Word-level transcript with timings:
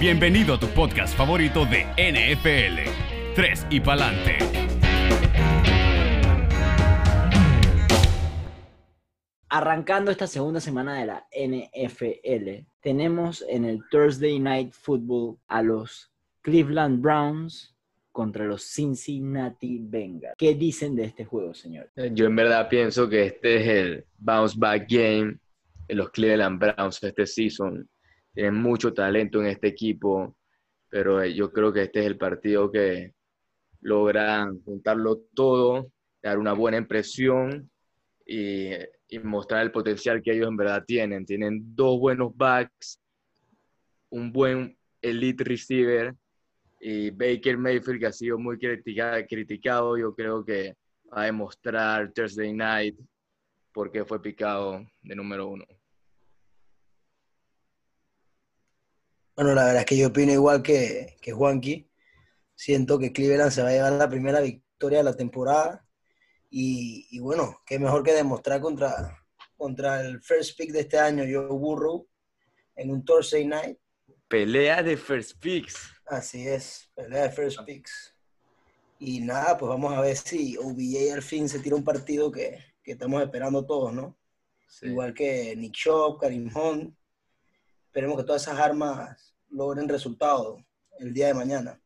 Bienvenido 0.00 0.54
a 0.54 0.58
tu 0.58 0.66
podcast 0.68 1.14
favorito 1.14 1.66
de 1.66 1.84
NFL. 1.98 3.34
3 3.34 3.66
y 3.68 3.80
pa'lante. 3.80 4.38
Arrancando 9.50 10.10
esta 10.10 10.26
segunda 10.26 10.58
semana 10.58 10.98
de 10.98 11.04
la 11.04 11.26
NFL, 11.30 12.66
tenemos 12.80 13.44
en 13.46 13.66
el 13.66 13.82
Thursday 13.90 14.38
Night 14.38 14.72
Football 14.72 15.36
a 15.48 15.60
los 15.60 16.10
Cleveland 16.40 17.02
Browns 17.02 17.76
contra 18.10 18.46
los 18.46 18.62
Cincinnati 18.62 19.80
Bengals. 19.82 20.36
¿Qué 20.38 20.54
dicen 20.54 20.96
de 20.96 21.04
este 21.04 21.26
juego, 21.26 21.52
señor? 21.52 21.90
Yo 22.14 22.24
en 22.24 22.36
verdad 22.36 22.70
pienso 22.70 23.06
que 23.06 23.26
este 23.26 23.56
es 23.56 23.66
el 23.68 24.06
bounce 24.16 24.56
back 24.58 24.86
game 24.88 25.36
de 25.86 25.94
los 25.94 26.08
Cleveland 26.08 26.58
Browns 26.58 27.02
este 27.02 27.26
season. 27.26 27.86
Tienen 28.32 28.54
mucho 28.54 28.92
talento 28.94 29.40
en 29.40 29.46
este 29.46 29.68
equipo, 29.68 30.36
pero 30.88 31.22
eh, 31.22 31.34
yo 31.34 31.52
creo 31.52 31.72
que 31.72 31.82
este 31.82 32.00
es 32.00 32.06
el 32.06 32.16
partido 32.16 32.70
que 32.70 33.14
logran 33.80 34.62
juntarlo 34.62 35.22
todo, 35.34 35.90
dar 36.22 36.38
una 36.38 36.52
buena 36.52 36.76
impresión 36.76 37.70
y, 38.26 38.70
mostrar 39.24 39.62
el 39.62 39.72
potencial 39.72 40.22
que 40.22 40.32
ellos 40.32 40.48
en 40.48 40.56
verdad 40.56 40.84
tienen. 40.86 41.26
Tienen 41.26 41.74
dos 41.74 41.98
buenos 41.98 42.36
backs, 42.36 43.00
un 44.10 44.30
buen 44.30 44.76
elite 45.02 45.42
receiver 45.42 46.14
y 46.80 47.10
Baker 47.10 47.58
Mayfield 47.58 48.00
que 48.00 48.06
ha 48.06 48.12
sido 48.12 48.38
muy 48.38 48.58
criticado 48.58 49.98
yo 49.98 50.14
creo 50.14 50.44
que 50.44 50.76
va 51.12 51.22
a 51.22 51.24
demostrar 51.26 52.12
Thursday 52.12 52.52
Night 52.52 52.98
porque 53.72 54.04
fue 54.04 54.22
picado 54.22 54.86
de 55.02 55.14
número 55.14 55.48
uno. 55.48 55.64
Bueno, 59.40 59.54
la 59.54 59.64
verdad 59.64 59.80
es 59.80 59.86
que 59.86 59.96
yo 59.96 60.08
opino 60.08 60.32
igual 60.32 60.62
que, 60.62 61.16
que 61.22 61.32
Juanqui. 61.32 61.88
Siento 62.54 62.98
que 62.98 63.10
Cleveland 63.10 63.50
se 63.50 63.62
va 63.62 63.70
a 63.70 63.72
llevar 63.72 63.92
la 63.94 64.10
primera 64.10 64.40
victoria 64.40 64.98
de 64.98 65.04
la 65.04 65.16
temporada. 65.16 65.88
Y, 66.50 67.06
y 67.10 67.20
bueno, 67.20 67.58
qué 67.64 67.78
mejor 67.78 68.02
que 68.02 68.12
demostrar 68.12 68.60
contra, 68.60 69.18
contra 69.56 70.02
el 70.02 70.20
first 70.20 70.58
pick 70.58 70.72
de 70.72 70.80
este 70.80 70.98
año, 70.98 71.24
Joe 71.24 71.58
Burrow, 71.58 72.06
en 72.76 72.90
un 72.90 73.02
Thursday 73.02 73.46
night. 73.46 73.78
Pelea 74.28 74.82
de 74.82 74.98
first 74.98 75.38
picks. 75.40 75.90
Así 76.04 76.46
es, 76.46 76.90
pelea 76.94 77.22
de 77.22 77.30
first 77.30 77.60
picks. 77.64 78.14
Y 78.98 79.20
nada, 79.20 79.56
pues 79.56 79.70
vamos 79.70 79.94
a 79.94 80.02
ver 80.02 80.18
si 80.18 80.58
OBJ 80.58 81.14
al 81.14 81.22
fin 81.22 81.48
se 81.48 81.60
tira 81.60 81.76
un 81.76 81.84
partido 81.84 82.30
que, 82.30 82.58
que 82.82 82.92
estamos 82.92 83.22
esperando 83.22 83.64
todos, 83.64 83.90
¿no? 83.94 84.18
Sí. 84.68 84.88
Igual 84.88 85.14
que 85.14 85.56
Nick 85.56 85.72
Chubb, 85.72 86.20
Karim 86.20 86.54
Hunt. 86.54 86.94
Esperemos 87.86 88.18
que 88.18 88.24
todas 88.24 88.42
esas 88.42 88.58
armas 88.58 89.29
logren 89.50 89.88
resultados 89.88 90.62
el 90.98 91.12
día 91.12 91.28
de 91.28 91.34
mañana. 91.34 91.80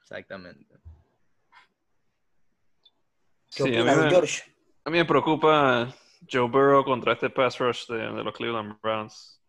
Exactamente. 0.00 0.74
¿Qué 3.54 3.62
Sí, 3.62 3.76
a 3.76 3.84
mí, 3.84 3.84
me, 3.84 4.10
George? 4.10 4.42
a 4.84 4.90
mí 4.90 4.98
me 4.98 5.04
preocupa 5.04 5.94
Joe 6.30 6.48
Burrow 6.48 6.84
contra 6.84 7.12
este 7.12 7.30
pass 7.30 7.58
rush 7.58 7.86
de, 7.86 7.98
de 7.98 8.24
los 8.24 8.34
Cleveland 8.34 8.80
Browns. 8.80 9.40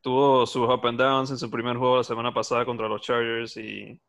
Tuvo 0.00 0.46
sus 0.46 0.68
up 0.68 0.86
and 0.86 0.98
downs 0.98 1.30
en 1.30 1.38
su 1.38 1.50
primer 1.50 1.76
juego 1.76 1.98
la 1.98 2.04
semana 2.04 2.32
pasada 2.32 2.64
contra 2.64 2.88
los 2.88 3.02
Chargers 3.02 3.56
y 3.56 4.00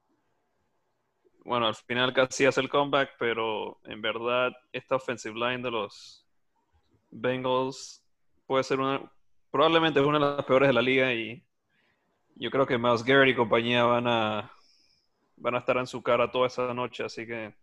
bueno, 1.43 1.67
al 1.67 1.75
final 1.75 2.13
casi 2.13 2.45
hace 2.45 2.61
el 2.61 2.69
comeback, 2.69 3.15
pero 3.17 3.79
en 3.83 4.01
verdad 4.01 4.51
esta 4.71 4.95
offensive 4.95 5.35
line 5.35 5.63
de 5.63 5.71
los 5.71 6.25
Bengals 7.09 8.03
puede 8.45 8.63
ser 8.63 8.79
una, 8.79 9.11
probablemente 9.49 9.99
es 9.99 10.05
una 10.05 10.19
de 10.19 10.35
las 10.37 10.45
peores 10.45 10.69
de 10.69 10.73
la 10.73 10.81
liga 10.81 11.13
y 11.13 11.43
yo 12.41 12.49
creo 12.49 12.65
que 12.65 12.77
Miles 12.77 13.03
Garrett 13.03 13.29
y 13.33 13.35
compañía 13.35 13.83
van 13.83 14.07
a 14.07 14.51
van 15.37 15.55
a 15.55 15.59
estar 15.59 15.77
en 15.77 15.85
su 15.87 16.01
cara 16.01 16.31
toda 16.31 16.47
esa 16.47 16.73
noche, 16.73 17.03
así 17.03 17.25
que 17.25 17.53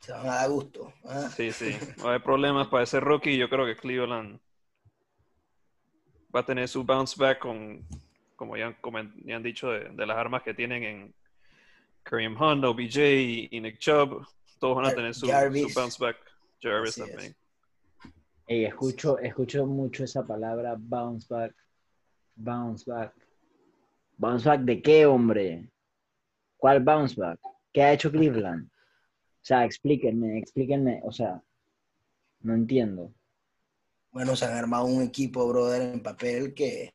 Se 0.00 0.12
van 0.12 0.26
a 0.26 0.34
dar 0.36 0.50
gusto. 0.50 0.92
¿ah? 1.04 1.28
Sí, 1.34 1.50
sí. 1.50 1.76
Va 2.00 2.04
a 2.04 2.08
haber 2.10 2.22
problemas 2.22 2.68
para 2.68 2.84
ese 2.84 3.00
rookie. 3.00 3.36
Yo 3.38 3.48
creo 3.48 3.64
que 3.66 3.76
Cleveland 3.76 4.38
va 6.34 6.40
a 6.40 6.44
tener 6.46 6.68
su 6.68 6.84
bounce 6.84 7.16
back 7.18 7.38
con, 7.38 7.86
como 8.36 8.56
ya 8.56 8.66
han, 8.66 8.76
comen- 8.82 9.14
ya 9.24 9.36
han 9.36 9.42
dicho, 9.42 9.70
de, 9.70 9.88
de 9.88 10.06
las 10.06 10.16
armas 10.16 10.42
que 10.42 10.52
tienen 10.54 10.82
en 10.84 11.14
Kareem 12.02 12.40
Hunt, 12.40 12.64
OBJ 12.64 12.96
y, 12.98 13.48
y 13.50 13.60
Nick 13.60 13.78
Chubb. 13.78 14.26
Todos 14.58 14.76
van 14.76 14.86
a 14.86 14.94
tener 14.94 15.14
su, 15.14 15.26
bounce 15.26 15.98
back. 15.98 16.16
Jarvis 16.60 16.90
Así 16.90 17.02
es. 17.02 17.10
también. 17.10 17.36
Ey, 18.46 18.64
escucho, 18.64 19.18
escucho 19.18 19.66
mucho 19.66 20.04
esa 20.04 20.26
palabra 20.26 20.74
bounce 20.78 21.26
back. 21.28 21.54
Bounce 22.36 22.90
back. 22.90 23.12
¿Bounce 24.18 24.48
back 24.48 24.60
de 24.62 24.82
qué, 24.82 25.06
hombre? 25.06 25.70
¿Cuál 26.56 26.82
bounce 26.82 27.14
back? 27.18 27.38
¿Qué 27.72 27.82
ha 27.82 27.92
hecho 27.92 28.10
Cleveland? 28.10 28.66
O 28.66 29.44
sea, 29.48 29.64
explíquenme, 29.64 30.38
explíquenme. 30.38 31.00
O 31.04 31.12
sea, 31.12 31.40
no 32.40 32.54
entiendo. 32.54 33.12
Bueno, 34.10 34.34
se 34.34 34.44
han 34.46 34.54
armado 34.54 34.86
un 34.86 35.02
equipo, 35.02 35.46
brother, 35.48 35.82
en 35.94 36.02
papel 36.02 36.52
que, 36.52 36.92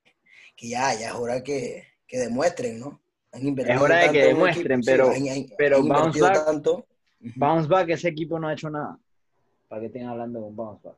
que 0.55 0.67
ya, 0.67 0.93
ya 0.99 1.07
es 1.09 1.13
hora 1.15 1.41
que, 1.41 1.83
que 2.05 2.19
demuestren, 2.19 2.79
¿no? 2.79 3.01
Han 3.31 3.47
invertido 3.47 3.77
Es 3.77 3.81
hora 3.81 3.97
de 3.99 4.11
que 4.11 4.23
demuestren, 4.25 4.79
equipo, 4.79 4.91
pero- 4.91 5.13
sí, 5.13 5.29
han- 5.29 5.37
han- 5.37 5.45
pero 5.57 5.77
han 5.77 5.87
bounce 5.87 6.19
back- 6.21 6.45
tanto. 6.45 6.85
Bounce 7.35 7.67
back, 7.69 7.89
ese 7.89 8.09
equipo 8.09 8.37
no 8.37 8.47
ha 8.49 8.53
hecho 8.53 8.69
nada. 8.69 8.99
Para 9.69 9.79
que 9.81 9.87
estén 9.87 10.05
hablando 10.07 10.39
un 10.41 10.55
bounce 10.55 10.85
back. 10.87 10.97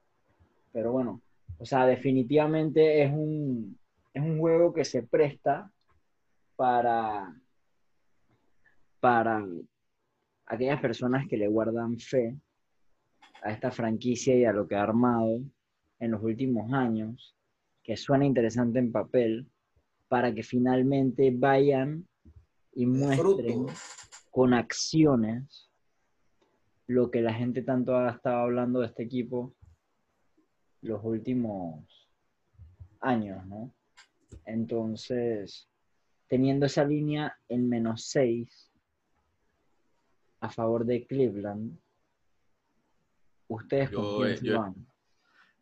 Pero 0.74 0.92
bueno, 0.92 1.22
o 1.60 1.66
sea, 1.66 1.86
definitivamente 1.86 3.04
es 3.04 3.12
un, 3.14 3.78
es 4.14 4.22
un 4.24 4.40
juego 4.40 4.74
que 4.74 4.84
se 4.84 5.04
presta 5.04 5.72
para, 6.56 7.34
para 9.00 9.46
aquellas 10.46 10.82
personas 10.82 11.28
que 11.28 11.38
le 11.38 11.48
guardan 11.48 12.00
fe 12.00 12.38
a 13.42 13.52
esta 13.52 13.72
franquicia 13.72 14.36
y 14.36 14.46
a 14.46 14.54
lo 14.54 14.68
que 14.68 14.76
ha 14.76 14.84
armado 14.84 15.42
en 16.00 16.12
los 16.12 16.22
últimos 16.24 16.72
años, 16.74 17.36
que 17.84 17.96
suena 17.96 18.26
interesante 18.26 18.80
en 18.80 18.92
papel, 18.92 19.48
para 20.08 20.34
que 20.34 20.44
finalmente 20.44 21.32
vayan 21.36 22.08
y 22.74 22.86
muestren 22.86 23.66
con 24.32 24.54
acciones 24.54 25.72
lo 26.88 27.10
que 27.10 27.22
la 27.22 27.34
gente 27.34 27.64
tanto 27.64 27.96
ha 27.96 28.12
estado 28.12 28.40
hablando 28.40 28.80
de 28.80 28.88
este 28.88 29.04
equipo 29.04 29.54
los 30.82 31.04
últimos 31.04 32.10
años, 33.00 33.46
¿no? 33.48 33.74
Entonces, 34.46 35.68
teniendo 36.28 36.66
esa 36.66 36.84
línea 36.84 37.38
en 37.48 37.70
menos 37.70 38.06
6 38.10 38.72
a 40.40 40.50
favor 40.50 40.86
de 40.86 41.06
Cleveland, 41.08 41.80
¿ustedes 43.48 43.90
con 43.92 44.06
Yo, 44.06 44.16
quién 44.18 44.30
eh, 44.30 44.40
yo- 44.44 44.60
van? 44.60 44.88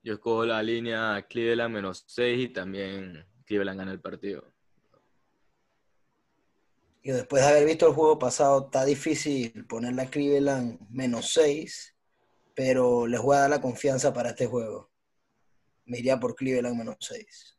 Yo 0.05 0.13
escojo 0.15 0.45
la 0.45 0.61
línea 0.61 1.25
Cleveland 1.29 1.73
menos 1.73 2.03
6 2.07 2.49
y 2.49 2.53
también 2.53 3.25
Cleveland 3.45 3.79
gana 3.79 3.91
el 3.93 4.01
partido. 4.01 4.51
Y 7.01 7.11
después 7.11 7.41
de 7.43 7.49
haber 7.49 7.65
visto 7.65 7.87
el 7.87 7.93
juego 7.93 8.17
pasado, 8.19 8.65
está 8.65 8.83
difícil 8.85 9.65
poner 9.65 9.93
la 9.93 10.05
Cleveland 10.09 10.79
menos 10.89 11.31
6, 11.33 11.95
pero 12.53 13.07
les 13.07 13.21
voy 13.21 13.35
a 13.35 13.41
dar 13.41 13.49
la 13.49 13.61
confianza 13.61 14.13
para 14.13 14.29
este 14.29 14.45
juego. 14.45 14.89
Me 15.85 15.99
iría 15.99 16.19
por 16.19 16.35
Cleveland 16.35 16.77
menos 16.77 16.95
6. 16.99 17.57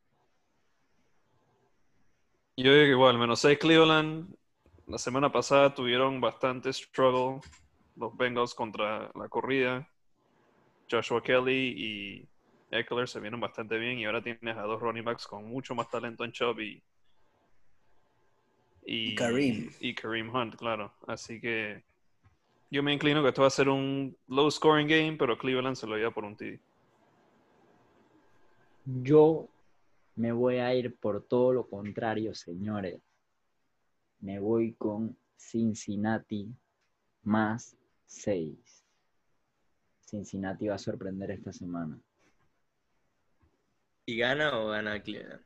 Yo 2.56 2.72
digo 2.72 2.84
que 2.84 2.90
igual, 2.90 3.18
menos 3.18 3.40
6 3.40 3.58
Cleveland. 3.58 4.32
La 4.86 4.98
semana 4.98 5.32
pasada 5.32 5.74
tuvieron 5.74 6.20
bastante 6.20 6.72
struggle 6.72 7.40
los 7.96 8.16
Bengals 8.16 8.54
contra 8.54 9.10
la 9.14 9.28
corrida. 9.28 9.88
Joshua 10.90 11.22
Kelly 11.22 11.74
y 11.76 12.28
Eckler 12.70 13.08
se 13.08 13.18
vieron 13.18 13.40
bastante 13.40 13.78
bien 13.78 13.98
y 13.98 14.04
ahora 14.04 14.22
tienes 14.22 14.56
a 14.56 14.62
dos 14.62 14.80
running 14.80 15.04
backs 15.04 15.26
con 15.26 15.44
mucho 15.46 15.74
más 15.74 15.88
talento 15.90 16.24
en 16.24 16.32
Chubb 16.32 16.60
y, 16.60 16.82
Y 18.84 19.14
Kareem. 19.14 19.70
y 19.80 19.94
Kareem 19.94 20.34
Hunt, 20.34 20.56
claro. 20.56 20.92
Así 21.06 21.40
que 21.40 21.82
yo 22.70 22.82
me 22.82 22.92
inclino 22.92 23.22
que 23.22 23.28
esto 23.28 23.42
va 23.42 23.48
a 23.48 23.50
ser 23.50 23.68
un 23.68 24.16
low 24.28 24.50
scoring 24.50 24.86
game, 24.86 25.16
pero 25.16 25.38
Cleveland 25.38 25.76
se 25.76 25.86
lo 25.86 25.96
lleva 25.96 26.10
por 26.10 26.24
un 26.24 26.36
TD. 26.36 26.60
Yo 29.02 29.48
me 30.16 30.32
voy 30.32 30.58
a 30.58 30.74
ir 30.74 30.96
por 30.96 31.24
todo 31.26 31.52
lo 31.52 31.68
contrario, 31.68 32.34
señores. 32.34 33.00
Me 34.20 34.38
voy 34.38 34.74
con 34.74 35.16
Cincinnati 35.36 36.54
más 37.22 37.76
6. 38.06 38.84
Cincinnati 40.00 40.68
va 40.68 40.76
a 40.76 40.78
sorprender 40.78 41.30
esta 41.32 41.52
semana. 41.52 41.98
¿Y 44.06 44.16
gana 44.18 44.58
o 44.58 44.68
gana 44.68 45.02
Cleveland? 45.02 45.42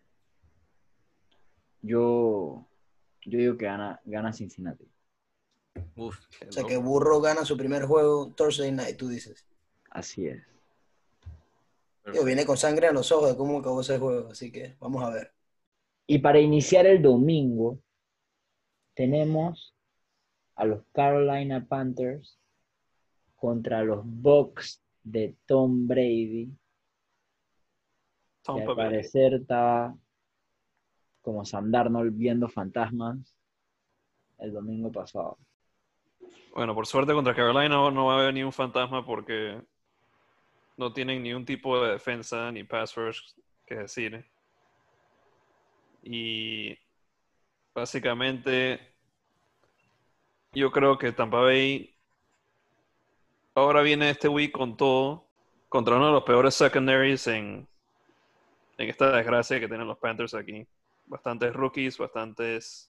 Yo, 1.81 2.67
yo 3.25 3.38
digo 3.38 3.56
que 3.56 3.67
gana, 3.67 4.00
gana 4.05 4.32
Cincinnati. 4.32 4.91
Uf, 5.97 6.19
O 6.47 6.53
sea 6.53 6.64
que 6.64 6.76
Burro 6.76 7.21
gana 7.21 7.44
su 7.44 7.56
primer 7.56 7.85
juego 7.85 8.32
Thursday 8.37 8.73
night, 8.73 8.97
tú 8.97 9.09
dices. 9.09 9.47
Así 9.91 10.26
es. 10.26 10.44
Digo, 12.12 12.25
viene 12.25 12.46
con 12.46 12.56
sangre 12.56 12.87
a 12.88 12.93
los 12.93 13.10
ojos 13.12 13.31
de 13.31 13.37
cómo 13.37 13.58
acabó 13.58 13.81
ese 13.81 13.99
juego, 13.99 14.28
así 14.31 14.50
que 14.50 14.76
vamos 14.81 15.02
a 15.05 15.10
ver. 15.10 15.32
Y 16.06 16.19
para 16.20 16.40
iniciar 16.40 16.87
el 16.87 17.02
domingo, 17.02 17.81
tenemos 18.94 19.75
a 20.56 20.64
los 20.64 20.82
Carolina 20.93 21.66
Panthers 21.66 22.38
contra 23.37 23.82
los 23.82 24.00
Bucks 24.05 24.82
de 25.02 25.37
Tom 25.46 25.87
Brady, 25.87 26.46
que 26.46 26.55
Tampa 28.43 28.70
al 28.72 28.76
parecer 28.76 29.34
está 29.34 29.94
como 31.20 31.44
Sam 31.44 31.70
Darnold 31.70 32.16
viendo 32.16 32.49
fantasmas 32.49 33.37
el 34.38 34.52
domingo 34.52 34.90
pasado. 34.90 35.37
Bueno, 36.54 36.75
por 36.75 36.87
suerte 36.87 37.12
contra 37.12 37.34
Carolina 37.34 37.69
no- 37.69 37.90
no 37.90 38.06
va 38.06 38.14
a 38.16 38.20
haber 38.22 38.34
ni 38.34 38.43
un 38.43 38.52
fantasma 38.52 39.04
porque 39.04 39.61
no 40.78 40.92
tienen 40.92 41.22
ni 41.22 41.34
un 41.34 41.44
tipo 41.44 41.82
de 41.82 41.92
defensa 41.92 42.50
ni 42.52 42.62
pass 42.64 42.94
rush 42.94 43.20
que 43.66 43.75
decir. 43.75 44.25
Y 46.02 46.78
básicamente 47.75 48.80
yo 50.52 50.70
creo 50.70 50.96
que 50.96 51.12
Tampa 51.12 51.40
Bay 51.40 51.94
ahora 53.54 53.82
viene 53.82 54.08
este 54.10 54.28
week 54.28 54.52
con 54.52 54.76
todo 54.76 55.26
contra 55.69 55.96
uno 55.96 56.06
de 56.06 56.12
los 56.12 56.22
peores 56.22 56.54
secondaries 56.54 57.26
en, 57.26 57.69
en 58.78 58.88
esta 58.88 59.16
desgracia 59.16 59.60
que 59.60 59.69
tienen 59.69 59.86
los 59.86 59.98
Panthers 59.98 60.32
aquí. 60.32 60.66
Bastantes 61.06 61.52
rookies, 61.52 61.98
bastantes 61.98 62.90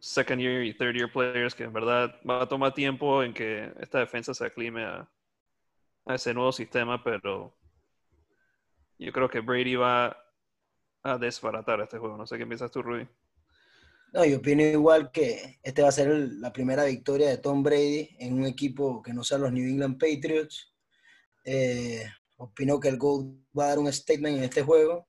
second 0.00 0.40
year 0.40 0.64
y 0.64 0.74
third 0.74 0.96
year 0.96 1.10
players 1.10 1.54
que 1.54 1.62
en 1.62 1.72
verdad 1.72 2.20
va 2.28 2.42
a 2.42 2.48
tomar 2.48 2.74
tiempo 2.74 3.22
en 3.22 3.32
que 3.32 3.72
esta 3.78 4.00
defensa 4.00 4.34
se 4.34 4.44
aclime 4.44 4.84
a, 4.84 5.08
a 6.10 6.14
ese 6.16 6.34
nuevo 6.34 6.52
sistema, 6.52 7.02
pero 7.02 7.56
yo 8.98 9.12
creo 9.12 9.28
que 9.28 9.40
Brady 9.40 9.76
va 9.76 10.16
a 11.02 11.18
desbaratar 11.18 11.80
este 11.80 11.98
juego. 11.98 12.16
No 12.16 12.26
sé 12.26 12.36
qué 12.36 12.46
piensas 12.46 12.70
tú, 12.70 12.82
Rudy. 12.82 13.08
No, 14.12 14.24
yo 14.24 14.38
opino 14.38 14.62
igual 14.62 15.12
que 15.12 15.60
este 15.62 15.82
va 15.82 15.88
a 15.88 15.92
ser 15.92 16.08
la 16.08 16.52
primera 16.52 16.84
victoria 16.84 17.28
de 17.28 17.38
Tom 17.38 17.62
Brady 17.62 18.16
en 18.18 18.34
un 18.34 18.44
equipo 18.44 19.00
que 19.02 19.14
no 19.14 19.22
sea 19.22 19.38
los 19.38 19.52
New 19.52 19.68
England 19.68 19.98
Patriots. 19.98 20.74
Eh, 21.44 22.04
opino 22.36 22.80
que 22.80 22.88
el 22.88 22.98
GOAT 22.98 23.26
va 23.56 23.64
a 23.64 23.68
dar 23.68 23.78
un 23.78 23.92
statement 23.92 24.38
en 24.38 24.44
este 24.44 24.62
juego. 24.62 25.08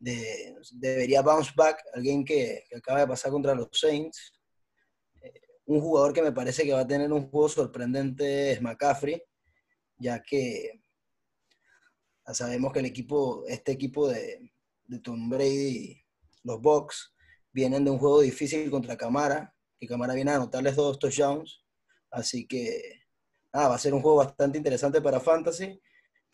De- 0.00 0.56
debería 0.72 1.22
bounce 1.22 1.52
back, 1.54 1.80
alguien 1.94 2.24
que, 2.24 2.64
que 2.68 2.76
acaba 2.76 3.00
de 3.00 3.06
pasar 3.06 3.30
contra 3.30 3.54
los 3.54 3.68
Saints. 3.70 4.32
Eh, 5.22 5.40
un 5.66 5.80
jugador 5.80 6.12
que 6.12 6.22
me 6.22 6.32
parece 6.32 6.64
que 6.64 6.72
va 6.72 6.80
a 6.80 6.86
tener 6.86 7.12
un 7.12 7.30
juego 7.30 7.48
sorprendente 7.48 8.50
es 8.50 8.60
McCaffrey, 8.60 9.22
ya 10.02 10.22
que 10.22 10.82
ya 12.26 12.34
sabemos 12.34 12.72
que 12.72 12.80
el 12.80 12.86
equipo, 12.86 13.44
este 13.46 13.72
equipo 13.72 14.08
de, 14.08 14.52
de 14.84 14.98
Tom 15.00 15.28
Brady, 15.28 16.04
los 16.44 16.60
Bucks, 16.60 17.14
vienen 17.52 17.84
de 17.84 17.90
un 17.90 17.98
juego 17.98 18.20
difícil 18.20 18.70
contra 18.70 18.96
Camara, 18.96 19.54
que 19.78 19.86
Camara 19.86 20.14
viene 20.14 20.30
a 20.30 20.36
anotarles 20.36 20.76
dos 20.76 20.98
touchdowns, 20.98 21.64
así 22.10 22.46
que 22.46 23.02
nada, 23.52 23.68
va 23.68 23.74
a 23.74 23.78
ser 23.78 23.94
un 23.94 24.02
juego 24.02 24.18
bastante 24.18 24.58
interesante 24.58 25.00
para 25.00 25.20
Fantasy, 25.20 25.80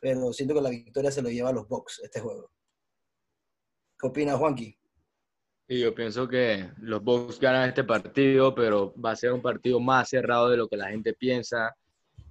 pero 0.00 0.32
siento 0.32 0.54
que 0.54 0.60
la 0.60 0.70
victoria 0.70 1.10
se 1.10 1.22
lo 1.22 1.30
lleva 1.30 1.50
a 1.50 1.52
los 1.52 1.68
Bucks 1.68 2.00
este 2.02 2.20
juego. 2.20 2.50
¿Qué 3.98 4.06
opinas, 4.06 4.38
Juanqui? 4.38 4.78
Y 5.66 5.80
yo 5.80 5.94
pienso 5.94 6.28
que 6.28 6.70
los 6.78 7.02
Bucks 7.02 7.40
ganan 7.40 7.68
este 7.68 7.84
partido, 7.84 8.54
pero 8.54 8.94
va 8.94 9.10
a 9.10 9.16
ser 9.16 9.32
un 9.32 9.42
partido 9.42 9.80
más 9.80 10.08
cerrado 10.08 10.48
de 10.48 10.56
lo 10.56 10.68
que 10.68 10.76
la 10.76 10.88
gente 10.88 11.12
piensa. 11.12 11.76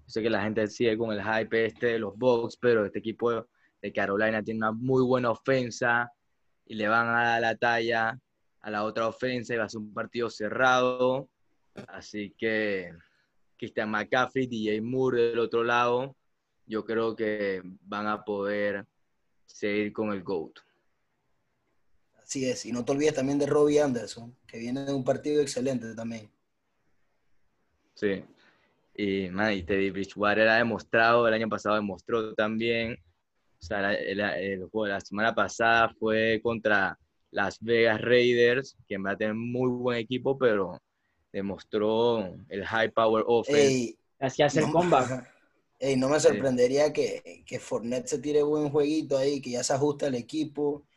Yo 0.08 0.12
sé 0.12 0.22
que 0.24 0.30
la 0.30 0.42
gente 0.42 0.68
sigue 0.68 0.98
con 0.98 1.12
el 1.12 1.22
hype 1.22 1.66
este 1.66 1.88
de 1.88 2.00
los 2.00 2.18
Bucks, 2.18 2.56
pero 2.56 2.86
este 2.86 3.00
equipo 3.00 3.46
de 3.82 3.94
Carolina 3.94 4.42
tiene 4.42 4.60
una 4.60 4.72
muy 4.72 5.04
buena 5.04 5.32
ofensa 5.32 6.10
y 6.66 6.76
le 6.76 6.88
van 6.88 7.10
a 7.10 7.24
dar 7.24 7.42
la 7.42 7.56
talla 7.56 8.18
a 8.62 8.72
la 8.72 8.86
otra 8.86 9.08
ofensa 9.08 9.54
y 9.54 9.58
va 9.58 9.66
a 9.66 9.70
ser 9.70 9.82
un 9.82 9.94
partido 9.94 10.30
cerrado. 10.30 11.30
Así 11.90 12.34
que 12.38 12.94
Christian 13.58 13.92
McCaffrey, 13.92 14.48
DJ 14.48 14.82
Moore 14.82 15.24
del 15.24 15.40
otro 15.40 15.66
lado, 15.66 16.16
yo 16.66 16.86
creo 16.86 17.14
que 17.14 17.62
van 17.82 18.08
a 18.08 18.24
poder 18.24 18.86
seguir 19.46 19.92
con 19.92 20.14
el 20.14 20.24
GOAT. 20.24 20.60
Así 22.16 22.50
es, 22.50 22.66
y 22.66 22.72
no 22.72 22.86
te 22.86 22.94
olvides 22.94 23.14
también 23.14 23.40
de 23.40 23.46
Robbie 23.46 23.82
Anderson, 23.82 24.36
que 24.48 24.58
viene 24.58 24.86
de 24.86 24.94
un 24.94 25.04
partido 25.04 25.42
excelente 25.42 25.94
también. 25.96 26.30
Sí. 27.94 28.24
Y, 29.00 29.30
man, 29.30 29.54
y 29.54 29.62
Teddy 29.64 29.92
Bridgewater 29.92 30.48
ha 30.48 30.56
demostrado, 30.58 31.28
el 31.28 31.34
año 31.36 31.48
pasado 31.48 31.76
demostró 31.76 32.34
también. 32.34 32.98
O 33.62 33.64
sea, 33.66 33.82
la- 33.82 33.94
el, 33.94 34.20
el 34.20 34.60
juego 34.70 34.86
de 34.86 34.92
la 34.94 35.02
semana 35.02 35.36
pasada 35.36 35.94
fue 36.00 36.40
contra 36.42 36.98
Las 37.30 37.60
Vegas 37.62 38.02
Raiders, 38.02 38.76
que 38.88 38.98
va 38.98 39.12
a 39.12 39.18
tener 39.18 39.36
muy 39.36 39.70
buen 39.70 40.00
equipo, 40.00 40.36
pero 40.38 40.82
demostró 41.32 42.34
el 42.50 42.66
high 42.66 42.92
power 42.92 43.24
offense. 43.28 43.68
Ey, 43.68 44.00
Así 44.20 44.42
hace 44.42 44.62
el 44.62 44.66
no, 44.66 44.72
comeback. 44.72 45.32
ey, 45.80 45.96
no 45.96 46.10
me 46.10 46.20
sorprendería 46.20 46.92
que, 46.92 47.44
que 47.46 47.60
Fournette 47.60 48.08
se 48.08 48.18
tire 48.20 48.42
buen 48.42 48.70
jueguito 48.70 49.16
ahí, 49.16 49.40
que 49.42 49.52
ya 49.52 49.64
se 49.64 49.74
ajusta 49.74 50.08
el 50.08 50.16
equipo, 50.16 50.88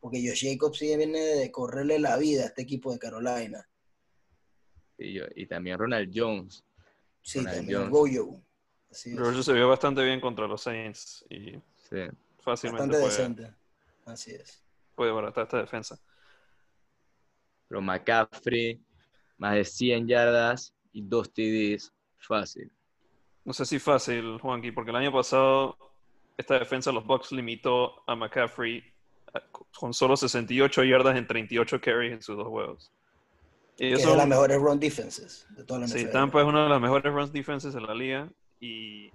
porque 0.00 0.26
Josh 0.26 0.50
Jacobs 0.50 0.78
sí 0.78 0.96
viene 0.96 1.18
de 1.20 1.50
correrle 1.50 1.98
la 1.98 2.16
vida 2.16 2.44
a 2.44 2.46
este 2.46 2.62
equipo 2.62 2.90
de 2.90 2.98
Carolina. 2.98 3.68
Y, 4.96 5.12
yo- 5.12 5.26
y 5.34 5.46
también 5.46 5.78
Ronald 5.78 6.10
Jones. 6.14 6.64
Sí, 7.22 7.44
también. 7.44 7.90
Goyo. 7.90 8.40
George 8.90 9.42
se 9.42 9.52
vio 9.52 9.68
bastante 9.68 10.02
bien 10.04 10.20
contra 10.20 10.46
los 10.48 10.62
Saints 10.62 11.24
y 11.30 11.52
Sí. 11.88 12.06
fácilmente 12.40 12.96
Bastante 12.98 12.98
puede, 12.98 13.08
decente. 13.10 13.54
Así 14.06 14.32
es. 14.32 14.62
puede 14.94 15.12
baratar 15.12 15.44
esta 15.44 15.58
defensa. 15.58 15.98
Pero 17.68 17.80
McCaffrey, 17.80 18.80
más 19.38 19.54
de 19.54 19.64
100 19.64 20.08
yardas 20.08 20.74
y 20.92 21.02
dos 21.02 21.32
TDs, 21.32 21.92
fácil. 22.18 22.70
No 23.44 23.52
sé 23.52 23.64
si 23.64 23.78
fácil, 23.78 24.38
Juanqui, 24.40 24.72
porque 24.72 24.90
el 24.90 24.96
año 24.96 25.12
pasado 25.12 25.76
esta 26.36 26.58
defensa 26.58 26.90
de 26.90 26.94
los 26.94 27.06
Bucks 27.06 27.32
limitó 27.32 28.02
a 28.08 28.16
McCaffrey 28.16 28.82
con 29.72 29.94
solo 29.94 30.16
68 30.16 30.82
yardas 30.84 31.16
en 31.16 31.26
38 31.26 31.80
carries 31.80 32.12
en 32.14 32.22
sus 32.22 32.36
dos 32.36 32.48
juegos. 32.48 32.90
Y 33.80 33.84
Que 33.84 33.86
ellos 33.88 34.00
es 34.02 34.06
de 34.10 34.16
las 34.16 34.28
mejores 34.28 34.58
run 34.58 34.78
defenses 34.78 35.46
de 35.56 35.64
toda 35.64 35.80
la 35.80 35.88
sí, 35.88 36.00
NFL. 36.04 36.12
Tampa 36.12 36.42
es 36.42 36.46
una 36.46 36.64
de 36.64 36.68
las 36.68 36.80
mejores 36.82 37.10
runs 37.14 37.32
defenses 37.32 37.72
de 37.72 37.80
la 37.80 37.94
liga 37.94 38.28
y 38.60 39.10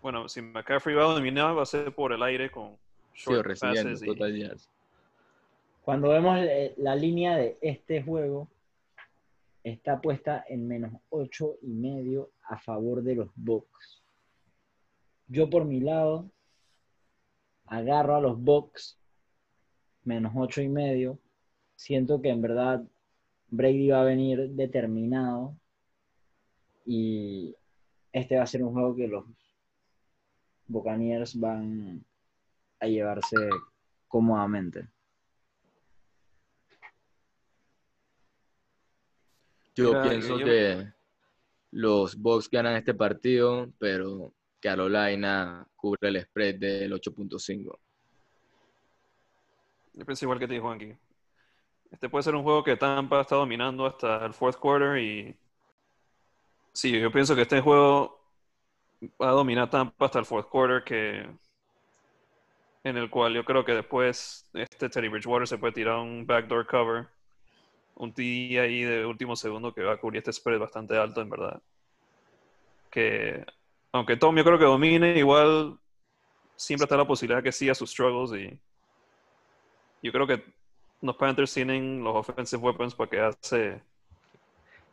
bueno, 0.00 0.26
si 0.26 0.40
McCaffrey 0.40 0.96
va 0.96 1.02
a 1.02 1.12
dominar 1.14 1.54
va 1.54 1.64
a 1.64 1.66
ser 1.66 1.94
por 1.94 2.14
el 2.14 2.22
aire 2.22 2.50
con 2.50 2.78
Sí, 3.12 3.30
short 3.30 3.46
recibiendo 3.46 3.90
passes 3.90 4.02
y- 4.02 4.06
total 4.06 4.34
yards. 4.38 4.68
Cuando 5.84 6.08
vemos 6.08 6.38
eh, 6.40 6.72
la 6.78 6.96
línea 6.96 7.36
de 7.36 7.58
este 7.60 8.02
juego, 8.02 8.48
está 9.64 10.00
puesta 10.00 10.46
en 10.48 10.66
menos 10.66 10.92
ocho 11.10 11.56
y 11.60 11.68
medio 11.68 12.30
a 12.48 12.56
favor 12.58 13.02
de 13.02 13.16
los 13.16 13.28
Bucks. 13.36 14.02
Yo 15.28 15.50
por 15.50 15.66
mi 15.66 15.80
lado 15.80 16.30
agarro 17.66 18.16
a 18.16 18.20
los 18.22 18.40
Bucks 18.40 18.96
menos 20.04 20.32
ocho 20.34 20.62
y 20.62 20.68
medio. 20.70 21.18
Siento 21.76 22.22
que 22.22 22.30
en 22.30 22.40
verdad 22.40 22.82
Brady 23.50 23.90
va 23.90 24.02
a 24.02 24.04
venir 24.04 24.50
determinado 24.50 25.56
y 26.86 27.54
este 28.12 28.36
va 28.36 28.42
a 28.44 28.46
ser 28.46 28.62
un 28.62 28.72
juego 28.72 28.94
que 28.94 29.08
los 29.08 29.24
Buccaneers 30.66 31.38
van 31.38 32.04
a 32.78 32.86
llevarse 32.86 33.36
cómodamente. 34.08 34.88
Yo 39.74 40.02
pienso 40.02 40.38
yo- 40.38 40.44
que 40.44 40.92
los 41.72 42.16
Bucks 42.16 42.48
ganan 42.50 42.76
este 42.76 42.94
partido, 42.94 43.70
pero 43.78 44.32
Carolina 44.60 45.66
cubre 45.76 46.08
el 46.08 46.20
spread 46.22 46.56
del 46.56 46.92
8.5. 46.92 47.78
Yo 49.94 50.04
pienso 50.04 50.24
igual 50.24 50.38
que 50.38 50.48
te 50.48 50.58
Juanqui. 50.58 50.96
Este 51.90 52.08
puede 52.08 52.22
ser 52.22 52.34
un 52.34 52.42
juego 52.42 52.62
que 52.62 52.76
Tampa 52.76 53.20
está 53.20 53.36
dominando 53.36 53.86
hasta 53.86 54.24
el 54.24 54.32
fourth 54.32 54.56
quarter 54.58 54.98
y 54.98 55.36
sí, 56.72 56.98
yo 57.00 57.10
pienso 57.10 57.34
que 57.34 57.42
este 57.42 57.60
juego 57.60 58.20
va 59.20 59.30
a 59.30 59.32
dominar 59.32 59.70
Tampa 59.70 60.06
hasta 60.06 60.20
el 60.20 60.24
fourth 60.24 60.48
quarter 60.48 60.84
que 60.84 61.26
en 62.84 62.96
el 62.96 63.10
cual 63.10 63.34
yo 63.34 63.44
creo 63.44 63.64
que 63.64 63.74
después 63.74 64.48
este 64.54 64.88
Teddy 64.88 65.08
Bridgewater 65.08 65.46
se 65.46 65.58
puede 65.58 65.74
tirar 65.74 65.98
un 65.98 66.26
backdoor 66.26 66.66
cover, 66.66 67.08
un 67.96 68.12
TD 68.12 68.58
ahí 68.60 68.82
de 68.82 69.04
último 69.04 69.36
segundo 69.36 69.74
que 69.74 69.82
va 69.82 69.94
a 69.94 69.96
cubrir 69.98 70.18
este 70.18 70.32
spread 70.32 70.58
bastante 70.58 70.96
alto 70.96 71.20
en 71.20 71.28
verdad. 71.30 71.60
Que 72.90 73.44
aunque 73.92 74.16
Tom 74.16 74.36
yo 74.36 74.44
creo 74.44 74.58
que 74.58 74.64
domine, 74.64 75.18
igual 75.18 75.78
siempre 76.56 76.84
está 76.84 76.96
la 76.96 77.06
posibilidad 77.06 77.42
que 77.42 77.52
siga 77.52 77.74
sus 77.74 77.90
struggles 77.90 78.32
y 78.32 78.58
yo 80.02 80.12
creo 80.12 80.26
que 80.26 80.42
los 81.00 81.16
Panthers 81.16 81.54
tienen 81.54 82.02
los 82.02 82.16
offensive 82.16 82.62
weapons 82.62 82.94
para 82.94 83.10
quedarse 83.10 83.82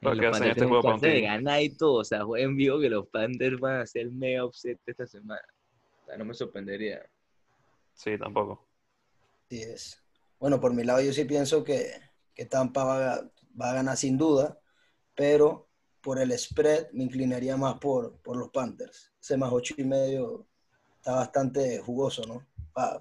para 0.01 0.15
Los 0.15 0.19
quedarse 0.21 0.43
en 0.43 0.49
Panthers 0.49 0.57
este 0.57 0.65
juego 0.67 0.83
para 0.83 0.93
chance 0.93 1.07
de 1.07 1.21
TD. 1.21 1.23
ganar 1.23 1.61
y 1.61 1.69
todo. 1.69 1.93
O 1.95 2.03
sea, 2.03 2.23
jueguen 2.23 2.55
vivo 2.55 2.79
que 2.79 2.89
los 2.89 3.07
Panthers 3.07 3.59
van 3.59 3.77
a 3.77 3.81
hacer 3.81 4.11
mega 4.11 4.45
upset 4.45 4.79
esta 4.85 5.07
semana. 5.07 5.41
O 6.03 6.05
sea, 6.05 6.17
no 6.17 6.25
me 6.25 6.33
sorprendería. 6.33 7.01
Sí, 7.93 8.17
tampoco. 8.17 8.65
Así 9.45 9.61
es. 9.61 10.03
Bueno, 10.39 10.59
por 10.59 10.73
mi 10.73 10.83
lado 10.83 11.01
yo 11.01 11.11
sí 11.11 11.25
pienso 11.25 11.63
que, 11.63 11.91
que 12.35 12.45
Tampa 12.45 12.83
va 12.83 13.13
a, 13.13 13.31
va 13.59 13.71
a 13.71 13.73
ganar 13.73 13.97
sin 13.97 14.17
duda, 14.17 14.59
pero 15.15 15.67
por 16.01 16.19
el 16.19 16.37
spread 16.37 16.91
me 16.91 17.03
inclinaría 17.03 17.57
más 17.57 17.79
por, 17.79 18.17
por 18.21 18.37
los 18.37 18.49
Panthers. 18.49 19.11
Ese 19.19 19.35
más 19.35 19.51
ocho 19.51 19.73
y 19.77 19.83
medio 19.83 20.45
está 20.97 21.15
bastante 21.15 21.79
jugoso, 21.79 22.23
¿no? 22.27 22.45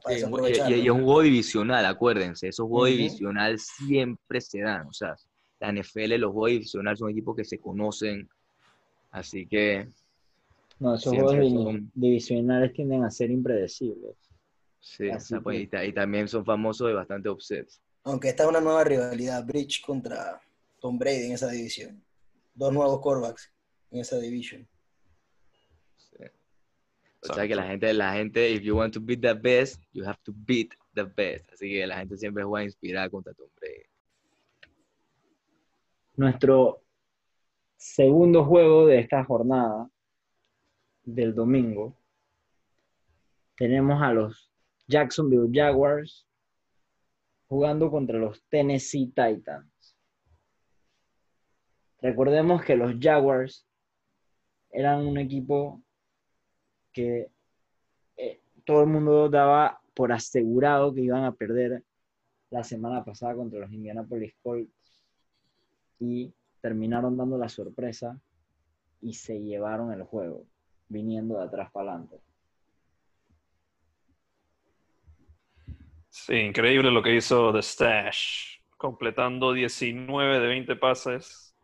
Sí, 0.08 0.14
y, 0.14 0.72
y 0.74 0.86
es 0.86 0.90
un 0.90 1.04
juego 1.04 1.22
divisional, 1.22 1.84
acuérdense, 1.86 2.48
esos 2.48 2.66
juegos 2.66 2.88
Ujú. 2.90 2.96
divisional 2.96 3.58
siempre 3.58 4.40
se 4.40 4.60
dan, 4.60 4.86
o 4.86 4.92
sea, 4.92 5.14
la 5.60 5.68
NFL, 5.72 6.18
los 6.18 6.32
juegos 6.32 6.50
divisionales 6.50 6.98
son 6.98 7.10
equipos 7.10 7.36
que 7.36 7.44
se 7.44 7.58
conocen, 7.58 8.28
así 9.10 9.46
que 9.46 9.88
No, 10.78 10.94
esos 10.94 11.12
juegos 11.12 11.52
son- 11.52 11.90
divisionales 11.94 12.72
tienden 12.72 13.04
a 13.04 13.10
ser 13.10 13.30
impredecibles. 13.30 14.16
sí, 14.80 15.08
o 15.08 15.14
Así 15.14 15.28
sea, 15.28 15.40
pues, 15.40 15.56
que- 15.56 15.62
y, 15.62 15.66
ta- 15.66 15.84
y 15.84 15.92
también 15.92 16.28
son 16.28 16.44
famosos 16.44 16.86
de 16.88 16.94
bastante 16.94 17.28
upsets. 17.28 17.82
Aunque 18.04 18.28
esta 18.28 18.44
es 18.44 18.48
una 18.48 18.60
nueva 18.60 18.84
rivalidad, 18.84 19.44
Bridge 19.44 19.82
contra 19.84 20.40
Tom 20.80 20.96
Brady 20.98 21.24
en 21.26 21.32
esa 21.32 21.48
división. 21.50 22.02
Dos 22.54 22.72
nuevos 22.72 23.00
quarterbacks 23.00 23.50
en 23.90 24.00
esa 24.00 24.18
división. 24.18 24.66
O 27.30 27.34
sea 27.34 27.48
que 27.48 27.54
la 27.54 27.66
gente, 27.66 27.92
la 27.92 28.12
gente, 28.12 28.50
if 28.50 28.62
you 28.62 28.76
want 28.76 28.92
to 28.94 29.00
beat 29.00 29.20
the 29.20 29.34
best, 29.34 29.82
you 29.92 30.04
have 30.04 30.18
to 30.24 30.32
beat 30.32 30.72
the 30.94 31.04
best. 31.04 31.52
Así 31.52 31.70
que 31.70 31.86
la 31.86 31.98
gente 31.98 32.16
siempre 32.16 32.44
juega 32.44 32.64
inspirada 32.64 33.10
contra 33.10 33.34
Tom 33.34 33.48
Brady. 33.60 33.84
Nuestro 36.16 36.82
segundo 37.76 38.44
juego 38.44 38.86
de 38.86 39.00
esta 39.00 39.24
jornada 39.24 39.90
del 41.04 41.34
domingo 41.34 41.96
tenemos 43.56 44.02
a 44.02 44.12
los 44.12 44.50
Jacksonville 44.86 45.50
Jaguars 45.52 46.26
jugando 47.48 47.90
contra 47.90 48.18
los 48.18 48.42
Tennessee 48.48 49.06
Titans. 49.06 49.96
Recordemos 52.00 52.64
que 52.64 52.76
los 52.76 52.94
Jaguars 53.00 53.66
eran 54.70 55.06
un 55.06 55.18
equipo 55.18 55.82
que 56.96 57.28
eh, 58.16 58.40
todo 58.64 58.80
el 58.80 58.86
mundo 58.86 59.28
daba 59.28 59.82
por 59.92 60.12
asegurado 60.12 60.94
que 60.94 61.02
iban 61.02 61.24
a 61.24 61.32
perder 61.32 61.82
la 62.48 62.64
semana 62.64 63.04
pasada 63.04 63.34
contra 63.34 63.60
los 63.60 63.70
Indianapolis 63.70 64.34
Colts 64.42 65.04
y 66.00 66.32
terminaron 66.62 67.14
dando 67.18 67.36
la 67.36 67.50
sorpresa 67.50 68.18
y 69.02 69.12
se 69.12 69.38
llevaron 69.38 69.92
el 69.92 70.04
juego, 70.04 70.46
viniendo 70.88 71.36
de 71.36 71.44
atrás 71.44 71.70
para 71.70 71.90
adelante. 71.90 72.16
Sí, 76.08 76.32
increíble 76.32 76.90
lo 76.90 77.02
que 77.02 77.14
hizo 77.14 77.52
The 77.52 77.62
Stash, 77.62 78.58
completando 78.78 79.52
19 79.52 80.40
de 80.40 80.46
20 80.46 80.76
pases. 80.76 81.54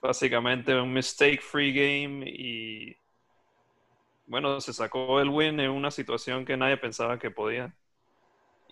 Básicamente 0.00 0.74
un 0.80 0.90
mistake-free 0.94 1.72
game 1.74 2.24
y 2.26 2.99
bueno, 4.30 4.60
se 4.60 4.72
sacó 4.72 5.20
el 5.20 5.28
win 5.28 5.58
en 5.58 5.72
una 5.72 5.90
situación 5.90 6.44
que 6.44 6.56
nadie 6.56 6.76
pensaba 6.76 7.18
que 7.18 7.32
podía. 7.32 7.74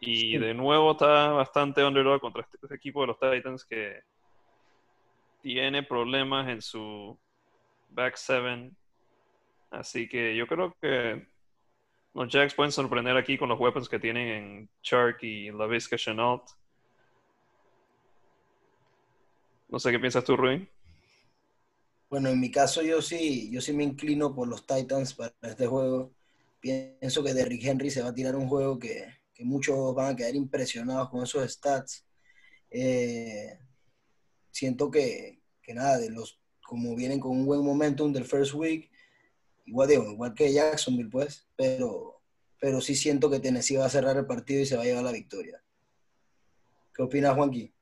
Y 0.01 0.17
Sí. 0.33 0.39
de 0.39 0.55
nuevo 0.55 0.93
está 0.93 1.31
bastante 1.31 1.85
underdog 1.85 2.21
contra 2.21 2.43
este, 2.43 2.59
este 2.63 2.77
equipo 2.77 3.01
de 3.01 3.09
los 3.09 3.19
Titans 3.19 3.65
que 3.65 4.03
tiene 5.43 5.83
problemas 5.83 6.49
en 6.49 6.63
su 6.63 7.19
back 7.91 8.15
seven. 8.15 8.77
Así 9.73 10.09
que 10.09 10.37
yo 10.37 10.47
creo 10.47 10.77
que 10.81 11.27
los 12.15 12.29
Jacks 12.33 12.55
pueden 12.55 12.71
sorprender 12.71 13.17
aquí 13.17 13.37
con 13.37 13.49
los 13.49 13.59
weapons 13.59 13.89
que 13.89 13.99
tienen 13.99 14.29
en 14.29 14.71
Chark 14.81 15.21
y 15.25 15.51
LaVisca 15.51 15.97
Chenault. 15.97 16.45
No 19.69 19.81
sé 19.81 19.91
qué 19.91 19.99
piensas 19.99 20.25
tú, 20.25 20.37
Ruin. 20.37 20.69
Bueno, 22.11 22.31
en 22.31 22.41
mi 22.41 22.51
caso 22.51 22.83
yo 22.83 23.03
sí, 23.03 23.51
yo 23.51 23.61
sí 23.61 23.73
me 23.73 23.85
inclino 23.85 24.35
por 24.35 24.49
los 24.49 24.67
Titans 24.67 25.15
para 25.15 25.35
este 25.43 25.67
juego. 25.67 26.13
Pienso 26.59 27.23
que 27.23 27.35
Derrick 27.35 27.65
Henry 27.65 27.91
se 27.91 28.03
va 28.03 28.09
a 28.09 28.15
tirar 28.15 28.35
un 28.35 28.49
juego 28.49 28.79
que, 28.79 29.07
que 29.35 29.45
muchos 29.45 29.95
van 29.95 30.13
a 30.13 30.17
quedar 30.17 30.35
impresionados 30.35 31.11
con 31.11 31.23
esos 31.23 31.49
stats. 31.51 32.07
Eh, 32.71 33.59
siento 34.51 34.91
que, 34.91 35.41
que 35.63 35.75
nada, 35.75 35.99
de 35.99 36.11
los, 36.11 36.41
como 36.67 36.97
vienen 36.97 37.21
con 37.21 37.33
un 37.33 37.47
buen 37.47 37.63
momentum 37.63 38.13
del 38.13 38.25
first 38.25 38.55
week, 38.55 38.91
igual 39.67 39.89
digo, 39.89 40.11
igual 40.11 40.35
que 40.35 40.53
Jacksonville, 40.53 41.11
pues, 41.11 41.47
pero, 41.57 42.23
pero 42.59 42.81
sí 42.81 42.95
siento 42.97 43.31
que 43.31 43.39
Tennessee 43.39 43.77
va 43.77 43.87
a 43.87 43.91
cerrar 43.91 44.17
el 44.17 44.27
partido 44.27 44.63
y 44.63 44.67
se 44.67 44.77
va 44.77 44.83
a 44.83 44.87
llevar 44.87 45.05
la 45.05 45.13
victoria. 45.13 45.63
¿Qué 46.95 47.03
opinas, 47.03 47.35
Juanqui? 47.37 47.73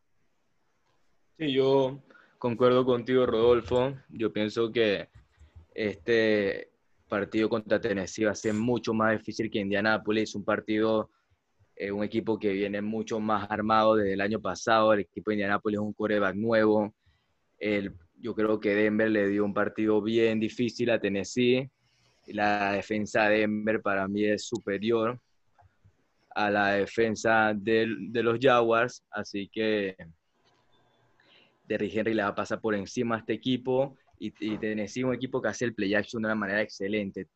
Sí, 1.38 1.52
yo 1.52 2.02
concuerdo 2.38 2.84
contigo, 2.84 3.26
Rodolfo. 3.26 3.94
Yo 4.08 4.32
pienso 4.32 4.70
que 4.70 5.08
este 5.74 6.70
partido 7.08 7.48
contra 7.48 7.80
Tennessee 7.80 8.24
va 8.24 8.32
a 8.32 8.34
ser 8.34 8.54
mucho 8.54 8.92
más 8.94 9.18
difícil 9.18 9.50
que 9.50 9.60
Indianapolis. 9.60 10.34
Un 10.34 10.44
partido, 10.44 11.10
eh, 11.76 11.90
un 11.90 12.04
equipo 12.04 12.38
que 12.38 12.52
viene 12.52 12.80
mucho 12.82 13.20
más 13.20 13.50
armado 13.50 13.96
desde 13.96 14.14
el 14.14 14.20
año 14.20 14.40
pasado. 14.40 14.92
El 14.92 15.00
equipo 15.00 15.30
de 15.30 15.36
Indianapolis 15.36 15.78
es 15.78 15.84
un 15.84 15.92
coreback 15.92 16.34
nuevo. 16.34 16.94
Yo 18.18 18.34
creo 18.34 18.58
que 18.58 18.74
Denver 18.74 19.10
le 19.10 19.28
dio 19.28 19.44
un 19.44 19.52
partido 19.52 20.00
bien 20.00 20.40
difícil 20.40 20.90
a 20.90 20.98
Tennessee. 20.98 21.70
La 22.28 22.72
defensa 22.72 23.28
de 23.28 23.40
Denver 23.40 23.80
para 23.82 24.08
mí 24.08 24.24
es 24.24 24.46
superior 24.46 25.20
a 26.34 26.50
la 26.50 26.72
defensa 26.72 27.52
de 27.54 27.86
los 27.86 28.38
Jaguars. 28.40 29.02
Así 29.10 29.48
que 29.52 29.96
Derrick 31.66 31.94
Henry 31.94 32.14
le 32.14 32.23
va 32.23 32.28
a 32.28 32.35
pasar 32.35 32.61
por 32.61 32.75
encima 32.75 33.16
a 33.16 33.18
este 33.18 33.32
equipo 33.32 33.96
y, 34.18 34.32
y 34.40 34.58
Tennessee 34.58 35.00
es 35.00 35.06
un 35.06 35.14
equipo 35.14 35.42
que 35.42 35.49
hace 35.49 35.64
el 35.64 35.75
play 35.75 35.94
action 35.94 36.23
de 36.23 36.26
una 36.26 36.35
manera 36.35 36.62
excelente. 36.62 37.26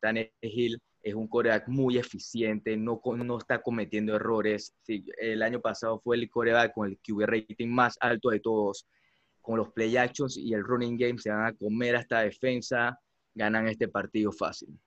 Hill 0.41 0.81
es 1.03 1.15
un 1.15 1.27
coreback 1.27 1.67
muy 1.67 1.97
eficiente, 1.97 2.77
no, 2.77 3.01
está 3.37 3.61
cometiendo 3.61 4.15
errores. 4.15 4.73
El 4.87 5.41
año 5.41 5.59
pasado 5.59 5.99
fue 5.99 6.17
el 6.17 6.29
coreback 6.29 6.73
con 6.73 6.89
el 6.89 6.97
QB 6.99 7.25
rating 7.25 7.69
más 7.69 7.97
alto 7.99 8.29
de 8.29 8.39
todos. 8.39 8.87
Con 9.41 9.57
los 9.57 9.71
play 9.71 9.97
actions 9.97 10.37
y 10.37 10.53
el 10.53 10.63
running 10.63 10.97
game 10.97 11.17
se 11.17 11.31
van 11.31 11.47
a 11.47 11.53
comer 11.53 11.95
esta 11.95 12.21
defensa, 12.21 12.99
ganan 13.33 13.67
este 13.67 13.87
partido 13.87 14.31
fácil. 14.31 14.79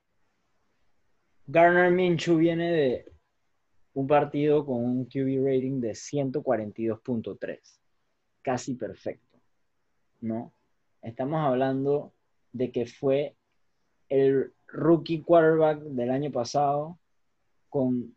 Garner 1.47 1.91
Minshew 1.91 2.37
viene 2.37 2.73
de 2.73 3.13
un 3.95 4.07
partido 4.07 4.65
con 4.65 4.77
un 4.77 5.05
QB 5.07 5.45
rating 5.45 5.81
de 5.81 5.91
142.3, 5.91 7.59
casi 8.43 8.75
perfecto, 8.75 9.24
¿no? 10.25 10.53
Estamos 11.03 11.41
hablando 11.45 12.13
de 12.53 12.73
que 12.73 12.87
fue 12.87 13.37
el 14.09 14.53
rookie 14.67 15.23
quarterback 15.23 15.81
del 15.81 16.11
año 16.11 16.33
pasado 16.33 16.99
con 17.69 18.17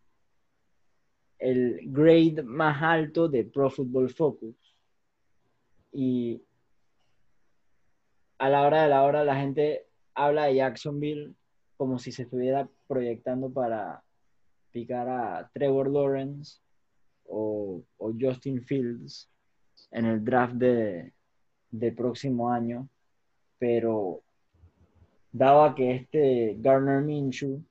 el 1.39 1.81
grade 1.85 2.41
más 2.43 2.81
alto 2.81 3.27
de 3.27 3.43
Pro 3.43 3.69
Football 3.69 4.09
Focus. 4.09 4.55
Y 5.91 6.41
a 8.37 8.49
la 8.49 8.65
hora 8.65 8.83
de 8.83 8.89
la 8.89 9.03
hora 9.03 9.23
la 9.23 9.35
gente 9.35 9.87
habla 10.13 10.45
de 10.45 10.55
Jacksonville 10.55 11.35
como 11.75 11.99
si 11.99 12.11
se 12.11 12.23
estuviera 12.23 12.69
proyectando 12.87 13.51
para 13.51 14.03
picar 14.71 15.09
a 15.09 15.49
Trevor 15.53 15.91
Lawrence 15.91 16.59
o, 17.25 17.83
o 17.97 18.13
Justin 18.19 18.61
Fields 18.63 19.29
en 19.91 20.05
el 20.05 20.23
draft 20.23 20.53
de, 20.55 21.13
de 21.71 21.91
próximo 21.91 22.49
año, 22.51 22.87
pero 23.59 24.21
dado 25.31 25.63
a 25.63 25.75
que 25.75 25.95
este 25.95 26.55
Garner 26.59 27.01
Minshew 27.01 27.63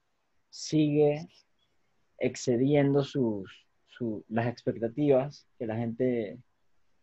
sigue 0.51 1.29
excediendo 2.19 3.03
sus, 3.05 3.67
su- 3.89 4.25
las 4.29 4.47
expectativas 4.47 5.47
que 5.59 5.67
la 5.67 5.77
gente 5.77 6.39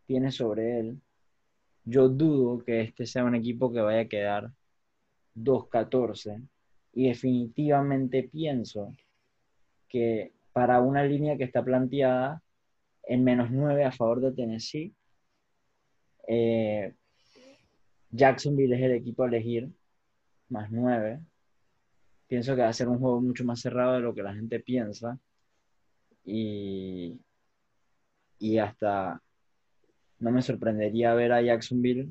tiene 0.05 0.31
sobre 0.31 0.79
él, 0.79 1.01
yo 1.85 2.09
dudo 2.09 2.63
que 2.63 2.81
este 2.81 3.05
sea 3.05 3.23
un 3.25 3.35
equipo 3.35 3.71
que 3.71 3.81
vaya 3.81 4.01
a 4.01 4.07
quedar 4.07 4.51
2-14 5.35 6.41
y 6.93 7.07
definitivamente 7.07 8.23
pienso 8.23 8.93
que 9.89 10.31
para 10.53 10.79
una 10.81 11.03
línea 11.03 11.37
que 11.37 11.43
está 11.43 11.63
planteada 11.63 12.41
en 13.03 13.23
menos 13.23 13.51
9 13.51 13.83
a 13.83 13.91
favor 13.91 14.21
de 14.21 14.31
Tennessee, 14.31 14.93
eh, 16.27 16.93
Jacksonville 18.11 18.75
es 18.75 18.81
el 18.81 18.91
equipo 18.93 19.23
a 19.23 19.27
elegir, 19.27 19.69
más 20.49 20.71
9. 20.71 21.19
Pienso 22.27 22.55
que 22.55 22.61
va 22.61 22.69
a 22.69 22.73
ser 22.73 22.87
un 22.87 22.99
juego 22.99 23.21
mucho 23.21 23.43
más 23.45 23.59
cerrado 23.61 23.93
de 23.93 24.01
lo 24.01 24.13
que 24.13 24.23
la 24.23 24.33
gente 24.33 24.59
piensa. 24.59 25.19
Y, 26.25 27.19
y 28.39 28.57
hasta 28.57 29.21
no 30.19 30.31
me 30.31 30.41
sorprendería 30.41 31.13
ver 31.13 31.33
a 31.33 31.41
Jacksonville 31.41 32.09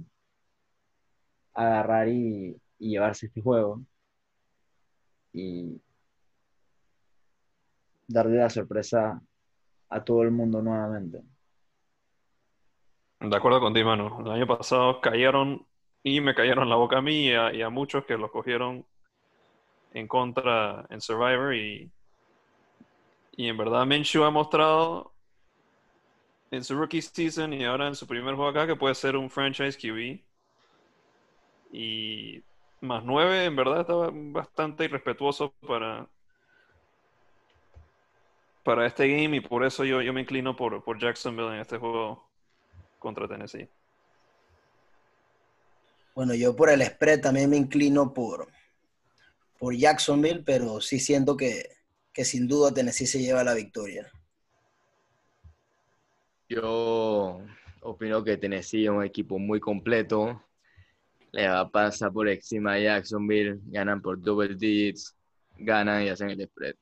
agarrar 1.55 2.09
y 2.09 2.57
llevarse 2.79 3.27
este 3.27 3.41
juego 3.41 3.83
y 5.33 5.81
darle 8.07 8.37
la 8.39 8.51
sorpresa 8.51 9.21
a 9.89 10.05
todo 10.05 10.23
el 10.23 10.31
mundo 10.31 10.63
nuevamente. 10.63 11.23
De 13.23 13.37
acuerdo 13.37 13.61
contigo, 13.61 13.89
mano. 13.89 14.21
El 14.25 14.33
año 14.33 14.47
pasado 14.49 15.01
cayeron 15.01 15.65
y 16.03 16.21
me 16.21 16.35
cayeron 16.35 16.69
la 16.69 16.75
boca 16.75 16.99
a 16.99 17.03
mí 17.03 17.29
y 17.29 17.63
a, 17.63 17.71
muchos 17.71 18.05
que 18.05 18.19
los 18.19 18.33
cogieron 18.33 18.85
en 19.93 20.09
contra 20.09 20.87
en 20.91 21.01
Survivor 21.01 21.55
y, 21.55 21.89
y 23.37 23.49
en 23.49 23.57
verdad 23.57 23.87
Minshew 23.87 24.25
ha 24.25 24.31
mostrado 24.33 25.13
en 26.51 26.65
su 26.65 26.75
rookie 26.75 27.01
season 27.01 27.53
y 27.53 27.65
ahora 27.65 27.87
en 27.87 27.95
su 27.95 28.09
primer 28.09 28.35
juego 28.35 28.51
acá 28.51 28.67
que 28.67 28.75
puede 28.75 28.97
ser 28.97 29.17
un 29.17 29.31
franchise 29.31 29.79
QB 29.79 30.21
y 31.73 32.43
más 32.81 33.05
9 33.05 33.45
en 33.45 33.55
verdad 33.55 33.83
estaba 33.83 34.11
bastante 34.13 34.85
irrespetuoso 34.87 35.55
para 35.67 36.09
para 38.65 38.87
este 38.87 39.07
game 39.07 39.37
y 39.37 39.41
por 39.41 39.65
eso 39.65 39.85
yo, 39.85 40.03
yo 40.03 40.13
me 40.13 40.23
inclino 40.23 40.57
por, 40.57 40.83
por 40.83 40.99
Jacksonville 40.99 41.55
en 41.55 41.61
este 41.61 41.79
juego 41.79 42.32
contra 43.03 43.29
Tennessee. 43.29 43.69
Bueno, 46.15 46.35
yo 46.35 46.55
por 46.55 46.71
el 46.71 46.83
spread 46.83 47.21
también 47.21 47.51
me 47.51 47.57
inclino 47.57 48.15
por, 48.15 48.49
por 49.59 49.75
Jacksonville, 49.75 50.43
pero 50.45 50.81
sí 50.81 51.01
siento 51.01 51.37
que, 51.37 51.69
que 52.13 52.25
sin 52.25 52.47
duda 52.47 52.73
Tennessee 52.73 53.07
se 53.07 53.21
lleva 53.21 53.45
la 53.45 53.55
victoria. 53.55 54.11
Yo 56.49 57.41
opino 57.81 58.23
que 58.23 58.37
Tennessee 58.37 58.85
es 58.85 58.91
un 58.91 59.03
equipo 59.03 59.39
muy 59.39 59.59
completo. 59.59 60.43
Le 61.33 61.49
va 61.49 61.61
a 61.61 61.71
pasar 61.71 62.13
por 62.13 62.29
encima 62.29 62.75
a 62.75 62.79
Jacksonville, 62.79 63.59
ganan 63.65 64.03
por 64.03 64.21
double 64.21 64.55
digits, 64.55 65.17
ganan 65.57 66.05
y 66.05 66.11
hacen 66.11 66.31
el 66.31 66.47
spread. 66.47 66.75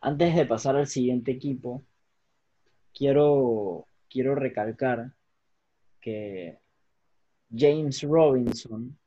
Antes 0.00 0.34
de 0.34 0.46
pasar 0.46 0.76
al 0.76 0.88
siguiente 0.88 1.30
equipo, 1.30 1.82
quiero, 2.98 3.86
quiero 4.10 4.34
recalcar 4.34 5.12
que 6.00 6.58
James 7.54 8.02
Robinson 8.02 8.98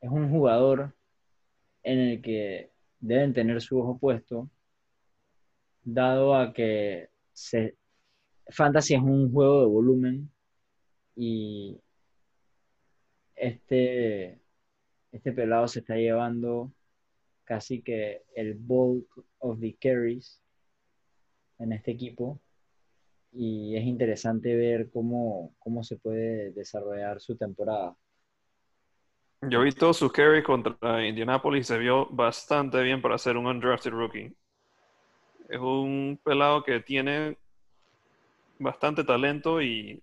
es 0.00 0.10
un 0.10 0.30
jugador 0.30 0.96
en 1.82 1.98
el 1.98 2.22
que 2.22 2.70
deben 3.00 3.34
tener 3.34 3.60
su 3.60 3.78
ojo 3.78 3.98
puesto, 3.98 4.48
dado 5.82 6.34
a 6.34 6.54
que 6.54 7.10
se, 7.34 7.76
Fantasy 8.48 8.94
es 8.94 9.02
un 9.02 9.30
juego 9.30 9.60
de 9.60 9.66
volumen 9.66 10.30
y 11.14 11.78
este, 13.36 14.40
este 15.12 15.32
pelado 15.32 15.68
se 15.68 15.80
está 15.80 15.96
llevando 15.96 16.72
casi 17.44 17.82
que 17.82 18.22
el 18.34 18.54
bulk 18.54 19.26
of 19.40 19.60
the 19.60 19.76
carries 19.78 20.40
en 21.58 21.72
este 21.72 21.90
equipo 21.90 22.40
y 23.34 23.76
es 23.76 23.84
interesante 23.84 24.54
ver 24.54 24.90
cómo, 24.90 25.54
cómo 25.58 25.82
se 25.82 25.96
puede 25.96 26.52
desarrollar 26.52 27.20
su 27.20 27.36
temporada. 27.36 27.96
Yo 29.42 29.62
vi 29.62 29.72
todos 29.72 29.96
sus 29.96 30.12
carries 30.12 30.44
contra 30.44 31.06
Indianapolis 31.06 31.66
y 31.66 31.68
se 31.68 31.78
vio 31.78 32.06
bastante 32.06 32.82
bien 32.82 33.02
para 33.02 33.18
ser 33.18 33.36
un 33.36 33.46
undrafted 33.46 33.90
rookie. 33.90 34.32
Es 35.48 35.58
un 35.58 36.18
pelado 36.22 36.62
que 36.62 36.80
tiene 36.80 37.36
bastante 38.58 39.04
talento 39.04 39.60
y 39.60 40.02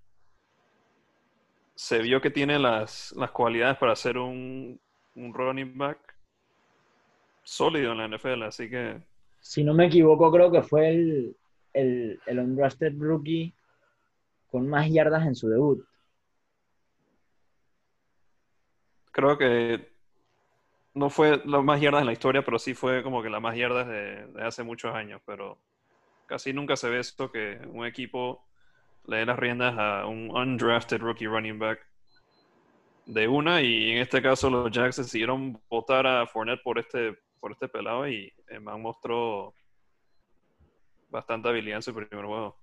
se 1.73 1.99
vio 1.99 2.21
que 2.21 2.29
tiene 2.29 2.59
las, 2.59 3.13
las 3.17 3.31
cualidades 3.31 3.77
para 3.77 3.95
ser 3.95 4.17
un, 4.17 4.79
un 5.15 5.33
running 5.33 5.77
back 5.77 5.97
sólido 7.43 7.93
en 7.93 7.97
la 7.97 8.17
NFL, 8.17 8.43
así 8.43 8.69
que... 8.69 9.01
Si 9.39 9.63
no 9.63 9.73
me 9.73 9.87
equivoco, 9.87 10.31
creo 10.31 10.51
que 10.51 10.61
fue 10.61 10.89
el, 10.89 11.35
el, 11.73 12.19
el 12.25 12.39
undrafted 12.39 12.93
rookie 12.97 13.53
con 14.51 14.67
más 14.67 14.89
yardas 14.89 15.25
en 15.25 15.35
su 15.35 15.49
debut. 15.49 15.85
Creo 19.11 19.37
que 19.37 19.91
no 20.93 21.09
fue 21.09 21.41
las 21.45 21.63
más 21.63 21.79
yardas 21.79 22.01
en 22.01 22.07
la 22.07 22.13
historia, 22.13 22.43
pero 22.43 22.59
sí 22.59 22.73
fue 22.73 23.01
como 23.01 23.23
que 23.23 23.29
las 23.29 23.41
más 23.41 23.55
yardas 23.55 23.87
de, 23.87 24.27
hace 24.41 24.63
muchos 24.63 24.93
años. 24.93 25.21
Pero 25.25 25.57
casi 26.27 26.53
nunca 26.53 26.75
se 26.75 26.89
ve 26.89 26.99
esto 26.99 27.31
que 27.31 27.59
un 27.71 27.85
equipo 27.85 28.45
le 29.05 29.17
dé 29.17 29.25
las 29.25 29.39
riendas 29.39 29.75
a 29.77 30.05
un 30.05 30.29
undrafted 30.31 30.99
rookie 30.99 31.27
running 31.27 31.59
back 31.59 31.85
de 33.05 33.27
una. 33.27 33.61
Y 33.61 33.91
en 33.91 33.97
este 33.99 34.21
caso 34.21 34.49
los 34.49 34.71
Jacks 34.71 34.97
decidieron 34.97 35.59
votar 35.69 36.05
a 36.05 36.27
Fournette 36.27 36.61
por 36.61 36.77
este, 36.77 37.17
por 37.39 37.53
este 37.53 37.67
pelado 37.69 38.07
y 38.07 38.31
el 38.47 38.61
man 38.61 38.81
mostró 38.81 39.53
bastante 41.11 41.49
habilidad 41.49 41.77
en 41.77 41.81
su 41.83 41.93
primer 41.93 42.25
juego. 42.25 42.55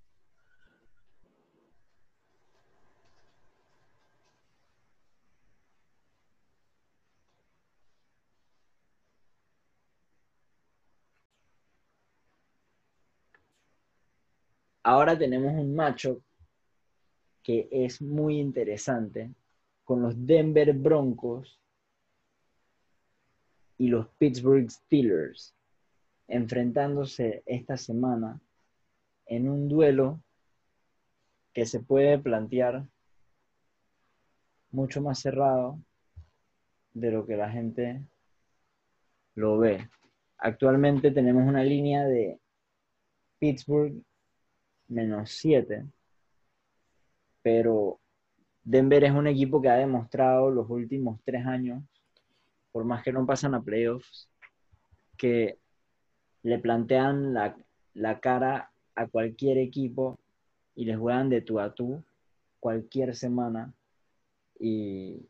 Ahora 14.83 15.19
tenemos 15.19 15.53
un 15.53 15.75
macho 15.75 16.23
que 17.43 17.69
es 17.71 18.01
muy 18.01 18.39
interesante 18.39 19.31
con 19.85 20.01
los 20.01 20.15
Denver 20.27 20.73
Broncos 20.73 21.61
y 23.77 23.89
los 23.89 24.09
Pittsburgh 24.19 24.71
Steelers 24.71 25.58
enfrentándose 26.29 27.43
esta 27.47 27.77
semana 27.77 28.41
en 29.27 29.49
un 29.49 29.69
duelo 29.69 30.23
que 31.53 31.67
se 31.67 31.81
puede 31.81 32.19
plantear 32.19 32.87
mucho 34.71 35.01
más 35.01 35.19
cerrado 35.19 35.81
de 36.93 37.11
lo 37.11 37.27
que 37.27 37.37
la 37.37 37.51
gente 37.51 38.03
lo 39.35 39.59
ve. 39.59 39.88
Actualmente 40.37 41.11
tenemos 41.11 41.47
una 41.47 41.64
línea 41.64 42.05
de 42.05 42.38
Pittsburgh 43.38 44.03
menos 44.88 45.31
7, 45.31 45.87
pero 47.43 48.01
Denver 48.62 49.05
es 49.05 49.12
un 49.12 49.27
equipo 49.27 49.61
que 49.61 49.69
ha 49.69 49.77
demostrado 49.77 50.51
los 50.51 50.69
últimos 50.69 51.21
tres 51.25 51.47
años, 51.47 51.83
por 52.73 52.85
más 52.85 53.03
que 53.03 53.12
no 53.12 53.27
pasan 53.27 53.55
a 53.55 53.62
playoffs, 53.62 54.29
que 55.17 55.59
le 56.42 56.59
plantean 56.59 57.35
la, 57.35 57.57
la 57.94 58.20
cara 58.20 58.70
a 58.94 59.07
cualquier 59.07 59.59
equipo 59.59 60.18
y 60.74 60.85
les 60.85 60.98
juegan 60.98 61.29
de 61.29 61.40
tú 61.40 61.61
a 61.61 61.74
tú 61.74 62.03
cualquier 62.61 63.14
semana 63.14 63.72
y, 64.59 65.27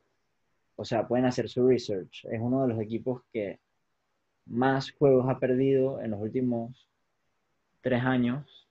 o 0.77 0.85
sea, 0.85 1.07
pueden 1.07 1.27
hacer 1.27 1.49
su 1.49 1.66
research. 1.66 2.25
Es 2.31 2.40
uno 2.40 2.62
de 2.62 2.68
los 2.68 2.81
equipos 2.81 3.23
que 3.33 3.59
más 4.47 4.90
juegos 4.92 5.27
ha 5.29 5.38
perdido 5.38 6.01
en 6.01 6.11
los 6.12 6.21
últimos 6.21 6.88
tres 7.83 8.03
años 8.03 8.68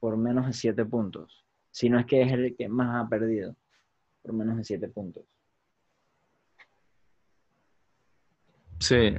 por 0.00 0.16
menos 0.16 0.46
de 0.46 0.52
siete 0.52 0.84
puntos. 0.84 1.44
Si 1.70 1.88
no 1.88 1.98
es 1.98 2.06
que 2.06 2.22
es 2.22 2.32
el 2.32 2.56
que 2.56 2.68
más 2.68 3.04
ha 3.04 3.08
perdido 3.08 3.56
por 4.22 4.32
menos 4.32 4.56
de 4.56 4.64
siete 4.64 4.88
puntos. 4.88 5.24
Sí, 8.78 9.14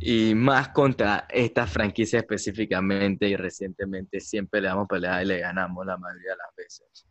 y 0.00 0.34
más 0.34 0.68
contra 0.70 1.26
esta 1.30 1.66
franquicia 1.66 2.18
específicamente 2.18 3.28
y 3.28 3.36
recientemente 3.36 4.20
siempre 4.20 4.60
le 4.60 4.68
damos 4.68 4.88
pelea 4.88 5.22
y 5.22 5.26
le 5.26 5.38
ganamos 5.38 5.86
la 5.86 5.96
mayoría 5.96 6.32
de 6.32 6.36
las 6.36 6.56
veces. 6.56 7.06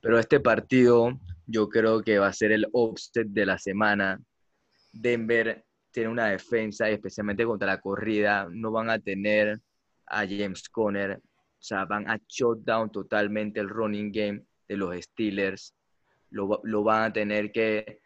Pero 0.00 0.18
este 0.18 0.40
partido 0.40 1.18
yo 1.46 1.68
creo 1.68 2.02
que 2.02 2.18
va 2.18 2.28
a 2.28 2.32
ser 2.32 2.52
el 2.52 2.66
offset 2.72 3.26
de 3.28 3.46
la 3.46 3.58
semana. 3.58 4.20
Denver 4.92 5.64
tiene 5.90 6.10
una 6.10 6.26
defensa 6.28 6.88
y 6.88 6.94
especialmente 6.94 7.44
contra 7.44 7.66
la 7.66 7.80
corrida 7.80 8.46
no 8.50 8.70
van 8.70 8.90
a 8.90 8.98
tener 8.98 9.60
a 10.06 10.20
James 10.20 10.68
Conner, 10.68 11.16
o 11.18 11.62
sea, 11.62 11.84
van 11.84 12.08
a 12.08 12.18
shut 12.28 12.60
down 12.60 12.90
totalmente 12.90 13.60
el 13.60 13.68
running 13.68 14.12
game 14.12 14.42
de 14.68 14.76
los 14.76 14.94
Steelers. 14.96 15.74
Lo, 16.30 16.60
lo 16.62 16.82
van 16.84 17.04
a 17.04 17.12
tener 17.12 17.50
que 17.50 18.00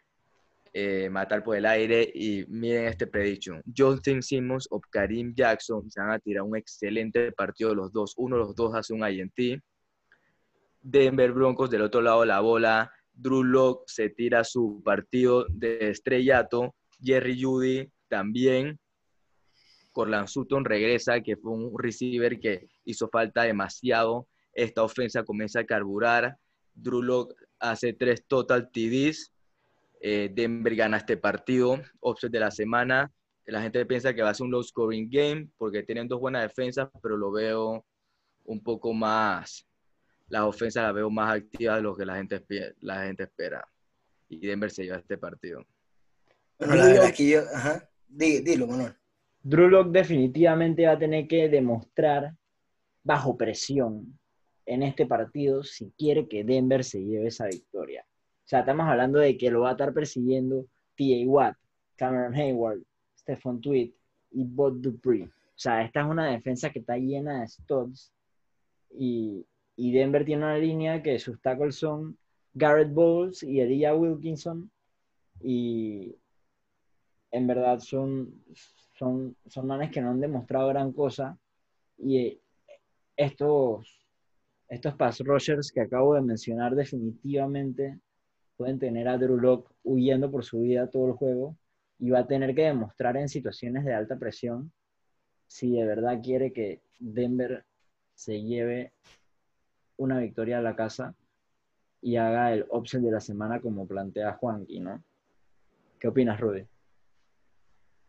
eh, 0.75 1.07
matar 1.07 1.43
por 1.43 1.55
el 1.55 1.67
aire 1.67 2.11
y 2.15 2.45
miren 2.47 2.85
este 2.85 3.05
prediction. 3.05 3.61
Jonathan 3.63 4.23
Simmons 4.23 4.67
o 4.71 4.81
Karim 4.81 5.31
Jackson 5.35 5.87
se 5.91 6.01
van 6.01 6.09
a 6.09 6.19
tirar 6.19 6.41
un 6.41 6.57
excelente 6.57 7.31
partido 7.31 7.69
de 7.69 7.75
los 7.75 7.93
dos. 7.93 8.15
Uno 8.17 8.37
de 8.37 8.43
los 8.43 8.55
dos 8.55 8.73
hace 8.73 8.91
un 8.91 9.07
INT. 9.07 9.61
Denver 10.81 11.31
Broncos 11.31 11.69
del 11.69 11.83
otro 11.83 12.01
lado 12.01 12.25
la 12.25 12.39
bola. 12.39 12.91
Drew 13.13 13.43
Locke 13.43 13.83
se 13.85 14.09
tira 14.09 14.43
su 14.43 14.81
partido 14.83 15.45
de 15.47 15.91
estrellato. 15.91 16.73
Jerry 16.99 17.39
Judy 17.39 17.91
también. 18.07 18.79
Corland 19.91 20.27
Sutton 20.27 20.65
regresa, 20.65 21.21
que 21.21 21.37
fue 21.37 21.51
un 21.51 21.71
receiver 21.77 22.39
que 22.39 22.67
hizo 22.83 23.09
falta 23.09 23.43
demasiado. 23.43 24.27
Esta 24.51 24.81
ofensa 24.81 25.23
comienza 25.23 25.59
a 25.59 25.65
carburar. 25.65 26.35
Drew 26.73 27.03
Locke 27.03 27.35
hace 27.59 27.93
tres 27.93 28.25
total 28.27 28.71
TDs 28.71 29.32
eh, 30.05 30.29
Denver 30.33 30.75
gana 30.75 30.97
este 30.97 31.15
partido, 31.15 31.81
offset 32.01 32.29
de 32.31 32.39
la 32.41 32.51
semana. 32.51 33.09
La 33.45 33.61
gente 33.61 33.85
piensa 33.85 34.13
que 34.13 34.21
va 34.21 34.29
a 34.29 34.33
ser 34.33 34.45
un 34.45 34.51
low 34.51 34.61
scoring 34.63 35.09
game 35.09 35.47
porque 35.57 35.83
tienen 35.83 36.07
dos 36.09 36.19
buenas 36.19 36.43
defensas, 36.43 36.89
pero 37.01 37.15
lo 37.17 37.31
veo 37.31 37.85
un 38.45 38.61
poco 38.61 38.93
más 38.93 39.65
las 40.27 40.41
ofensas 40.43 40.83
las 40.83 40.93
veo 40.93 41.09
más 41.09 41.35
activas 41.35 41.75
de 41.77 41.81
lo 41.83 41.95
que 41.95 42.05
la 42.05 42.15
gente, 42.15 42.41
la 42.79 43.03
gente 43.05 43.23
espera. 43.23 43.63
Y 44.29 44.39
Denver 44.47 44.71
se 44.71 44.83
lleva 44.83 44.97
este 44.97 45.17
partido. 45.17 45.63
Bueno, 46.57 46.75
la 46.75 46.87
verdad 46.87 47.05
es 47.09 47.15
que 47.15 47.29
yo, 47.29 47.41
ajá, 47.53 47.89
Di- 48.07 48.39
dilo, 48.41 48.65
Manuel. 48.67 48.93
Drew 49.43 49.67
Lock 49.69 49.91
definitivamente 49.91 50.85
va 50.87 50.93
a 50.93 50.97
tener 50.99 51.27
que 51.27 51.49
demostrar 51.49 52.33
bajo 53.03 53.37
presión 53.37 54.17
en 54.65 54.81
este 54.81 55.05
partido 55.05 55.63
si 55.63 55.91
quiere 55.97 56.27
que 56.27 56.43
Denver 56.43 56.83
se 56.83 57.03
lleve 57.03 57.27
esa 57.27 57.45
victoria. 57.47 58.05
O 58.45 58.47
sea, 58.47 58.59
estamos 58.59 58.87
hablando 58.87 59.19
de 59.19 59.37
que 59.37 59.49
lo 59.49 59.61
va 59.61 59.69
a 59.69 59.71
estar 59.71 59.93
persiguiendo 59.93 60.65
T.A. 60.95 61.27
Watt, 61.27 61.55
Cameron 61.95 62.33
Hayward, 62.35 62.81
Stephon 63.17 63.61
Tweed 63.61 63.91
y 64.31 64.43
Bud 64.43 64.81
Dupree. 64.81 65.23
O 65.23 65.29
sea, 65.55 65.83
esta 65.83 66.01
es 66.01 66.07
una 66.07 66.31
defensa 66.31 66.69
que 66.69 66.79
está 66.79 66.97
llena 66.97 67.41
de 67.41 67.47
studs 67.47 68.11
y, 68.91 69.45
y 69.75 69.91
Denver 69.91 70.25
tiene 70.25 70.43
una 70.43 70.57
línea 70.57 71.01
que 71.01 71.19
sus 71.19 71.41
tackles 71.41 71.75
son 71.75 72.17
Garrett 72.53 72.93
Bowles 72.93 73.43
y 73.43 73.61
Elijah 73.61 73.95
Wilkinson 73.95 74.69
y 75.41 76.15
en 77.31 77.47
verdad 77.47 77.79
son, 77.79 78.43
son, 78.97 79.35
son 79.47 79.67
manes 79.67 79.91
que 79.91 80.01
no 80.01 80.11
han 80.11 80.19
demostrado 80.19 80.67
gran 80.69 80.91
cosa 80.91 81.37
y 81.97 82.17
eh, 82.17 82.41
estos, 83.15 84.07
estos 84.67 84.95
pass 84.95 85.19
rushers 85.19 85.71
que 85.71 85.81
acabo 85.81 86.15
de 86.15 86.21
mencionar 86.21 86.75
definitivamente 86.75 87.99
pueden 88.63 88.79
tener 88.79 89.09
a 89.09 89.17
Drew 89.17 89.37
Lock 89.37 89.69
huyendo 89.83 90.31
por 90.31 90.45
su 90.45 90.61
vida 90.61 90.89
todo 90.89 91.07
el 91.07 91.13
juego 91.15 91.57
y 91.99 92.11
va 92.11 92.19
a 92.19 92.27
tener 92.27 92.55
que 92.55 92.61
demostrar 92.61 93.17
en 93.17 93.27
situaciones 93.27 93.83
de 93.83 93.93
alta 93.93 94.17
presión 94.17 94.71
si 95.47 95.73
de 95.73 95.85
verdad 95.85 96.21
quiere 96.23 96.53
que 96.53 96.81
Denver 96.97 97.65
se 98.15 98.41
lleve 98.41 98.93
una 99.97 100.17
victoria 100.19 100.59
a 100.59 100.61
la 100.61 100.77
casa 100.77 101.13
y 102.01 102.15
haga 102.15 102.53
el 102.53 102.65
upset 102.69 103.01
de 103.01 103.11
la 103.11 103.19
semana 103.19 103.59
como 103.59 103.85
plantea 103.85 104.31
Juanqui, 104.35 104.79
¿no? 104.79 105.03
¿Qué 105.99 106.07
opinas, 106.07 106.39
Rudy? 106.39 106.65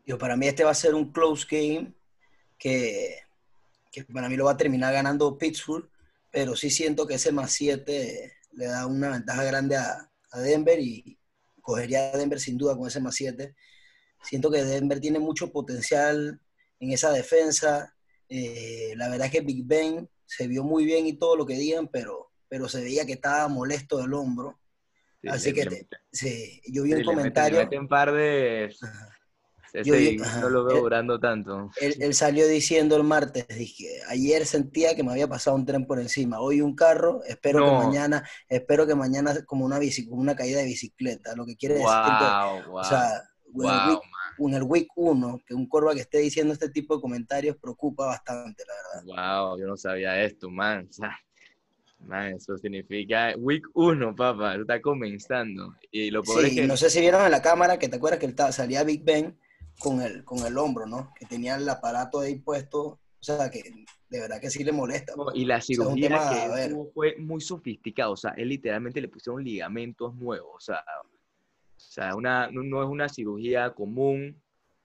Yo, 0.07 0.19
para 0.19 0.37
mí 0.37 0.47
este 0.47 0.63
va 0.63 0.71
a 0.71 0.75
ser 0.75 0.95
un 0.95 1.11
close 1.11 1.45
game 1.51 1.95
que, 2.57 3.17
que 3.91 4.05
para 4.05 4.29
mí 4.29 4.37
lo 4.37 4.45
va 4.45 4.53
a 4.53 4.57
terminar 4.57 4.93
ganando 4.93 5.37
Pittsburgh, 5.37 5.91
pero 6.31 6.55
sí 6.55 6.71
siento 6.71 7.09
que 7.09 7.15
ese 7.15 7.33
más 7.33 7.51
7 7.51 8.33
le 8.53 8.67
da 8.67 8.87
una 8.87 9.11
ventaja 9.11 9.43
grande 9.43 9.77
a, 9.77 10.13
a 10.35 10.41
Denver 10.41 10.79
y 10.79 11.19
cogería 11.63 12.13
a 12.13 12.19
Denver 12.19 12.39
sin 12.41 12.59
duda 12.59 12.77
con 12.77 12.87
ese 12.89 13.01
más 13.01 13.15
7. 13.15 13.55
Siento 14.23 14.51
que 14.51 14.65
Denver 14.65 15.01
tiene 15.01 15.19
mucho 15.19 15.51
potencial 15.53 16.41
en 16.81 16.93
esa 16.93 17.11
defensa. 17.13 17.95
Eh, 18.29 18.95
la 18.97 19.09
verdad 19.09 19.27
es 19.27 19.33
que 19.33 19.41
Big 19.41 19.65
Ben 19.65 20.09
se 20.27 20.47
vio 20.49 20.65
muy 20.65 20.85
bien 20.85 21.07
y 21.07 21.15
todo 21.15 21.37
lo 21.37 21.47
que 21.47 21.55
digan, 21.55 21.89
pero, 21.89 22.31
pero 22.49 22.69
se 22.69 22.83
veía 22.83 23.05
que 23.07 23.13
estaba 23.15 23.47
molesto 23.49 23.99
del 23.99 24.15
hombro. 24.15 24.59
Sí, 25.23 25.29
Así 25.29 25.53
que 25.55 25.67
te- 25.67 25.89
sí, 26.13 26.61
yo 26.67 26.83
vi 26.83 26.93
un 26.95 27.01
meten- 27.01 27.05
comentario. 27.05 27.59
le 27.59 27.65
meten 27.65 27.81
un 27.81 27.89
par 27.89 28.13
de... 28.13 28.75
Ese 29.75 30.17
Yo 30.17 30.25
no 30.41 30.49
lo 30.51 30.65
veo 30.65 30.83
durando 30.83 31.19
tanto. 31.19 31.69
Él, 31.81 31.97
él 31.99 32.15
salió 32.15 32.47
diciendo 32.47 32.97
el 32.97 33.03
martes, 33.03 33.47
dije, 33.49 34.01
ayer 34.09 34.47
sentía 34.47 34.95
que 34.95 35.03
me 35.03 35.11
había 35.11 35.27
pasado 35.27 35.57
un 35.57 35.67
tren 35.67 35.85
por 35.85 35.99
encima, 35.99 36.39
hoy 36.41 36.61
un 36.61 36.77
carro, 36.77 37.23
espero 37.27 37.59
No. 37.59 37.67
que 37.81 37.87
mañana, 37.87 38.29
espero 38.49 38.87
que 38.87 38.95
mañana 38.95 39.35
como 39.45 39.65
una 39.65 39.81
bici, 39.81 40.07
como 40.09 40.21
una 40.23 40.37
caída 40.37 40.61
de 40.61 40.67
bicicleta, 40.67 41.35
lo 41.35 41.45
que 41.45 41.57
quiere 41.57 41.75
decir 41.75 41.89
que, 41.89 42.25
Wow, 42.25 42.71
wow. 42.71 42.77
o 42.81 42.85
sea, 42.85 43.09
en 43.09 43.61
el 43.61 43.63
wow, 43.63 43.89
week, 43.89 44.01
en 44.39 44.55
el 44.55 44.63
week 44.63 44.89
1, 44.95 45.41
que 45.45 45.55
un 45.55 45.69
corva 45.69 45.93
que 45.93 46.01
esté 46.03 46.19
diciendo 46.19 46.53
este 46.53 46.69
tipo 46.69 46.95
de 46.95 47.01
comentarios 47.03 47.57
preocupa 47.57 48.07
bastante, 48.07 48.63
la 48.67 49.03
verdad. 49.03 49.49
Wow, 49.49 49.59
yo 49.59 49.67
no 49.67 49.77
sabía 49.77 50.23
esto, 50.23 50.51
man. 50.51 50.87
O 50.89 50.93
sea, 50.93 51.19
man, 52.01 52.35
eso 52.35 52.57
significa 52.59 53.35
week 53.39 53.65
1, 53.75 54.15
papá, 54.15 54.55
está 54.57 54.81
comenzando. 54.81 55.75
Y 55.91 56.11
lo 56.11 56.23
peor 56.23 56.45
es 56.45 56.51
Sí, 56.51 56.57
que 56.57 56.67
no 56.67 56.77
sé 56.77 56.91
si 56.91 57.01
vieron 57.01 57.25
en 57.25 57.31
la 57.33 57.43
cámara 57.43 57.79
que 57.79 57.89
te 57.89 57.97
acuerdas 57.97 58.21
que 58.21 58.27
él 58.27 58.37
salía 58.53 58.85
Big 58.85 59.03
Ben 59.05 59.37
con 59.79 60.01
el, 60.03 60.25
con 60.25 60.45
el 60.47 60.57
hombro, 60.59 60.87
¿no? 60.87 61.13
Que 61.19 61.27
tenía 61.27 61.57
el 61.57 61.69
aparato 61.69 62.21
ahí 62.21 62.37
puesto, 62.37 62.83
o 62.83 62.99
sea, 63.21 63.51
que 63.51 63.63
de 64.09 64.21
verdad 64.21 64.41
que 64.41 64.51
sí 64.51 64.63
le 64.65 64.73
molesta. 64.73 65.15
No, 65.17 65.27
y 65.35 65.45
la 65.45 65.61
cirugía 65.61 66.09
tema, 66.09 66.31
que 66.31 66.65
él 66.65 66.71
tuvo 66.71 66.91
fue 66.93 67.17
muy 67.19 67.41
sofisticada, 67.41 68.11
o 68.11 68.17
sea, 68.17 68.33
él 68.37 68.49
literalmente 68.49 69.01
le 69.01 69.09
pusieron 69.09 69.43
ligamentos 69.43 70.15
nuevos, 70.15 70.55
o 70.57 70.61
sea, 70.61 70.85
o 71.03 71.09
sea 71.77 72.15
una, 72.15 72.49
no, 72.51 72.63
no 72.63 72.83
es 72.83 72.89
una 72.89 73.09
cirugía 73.09 73.71
común, 73.71 74.41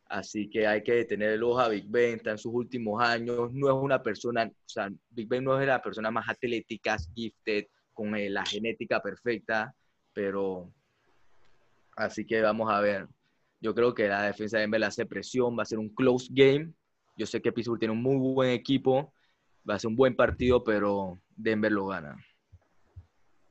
así 0.07 0.49
que 0.49 0.65
hay 0.65 0.83
que 0.83 1.05
tener 1.05 1.31
el 1.31 1.43
ojo 1.43 1.59
a 1.59 1.69
Big 1.69 1.87
Ben, 1.87 2.15
está 2.15 2.31
en 2.31 2.37
sus 2.37 2.53
últimos 2.53 3.01
años, 3.03 3.51
no 3.53 3.67
es 3.67 3.75
una 3.83 4.01
persona, 4.01 4.45
o 4.45 4.69
sea, 4.69 4.89
Big 5.09 5.27
Ben 5.27 5.43
no 5.43 5.59
es 5.59 5.67
la 5.67 5.81
persona 5.81 6.09
más 6.09 6.27
atlética, 6.27 6.97
gifted, 7.13 7.65
con 7.93 8.15
eh, 8.15 8.29
la 8.29 8.45
genética 8.45 9.01
perfecta, 9.01 9.75
pero 10.13 10.71
así 11.95 12.25
que 12.25 12.41
vamos 12.41 12.71
a 12.71 12.79
ver. 12.79 13.07
Yo 13.61 13.75
creo 13.75 13.93
que 13.93 14.07
la 14.07 14.23
defensa 14.23 14.57
de 14.57 14.61
Denver 14.61 14.83
hace 14.83 15.05
presión, 15.05 15.57
va 15.57 15.63
a 15.63 15.65
ser 15.65 15.79
un 15.79 15.89
close 15.89 16.27
game. 16.31 16.71
Yo 17.15 17.25
sé 17.25 17.41
que 17.41 17.51
Pittsburgh 17.51 17.79
tiene 17.79 17.93
un 17.93 18.01
muy 18.01 18.15
buen 18.15 18.51
equipo, 18.51 19.13
va 19.69 19.75
a 19.75 19.79
ser 19.79 19.89
un 19.89 19.95
buen 19.95 20.15
partido, 20.15 20.63
pero 20.63 21.19
Denver 21.35 21.71
lo 21.71 21.87
gana. 21.87 22.15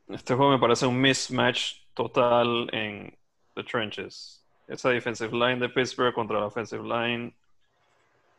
Este 0.09 0.35
juego 0.35 0.53
me 0.53 0.59
parece 0.59 0.87
un 0.87 0.99
mismatch 0.99 1.83
total 1.92 2.68
en 2.73 3.14
the 3.55 3.62
trenches. 3.62 4.42
Esa 4.66 4.90
defensive 4.90 5.33
line 5.33 5.59
de 5.59 5.68
Pittsburgh 5.68 6.14
contra 6.14 6.40
la 6.40 6.47
offensive 6.47 6.83
line 6.83 7.35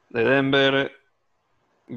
de 0.10 0.24
Denver 0.24 0.92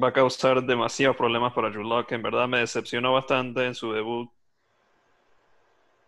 va 0.01 0.09
a 0.09 0.13
causar 0.13 0.63
demasiados 0.63 1.15
problemas 1.15 1.53
para 1.53 1.69
Drew. 1.69 2.05
En 2.09 2.21
verdad 2.21 2.47
me 2.47 2.59
decepcionó 2.59 3.13
bastante 3.13 3.65
en 3.65 3.75
su 3.75 3.91
debut 3.91 4.29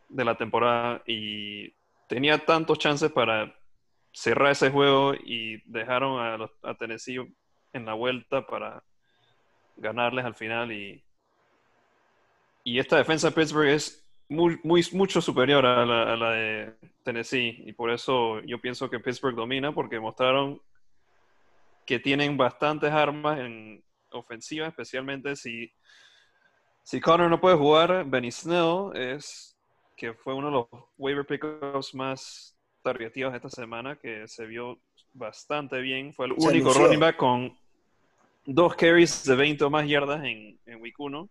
de 0.10 0.25
la 0.25 0.36
temporada 0.36 1.01
y 1.06 1.73
tenía 2.08 2.46
tantos 2.46 2.80
chances 2.80 3.12
para 3.12 3.56
cerrar 4.12 4.52
ese 4.52 4.72
juego 4.72 5.13
y 5.13 5.62
dejaron 5.70 6.20
a, 6.63 6.76
Tennessee 6.76 7.20
en 7.74 7.86
la 7.86 7.94
vuelta 7.94 8.46
para 8.46 8.84
ganarles 9.78 10.26
al 10.26 10.36
final 10.36 10.72
y 10.72 11.06
y 12.65 12.80
esta 12.80 12.98
defensa 12.98 13.30
de 13.30 13.36
Pittsburgh 13.36 13.68
es 13.68 14.04
muy, 14.28 14.60
muy, 14.63 14.84
mucho 14.91 15.22
superior 15.22 15.65
a 15.68 15.86
la, 15.86 16.13
a 16.13 16.18
la 16.18 16.32
de 16.32 16.74
Tennessee. 17.04 17.63
Y 17.63 17.74
por 17.74 17.91
eso 17.91 18.41
yo 18.41 18.60
pienso 18.60 18.89
que 18.89 19.00
Pittsburgh 19.00 19.36
domina, 19.36 19.72
porque 19.72 20.00
mostraron 20.00 20.60
que 21.86 22.00
tienen 22.00 22.36
bastantes 22.36 22.91
armas 22.91 23.39
en 23.39 23.84
ofensiva, 24.10 24.68
especialmente 24.68 25.36
si, 25.36 25.72
si 26.82 27.00
Connor 27.00 27.30
no 27.30 27.39
puede 27.39 27.56
jugar. 27.56 28.04
Benny 28.06 28.32
Snell 28.32 28.96
es 28.96 29.55
que 29.95 30.13
fue 30.13 30.34
uno 30.34 30.47
de 30.47 30.53
los 30.53 30.67
waiver 30.97 31.25
pickups 31.25 31.93
más 31.95 32.58
targeteados 32.81 33.36
esta 33.36 33.49
semana, 33.49 33.97
que 33.97 34.27
se 34.27 34.45
vio 34.45 34.79
bastante 35.13 35.79
bien. 35.81 36.13
Fue 36.13 36.27
el 36.27 36.34
único 36.49 36.69
running 36.73 36.99
back 36.99 37.17
con 37.17 37.58
dos 38.45 38.75
carries 38.75 39.23
de 39.25 39.36
20 39.36 39.63
o 39.63 39.69
más 39.69 39.88
yardas 39.88 40.23
en, 40.23 40.60
en 40.65 40.81
week 40.81 40.99
1. 40.99 41.29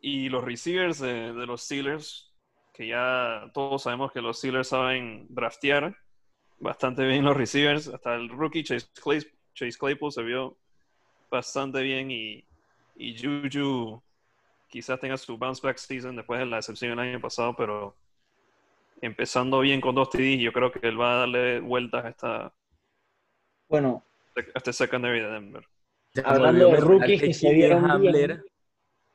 Y 0.00 0.28
los 0.28 0.44
receivers 0.44 0.98
de, 1.00 1.32
de 1.32 1.46
los 1.46 1.62
Steelers, 1.62 2.32
que 2.72 2.86
ya 2.88 3.50
todos 3.54 3.82
sabemos 3.82 4.12
que 4.12 4.20
los 4.20 4.38
Steelers 4.38 4.68
saben 4.68 5.26
draftear 5.30 5.96
bastante 6.58 7.06
bien 7.06 7.24
los 7.24 7.36
receivers. 7.36 7.88
Hasta 7.88 8.14
el 8.14 8.28
rookie 8.28 8.62
Chase, 8.64 8.86
Clay- 9.02 9.26
Chase 9.54 9.78
Claypool 9.78 10.12
se 10.12 10.22
vio 10.22 10.58
bastante 11.30 11.82
bien 11.82 12.10
y, 12.10 12.46
y 12.96 13.16
Juju 13.18 14.02
quizás 14.74 14.98
tenga 14.98 15.16
su 15.16 15.38
bounce 15.38 15.64
back 15.64 15.76
season 15.78 16.16
después 16.16 16.40
de 16.40 16.46
la 16.46 16.56
decepción 16.56 16.90
del 16.90 16.98
año 16.98 17.20
pasado, 17.20 17.54
pero 17.54 17.94
empezando 19.00 19.60
bien 19.60 19.80
con 19.80 19.94
dos 19.94 20.10
TDs, 20.10 20.40
yo 20.40 20.52
creo 20.52 20.72
que 20.72 20.80
él 20.88 21.00
va 21.00 21.12
a 21.12 21.18
darle 21.20 21.60
vueltas 21.60 22.04
a, 22.04 22.08
esta, 22.08 22.54
Bueno, 23.68 24.04
a 24.36 24.58
este 24.58 24.72
secondary 24.72 25.20
de 25.20 25.28
Denver. 25.30 25.68
Hablando 26.24 26.70
de 26.70 26.80
rookies 26.80 27.22
que 27.22 27.32
se 27.34 27.52
vieron 27.52 28.00
bien. 28.02 28.42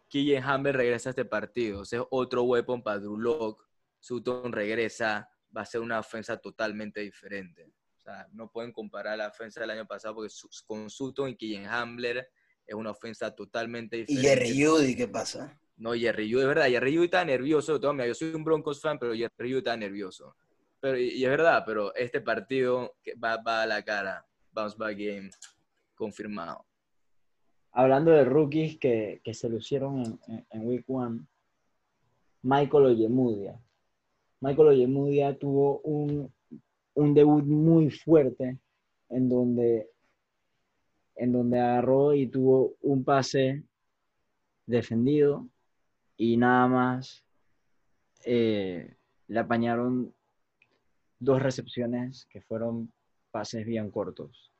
Killian 0.07 0.43
Hamler 0.43 0.77
regresa 0.77 1.09
a 1.09 1.11
este 1.11 1.25
partido. 1.25 1.83
Ese 1.83 1.97
es 1.97 2.03
otro 2.09 2.43
weapon 2.43 2.81
para 2.81 2.99
Drew 2.99 3.17
Lock. 3.17 3.67
Sutton 3.99 4.53
regresa. 4.53 5.29
Va 5.55 5.63
a 5.63 5.65
ser 5.65 5.81
una 5.81 5.99
ofensa 5.99 6.37
totalmente 6.37 7.01
diferente. 7.01 7.65
O 7.97 7.99
sea, 7.99 8.27
no 8.31 8.49
pueden 8.49 8.71
comparar 8.71 9.17
la 9.17 9.27
ofensa 9.27 9.59
del 9.59 9.71
año 9.71 9.85
pasado 9.85 10.15
porque 10.15 10.29
su- 10.29 10.47
con 10.65 10.89
Sutton 10.89 11.29
y 11.29 11.35
Killian 11.35 11.65
Hamler 11.67 12.29
es 12.69 12.75
una 12.75 12.91
ofensa 12.91 13.33
totalmente 13.35 13.97
Y 13.97 14.05
diferente. 14.05 14.45
Jerry 14.53 14.63
Judy, 14.63 14.95
¿qué 14.95 15.07
pasa? 15.07 15.59
No, 15.77 15.93
Jerry 15.93 16.31
Judy, 16.31 16.41
es 16.43 16.47
verdad, 16.47 16.67
Jerry 16.67 16.93
Judy 16.95 17.05
está 17.05 17.25
nervioso. 17.25 17.79
Toma, 17.79 18.05
yo 18.05 18.13
soy 18.13 18.33
un 18.33 18.43
Broncos 18.43 18.81
fan, 18.81 18.99
pero 18.99 19.13
Jerry 19.13 19.31
Judy 19.49 19.57
está 19.57 19.75
nervioso. 19.77 20.35
Pero, 20.79 20.97
y, 20.97 21.09
y 21.09 21.23
es 21.23 21.29
verdad, 21.29 21.63
pero 21.65 21.93
este 21.95 22.21
partido 22.21 22.95
va, 23.23 23.37
va 23.37 23.63
a 23.63 23.65
la 23.65 23.83
cara. 23.83 24.25
Bounce 24.51 24.77
back 24.77 24.97
game 24.97 25.29
confirmado. 25.95 26.65
hablando 27.71 28.11
de 28.11 28.23
rookies 28.25 28.77
que, 28.77 29.21
que 29.23 29.33
se 29.33 29.47
lucieron 29.49 29.99
en, 29.99 30.19
en- 30.27 30.47
en 30.51 30.67
Week 30.67 30.83
1, 30.87 31.25
Michael 32.43 32.85
Ojemudia. 32.85 33.59
Michael 34.41 34.69
Ojemudia 34.69 35.37
tuvo 35.37 35.79
un, 35.81 36.33
un 36.93 37.13
debut 37.13 37.43
muy 37.45 37.89
fuerte 37.91 38.57
en 39.09 39.27
donde, 39.29 39.89
en 41.19 41.33
donde 41.33 41.59
agarró 41.59 42.13
y 42.13 42.27
tuvo 42.27 42.75
un 42.81 43.03
pase 43.03 43.63
defendido 44.65 45.47
y 46.17 46.37
nada 46.37 46.67
más 46.67 47.23
eh, 48.25 48.95
le 49.27 49.39
apañaron 49.39 50.13
dos 51.19 51.41
recepciones 51.41 52.25
que 52.29 52.41
fueron 52.41 52.91
pases 53.31 53.65
bien 53.65 53.91
cortos. 53.91 54.51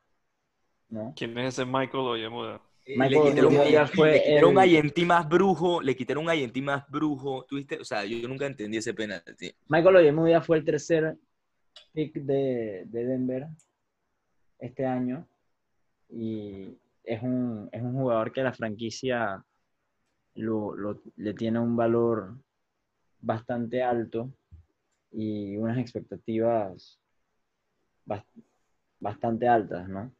¿no? 0.90 1.12
¿Quién 1.16 1.36
es 1.38 1.54
ese 1.54 1.64
Michael 1.64 2.04
Oyemuda? 2.04 2.60
Michael 2.86 3.10
le 3.24 3.30
quitaron, 3.30 3.54
Oyemudia 3.54 3.80
le 3.82 3.86
fue 3.88 4.22
quitaron 4.22 4.50
el- 4.52 4.58
a 4.58 4.66
Yenti 4.66 5.04
más 5.04 5.28
brujo, 5.28 5.80
le 5.80 5.96
quitaron 5.96 6.28
a 6.28 6.34
Yenti 6.34 6.60
más 6.62 6.88
brujo. 6.90 7.44
¿Tuviste? 7.48 7.78
O 7.78 7.84
sea, 7.84 8.04
yo 8.04 8.28
nunca 8.28 8.46
entendí 8.46 8.78
ese 8.78 8.92
penalti. 8.92 9.52
Michael 9.68 9.96
Oyemudia 9.96 10.40
fue 10.40 10.58
el 10.58 10.64
tercer 10.64 11.16
pick 11.92 12.14
de, 12.14 12.84
de 12.86 13.06
Denver 13.06 13.46
este 14.58 14.84
año 14.84 15.26
y 16.12 16.76
es 17.04 17.22
un, 17.22 17.68
es 17.72 17.82
un 17.82 17.92
jugador 17.94 18.32
que 18.32 18.42
la 18.42 18.52
franquicia 18.52 19.44
lo, 20.34 20.74
lo- 20.76 21.02
le 21.16 21.34
tiene 21.34 21.58
un 21.60 21.76
valor 21.76 22.36
bastante 23.20 23.82
alto 23.82 24.32
y 25.12 25.56
unas 25.58 25.78
expectativas 25.78 27.00
bas- 28.06 28.26
bastante 29.00 29.48
altas, 29.48 29.88
¿no? 29.88 30.12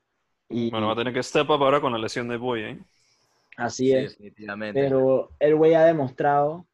Y 0.51 0.71
Bueno, 0.71 0.87
va 0.87 0.93
a 0.95 0.97
tener 0.97 1.13
que 1.15 1.23
step 1.23 1.51
up 1.51 1.63
ahora 1.63 1.81
con 1.81 1.93
la 1.93 1.99
lesión 1.99 2.29
de 2.29 2.37
Boy, 2.37 2.63
¿eh? 2.63 2.79
así 3.57 3.93
Sí, 3.93 3.93
es. 3.93 4.19
definitivamente. 4.19 4.87
Pero 4.87 5.31
el 5.41 5.57
güey 5.57 5.75
ha 5.75 5.85
demostrado 5.85 6.67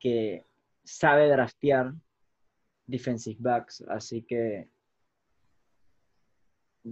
que 0.00 0.44
sabe 0.84 1.28
draftear 1.28 1.94
defensive 2.86 3.38
backs, 3.40 3.82
así 3.88 4.22
que 4.22 4.68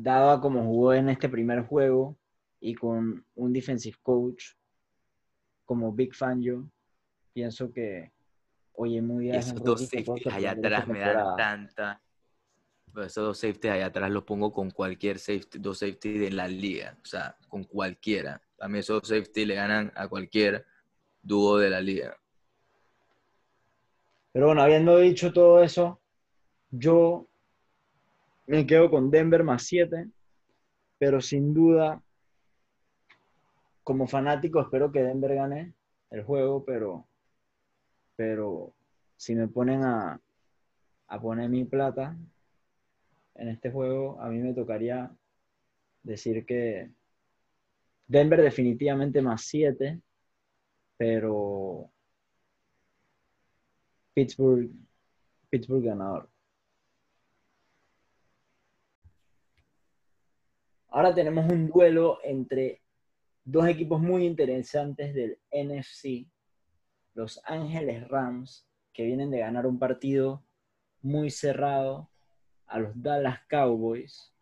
dado 0.03 0.31
a 0.31 0.41
como 0.41 0.65
jugó 0.65 0.93
en 0.93 1.09
este 1.09 1.29
primer 1.29 1.63
juego 1.67 2.17
y 2.61 2.75
con 2.75 3.25
un 3.37 3.53
defensive 3.53 3.97
coach 4.03 4.45
como 5.65 5.93
Big 5.93 6.15
Fangio, 6.15 6.69
pienso 7.33 7.73
que 7.73 8.13
oye 8.73 9.01
muy 9.01 9.25
bien. 9.25 9.37
esos 9.37 9.63
dos 9.63 9.83
safeties 9.83 10.27
allá 10.35 10.51
atrás 10.53 10.89
me 10.89 10.99
dan 10.99 11.37
tanta. 11.37 12.01
Pero 12.93 13.07
esos 13.07 13.25
dos 13.25 13.39
safeties 13.39 13.73
allá 13.73 13.87
atrás 13.87 14.11
los 14.11 14.25
pongo 14.25 14.53
con 14.53 14.71
cualquier 14.71 15.19
safety, 15.19 15.59
dos 15.59 15.79
safety 15.79 16.19
de 16.19 16.31
la 16.31 16.49
liga. 16.49 16.97
O 17.03 17.07
sea, 17.07 17.37
con 17.49 17.65
cualquiera. 17.65 18.41
A 18.61 18.69
mí 18.69 18.79
esos 18.81 19.07
safety 19.07 19.47
le 19.47 19.55
ganan 19.55 19.93
a 19.95 20.09
cualquier 20.09 20.65
dúo 21.23 21.59
de 21.59 21.71
la 21.71 21.81
liga. 21.81 22.17
Pero 24.33 24.47
bueno, 24.47 24.63
habiendo 24.63 24.99
dicho 24.99 25.33
todo 25.33 25.63
eso, 25.63 26.01
yo 26.71 27.29
me 28.47 28.67
quedo 28.67 28.91
con 28.91 29.11
Denver 29.11 29.43
más 29.45 29.63
7, 29.65 30.09
pero 30.99 31.21
sin 31.21 31.55
duda, 31.55 32.03
como 33.83 34.07
fanático, 34.07 34.61
espero 34.61 34.91
que 34.93 35.03
Denver 35.03 35.35
gane 35.35 35.75
el 36.11 36.23
juego, 36.23 36.65
pero, 36.65 37.07
pero 38.17 38.75
si 39.17 39.35
me 39.35 39.49
ponen 39.49 39.85
a, 39.85 40.21
a 41.09 41.21
poner 41.21 41.49
mi 41.49 41.65
plata 41.65 42.17
en 43.35 43.49
este 43.49 43.71
juego, 43.71 44.21
a 44.21 44.29
mí 44.29 44.39
me 44.39 44.55
tocaría 44.55 45.11
decir 46.03 46.45
que 46.47 46.91
Denver 48.07 48.43
definitivamente 48.43 49.23
más 49.23 49.43
7, 49.43 50.01
pero 50.97 51.91
Pittsburgh, 54.15 54.71
Pittsburgh 55.51 55.85
ganador. 55.85 56.29
Ahora 60.95 61.13
tenemos 61.13 61.51
un 61.51 61.67
duelo 61.67 62.21
entre 62.23 62.81
dos 63.45 63.67
equipos 63.67 64.01
muy 64.01 64.25
interesantes 64.25 65.13
del 65.13 65.41
NFC, 65.51 66.31
los 67.15 67.41
Ángeles 67.47 68.07
Rams, 68.07 68.65
que 68.93 69.05
vienen 69.05 69.33
de 69.33 69.41
ganar 69.41 69.67
un 69.67 69.81
partido 69.81 70.45
muy 71.03 71.33
cerrado 71.33 72.13
a 72.67 72.79
los 72.79 72.93
Dallas 72.95 73.41
Cowboys, 73.49 74.33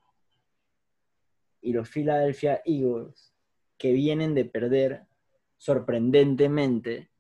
y 1.62 1.72
los 1.72 1.88
Philadelphia 1.88 2.60
Eagles, 2.66 3.32
que 3.78 3.92
vienen 3.92 4.34
de 4.34 4.44
perder 4.44 5.06
sorprendentemente 5.56 7.10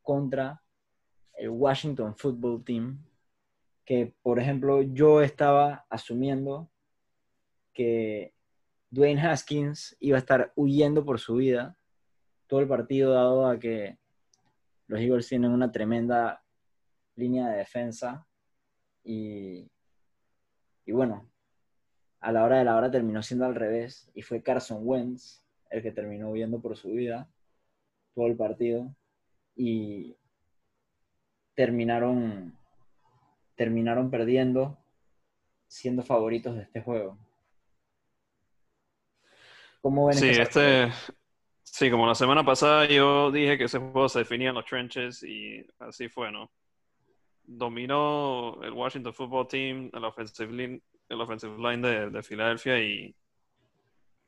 contra 0.00 0.62
el 1.34 1.50
Washington 1.50 2.16
Football 2.16 2.64
Team, 2.64 3.04
que 3.84 4.14
por 4.22 4.38
ejemplo 4.38 4.80
yo 4.80 5.20
estaba 5.20 5.84
asumiendo 5.90 6.70
que 7.72 8.34
Dwayne 8.90 9.20
Haskins 9.20 9.96
iba 10.00 10.16
a 10.16 10.20
estar 10.20 10.52
huyendo 10.56 11.04
por 11.04 11.20
su 11.20 11.36
vida 11.36 11.76
todo 12.46 12.60
el 12.60 12.68
partido 12.68 13.12
dado 13.12 13.46
a 13.46 13.58
que 13.58 13.98
los 14.88 15.00
Eagles 15.00 15.28
tienen 15.28 15.52
una 15.52 15.70
tremenda 15.70 16.42
línea 17.14 17.48
de 17.48 17.58
defensa 17.58 18.26
y, 19.04 19.70
y 20.84 20.92
bueno, 20.92 21.30
a 22.18 22.32
la 22.32 22.44
hora 22.44 22.58
de 22.58 22.64
la 22.64 22.76
hora 22.76 22.90
terminó 22.90 23.22
siendo 23.22 23.46
al 23.46 23.54
revés 23.54 24.10
y 24.14 24.22
fue 24.22 24.42
Carson 24.42 24.80
Wentz 24.82 25.42
el 25.70 25.82
que 25.82 25.92
terminó 25.92 26.30
huyendo 26.30 26.60
por 26.60 26.76
su 26.76 26.90
vida 26.90 27.30
todo 28.14 28.26
el 28.26 28.36
partido 28.36 28.92
y 29.54 30.16
terminaron 31.54 32.58
terminaron 33.54 34.10
perdiendo 34.10 34.78
siendo 35.68 36.02
favoritos 36.02 36.56
de 36.56 36.62
este 36.62 36.80
juego. 36.80 37.16
¿Cómo 39.80 40.06
ven 40.06 40.16
Sí, 40.18 40.28
este 40.28 40.42
este. 40.84 40.92
Sí, 41.62 41.90
como 41.90 42.06
la 42.06 42.14
semana 42.14 42.44
pasada 42.44 42.86
yo 42.86 43.30
dije 43.30 43.56
que 43.56 43.64
ese 43.64 43.78
juego 43.78 44.08
se 44.08 44.20
definía 44.20 44.48
en 44.48 44.56
los 44.56 44.64
trenches 44.64 45.22
y 45.22 45.64
así 45.78 46.08
fue, 46.08 46.30
¿no? 46.32 46.50
Dominó 47.44 48.60
el 48.62 48.72
Washington 48.72 49.14
Football 49.14 49.46
Team, 49.48 49.90
el 49.92 50.04
offensive 50.04 50.52
line, 50.52 50.82
el 51.08 51.20
offensive 51.20 51.56
line 51.56 51.86
de, 51.88 52.10
de 52.10 52.22
Filadelfia 52.22 52.78
y, 52.82 53.14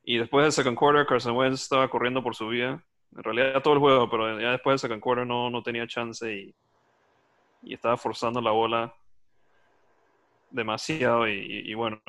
y 0.04 0.18
después 0.18 0.44
del 0.44 0.52
second 0.52 0.76
quarter 0.78 1.04
Carson 1.06 1.36
Wentz 1.36 1.62
estaba 1.62 1.88
corriendo 1.90 2.22
por 2.22 2.34
su 2.36 2.48
vida. 2.48 2.82
En 3.14 3.22
realidad 3.22 3.62
todo 3.62 3.74
el 3.74 3.80
juego, 3.80 4.08
pero 4.08 4.40
ya 4.40 4.52
después 4.52 4.74
del 4.74 4.88
second 4.88 5.02
quarter 5.02 5.26
no, 5.26 5.50
no 5.50 5.62
tenía 5.62 5.86
chance 5.86 6.32
y, 6.32 6.54
y 7.62 7.74
estaba 7.74 7.96
forzando 7.96 8.40
la 8.40 8.52
bola 8.52 8.94
demasiado 10.50 11.26
y, 11.28 11.32
y- 11.32 11.70
y 11.70 11.74
bueno, 11.74 12.00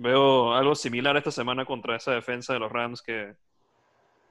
veo 0.00 0.54
algo 0.54 0.74
similar 0.74 1.16
esta 1.16 1.30
semana 1.30 1.64
contra 1.64 1.96
esa 1.96 2.12
defensa 2.12 2.52
de 2.54 2.58
los 2.60 2.72
Rams 2.72 3.02
que 3.02 3.34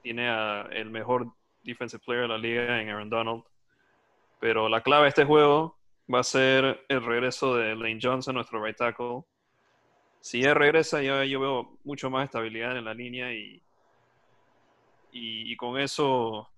tiene 0.02 0.28
el 0.72 0.90
mejor 0.90 1.28
defensive 1.64 2.02
player 2.04 2.24
de 2.24 2.28
la 2.30 2.38
liga 2.38 2.82
en 2.82 2.90
Aaron 2.90 3.10
Donald. 3.10 3.44
Pero 4.40 4.70
la 4.70 4.82
clave 4.82 5.04
de 5.04 5.10
este 5.10 5.26
juego 5.26 5.78
va 6.14 6.20
a 6.22 6.24
ser 6.24 6.86
el 6.88 7.04
regreso 7.06 7.56
de 7.56 7.76
Lane 7.76 8.00
Johnson, 8.02 8.36
nuestro 8.36 8.64
right 8.64 8.78
tackle. 8.78 9.24
Si 10.22 10.42
él 10.44 10.56
regresa, 10.56 11.02
ya 11.02 11.24
yo 11.26 11.40
veo 11.40 11.78
mucho 11.84 12.10
más 12.10 12.26
estabilidad 12.26 12.76
en 12.78 12.86
la 12.86 12.94
línea 12.94 13.32
y, 13.34 13.62
y, 15.12 15.56
con 15.56 15.80
eso, 15.80 16.50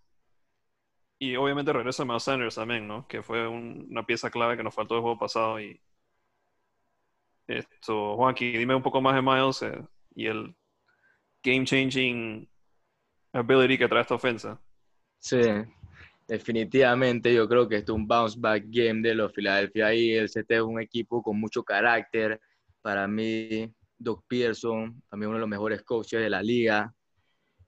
y 1.19 1.35
obviamente 1.35 1.73
regresa 1.73 2.05
Miles 2.05 2.23
Sanders 2.23 2.55
también, 2.55 2.87
¿no? 2.87 3.07
Que 3.07 3.21
fue 3.21 3.47
un- 3.47 3.87
una 3.89 4.03
pieza 4.05 4.29
clave 4.31 4.57
que 4.57 4.63
nos 4.63 4.73
faltó 4.75 4.95
el 4.95 5.01
juego 5.01 5.19
pasado 5.19 5.59
y 5.59 5.79
esto, 7.51 8.15
Juanqui, 8.15 8.57
dime 8.57 8.75
un 8.75 8.81
poco 8.81 9.01
más 9.01 9.15
de 9.15 9.21
Miles 9.21 9.65
y 10.15 10.27
el 10.27 10.55
game 11.43 11.65
changing 11.65 12.49
ability 13.33 13.77
que 13.77 13.87
trae 13.87 14.01
esta 14.01 14.15
ofensa. 14.15 14.61
Sí, 15.17 15.41
definitivamente 16.27 17.33
yo 17.33 17.47
creo 17.47 17.67
que 17.67 17.77
esto 17.77 17.93
es 17.93 17.97
un 17.97 18.07
bounce 18.07 18.39
back 18.39 18.63
game 18.67 19.01
de 19.01 19.15
los 19.15 19.31
Philadelphia 19.31 19.93
Eagles. 19.93 20.35
Este 20.35 20.55
es 20.55 20.61
un 20.61 20.79
equipo 20.81 21.21
con 21.21 21.39
mucho 21.39 21.63
carácter. 21.63 22.39
Para 22.81 23.07
mí, 23.07 23.73
Doc 23.97 24.25
Pearson, 24.27 25.01
también 25.09 25.29
uno 25.29 25.37
de 25.37 25.41
los 25.41 25.49
mejores 25.49 25.83
coaches 25.83 26.21
de 26.21 26.29
la 26.29 26.41
liga. 26.41 26.93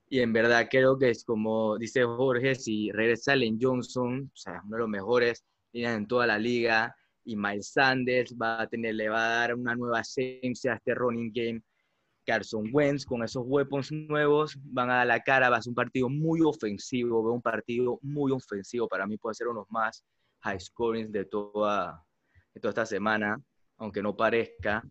Y 0.08 0.20
en 0.20 0.32
verdad 0.32 0.68
creo 0.70 0.98
que 0.98 1.10
es 1.10 1.24
como 1.24 1.78
dice 1.78 2.04
Jorge, 2.04 2.54
si 2.54 2.90
regresa 2.92 3.32
Allen 3.32 3.58
Johnson, 3.60 4.30
o 4.32 4.36
sea, 4.36 4.60
uno 4.64 4.76
de 4.76 4.80
los 4.80 4.88
mejores 4.88 5.44
líneas 5.72 5.96
en 5.96 6.06
toda 6.06 6.26
la 6.26 6.38
liga, 6.38 6.94
y 7.24 7.36
Miles 7.36 7.72
Sanders 7.72 8.34
va 8.40 8.62
a 8.62 8.66
tener, 8.66 8.94
le 8.94 9.08
va 9.08 9.24
a 9.24 9.38
dar 9.40 9.54
una 9.54 9.74
nueva 9.74 10.00
esencia 10.00 10.72
a 10.72 10.76
este 10.76 10.94
running 10.94 11.32
game. 11.32 11.62
Carson 12.26 12.70
Wentz 12.72 13.04
con 13.04 13.22
esos 13.22 13.44
weapons 13.46 13.92
nuevos 13.92 14.56
van 14.64 14.90
a 14.90 14.96
dar 14.96 15.06
la 15.06 15.20
cara, 15.20 15.50
va 15.50 15.58
a 15.58 15.62
ser 15.62 15.70
un 15.70 15.74
partido 15.74 16.08
muy 16.08 16.40
ofensivo, 16.40 17.22
veo 17.22 17.34
un 17.34 17.42
partido 17.42 17.98
muy 18.02 18.32
ofensivo, 18.32 18.88
para 18.88 19.06
mí 19.06 19.18
puede 19.18 19.34
ser 19.34 19.48
uno 19.48 19.60
de 19.60 19.62
los 19.62 19.70
más 19.70 20.04
high 20.40 20.58
scoring 20.58 21.12
de 21.12 21.26
toda, 21.26 22.02
de 22.54 22.60
toda 22.60 22.70
esta 22.70 22.86
semana, 22.86 23.38
aunque 23.76 24.02
no 24.02 24.16
parezca. 24.16 24.82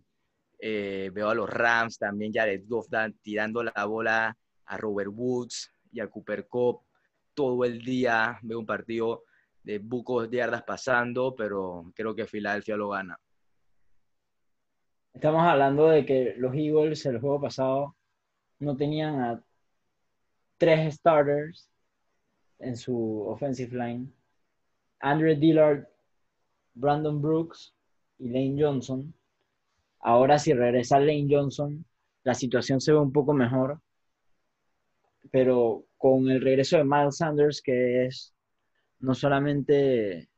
Eh, 0.60 1.10
veo 1.14 1.30
a 1.30 1.36
los 1.36 1.50
Rams 1.50 1.98
también, 1.98 2.32
Jared 2.32 2.64
Goff 2.68 2.88
tirando 3.22 3.64
la 3.64 3.86
bola 3.86 4.38
a 4.66 4.78
Robert 4.78 5.12
Woods 5.12 5.72
y 5.92 6.00
a 6.00 6.08
Cooper 6.08 6.48
Cup 6.48 6.82
todo 7.34 7.66
el 7.66 7.84
día, 7.84 8.40
veo 8.44 8.60
un 8.60 8.66
partido 8.66 9.24
de 9.64 9.80
bucos 9.80 10.30
de 10.30 10.38
yardas 10.38 10.64
pasando, 10.64 11.36
pero 11.36 11.92
creo 11.96 12.14
que 12.14 12.28
Filadelfia 12.28 12.76
lo 12.76 12.90
gana. 12.90 13.18
Estamos 15.14 15.44
hablando 15.44 15.90
de 15.90 16.06
que 16.06 16.36
los 16.38 16.54
Eagles 16.56 17.06
el 17.06 17.20
juego 17.20 17.42
pasado 17.42 17.96
no 18.60 18.76
tenían 18.76 19.22
a 19.22 19.44
tres 20.58 20.96
starters 20.96 21.70
en 22.60 22.76
su 22.76 23.24
offensive 23.28 23.76
line. 23.76 24.12
Andre 25.00 25.36
Dillard, 25.36 25.88
Brandon 26.74 27.22
Brooks 27.22 27.74
y 28.20 28.30
Lane 28.30 28.56
Johnson. 28.58 29.14
Ahora 30.00 30.40
si 30.40 30.54
regresa 30.54 31.00
Lane 31.00 31.28
Johnson, 31.30 31.86
la 32.24 32.34
situación 32.34 32.82
se 32.82 32.92
ve 32.92 32.98
un 32.98 33.12
poco 33.12 33.34
mejor, 33.34 33.82
pero 35.32 35.86
con 35.98 36.30
el 36.30 36.42
regreso 36.42 36.78
de 36.78 36.84
Miles 36.84 37.18
Sanders, 37.18 37.62
que 37.62 38.06
es 38.06 38.33
no 39.04 39.14
solamente 39.14 40.30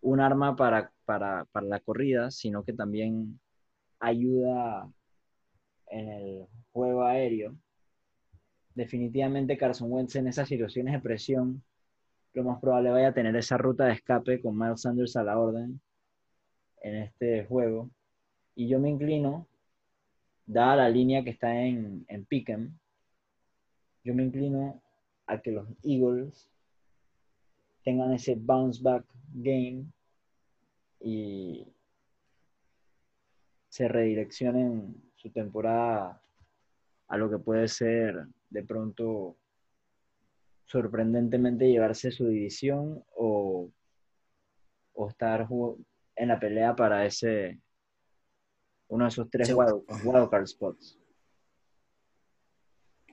un 0.00 0.18
arma 0.18 0.56
para, 0.56 0.92
para, 1.04 1.44
para 1.52 1.66
la 1.66 1.78
corrida, 1.78 2.32
sino 2.32 2.64
que 2.64 2.72
también 2.72 3.38
ayuda 4.00 4.90
en 5.86 6.08
el 6.08 6.46
juego 6.72 7.04
aéreo. 7.04 7.54
Definitivamente 8.74 9.56
Carson 9.56 9.92
Wentz 9.92 10.16
en 10.16 10.26
esas 10.26 10.48
situaciones 10.48 10.94
de 10.94 11.00
presión, 11.00 11.62
lo 12.32 12.42
más 12.42 12.60
probable 12.60 12.90
vaya 12.90 13.08
a 13.10 13.14
tener 13.14 13.36
esa 13.36 13.56
ruta 13.56 13.84
de 13.84 13.92
escape 13.92 14.42
con 14.42 14.58
Miles 14.58 14.80
Sanders 14.80 15.14
a 15.14 15.22
la 15.22 15.38
orden 15.38 15.80
en 16.82 16.96
este 16.96 17.44
juego. 17.44 17.88
Y 18.56 18.66
yo 18.66 18.80
me 18.80 18.90
inclino, 18.90 19.46
dada 20.44 20.74
la 20.74 20.88
línea 20.88 21.22
que 21.22 21.30
está 21.30 21.54
en, 21.54 22.04
en 22.08 22.24
Pick'em, 22.24 22.76
yo 24.02 24.12
me 24.12 24.24
inclino 24.24 24.82
a 25.28 25.40
que 25.40 25.52
los 25.52 25.68
Eagles 25.84 26.50
tengan 27.84 28.12
ese 28.12 28.34
bounce 28.34 28.82
back 28.82 29.04
game 29.34 29.84
y 31.00 31.66
se 33.68 33.88
redireccionen 33.88 34.94
su 35.16 35.30
temporada 35.30 36.20
a 37.08 37.16
lo 37.16 37.28
que 37.30 37.38
puede 37.38 37.68
ser 37.68 38.26
de 38.50 38.62
pronto 38.62 39.36
sorprendentemente 40.64 41.68
llevarse 41.68 42.10
su 42.10 42.26
división 42.26 43.04
o, 43.16 43.70
o 44.94 45.08
estar 45.08 45.46
en 46.16 46.28
la 46.28 46.40
pelea 46.40 46.74
para 46.74 47.04
ese 47.04 47.60
uno 48.88 49.04
de 49.04 49.08
esos 49.08 49.30
tres 49.30 49.52
wildcard 49.52 50.46
spots. 50.46 50.98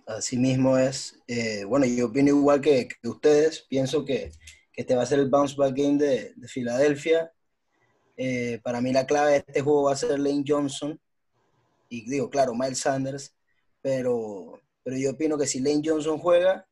Así 0.05 0.37
mismo 0.37 0.77
es. 0.77 1.21
Eh, 1.27 1.63
bueno, 1.65 1.85
yo 1.85 2.07
opino 2.07 2.29
igual 2.29 2.61
que, 2.61 2.89
ustedes. 3.03 3.61
Pienso 3.69 4.03
que, 4.03 4.31
que, 4.71 4.81
este 4.81 4.95
va 4.95 5.03
a 5.03 5.05
ser 5.05 5.19
el 5.19 5.29
bounce 5.29 5.55
back 5.55 5.75
game 5.75 5.97
de, 5.97 6.33
de 6.35 6.47
Filadelfia. 6.47 7.31
Eh, 8.17 8.59
para 8.63 8.81
mí 8.81 8.91
la 8.91 9.05
clave 9.05 9.31
de 9.31 9.37
este 9.37 9.61
juego 9.61 9.83
va 9.83 9.93
a 9.93 9.97
ser 9.97 10.19
Lane 10.19 10.43
Johnson. 10.47 10.99
Y 11.89 12.09
digo, 12.09 12.29
claro, 12.29 12.53
Miles 12.53 12.79
Sanders. 12.79 13.35
Pero, 13.81 14.61
pero 14.83 14.97
yo 14.97 15.11
opino 15.11 15.37
que 15.37 15.47
si 15.47 15.59
Lane 15.59 15.81
Johnson 15.83 16.19
juega, 16.19 16.67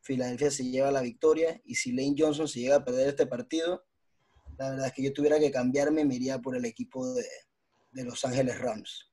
Filadelfia 0.00 0.50
se 0.50 0.64
lleva 0.64 0.90
la 0.90 1.00
victoria. 1.00 1.60
Y 1.64 1.74
si 1.74 1.92
Lane 1.92 2.14
Johnson 2.16 2.48
se 2.48 2.60
llega 2.60 2.76
a 2.76 2.84
perder 2.84 3.08
este 3.08 3.26
partido, 3.26 3.84
la 4.58 4.70
verdad 4.70 4.86
es 4.86 4.92
que 4.92 5.02
yo 5.02 5.12
tuviera 5.12 5.38
que 5.38 5.50
cambiarme, 5.50 6.04
me 6.04 6.14
iría 6.14 6.38
por 6.38 6.56
el 6.56 6.64
equipo 6.64 7.12
de, 7.14 7.26
de 7.92 8.04
Los 8.04 8.24
Ángeles 8.24 8.58
Rams 8.58 9.12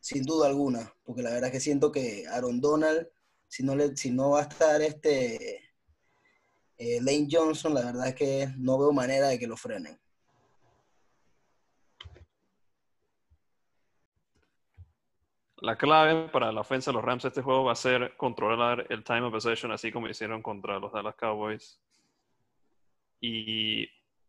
sin 0.00 0.24
duda 0.24 0.48
alguna, 0.48 0.92
porque 1.04 1.22
la 1.22 1.30
verdad 1.30 1.48
es 1.48 1.52
que 1.52 1.60
siento 1.60 1.92
que 1.92 2.26
Aaron 2.26 2.60
Donald, 2.60 3.06
si 3.48 3.62
no, 3.62 3.76
le, 3.76 3.96
si 3.96 4.10
no 4.10 4.30
va 4.30 4.40
a 4.40 4.42
estar 4.44 4.80
este 4.82 5.69
eh, 6.80 6.98
Lane 7.02 7.28
Johnson, 7.30 7.74
la 7.74 7.84
verdad 7.84 8.08
es 8.08 8.14
que 8.14 8.48
no 8.56 8.78
veo 8.78 8.90
manera 8.90 9.28
de 9.28 9.38
que 9.38 9.46
lo 9.46 9.54
frenen. 9.54 10.00
La 15.58 15.76
clave 15.76 16.30
para 16.30 16.50
la 16.52 16.62
ofensa 16.62 16.90
de 16.90 16.94
los 16.94 17.04
Rams 17.04 17.24
de 17.24 17.28
este 17.28 17.42
juego 17.42 17.64
va 17.64 17.72
a 17.72 17.76
ser 17.76 18.16
controlar 18.16 18.86
el 18.88 19.04
time 19.04 19.20
of 19.20 19.32
possession, 19.32 19.70
así 19.72 19.92
como 19.92 20.08
hicieron 20.08 20.40
contra 20.40 20.78
los 20.78 20.90
Dallas 20.90 21.16
Cowboys. 21.16 21.78
Y 23.20 23.86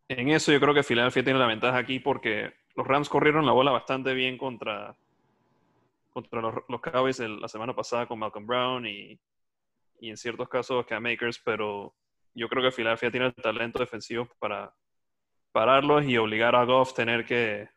en 0.10 0.28
eso 0.32 0.52
yo 0.52 0.60
creo 0.60 0.74
que 0.74 0.84
Philadelphia 0.84 1.24
tiene 1.24 1.40
la 1.40 1.48
ventaja 1.48 1.78
aquí 1.78 2.02
porque 2.02 2.54
los 2.76 2.86
Rams 2.86 3.08
corrieron 3.08 3.46
la 3.46 3.54
bola 3.54 3.72
bastante 3.72 4.14
bien 4.14 4.38
contra 4.38 4.94
contra 6.12 6.42
los, 6.42 6.82
Cowboys 6.82 7.20
la 7.20 7.48
semana 7.48 7.74
pasada 7.74 8.06
con 8.08 8.20
Malcolm 8.20 8.46
Brown 8.46 8.86
y, 8.86 9.18
y 10.02 10.10
en 10.10 10.18
ciertos 10.18 10.50
casos 10.50 10.86
Cam 10.86 11.04
Makers, 11.04 11.40
pero 11.40 11.94
yo 12.34 12.48
creo 12.50 12.64
que 12.64 12.72
Philadelphia 12.72 13.12
tiene 13.12 13.26
el 13.28 13.36
talento 13.36 13.80
defensivo 13.80 14.28
para 14.40 14.74
pararlos 15.52 16.06
y 16.06 16.18
obligar 16.18 16.56
a 16.56 16.64
Goff 16.64 16.92
a 16.92 16.96
tener 16.96 17.26
que 17.26 17.70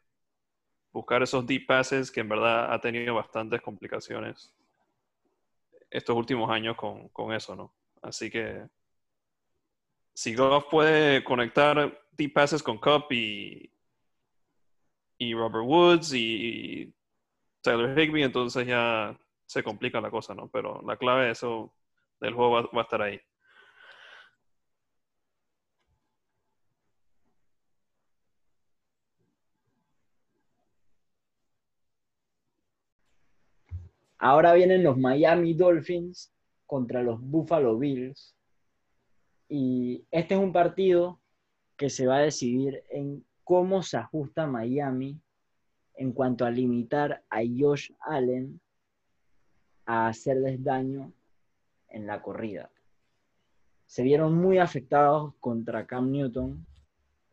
buscar 0.92 1.22
esos 1.22 1.44
deep 1.46 1.66
passes 1.66 2.10
que 2.10 2.20
en 2.20 2.28
verdad 2.28 2.72
ha 2.72 2.80
tenido 2.80 3.14
bastantes 3.14 3.60
complicaciones 3.60 4.54
estos 5.90 6.16
últimos 6.16 6.50
años 6.50 6.76
con, 6.76 7.08
con 7.08 7.32
eso, 7.32 7.54
¿no? 7.54 7.72
Así 8.02 8.30
que 8.30 8.66
si 10.12 10.34
Goff 10.34 10.66
puede 10.70 11.24
conectar 11.24 12.00
deep 12.12 12.32
passes 12.32 12.62
con 12.62 12.78
Cup 12.78 13.06
y, 13.10 13.70
y 15.18 15.34
Robert 15.34 15.64
Woods 15.64 16.12
y 16.14 16.92
Tyler 17.60 17.98
Higby, 17.98 18.22
entonces 18.22 18.66
ya 18.66 19.18
se 19.46 19.62
complica 19.62 20.00
la 20.00 20.10
cosa, 20.10 20.34
¿no? 20.34 20.48
Pero 20.48 20.82
la 20.86 20.96
clave 20.96 21.26
de 21.26 21.30
eso 21.32 21.72
del 22.20 22.34
juego 22.34 22.68
va, 22.72 22.80
a 22.80 22.82
estar 22.82 23.02
ahí. 23.02 23.20
Ahora 34.18 34.54
vienen 34.54 34.82
los 34.82 34.96
Miami 34.96 35.54
Dolphins 35.54 36.32
contra 36.66 37.02
los 37.02 37.20
Buffalo 37.20 37.78
Bills. 37.78 38.34
Y 39.48 40.04
este 40.10 40.34
es 40.34 40.40
un 40.40 40.52
partido 40.52 41.20
que 41.76 41.90
se 41.90 42.06
va 42.06 42.16
a 42.16 42.22
decidir 42.22 42.82
en 42.90 43.24
cómo 43.42 43.82
se 43.82 43.96
ajusta 43.96 44.46
Miami 44.46 45.20
en 45.96 46.12
cuanto 46.12 46.44
a 46.44 46.50
limitar 46.50 47.22
a 47.30 47.40
Josh 47.56 47.90
Allen 48.00 48.60
a 49.86 50.08
hacerles 50.08 50.62
daño 50.62 51.12
en 51.88 52.06
la 52.06 52.22
corrida. 52.22 52.70
Se 53.86 54.02
vieron 54.02 54.34
muy 54.34 54.58
afectados 54.58 55.34
contra 55.40 55.86
Cam 55.86 56.10
Newton 56.10 56.66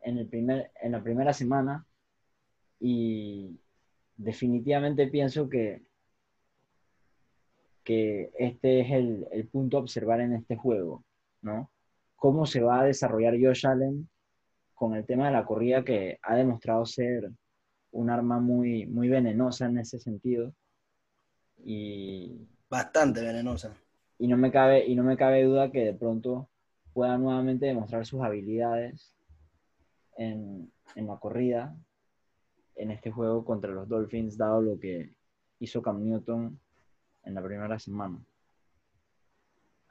en, 0.02 0.18
el 0.18 0.28
primer, 0.28 0.70
en 0.80 0.92
la 0.92 1.02
primera 1.02 1.32
semana 1.32 1.86
y 2.78 3.58
definitivamente 4.16 5.06
pienso 5.08 5.48
que, 5.48 5.82
que 7.84 8.30
este 8.38 8.80
es 8.80 8.90
el, 8.92 9.26
el 9.32 9.48
punto 9.48 9.76
a 9.76 9.80
observar 9.80 10.20
en 10.20 10.34
este 10.34 10.56
juego, 10.56 11.04
¿no? 11.40 11.70
Cómo 12.16 12.46
se 12.46 12.62
va 12.62 12.80
a 12.80 12.84
desarrollar 12.84 13.34
Josh 13.40 13.66
Allen 13.66 14.08
con 14.74 14.94
el 14.94 15.04
tema 15.04 15.26
de 15.26 15.32
la 15.32 15.44
corrida 15.44 15.84
que 15.84 16.18
ha 16.22 16.34
demostrado 16.34 16.84
ser 16.86 17.30
un 17.92 18.10
arma 18.10 18.40
muy, 18.40 18.86
muy 18.86 19.08
venenosa 19.08 19.66
en 19.66 19.78
ese 19.78 19.98
sentido. 19.98 20.54
Y, 21.64 22.48
Bastante 22.68 23.20
venenosa. 23.20 23.76
Y 24.18 24.28
no, 24.28 24.36
me 24.36 24.50
cabe, 24.50 24.86
y 24.86 24.94
no 24.94 25.02
me 25.02 25.16
cabe 25.16 25.44
duda 25.44 25.70
que 25.70 25.84
de 25.84 25.94
pronto 25.94 26.48
pueda 26.92 27.18
nuevamente 27.18 27.66
demostrar 27.66 28.06
sus 28.06 28.22
habilidades 28.22 29.14
en, 30.16 30.72
en 30.94 31.06
la 31.06 31.16
corrida 31.18 31.76
en 32.76 32.90
este 32.90 33.10
juego 33.10 33.44
contra 33.44 33.72
los 33.72 33.88
Dolphins, 33.88 34.38
dado 34.38 34.62
lo 34.62 34.78
que 34.78 35.14
hizo 35.58 35.82
Cam 35.82 36.02
Newton 36.02 36.58
en 37.24 37.34
la 37.34 37.42
primera 37.42 37.78
semana. 37.78 38.18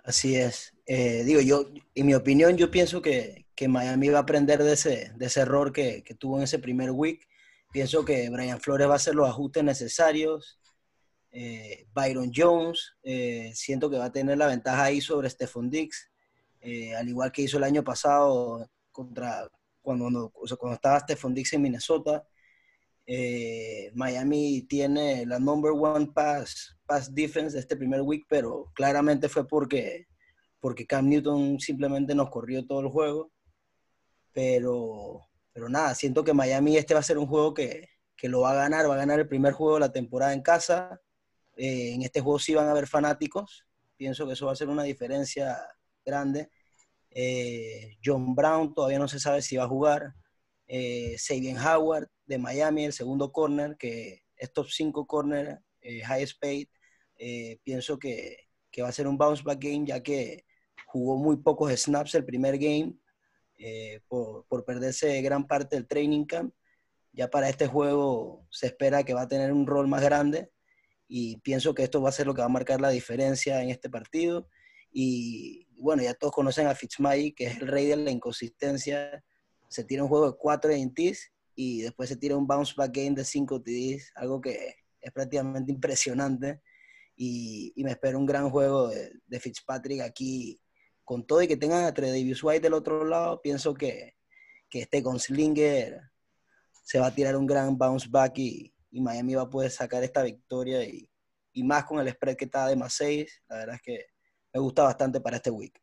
Así 0.03 0.35
es. 0.35 0.73
Eh, 0.85 1.23
digo, 1.23 1.41
yo, 1.41 1.69
en 1.93 2.05
mi 2.05 2.15
opinión, 2.15 2.57
yo 2.57 2.71
pienso 2.71 3.01
que, 3.01 3.45
que, 3.55 3.67
Miami 3.67 4.09
va 4.09 4.19
a 4.19 4.21
aprender 4.23 4.63
de 4.63 4.73
ese, 4.73 5.11
de 5.15 5.25
ese 5.27 5.41
error 5.41 5.71
que, 5.71 6.03
que, 6.03 6.15
tuvo 6.15 6.37
en 6.37 6.43
ese 6.43 6.57
primer 6.57 6.89
week 6.91 7.27
Pienso 7.71 8.03
que 8.03 8.29
Brian 8.29 8.59
Flores 8.59 8.87
va 8.87 8.93
a 8.93 8.95
hacer 8.97 9.15
los 9.15 9.29
ajustes 9.29 9.63
necesarios. 9.63 10.59
Eh, 11.31 11.87
Byron 11.93 12.31
Jones, 12.35 12.93
eh, 13.01 13.51
siento 13.55 13.89
que 13.89 13.97
va 13.97 14.05
a 14.05 14.11
tener 14.11 14.37
la 14.37 14.47
ventaja 14.47 14.83
ahí 14.83 14.99
sobre 14.99 15.29
Stephon 15.29 15.69
Dix, 15.69 16.11
eh, 16.59 16.93
al 16.93 17.07
igual 17.07 17.31
que 17.31 17.43
hizo 17.43 17.57
el 17.57 17.63
año 17.63 17.81
pasado 17.81 18.69
contra 18.91 19.49
cuando, 19.81 20.29
cuando 20.31 20.75
estaba 20.75 20.99
Stephon 20.99 21.33
Dix 21.33 21.53
en 21.53 21.61
Minnesota. 21.61 22.27
Miami 23.93 24.61
tiene 24.63 25.25
la 25.25 25.39
number 25.39 25.71
one 25.71 26.07
pass, 26.13 26.77
pass 26.85 27.13
defense 27.13 27.53
de 27.53 27.59
este 27.59 27.75
primer 27.75 28.01
week, 28.01 28.25
pero 28.29 28.71
claramente 28.73 29.27
fue 29.27 29.47
porque, 29.47 30.07
porque 30.59 30.85
Cam 30.85 31.09
Newton 31.09 31.59
simplemente 31.59 32.15
nos 32.15 32.29
corrió 32.29 32.65
todo 32.65 32.81
el 32.81 32.87
juego. 32.87 33.31
Pero 34.33 35.31
pero 35.53 35.69
nada, 35.69 35.93
siento 35.95 36.23
que 36.23 36.33
Miami 36.33 36.77
este 36.77 36.93
va 36.93 37.01
a 37.01 37.03
ser 37.03 37.17
un 37.17 37.27
juego 37.27 37.53
que, 37.53 37.89
lo 38.23 38.41
va 38.41 38.51
a 38.51 38.55
ganar, 38.55 38.87
va 38.87 38.93
a 38.93 38.97
ganar 38.99 39.19
el 39.19 39.27
primer 39.27 39.53
juego 39.53 39.75
de 39.75 39.79
la 39.79 39.91
temporada 39.91 40.33
en 40.33 40.41
casa. 40.41 41.01
Eh, 41.57 41.93
en 41.93 42.03
este 42.03 42.21
juego 42.21 42.37
sí 42.37 42.53
van 42.53 42.67
a 42.67 42.71
haber 42.71 42.87
fanáticos, 42.87 43.65
pienso 43.97 44.27
que 44.27 44.33
eso 44.33 44.45
va 44.45 44.51
a 44.51 44.55
ser 44.55 44.69
una 44.69 44.83
diferencia 44.83 45.57
grande. 46.05 46.51
Eh, 47.09 47.97
John 48.03 48.35
Brown 48.35 48.73
todavía 48.73 48.99
no 48.99 49.07
se 49.07 49.19
sabe 49.19 49.41
si 49.41 49.57
va 49.57 49.63
a 49.63 49.67
jugar. 49.67 50.13
Eh, 50.73 51.17
Howard 51.57 52.07
de 52.25 52.37
Miami, 52.37 52.85
el 52.85 52.93
segundo 52.93 53.31
corner, 53.31 53.75
que 53.77 54.23
es 54.37 54.53
top 54.53 54.67
5 54.69 55.05
corner, 55.05 55.59
eh, 55.81 56.01
high 56.01 56.23
speed. 56.23 56.67
pienso 57.63 57.99
que, 57.99 58.47
que, 58.71 58.81
va 58.81 58.87
a 58.87 58.93
ser 58.93 59.07
un 59.07 59.17
bounce 59.17 59.43
back 59.43 59.59
game, 59.61 59.85
ya 59.85 60.01
que 60.01 60.45
jugó 60.85 61.17
muy 61.17 61.37
pocos 61.37 61.71
snaps 61.71 62.15
el 62.15 62.25
primer 62.25 62.57
game 62.57 62.95
eh, 63.57 63.99
por, 64.07 64.45
por, 64.47 64.65
perderse 64.65 65.21
gran 65.21 65.45
parte 65.45 65.75
del 65.75 65.87
training 65.87 66.25
camp. 66.25 66.53
Ya 67.13 67.29
para 67.29 67.49
este 67.49 67.67
juego 67.67 68.47
se 68.49 68.67
espera 68.67 69.03
que 69.03 69.13
va 69.13 69.23
a 69.23 69.27
tener 69.27 69.51
un 69.51 69.67
rol 69.67 69.87
más 69.87 70.01
grande 70.01 70.49
y 71.07 71.37
pienso 71.41 71.75
que 71.75 71.83
esto 71.83 72.01
va 72.01 72.09
a 72.09 72.13
ser 72.13 72.25
lo 72.25 72.33
que 72.33 72.41
va 72.41 72.45
a 72.45 72.49
marcar 72.49 72.79
la 72.79 72.89
diferencia 72.89 73.61
en 73.61 73.69
este 73.69 73.89
partido. 73.89 74.47
Y 74.91 75.67
bueno, 75.77 76.01
ya 76.01 76.13
todos 76.13 76.33
conocen 76.33 76.67
a 76.67 76.75
Fitzmagic, 76.75 77.35
que 77.35 77.45
es 77.47 77.61
el 77.61 77.67
rey 77.67 77.87
de 77.87 77.97
la 77.97 78.11
inconsistencia. 78.11 79.23
Se 79.71 79.85
tira 79.85 80.03
un 80.03 80.09
juego 80.09 80.31
de 80.31 80.37
4 80.37 80.71
TDs 80.93 81.31
y 81.55 81.81
después 81.81 82.09
se 82.09 82.17
tira 82.17 82.35
un 82.35 82.45
bounce 82.45 82.73
back 82.75 82.91
game 82.93 83.11
de 83.11 83.23
5 83.23 83.61
TDs, 83.61 84.11
algo 84.15 84.41
que 84.41 84.75
es 84.99 85.11
prácticamente 85.11 85.71
impresionante. 85.71 86.61
Y, 87.15 87.71
y 87.75 87.83
me 87.83 87.91
espero 87.91 88.19
un 88.19 88.25
gran 88.25 88.49
juego 88.49 88.89
de, 88.89 89.39
Fitzpatrick 89.39 90.01
aquí 90.01 90.59
con 91.03 91.25
todo 91.25 91.41
y 91.41 91.47
que 91.47 91.57
tengan 91.57 91.85
a 91.85 91.91
Davis 91.91 92.43
White 92.43 92.61
del 92.61 92.73
otro 92.73 93.05
lado, 93.05 93.41
pienso 93.41 93.73
que, 93.73 94.15
que 94.69 94.81
este 94.81 95.03
Slinger 95.17 96.01
se 96.83 96.99
va 96.99 97.07
a 97.07 97.15
tirar 97.15 97.35
un 97.35 97.45
gran 97.45 97.77
bounce 97.77 98.07
back 98.09 98.37
y, 98.37 98.73
y 98.89 99.01
Miami 99.01 99.35
va 99.35 99.43
a 99.43 99.49
poder 99.49 99.71
sacar 99.71 100.03
esta 100.03 100.23
victoria 100.23 100.83
y, 100.83 101.09
y, 101.53 101.63
más 101.63 101.85
con 101.85 101.99
el 101.99 102.11
spread 102.11 102.35
que 102.35 102.45
está 102.45 102.67
de 102.67 102.75
más 102.75 102.93
6. 102.95 103.43
La 103.47 103.57
verdad 103.57 103.75
es 103.75 103.81
que 103.81 104.05
me 104.53 104.59
gusta 104.59 104.83
bastante 104.83 105.21
para 105.21 105.37
este 105.37 105.49
week. 105.49 105.81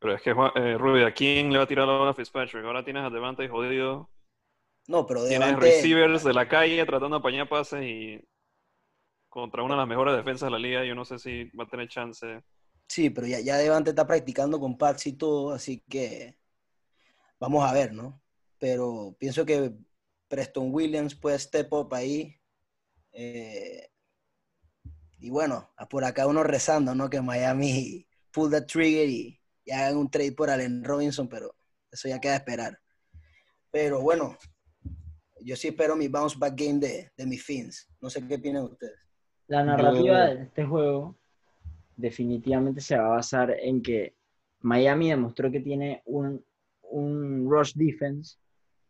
Pero 0.00 0.14
es 0.14 0.22
que, 0.22 0.30
eh, 0.30 0.78
Ruby, 0.78 1.02
¿a 1.02 1.12
quién 1.12 1.52
le 1.52 1.58
va 1.58 1.64
a 1.64 1.68
tirar 1.68 1.86
la 1.86 1.98
bola 1.98 2.10
a 2.10 2.14
Fitzpatrick? 2.14 2.64
Ahora 2.64 2.84
tienes 2.84 3.04
a 3.04 3.10
Devante 3.10 3.48
jodido. 3.48 4.10
No, 4.86 5.06
pero 5.06 5.24
Devante... 5.24 5.60
Tienes 5.60 5.76
receivers 5.76 6.24
de 6.24 6.32
la 6.32 6.48
calle 6.48 6.84
tratando 6.86 7.16
de 7.16 7.20
apañar 7.20 7.48
pases 7.48 7.82
y 7.82 8.20
contra 9.28 9.62
una 9.62 9.74
de 9.74 9.80
las 9.80 9.88
mejores 9.88 10.16
defensas 10.16 10.46
de 10.46 10.50
la 10.52 10.58
liga. 10.58 10.84
Yo 10.84 10.94
no 10.94 11.04
sé 11.04 11.18
si 11.18 11.44
va 11.50 11.64
a 11.64 11.68
tener 11.68 11.88
chance. 11.88 12.42
Sí, 12.88 13.10
pero 13.10 13.26
ya, 13.26 13.40
ya 13.40 13.56
Devante 13.56 13.90
está 13.90 14.06
practicando 14.06 14.58
con 14.60 14.78
Pats 14.78 15.06
y 15.08 15.12
todo, 15.14 15.52
así 15.52 15.84
que 15.88 16.38
vamos 17.38 17.68
a 17.68 17.72
ver, 17.72 17.92
¿no? 17.92 18.22
Pero 18.58 19.14
pienso 19.18 19.44
que 19.44 19.72
Preston 20.28 20.72
Williams 20.72 21.14
puede 21.14 21.38
step 21.38 21.72
up 21.72 21.92
ahí. 21.94 22.34
Eh, 23.12 23.90
y 25.18 25.30
bueno, 25.30 25.70
por 25.90 26.04
acá 26.04 26.26
uno 26.26 26.42
rezando, 26.44 26.94
¿no? 26.94 27.10
Que 27.10 27.20
Miami 27.20 28.06
pull 28.32 28.50
the 28.50 28.62
trigger 28.62 29.08
y, 29.08 29.37
hagan 29.72 29.96
un 29.96 30.10
trade 30.10 30.32
por 30.32 30.50
Allen 30.50 30.84
Robinson, 30.84 31.28
pero 31.28 31.54
eso 31.90 32.08
ya 32.08 32.20
queda 32.20 32.36
esperar. 32.36 32.78
Pero 33.70 34.00
bueno, 34.00 34.36
yo 35.40 35.56
sí 35.56 35.68
espero 35.68 35.96
mi 35.96 36.08
bounce 36.08 36.38
back 36.38 36.54
game 36.56 36.78
de, 36.78 37.10
de 37.16 37.26
mis 37.26 37.42
Fins. 37.42 37.88
No 38.00 38.10
sé 38.10 38.26
qué 38.26 38.36
opinan 38.36 38.64
ustedes. 38.64 38.98
La 39.46 39.64
narrativa 39.64 40.26
de 40.26 40.42
este 40.42 40.64
juego 40.64 41.16
definitivamente 41.96 42.80
se 42.80 42.96
va 42.96 43.06
a 43.06 43.16
basar 43.16 43.54
en 43.60 43.82
que 43.82 44.14
Miami 44.60 45.10
demostró 45.10 45.50
que 45.50 45.60
tiene 45.60 46.02
un, 46.04 46.44
rush 47.48 47.74
defense 47.74 48.38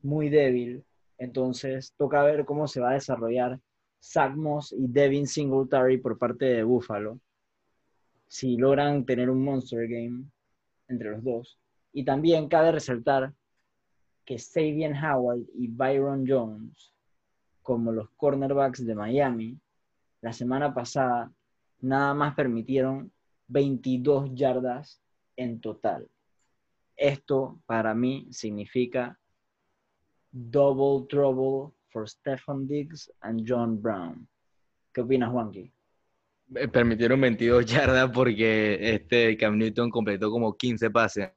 muy 0.02 0.28
débil, 0.28 0.84
entonces 1.18 1.94
toca 1.96 2.22
ver 2.22 2.44
cómo 2.44 2.68
se 2.68 2.80
va 2.80 2.90
a 2.90 2.94
desarrollar 2.94 3.60
Zach 4.00 4.34
Moss 4.34 4.72
y 4.72 4.86
Devin 4.86 5.26
Singletary 5.26 5.98
por 5.98 6.18
parte 6.18 6.44
de 6.44 6.62
Buffalo, 6.62 7.20
si 8.28 8.56
logran 8.56 9.04
tener 9.04 9.30
un 9.30 9.42
monster 9.42 9.88
game 9.88 10.24
entre 10.88 11.10
los 11.10 11.22
dos. 11.22 11.58
Y 11.92 12.04
también 12.04 12.48
cabe 12.48 12.72
resaltar 12.72 13.32
que 14.24 14.38
Sabian 14.38 14.94
Howard 14.94 15.40
y 15.54 15.68
Byron 15.68 16.26
Jones, 16.26 16.92
como 17.62 17.92
los 17.92 18.10
cornerbacks 18.10 18.84
de 18.84 18.94
Miami, 18.94 19.58
la 20.20 20.32
semana 20.32 20.74
pasada 20.74 21.32
nada 21.80 22.12
más 22.14 22.34
permitieron 22.34 23.12
22 23.46 24.34
yardas 24.34 25.00
en 25.36 25.60
total. 25.60 26.08
Esto 26.96 27.60
para 27.66 27.94
mí 27.94 28.26
significa 28.30 29.18
double 30.32 31.06
trouble 31.08 31.72
for 31.90 32.08
Stefan 32.08 32.66
Diggs 32.66 33.10
and 33.20 33.44
John 33.46 33.80
Brown. 33.80 34.28
¿Qué 34.92 35.00
opinas, 35.00 35.30
Juanqui? 35.30 35.72
Permitieron 36.72 37.20
22 37.20 37.66
yardas 37.66 38.10
porque 38.10 38.78
este 38.94 39.36
Cam 39.36 39.58
Newton 39.58 39.90
completó 39.90 40.30
como 40.30 40.56
15 40.56 40.90
pases. 40.90 41.30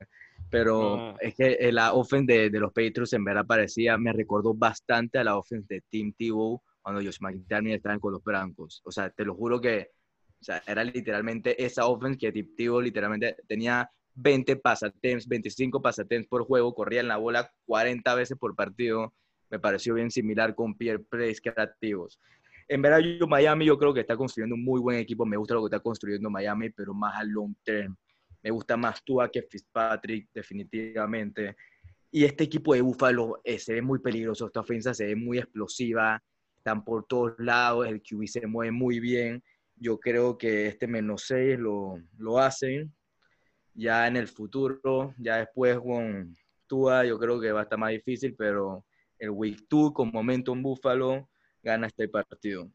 Pero 0.49 0.95
ah. 0.95 1.17
es 1.19 1.35
que 1.35 1.71
la 1.71 1.93
offense 1.93 2.49
de, 2.49 2.59
los 2.59 2.71
Patriots 2.73 3.13
en 3.13 3.23
verdad 3.23 3.45
parecía, 3.45 3.97
me 3.97 4.11
recordó 4.11 4.53
bastante 4.53 5.17
a 5.17 5.23
la 5.23 5.37
offense 5.37 5.75
de 5.75 5.81
Tim 5.89 6.13
Tebow 6.13 6.61
cuando 6.81 7.01
Josh 7.01 7.19
McDaniel 7.21 7.75
estaba 7.75 7.99
con 7.99 8.13
los 8.13 8.23
Brancos. 8.23 8.81
O 8.83 8.91
sea, 8.91 9.09
te 9.09 9.23
lo 9.23 9.35
juro 9.35 9.61
que 9.61 9.91
o 10.41 10.43
sea, 10.43 10.61
era 10.65 10.83
literalmente 10.83 11.63
esa 11.63 11.85
offense 11.85 12.17
que 12.17 12.31
Tip 12.31 12.57
literalmente 12.57 13.35
tenía 13.47 13.89
20 14.15 14.55
pasatemps, 14.55 15.27
25 15.27 15.81
pasatemps 15.81 16.27
por 16.27 16.45
juego, 16.45 16.73
corría 16.73 17.01
en 17.01 17.07
la 17.07 17.17
bola 17.17 17.51
40 17.67 18.15
veces 18.15 18.37
por 18.37 18.55
partido. 18.55 19.13
Me 19.51 19.59
pareció 19.59 19.93
bien 19.93 20.09
similar 20.09 20.55
con 20.55 20.75
Pierre 20.75 21.03
Plays 21.03 21.41
creativos. 21.41 22.19
En 22.71 22.81
verdad, 22.81 22.99
yo 22.99 23.27
Miami 23.27 23.65
yo 23.65 23.77
creo 23.77 23.93
que 23.93 23.99
está 23.99 24.15
construyendo 24.15 24.55
un 24.55 24.63
muy 24.63 24.79
buen 24.79 24.97
equipo. 24.97 25.25
Me 25.25 25.35
gusta 25.35 25.55
lo 25.55 25.59
que 25.59 25.75
está 25.75 25.81
construyendo 25.81 26.29
Miami, 26.29 26.69
pero 26.69 26.93
más 26.93 27.19
a 27.19 27.23
long 27.25 27.53
term. 27.65 27.97
Me 28.41 28.49
gusta 28.49 28.77
más 28.77 29.03
Tua 29.03 29.29
que 29.29 29.41
Fitzpatrick, 29.41 30.29
definitivamente. 30.33 31.57
Y 32.11 32.23
este 32.23 32.45
equipo 32.45 32.73
de 32.73 32.79
Buffalo 32.79 33.41
eh, 33.43 33.59
se 33.59 33.73
ve 33.73 33.81
muy 33.81 33.99
peligroso. 33.99 34.45
Esta 34.45 34.61
ofensa 34.61 34.93
se 34.93 35.05
ve 35.05 35.17
muy 35.17 35.37
explosiva. 35.39 36.23
Están 36.55 36.85
por 36.85 37.05
todos 37.07 37.33
lados. 37.39 37.87
El 37.87 38.01
QB 38.01 38.25
se 38.27 38.47
mueve 38.47 38.71
muy 38.71 39.01
bien. 39.01 39.43
Yo 39.75 39.99
creo 39.99 40.37
que 40.37 40.67
este 40.67 40.87
menos 40.87 41.23
6 41.27 41.59
lo, 41.59 42.01
lo 42.19 42.39
hacen. 42.39 42.95
Ya 43.73 44.07
en 44.07 44.15
el 44.15 44.29
futuro, 44.29 45.13
ya 45.17 45.39
después 45.39 45.77
con 45.77 46.37
Tua, 46.67 47.03
yo 47.03 47.19
creo 47.19 47.37
que 47.41 47.51
va 47.51 47.59
a 47.59 47.63
estar 47.63 47.77
más 47.77 47.91
difícil, 47.91 48.33
pero 48.33 48.85
el 49.19 49.31
Week 49.31 49.59
2 49.69 49.91
con 49.91 50.09
Momentum 50.09 50.63
Buffalo 50.63 51.27
gana 51.63 51.87
este 51.87 52.07
partido. 52.07 52.69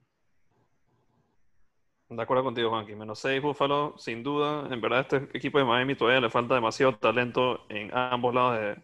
De 2.09 2.23
acuerdo 2.23 2.45
contigo, 2.45 2.71
Juanqui. 2.71 2.95
Menos 2.95 3.19
6 3.19 3.43
Buffalo, 3.43 3.99
sin 3.99 4.23
duda. 4.23 4.73
En 4.73 4.81
verdad, 4.81 5.01
este 5.01 5.37
equipo 5.37 5.59
de 5.59 5.65
Miami 5.65 5.97
todavía 5.97 6.21
le 6.21 6.31
falta 6.31 6.55
demasiado 6.55 6.97
talento 6.97 7.67
en 7.69 7.91
ambos 7.93 8.33
lados 8.33 8.61
de 8.61 8.83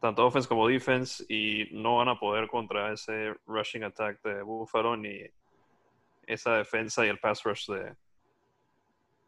tanto 0.00 0.26
offense 0.26 0.48
como 0.48 0.66
defense 0.66 1.24
y 1.28 1.68
no 1.72 1.96
van 1.96 2.08
a 2.08 2.18
poder 2.18 2.48
contra 2.48 2.92
ese 2.92 3.34
rushing 3.46 3.82
attack 3.82 4.22
de 4.22 4.42
Buffalo 4.42 4.96
ni 4.96 5.20
esa 6.26 6.56
defensa 6.56 7.04
y 7.04 7.08
el 7.08 7.18
pass 7.18 7.42
rush 7.42 7.66
de, 7.68 7.94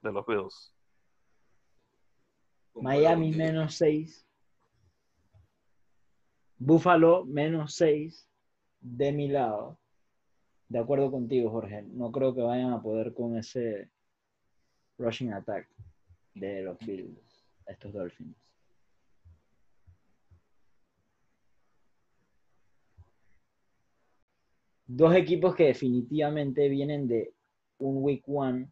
de 0.02 0.12
los 0.12 0.26
Bills. 0.26 0.74
Miami 2.74 3.32
menos 3.32 3.74
6. 3.74 4.26
Buffalo 6.58 7.24
menos 7.26 7.74
6 7.74 8.27
de 8.80 9.12
mi 9.12 9.28
lado. 9.28 9.78
De 10.68 10.78
acuerdo 10.78 11.10
contigo, 11.10 11.50
Jorge. 11.50 11.82
No 11.82 12.12
creo 12.12 12.34
que 12.34 12.42
vayan 12.42 12.72
a 12.72 12.82
poder 12.82 13.14
con 13.14 13.36
ese 13.36 13.90
rushing 14.98 15.32
attack 15.32 15.68
de 16.34 16.62
los 16.62 16.78
Bills, 16.80 17.44
estos 17.66 17.92
Dolphins. 17.92 18.36
dos 24.88 25.14
equipos 25.14 25.54
que 25.54 25.64
definitivamente 25.64 26.68
vienen 26.68 27.06
de 27.06 27.34
un 27.78 28.02
Week 28.02 28.24
One 28.26 28.68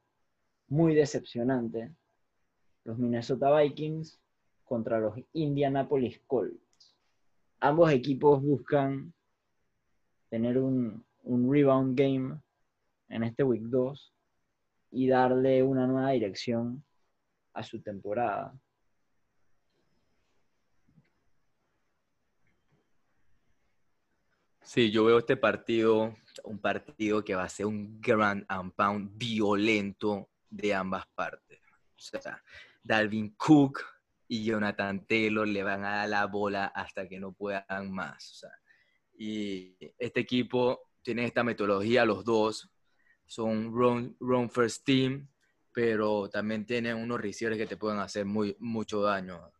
muy 0.68 0.94
decepcionante. 0.94 1.92
Los 2.84 2.98
Minnesota 2.98 3.54
Vikings 3.60 4.18
contra 4.64 4.98
los 4.98 5.14
Indianapolis 5.34 6.20
Colts. 6.26 6.96
Ambos 7.60 7.92
equipos 7.92 8.42
buscan 8.42 9.12
tener 10.28 10.58
un, 10.58 11.04
un 11.24 11.52
rebound 11.52 11.98
game 11.98 12.40
en 13.08 13.22
este 13.22 13.42
Week 13.42 13.62
2 13.62 14.12
y 14.92 15.08
darle 15.08 15.62
una 15.62 15.86
nueva 15.86 16.10
dirección 16.10 16.84
a 17.52 17.62
su 17.62 17.80
temporada. 17.80 18.54
Sí, 24.62 24.90
yo 24.90 25.04
veo 25.04 25.18
este 25.18 25.36
partido, 25.36 26.16
un 26.42 26.58
partido 26.58 27.24
que 27.24 27.36
va 27.36 27.44
a 27.44 27.48
ser 27.48 27.66
un 27.66 28.00
grand 28.00 28.44
and 28.48 28.72
pound 28.74 29.16
violento 29.16 30.28
de 30.50 30.74
ambas 30.74 31.06
partes. 31.14 31.60
O 31.96 32.20
sea, 32.20 32.42
Dalvin 32.82 33.34
Cook 33.36 33.80
y 34.26 34.44
Jonathan 34.44 35.06
Taylor 35.06 35.46
le 35.46 35.62
van 35.62 35.84
a 35.84 35.96
dar 35.98 36.08
la 36.08 36.26
bola 36.26 36.66
hasta 36.66 37.08
que 37.08 37.20
no 37.20 37.32
puedan 37.32 37.92
más. 37.92 38.32
O 38.32 38.34
sea, 38.34 38.50
y 39.18 39.76
este 39.98 40.20
equipo 40.20 40.90
tiene 41.02 41.24
esta 41.24 41.44
metodología, 41.44 42.04
los 42.04 42.24
dos 42.24 42.70
son 43.26 43.72
run, 43.72 44.16
run 44.20 44.50
first 44.50 44.84
team, 44.84 45.28
pero 45.72 46.28
también 46.28 46.64
tienen 46.64 46.96
unos 46.96 47.20
receivers 47.20 47.58
que 47.58 47.66
te 47.66 47.76
pueden 47.76 47.98
hacer 47.98 48.24
muy, 48.24 48.56
mucho 48.58 49.02
daño 49.02 49.52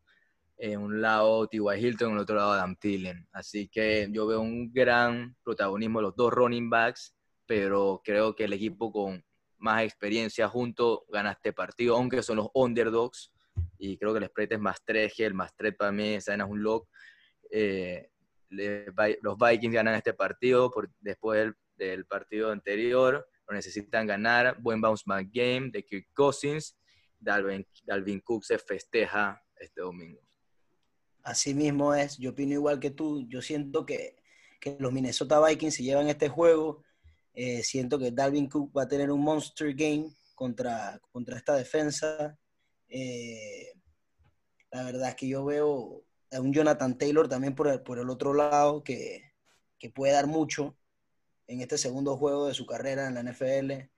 en 0.58 0.80
un 0.80 1.00
lado 1.00 1.46
T.Y. 1.46 1.60
Hilton, 1.78 2.10
en 2.10 2.14
el 2.14 2.22
otro 2.22 2.36
lado 2.36 2.52
Adam 2.52 2.76
Thielen. 2.76 3.28
Así 3.32 3.68
que 3.68 4.08
yo 4.10 4.26
veo 4.26 4.40
un 4.40 4.72
gran 4.72 5.36
protagonismo 5.42 5.98
de 5.98 6.04
los 6.04 6.16
dos 6.16 6.32
running 6.32 6.70
backs, 6.70 7.14
pero 7.46 8.00
creo 8.04 8.34
que 8.34 8.44
el 8.44 8.54
equipo 8.54 8.90
con 8.90 9.22
más 9.58 9.82
experiencia 9.82 10.48
junto, 10.48 11.04
gana 11.08 11.32
este 11.32 11.52
partido, 11.52 11.96
aunque 11.96 12.22
son 12.22 12.36
los 12.36 12.48
underdogs. 12.54 13.32
Y 13.78 13.96
creo 13.98 14.12
que 14.12 14.18
el 14.18 14.26
spread 14.26 14.52
es 14.52 14.60
más 14.60 14.82
3, 14.84 15.12
el 15.20 15.34
más 15.34 15.54
3 15.56 15.74
para 15.76 15.92
mí, 15.92 16.14
esa 16.14 16.34
es 16.34 16.42
un 16.42 16.62
lock. 16.62 16.88
Eh, 17.50 18.10
los 18.48 19.36
Vikings 19.38 19.74
ganan 19.74 19.94
este 19.94 20.14
partido 20.14 20.72
después 21.00 21.52
del, 21.76 22.06
partido 22.06 22.50
anterior. 22.50 23.26
Lo 23.48 23.54
necesitan 23.54 24.06
ganar. 24.06 24.60
Buen 24.60 24.80
bounce 24.80 25.04
back 25.06 25.28
game 25.32 25.70
de 25.70 25.84
Kirk 25.84 26.08
Cousins. 26.14 26.76
Dalvin, 27.18 27.66
Dalvin 27.84 28.20
Cook 28.20 28.44
se 28.44 28.58
festeja 28.58 29.42
este 29.58 29.80
domingo. 29.80 30.20
Así 31.22 31.54
mismo 31.54 31.94
es. 31.94 32.18
Yo 32.18 32.30
opino 32.30 32.52
igual 32.52 32.78
que 32.78 32.90
tú. 32.90 33.26
Yo 33.28 33.42
siento 33.42 33.86
que, 33.86 34.16
que 34.60 34.76
los 34.78 34.92
Minnesota 34.92 35.44
Vikings 35.44 35.74
se 35.74 35.82
llevan 35.82 36.08
este 36.08 36.28
juego 36.28 36.84
eh, 37.36 37.62
siento 37.62 37.98
que 37.98 38.10
Dalvin 38.10 38.48
Cook 38.48 38.72
va 38.74 38.84
a 38.84 38.88
tener 38.88 39.10
un 39.10 39.20
monster 39.20 39.74
game 39.74 40.10
contra, 40.34 40.98
contra 41.12 41.36
esta 41.36 41.54
defensa. 41.54 42.34
Eh, 42.88 43.74
la 44.70 44.84
verdad 44.84 45.10
es 45.10 45.14
que 45.16 45.28
yo 45.28 45.44
veo 45.44 46.02
a 46.32 46.40
un 46.40 46.52
Jonathan 46.52 46.98
Taylor 46.98 47.28
también 47.28 47.54
por 47.54 47.68
el, 47.68 47.80
por 47.82 47.98
el 47.98 48.10
otro 48.10 48.34
lado 48.34 48.82
que, 48.82 49.32
puede 49.94 50.12
dar 50.12 50.26
mucho 50.26 50.76
en 51.46 51.60
este 51.60 51.78
segundo 51.78 52.16
juego 52.16 52.48
de 52.48 52.54
su 52.54 52.66
carrera 52.66 53.06
en 53.06 53.14
la 53.14 53.22
NFL. 53.22 53.88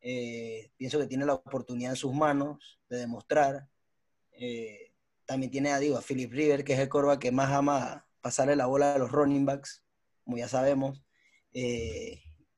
Eh, 0.00 0.70
pienso 0.76 1.00
que 1.00 1.08
tiene 1.08 1.26
la 1.26 1.34
oportunidad 1.34 1.90
en 1.90 1.96
sus 1.96 2.14
manos 2.14 2.78
de 2.88 2.98
demostrar. 2.98 3.68
también 5.26 5.50
tiene 5.50 5.72
a, 5.72 5.80
digo, 5.80 5.96
a 5.98 6.02
Philip 6.02 6.30
River, 6.30 6.62
que 6.62 6.74
es 6.74 6.78
el 6.78 6.88
corva 6.88 7.18
que 7.18 7.32
más 7.32 7.50
ama 7.50 8.06
pasarle 8.20 8.54
la 8.54 8.66
bola 8.66 8.94
a 8.94 8.98
los 8.98 9.10
running 9.10 9.44
backs, 9.44 9.82
como 10.24 10.38
ya 10.38 10.46
sabemos. 10.46 11.02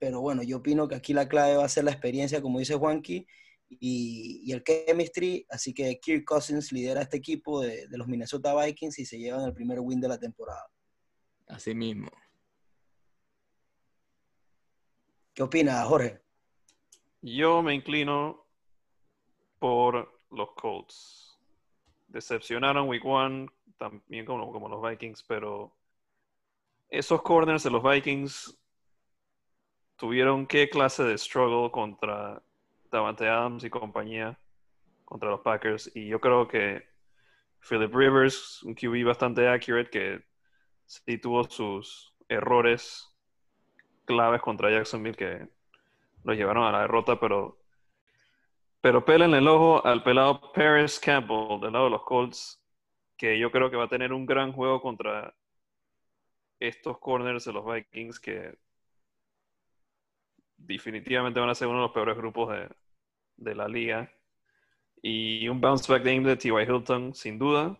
Pero 0.04 0.20
bueno, 0.20 0.42
yo 0.42 0.58
opino 0.58 0.86
que 0.86 0.96
aquí 0.96 1.14
la 1.14 1.28
clave 1.28 1.56
va 1.56 1.64
a 1.64 1.68
ser 1.70 1.84
la 1.84 1.90
experiencia, 1.90 2.42
como 2.42 2.58
dice 2.58 2.74
Juanqui, 2.74 3.26
y, 3.80 4.52
el 4.52 4.62
chemistry. 4.62 5.46
Así 5.48 5.72
que 5.72 5.98
Kirk 6.00 6.24
Cousins 6.24 6.72
lidera 6.72 7.02
este 7.02 7.16
equipo 7.16 7.60
de, 7.60 7.86
los 7.90 8.06
Minnesota 8.06 8.54
Vikings 8.54 8.98
y 8.98 9.04
se 9.04 9.18
llevan 9.18 9.44
el 9.44 9.54
primer 9.54 9.80
win 9.80 10.00
de 10.00 10.08
la 10.08 10.18
temporada. 10.18 10.66
Así 11.46 11.74
mismo. 11.74 12.10
¿Qué 15.34 15.42
opina, 15.42 15.82
Jorge? 15.84 16.22
Yo 17.20 17.62
me 17.62 17.74
inclino 17.74 18.46
por 19.58 20.20
los 20.30 20.52
Colts. 20.54 21.38
Decepcionaron 22.08 22.88
Week 22.88 23.04
One, 23.04 23.48
también 23.78 24.24
como, 24.24 24.52
como 24.52 24.68
los 24.68 24.82
Vikings, 24.82 25.24
pero 25.24 25.76
esos 26.88 27.22
corners 27.22 27.62
de 27.64 27.70
los 27.70 27.82
Vikings 27.82 28.56
tuvieron 29.96 30.46
qué 30.46 30.68
clase 30.68 31.02
de 31.02 31.18
struggle 31.18 31.70
contra 31.70 32.42
Davante 32.94 33.28
Adams 33.28 33.64
y 33.64 33.70
compañía 33.70 34.38
contra 35.04 35.30
los 35.30 35.40
Packers. 35.40 35.90
Y 35.94 36.08
yo 36.08 36.20
creo 36.20 36.48
que 36.48 36.86
Philip 37.68 37.94
Rivers, 37.94 38.62
un 38.62 38.74
QB 38.74 39.04
bastante 39.04 39.48
accurate, 39.48 39.90
que 39.90 40.24
sí 40.86 41.18
tuvo 41.18 41.44
sus 41.44 42.14
errores 42.28 43.14
claves 44.04 44.40
contra 44.42 44.70
Jacksonville 44.70 45.16
que 45.16 45.48
los 46.24 46.36
llevaron 46.36 46.64
a 46.64 46.72
la 46.72 46.80
derrota, 46.82 47.18
pero 47.18 47.58
pero 48.80 49.02
pelen 49.02 49.32
el 49.32 49.48
ojo 49.48 49.84
al 49.86 50.02
pelado 50.02 50.52
Paris 50.52 51.00
Campbell 51.00 51.58
del 51.58 51.72
lado 51.72 51.86
de 51.86 51.90
los 51.90 52.04
Colts, 52.04 52.62
que 53.16 53.38
yo 53.38 53.50
creo 53.50 53.70
que 53.70 53.78
va 53.78 53.84
a 53.84 53.88
tener 53.88 54.12
un 54.12 54.26
gran 54.26 54.52
juego 54.52 54.82
contra 54.82 55.34
estos 56.60 56.98
corners 56.98 57.46
de 57.46 57.52
los 57.54 57.64
Vikings 57.64 58.20
que 58.20 58.58
definitivamente 60.58 61.40
van 61.40 61.48
a 61.48 61.54
ser 61.54 61.68
uno 61.68 61.78
de 61.78 61.82
los 61.84 61.92
peores 61.92 62.14
grupos 62.14 62.50
de, 62.50 62.68
la 63.36 63.68
liga. 63.68 64.10
Y 65.02 65.48
un 65.48 65.60
bounce 65.60 65.92
back 65.92 66.04
game 66.04 66.22
de 66.22 66.36
T.Y. 66.36 66.62
Hilton, 66.62 67.14
sin 67.14 67.38
duda. 67.38 67.78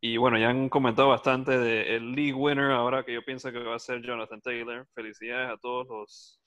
Y 0.00 0.16
bueno, 0.18 0.38
ya 0.38 0.50
han 0.50 0.68
comentado 0.68 1.08
bastante 1.08 1.58
del 1.58 2.12
league 2.12 2.34
winner 2.34 2.70
ahora 2.70 3.04
que 3.04 3.14
yo 3.14 3.24
pienso 3.24 3.50
que 3.50 3.58
va 3.58 3.76
a 3.76 3.78
ser 3.78 4.02
Jonathan 4.02 4.40
Taylor. 4.40 4.86
Felicidades 4.94 5.50
a 5.50 5.56
todos 5.56 5.86
los 5.88 6.40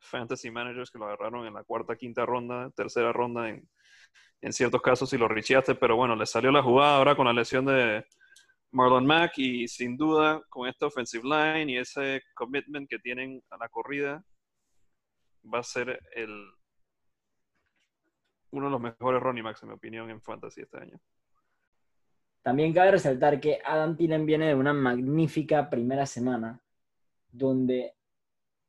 fantasy 0.00 0.50
managers 0.50 0.90
que 0.90 0.98
lo 0.98 1.06
agarraron 1.06 1.46
en 1.46 1.54
la 1.54 1.64
cuarta, 1.64 1.96
quinta 1.96 2.24
ronda, 2.26 2.70
tercera 2.70 3.12
ronda 3.12 3.48
en, 3.48 3.68
en 4.40 4.52
ciertos 4.52 4.82
casos 4.82 5.12
y 5.12 5.18
lo 5.18 5.28
richeaste, 5.28 5.74
pero 5.74 5.96
bueno, 5.96 6.16
le 6.16 6.26
salió 6.26 6.50
la 6.50 6.62
jugada 6.62 6.96
ahora 6.96 7.16
con 7.16 7.26
la 7.26 7.32
lesión 7.32 7.64
de 7.64 8.04
Marlon 8.72 9.06
Mack 9.06 9.38
y 9.38 9.68
sin 9.68 9.96
duda 9.96 10.42
con 10.48 10.68
esta 10.68 10.86
offensive 10.86 11.24
line 11.24 11.72
y 11.72 11.78
ese 11.78 12.22
commitment 12.34 12.88
que 12.88 12.98
tienen 12.98 13.42
a 13.50 13.56
la 13.56 13.68
corrida 13.68 14.24
va 15.52 15.60
a 15.60 15.62
ser 15.62 16.00
el 16.14 16.50
uno 18.54 18.66
de 18.66 18.70
los 18.70 18.80
mejores 18.80 19.22
running 19.22 19.44
backs 19.44 19.62
en 19.62 19.68
mi 19.68 19.74
opinión 19.74 20.10
en 20.10 20.20
fantasy 20.20 20.62
este 20.62 20.78
año. 20.78 20.98
También 22.42 22.72
cabe 22.72 22.92
resaltar 22.92 23.40
que 23.40 23.58
Adam 23.64 23.96
Thielen 23.96 24.26
viene 24.26 24.48
de 24.48 24.54
una 24.54 24.72
magnífica 24.72 25.70
primera 25.70 26.06
semana 26.06 26.60
donde 27.30 27.94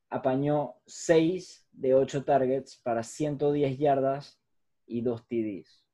apañó 0.10 0.76
6 0.86 1.68
de 1.72 1.94
8 1.94 2.24
targets 2.24 2.78
para 2.78 3.04
110 3.04 3.78
yardas 3.78 4.42
y 4.88 5.02
2 5.02 5.28
TDs. 5.28 5.86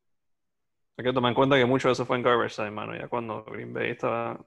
Hay 0.98 1.06
que 1.06 1.14
tomar 1.14 1.32
en 1.32 1.36
cuenta 1.36 1.58
que 1.58 1.66
mucho 1.66 1.88
de 1.88 1.94
eso 1.94 2.06
fue 2.06 2.18
en 2.18 2.24
garbage 2.24 2.56
time, 2.56 2.72
mano, 2.72 2.96
ya 2.96 3.08
cuando 3.08 3.44
Green 3.46 3.74
Bay 3.74 3.92
estaba 3.92 4.46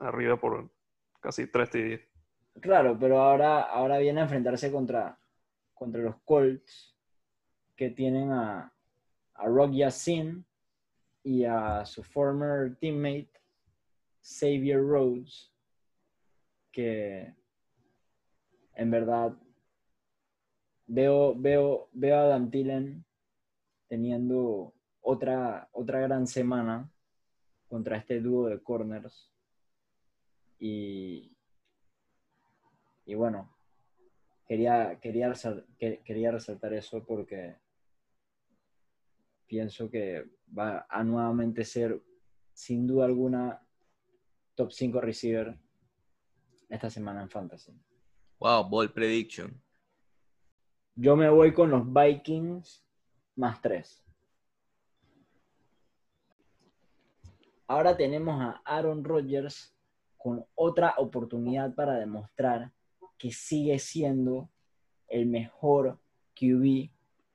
arriba 0.00 0.36
por 0.36 0.68
casi 1.20 1.46
3 1.46 1.70
TD. 1.70 2.60
Claro, 2.60 2.98
pero 2.98 3.22
ahora, 3.22 3.60
ahora 3.62 3.98
viene 3.98 4.20
a 4.20 4.24
enfrentarse 4.24 4.72
contra, 4.72 5.18
contra 5.72 6.02
los 6.02 6.16
Colts, 6.24 6.95
que 7.76 7.90
tienen 7.90 8.32
a, 8.32 8.72
a 9.34 9.46
Rock 9.46 9.72
Yassin 9.72 10.44
y 11.22 11.44
a 11.44 11.84
su 11.84 12.02
former 12.02 12.76
teammate 12.76 13.30
Xavier 14.22 14.80
Rhodes, 14.80 15.52
que 16.72 17.34
en 18.74 18.90
verdad 18.90 19.36
veo, 20.86 21.34
veo, 21.36 21.88
veo 21.92 22.16
a 22.18 22.24
Dan 22.24 22.50
teniendo 23.88 24.74
otra, 25.00 25.68
otra 25.72 26.00
gran 26.00 26.26
semana 26.26 26.90
contra 27.68 27.96
este 27.96 28.20
dúo 28.20 28.48
de 28.48 28.62
corners. 28.62 29.30
Y, 30.58 31.36
y 33.04 33.14
bueno, 33.14 33.54
quería, 34.46 34.98
quería, 35.00 35.32
quería 35.78 36.30
resaltar 36.30 36.72
eso 36.72 37.04
porque 37.04 37.56
pienso 39.46 39.90
que 39.90 40.24
va 40.56 40.86
a 40.88 41.02
nuevamente 41.04 41.64
ser, 41.64 42.02
sin 42.52 42.86
duda 42.86 43.06
alguna, 43.06 43.62
top 44.54 44.72
5 44.72 45.00
receiver 45.00 45.58
esta 46.68 46.90
semana 46.90 47.22
en 47.22 47.30
Fantasy. 47.30 47.72
Wow, 48.38 48.68
ball 48.68 48.92
prediction. 48.92 49.60
Yo 50.94 51.16
me 51.16 51.28
voy 51.28 51.52
con 51.52 51.70
los 51.70 51.84
Vikings 51.92 52.84
más 53.36 53.60
3. 53.60 54.02
Ahora 57.68 57.96
tenemos 57.96 58.40
a 58.40 58.62
Aaron 58.64 59.02
Rodgers 59.02 59.74
con 60.16 60.44
otra 60.54 60.94
oportunidad 60.98 61.74
para 61.74 61.98
demostrar 61.98 62.72
que 63.18 63.32
sigue 63.32 63.78
siendo 63.78 64.50
el 65.08 65.26
mejor 65.26 65.98
QB 66.34 66.90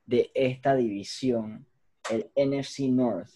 de 0.06 0.32
esta 0.34 0.76
división, 0.76 1.66
el 2.12 2.30
NFC 2.36 2.82
North. 2.82 3.30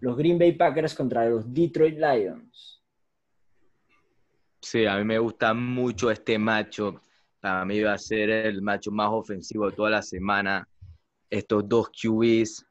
Los 0.00 0.16
Green 0.16 0.38
Bay 0.38 0.52
Packers 0.52 0.94
contra 0.94 1.28
los 1.28 1.52
Detroit 1.52 1.98
Lions. 1.98 2.82
Sí, 4.60 4.86
a 4.86 4.96
mí 4.96 5.04
me 5.04 5.18
gusta 5.18 5.54
mucho 5.54 6.10
este 6.10 6.38
macho. 6.38 7.02
Para 7.40 7.64
mí 7.64 7.80
va 7.80 7.94
a 7.94 7.98
ser 7.98 8.30
el 8.30 8.62
macho 8.62 8.90
más 8.90 9.08
ofensivo 9.10 9.70
de 9.70 9.76
toda 9.76 9.90
la 9.90 10.02
semana. 10.02 10.68
Estos 11.30 11.68
dos 11.68 11.90
QBs 11.90 12.68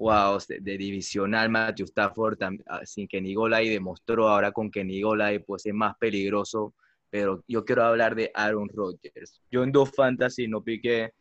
wow, 0.00 0.38
de, 0.48 0.78
divisional 0.78 1.50
Matthew 1.50 1.84
Stafford, 1.84 2.38
ah, 2.66 2.80
sin 2.84 3.06
que 3.06 3.20
Golay 3.34 3.68
demostró 3.68 4.28
ahora 4.28 4.50
con 4.50 4.70
que 4.70 4.82
Golay 5.02 5.40
pues 5.40 5.66
es 5.66 5.74
más 5.74 5.94
peligroso, 5.98 6.74
pero 7.10 7.44
yo 7.46 7.64
quiero 7.64 7.84
hablar 7.84 8.14
de 8.14 8.30
Aaron 8.34 8.68
Rodgers. 8.70 9.42
Yo 9.50 9.62
en 9.62 9.70
dos 9.70 9.90
fantasy 9.90 10.48
no 10.48 10.62
piqué 10.62 11.12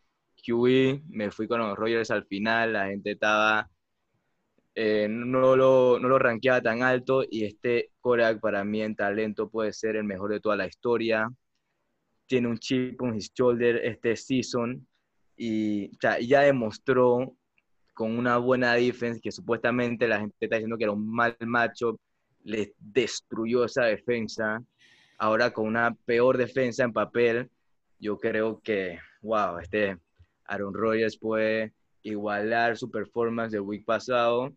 QE, 0.42 1.02
me 1.10 1.32
fui 1.32 1.48
con 1.48 1.60
los 1.60 1.78
Rodgers 1.78 2.12
al 2.12 2.26
final, 2.26 2.74
la 2.74 2.88
gente 2.88 3.12
estaba, 3.12 3.70
eh, 4.76 5.08
no, 5.10 5.56
lo, 5.56 6.00
no 6.00 6.08
lo 6.08 6.20
rankeaba 6.20 6.62
tan 6.62 6.84
alto 6.84 7.24
y 7.30 7.46
este 7.46 7.92
Korak 8.02 8.40
para 8.40 8.64
mí 8.64 8.82
en 8.82 8.96
talento 8.96 9.50
puede 9.50 9.74
ser 9.74 9.96
el 9.96 10.04
mejor 10.04 10.32
de 10.32 10.40
toda 10.40 10.56
la 10.56 10.68
historia. 10.68 11.30
Tiene 12.28 12.48
un 12.48 12.58
chip 12.58 13.02
on 13.02 13.16
his 13.16 13.32
shoulder 13.34 13.78
este 13.78 14.16
season 14.16 14.88
y 15.36 15.90
ya 16.00 16.42
demostró 16.42 17.36
con 18.00 18.18
una 18.18 18.38
buena 18.38 18.76
defensa, 18.76 19.20
que 19.22 19.32
supuestamente 19.32 20.08
la 20.08 20.20
gente 20.20 20.36
está 20.40 20.56
diciendo 20.56 20.78
que 20.78 20.86
era 20.86 20.94
un 20.94 21.06
mal 21.14 21.36
macho, 21.42 22.00
les 22.44 22.72
destruyó 22.78 23.66
esa 23.66 23.84
defensa. 23.86 24.64
Ahora 25.18 25.52
con 25.52 25.68
una 25.68 25.94
peor 26.06 26.38
defensa 26.38 26.86
en 26.86 26.94
papel, 26.94 27.50
yo 28.00 28.18
creo 28.18 28.62
que, 28.62 29.00
wow, 29.22 29.60
este 29.60 29.98
Aaron 30.50 30.74
Rodgers 30.74 31.18
puede 31.18 31.74
igualar 32.02 32.78
su 32.78 32.90
performance 32.90 33.52
del 33.52 33.62
week 33.62 33.86
pasado 33.86 34.54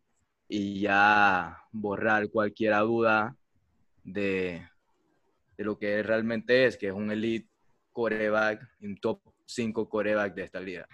y 0.49 0.81
ya 0.81 1.59
borrar 1.71 2.29
cualquier 2.31 2.75
duda 2.79 3.37
de, 4.05 4.67
de 5.57 5.65
lo 5.65 5.79
que 5.79 6.03
realmente 6.03 6.67
es, 6.67 6.77
que 6.77 6.89
es 6.89 6.93
un 6.93 7.11
elite 7.11 7.49
coreback, 7.93 8.67
un 8.81 8.97
top 8.97 9.21
5 9.47 9.89
coreback 9.89 10.35
de 10.35 10.43
esta 10.45 10.61
liga. 10.61 10.89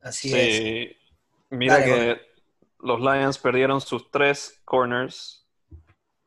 Así 0.00 0.28
Sí, 0.30 0.36
es. 0.38 0.96
mira 1.50 1.78
Dale, 1.78 1.86
que 1.86 2.20
los 2.80 3.00
Lions 3.00 3.38
perdieron 3.38 3.80
sus 3.80 4.10
tres 4.10 4.60
corners, 4.64 5.43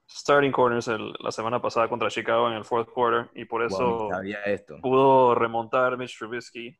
starting 0.09 0.51
corners 0.51 0.87
el- 0.87 1.13
la 1.19 1.31
semana 1.31 1.61
pasada 1.61 1.89
contra 1.89 2.09
Chicago 2.09 2.47
en 2.47 2.53
el 2.55 2.63
fourth 2.65 2.89
quarter 2.89 3.29
y 3.35 3.45
por 3.45 3.61
eso 3.63 4.07
ni 4.09 4.09
sabía 4.15 4.39
esto. 4.43 4.79
pudo 4.81 5.35
remontar 5.35 5.97
Mitch 5.97 6.17
Trubisky 6.17 6.77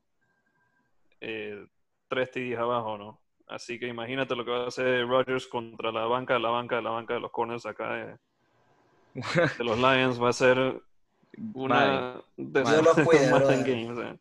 eh, 1.22 1.66
tres 2.08 2.32
TDs 2.32 2.58
abajo, 2.58 2.98
¿no? 2.98 3.20
Así 3.48 3.80
que 3.80 3.88
imagínate 3.88 4.36
lo 4.36 4.44
que 4.46 4.52
va 4.52 4.64
a 4.66 4.68
hacer 4.68 5.08
Rodgers 5.08 5.48
contra 5.48 5.92
la 5.92 6.06
banca, 6.06 6.38
la 6.38 6.50
banca, 6.50 6.82
la 6.82 6.90
banca 6.90 7.14
de 7.14 7.20
los 7.22 7.32
corners 7.32 7.66
acá 7.66 7.94
de, 7.94 8.18
de 9.58 9.64
los 9.64 9.78
Lions. 9.78 10.22
Va 10.22 10.30
a 10.30 10.34
ser 10.34 10.82
una 11.54 12.22
de 12.38 12.64
Madden. 13.32 13.64
Game, 13.64 13.92
o 13.92 13.96
sea, 13.96 14.18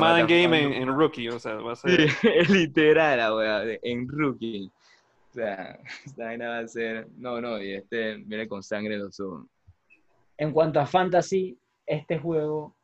Madden 0.00 0.26
game 0.28 0.76
en, 0.82 0.88
rookie, 0.96 1.28
o 1.30 1.38
sea, 1.40 1.54
va 1.56 1.72
a 1.72 1.76
ser 1.76 2.00
es 2.22 2.48
literal, 2.48 3.34
wea, 3.34 3.58
de- 3.60 3.80
en 3.82 4.06
rookie. 4.08 4.70
O 5.30 5.32
sea, 5.32 5.78
esta 6.04 6.24
vaina 6.24 6.48
va 6.48 6.58
a 6.60 6.68
ser. 6.68 7.08
No, 7.16 7.40
no, 7.40 7.62
y 7.62 7.74
este 7.74 8.16
viene 8.16 8.48
con 8.48 8.62
sangre 8.62 8.94
en 8.94 9.04
los 9.04 9.20
ojos. 9.20 9.46
En 10.36 10.52
cuanto 10.52 10.80
a 10.80 10.86
fantasy, 10.86 11.58
este 11.86 12.18
juego, 12.18 12.76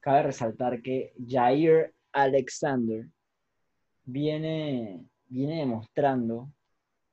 cabe 0.00 0.24
resaltar 0.24 0.82
que 0.82 1.12
Jair 1.26 1.94
Alexander 2.12 3.06
viene, 4.04 5.04
viene 5.28 5.60
demostrando 5.60 6.52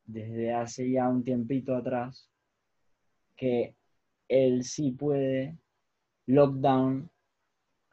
desde 0.05 0.53
hace 0.53 0.89
ya 0.89 1.07
un 1.07 1.23
tiempito 1.23 1.75
atrás 1.75 2.29
que 3.35 3.75
él 4.27 4.63
sí 4.63 4.91
puede 4.91 5.57
lockdown 6.25 7.09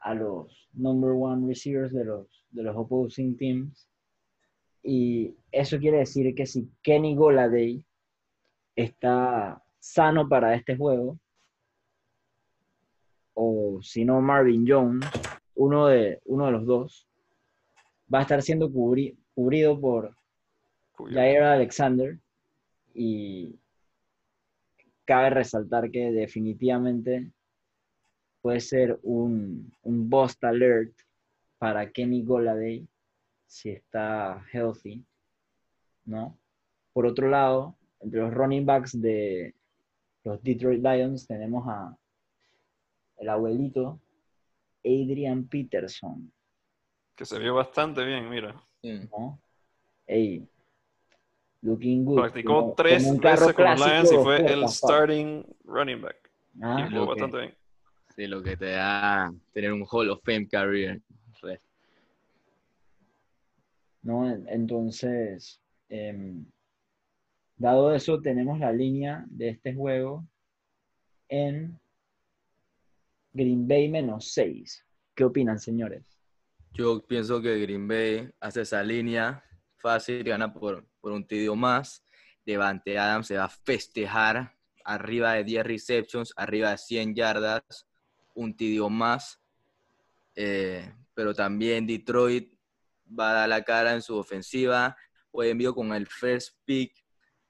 a 0.01 0.14
los 0.14 0.68
number 0.72 1.11
one 1.11 1.47
receivers 1.47 1.93
de 1.93 2.05
los, 2.05 2.45
de 2.51 2.62
los 2.62 2.76
opposing 2.76 3.37
teams. 3.37 3.89
Y 4.87 5.35
eso 5.51 5.78
quiere 5.78 5.99
decir 5.99 6.35
que 6.35 6.45
si 6.45 6.68
Kenny 6.82 7.16
Goladay 7.16 7.82
está 8.76 9.62
sano 9.80 10.28
para 10.28 10.55
este 10.55 10.76
juego, 10.76 11.18
o 13.32 13.80
si 13.82 14.05
no 14.05 14.20
Marvin 14.20 14.66
Jones, 14.68 15.09
uno 15.55 15.87
de, 15.87 16.20
uno 16.26 16.47
de 16.47 16.53
los 16.53 16.66
dos, 16.66 17.09
va 18.12 18.18
a 18.18 18.22
estar 18.22 18.43
siendo 18.43 18.68
cubri- 18.68 19.16
cubrido 19.35 19.80
por 19.80 20.14
Jair 20.99 21.43
Alexander. 21.43 22.18
Y 22.93 23.59
cabe 25.07 25.30
resaltar 25.30 25.91
que 25.91 26.12
definitivamente 26.12 27.32
puede 28.43 28.61
ser 28.61 29.01
un, 29.03 29.72
un 29.82 30.11
bust 30.11 30.45
alert 30.45 30.93
para 31.59 31.91
Kenny 31.91 32.22
Goladay 32.22 32.87
si 33.55 33.70
está 33.70 34.44
healthy, 34.52 35.05
¿no? 36.07 36.36
Por 36.92 37.07
otro 37.07 37.28
lado, 37.28 37.76
entre 38.00 38.18
los 38.20 38.34
running 38.34 38.66
backs 38.66 39.00
de 39.00 39.55
los 40.24 40.42
Detroit 40.42 40.82
Lions 40.82 41.24
tenemos 41.28 41.64
a 41.68 41.96
el 43.18 43.28
abuelito 43.28 44.00
Adrian 44.84 45.44
Peterson, 45.46 46.32
que 47.14 47.24
se 47.24 47.38
vio 47.38 47.55
bastante 47.55 48.05
bien, 48.05 48.28
mira. 48.28 48.61
¿no? 48.82 49.38
Ey, 50.09 50.44
looking 51.62 52.05
good. 52.05 52.16
Practicó 52.22 52.55
como- 52.61 52.74
tres 52.74 53.07
como 53.07 53.20
veces 53.20 53.55
con 53.55 53.64
Lions 53.76 54.12
y 54.12 54.16
fue 54.16 54.52
el 54.52 54.68
starting 54.68 55.44
running 55.64 56.02
back. 56.02 56.16
Ah, 56.61 56.84
y 56.88 56.92
jugó 56.92 57.07
bastante 57.07 57.38
bien. 57.38 57.55
Sí, 58.16 58.26
lo 58.26 58.42
que 58.42 58.57
te 58.57 58.72
da 58.72 59.32
tener 59.52 59.72
un 59.72 59.86
Hall 59.88 60.11
of 60.11 60.20
Fame 60.24 60.48
career. 60.48 61.00
¿No? 64.05 64.30
En- 64.30 64.46
Entonces, 64.48 65.61
em, 65.88 66.44
dado 67.57 67.94
eso, 67.94 68.20
tenemos 68.20 68.59
la 68.61 68.72
línea 68.72 69.24
de 69.28 69.48
este 69.50 69.74
juego 69.74 70.24
en 71.28 71.78
Green 73.32 73.66
Bay 73.66 73.88
menos 73.88 74.32
6. 74.32 74.84
¿Qué 75.14 75.24
opinan, 75.24 75.59
señores? 75.59 76.18
Yo 76.72 77.02
pienso 77.07 77.40
que 77.40 77.59
Green 77.61 77.86
Bay 77.88 78.30
hace 78.40 78.62
esa 78.62 78.82
línea 78.82 79.42
fácil, 79.78 80.22
gana 80.24 80.52
por, 80.52 80.86
por 81.00 81.12
un 81.12 81.26
tidio 81.26 81.55
más. 81.55 82.05
Devante 82.44 82.98
Adams 82.98 83.28
se 83.28 83.36
va 83.36 83.44
a 83.44 83.48
festejar 83.48 84.55
arriba 84.84 85.34
de 85.34 85.44
10 85.44 85.64
receptions, 85.64 86.32
arriba 86.36 86.72
de 86.72 86.78
100 86.78 87.14
yardas, 87.14 87.62
un 88.34 88.55
tidio 88.57 88.90
más. 88.90 89.40
Eh, 90.36 90.92
pero 91.14 91.32
también 91.32 91.86
Detroit 91.86 92.53
va 93.09 93.30
a 93.30 93.34
dar 93.34 93.48
la 93.48 93.62
cara 93.64 93.92
en 93.94 94.02
su 94.02 94.16
ofensiva. 94.16 94.96
Hoy 95.30 95.48
envío 95.48 95.74
con 95.74 95.92
el 95.92 96.07
first 96.07 96.57
pick 96.64 96.92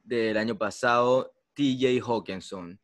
del 0.02 0.36
año 0.36 0.56
pasado, 0.56 1.34
TJ 1.54 2.00
Hawkinson. 2.00 2.80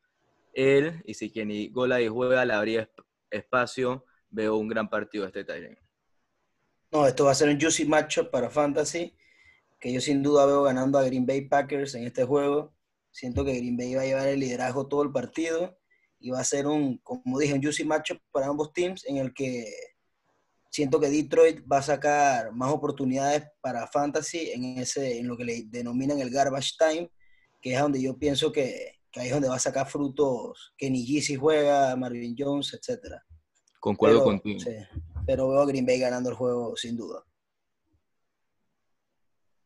Él, 0.52 1.02
y 1.04 1.14
si 1.14 1.30
Kenny 1.30 1.68
Gola 1.68 2.00
y 2.00 2.08
juega, 2.08 2.44
le 2.44 2.52
abría 2.54 2.82
esp- 2.82 3.04
espacio. 3.30 4.04
Veo 4.30 4.56
un 4.56 4.68
gran 4.68 4.88
partido 4.88 5.24
de 5.24 5.28
este 5.28 5.44
Tyrant. 5.44 5.78
No, 6.92 7.06
esto 7.06 7.24
va 7.24 7.32
a 7.32 7.34
ser 7.34 7.48
un 7.48 7.60
juicy 7.60 7.84
matchup 7.84 8.30
para 8.30 8.50
Fantasy, 8.50 9.16
que 9.80 9.92
yo 9.92 10.00
sin 10.00 10.22
duda 10.22 10.46
veo 10.46 10.62
ganando 10.64 10.98
a 10.98 11.04
Green 11.04 11.24
Bay 11.26 11.42
Packers 11.42 11.94
en 11.94 12.04
este 12.04 12.24
juego. 12.24 12.74
Siento 13.12 13.44
que 13.44 13.54
Green 13.54 13.76
Bay 13.76 13.94
va 13.94 14.02
a 14.02 14.04
llevar 14.06 14.28
el 14.28 14.40
liderazgo 14.40 14.86
todo 14.88 15.02
el 15.02 15.12
partido 15.12 15.78
y 16.18 16.30
va 16.30 16.40
a 16.40 16.44
ser 16.44 16.66
un, 16.66 16.98
como 16.98 17.38
dije, 17.38 17.54
un 17.54 17.62
juicy 17.62 17.84
matchup 17.84 18.18
para 18.32 18.46
ambos 18.48 18.72
teams 18.72 19.04
en 19.06 19.16
el 19.18 19.32
que 19.32 19.72
siento 20.70 21.00
que 21.00 21.10
Detroit 21.10 21.64
va 21.70 21.78
a 21.78 21.82
sacar 21.82 22.52
más 22.52 22.72
oportunidades 22.72 23.44
para 23.60 23.86
Fantasy 23.88 24.52
en, 24.52 24.64
ese, 24.78 25.18
en 25.18 25.26
lo 25.26 25.36
que 25.36 25.44
le 25.44 25.64
denominan 25.66 26.20
el 26.20 26.30
garbage 26.30 26.72
time, 26.78 27.10
que 27.60 27.74
es 27.74 27.80
donde 27.80 28.00
yo 28.00 28.16
pienso 28.16 28.52
que, 28.52 29.00
que 29.10 29.20
ahí 29.20 29.26
es 29.26 29.32
donde 29.32 29.48
va 29.48 29.56
a 29.56 29.60
sacar 29.60 29.88
frutos 29.88 30.72
Kenny 30.78 31.04
G 31.04 31.20
si 31.20 31.34
juega, 31.34 31.94
Marvin 31.96 32.36
Jones, 32.38 32.72
etcétera. 32.72 33.22
Concuerdo 33.80 34.18
Pero, 34.18 34.24
contigo. 34.24 34.60
sí, 34.60 34.70
pero 35.26 35.48
veo 35.48 35.60
a 35.60 35.66
Green 35.66 35.84
Bay 35.86 35.98
ganando 35.98 36.30
el 36.30 36.36
juego 36.36 36.76
sin 36.76 36.96
duda. 36.96 37.24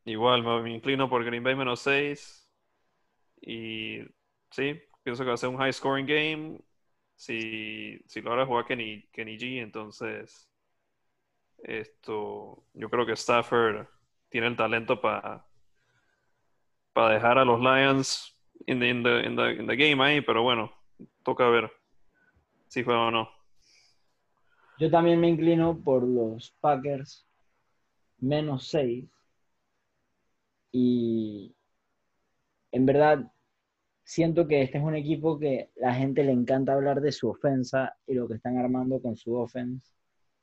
Igual 0.06 0.42
me, 0.42 0.62
me 0.62 0.74
inclino 0.74 1.08
por 1.08 1.24
Green 1.24 1.42
Bay 1.42 1.54
menos 1.54 1.80
6. 1.80 2.48
Y 3.42 3.98
sí, 4.50 4.80
pienso 5.02 5.22
que 5.22 5.28
va 5.28 5.34
a 5.34 5.38
ser 5.38 5.48
un 5.48 5.58
high 5.58 5.72
scoring 5.72 6.06
game. 6.06 6.60
Si, 7.16 7.98
si 8.06 8.20
logra 8.22 8.46
jugar 8.46 8.66
Kenny, 8.66 9.08
Kenny 9.12 9.36
G, 9.36 9.62
entonces 9.62 10.48
esto, 11.64 12.64
yo 12.74 12.90
creo 12.90 13.06
que 13.06 13.12
Stafford 13.12 13.86
tiene 14.28 14.48
el 14.48 14.56
talento 14.56 15.00
para 15.00 15.46
para 16.94 17.14
dejar 17.14 17.38
a 17.38 17.44
los 17.44 17.60
Lions 17.60 18.34
in 18.66 18.78
the, 18.78 18.88
in 18.90 19.66
the 19.66 19.76
game 19.76 20.02
ahí, 20.02 20.20
pero 20.22 20.42
bueno, 20.42 20.72
toca 21.22 21.48
ver 21.50 21.70
si 22.68 22.82
juega 22.82 23.08
o 23.08 23.10
no. 23.10 23.28
Yo 24.78 24.90
también 24.90 25.20
me 25.20 25.28
inclino 25.28 25.78
por 25.82 26.04
los 26.04 26.52
Packers 26.60 27.26
menos 28.18 28.68
6. 28.68 29.06
Y 30.72 31.54
en 32.72 32.86
verdad 32.86 33.32
siento 34.04 34.46
que 34.46 34.62
este 34.62 34.78
es 34.78 34.84
un 34.84 34.94
equipo 34.96 35.38
que 35.38 35.70
la 35.76 35.94
gente 35.94 36.24
le 36.24 36.32
encanta 36.32 36.72
hablar 36.72 37.00
de 37.00 37.12
su 37.12 37.28
ofensa 37.28 37.96
y 38.06 38.14
lo 38.14 38.28
que 38.28 38.34
están 38.34 38.58
armando 38.58 39.00
con 39.00 39.16
su 39.16 39.34
offense 39.34 39.92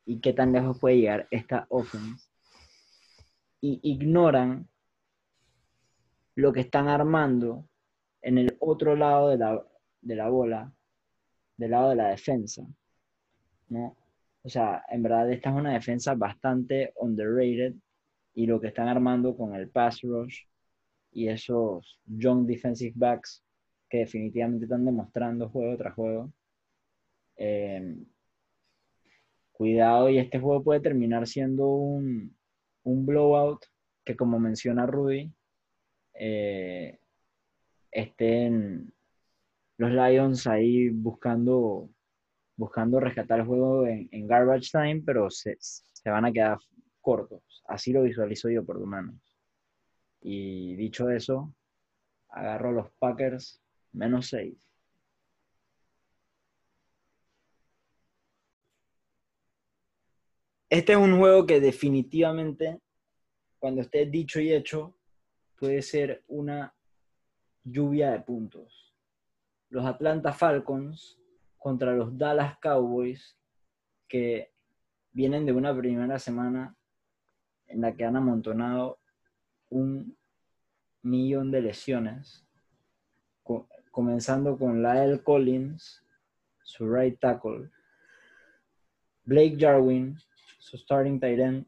y 0.06 0.20
qué 0.20 0.34
tan 0.34 0.52
lejos 0.52 0.80
puede 0.80 0.97
llegar 0.97 1.28
esta 1.32 1.66
offense. 1.70 2.28
Y 3.62 3.80
ignoran 3.84 4.68
lo 6.36 6.52
que 6.52 6.62
están 6.62 6.88
armando 6.88 7.68
en 8.22 8.38
el 8.38 8.58
otro 8.60 8.95
lado 8.95 9.30
de 9.30 9.38
la, 9.38 9.64
de 10.02 10.16
la 10.16 10.30
bola, 10.30 10.74
del 11.58 11.72
lado 11.72 11.89
de 11.89 11.95
la 11.95 12.08
defensa. 12.10 12.66
¿no? 13.70 13.95
O 14.43 14.49
sea, 14.49 14.84
en 14.89 15.04
verdad 15.04 15.32
esta 15.32 15.49
es 15.49 15.56
una 15.56 15.74
defensa 15.74 16.16
bastante 16.16 16.93
underrated 16.95 17.76
y 18.34 18.47
lo 18.47 18.60
que 18.60 18.68
están 18.68 18.88
armando 18.88 19.36
con 19.36 19.56
el 19.56 19.70
pass 19.70 20.02
rush 20.02 20.39
y 21.12 21.28
esos 21.28 21.99
young 22.06 22.45
defensive 22.45 22.93
backs 22.95 23.43
que 23.89 23.99
definitivamente 23.99 24.66
están 24.66 24.86
demostrando 24.86 25.49
juego 25.49 25.78
tras 25.78 25.93
juego. 25.93 26.32
Eh, 27.36 27.97
cuidado 29.62 30.09
y 30.09 30.18
este 30.18 30.39
juego 30.39 30.64
puede 30.64 30.80
terminar 30.80 31.28
siendo 31.28 31.68
un, 31.68 32.36
un 32.82 33.05
blowout 33.05 33.64
que 34.03 34.16
como 34.16 34.39
menciona 34.39 34.88
Rudy, 34.88 35.32
eh, 36.16 36.97
estén 37.91 38.91
los 39.78 39.91
Lions 39.91 40.47
ahí 40.47 40.89
buscando 40.89 41.91
buscando 42.55 42.99
rescatar 42.99 43.41
el 43.41 43.45
juego 43.45 43.86
en, 43.86 44.26
garbage 44.26 44.72
time, 44.72 45.03
pero 45.05 45.30
se, 45.30 45.57
se, 45.59 46.09
van 46.09 46.26
a 46.26 46.32
quedar 46.32 46.57
cortos. 46.99 47.64
Así 47.68 47.93
lo 47.93 48.01
visualizo 48.01 48.49
yo, 48.49 48.66
por 48.66 48.80
lo 48.80 48.88
menos. 48.88 49.16
Y 50.22 50.76
dicho 50.76 51.07
eso, 51.12 51.53
agarro 52.30 52.72
los 52.72 52.89
Packers 52.97 53.62
menos 53.91 54.26
6. 54.30 54.71
Este 60.72 60.94
es 60.94 60.98
un 60.98 61.20
juego 61.20 61.46
que 61.46 61.60
definitivamente, 61.60 62.80
cuando 63.60 63.82
esté 63.82 64.06
dicho 64.06 64.40
y 64.40 64.54
hecho, 64.54 64.96
puede 65.58 65.82
ser 65.82 66.24
una 66.30 66.74
lluvia 67.62 68.12
de 68.12 68.22
puntos. 68.22 68.96
Los 69.68 69.86
Atlanta 69.86 70.32
Falcons 70.32 71.20
contra 71.58 71.92
los 71.92 72.18
Dallas 72.18 72.58
Cowboys, 72.60 73.38
que 74.08 74.54
vienen 75.12 75.46
de 75.46 75.52
una 75.52 75.76
primera 75.76 76.18
semana 76.18 76.74
en 77.68 77.82
la 77.82 77.94
que 77.94 78.06
han 78.06 78.16
amontonado 78.16 78.98
un 79.68 80.18
millón 81.02 81.52
de 81.52 81.64
lesiones, 81.64 82.48
comenzando 83.92 84.58
con 84.58 84.82
Lyle 84.82 85.22
Collins, 85.22 86.02
su 86.64 86.90
right 86.90 87.20
tackle, 87.20 87.70
Blake 89.26 89.58
Jarwin, 89.60 90.18
su 90.62 90.78
starting 90.78 91.20
tight 91.20 91.39
end, 91.39 91.66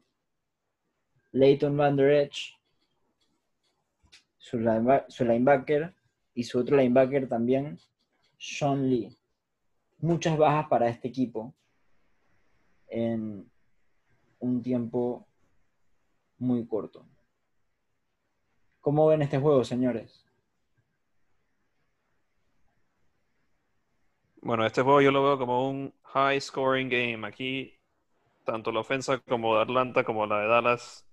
Leighton 1.32 1.76
Van 1.76 1.96
Der 1.96 2.10
Edge, 2.10 2.56
su, 4.38 4.56
linebacker, 4.58 5.92
y 6.32 6.44
su 6.44 6.60
otro 6.60 6.76
linebacker 6.76 7.28
también, 7.28 7.78
Sean 8.38 8.88
Lee. 8.88 9.16
Muchas 9.98 10.38
bajas 10.38 10.68
para 10.68 10.88
este 10.88 11.08
equipo 11.08 11.52
en 12.86 13.50
un 14.38 14.62
tiempo 14.62 15.26
muy 16.38 16.64
corto. 16.64 17.04
¿Cómo 18.80 19.08
ven 19.08 19.22
este 19.22 19.38
juego, 19.38 19.64
señores? 19.64 20.24
Bueno, 24.40 24.64
este 24.64 24.82
juego 24.82 25.00
yo 25.00 25.10
lo 25.10 25.24
veo 25.24 25.38
como 25.38 25.68
un 25.68 25.92
high 26.02 26.40
scoring 26.40 26.88
game. 26.88 27.26
Aquí, 27.26 27.74
tanto 28.44 28.72
la 28.72 28.80
ofensa 28.80 29.18
como 29.18 29.56
de 29.56 29.62
Atlanta 29.62 30.04
como 30.04 30.26
la 30.26 30.40
de 30.40 30.48
Dallas 30.48 31.06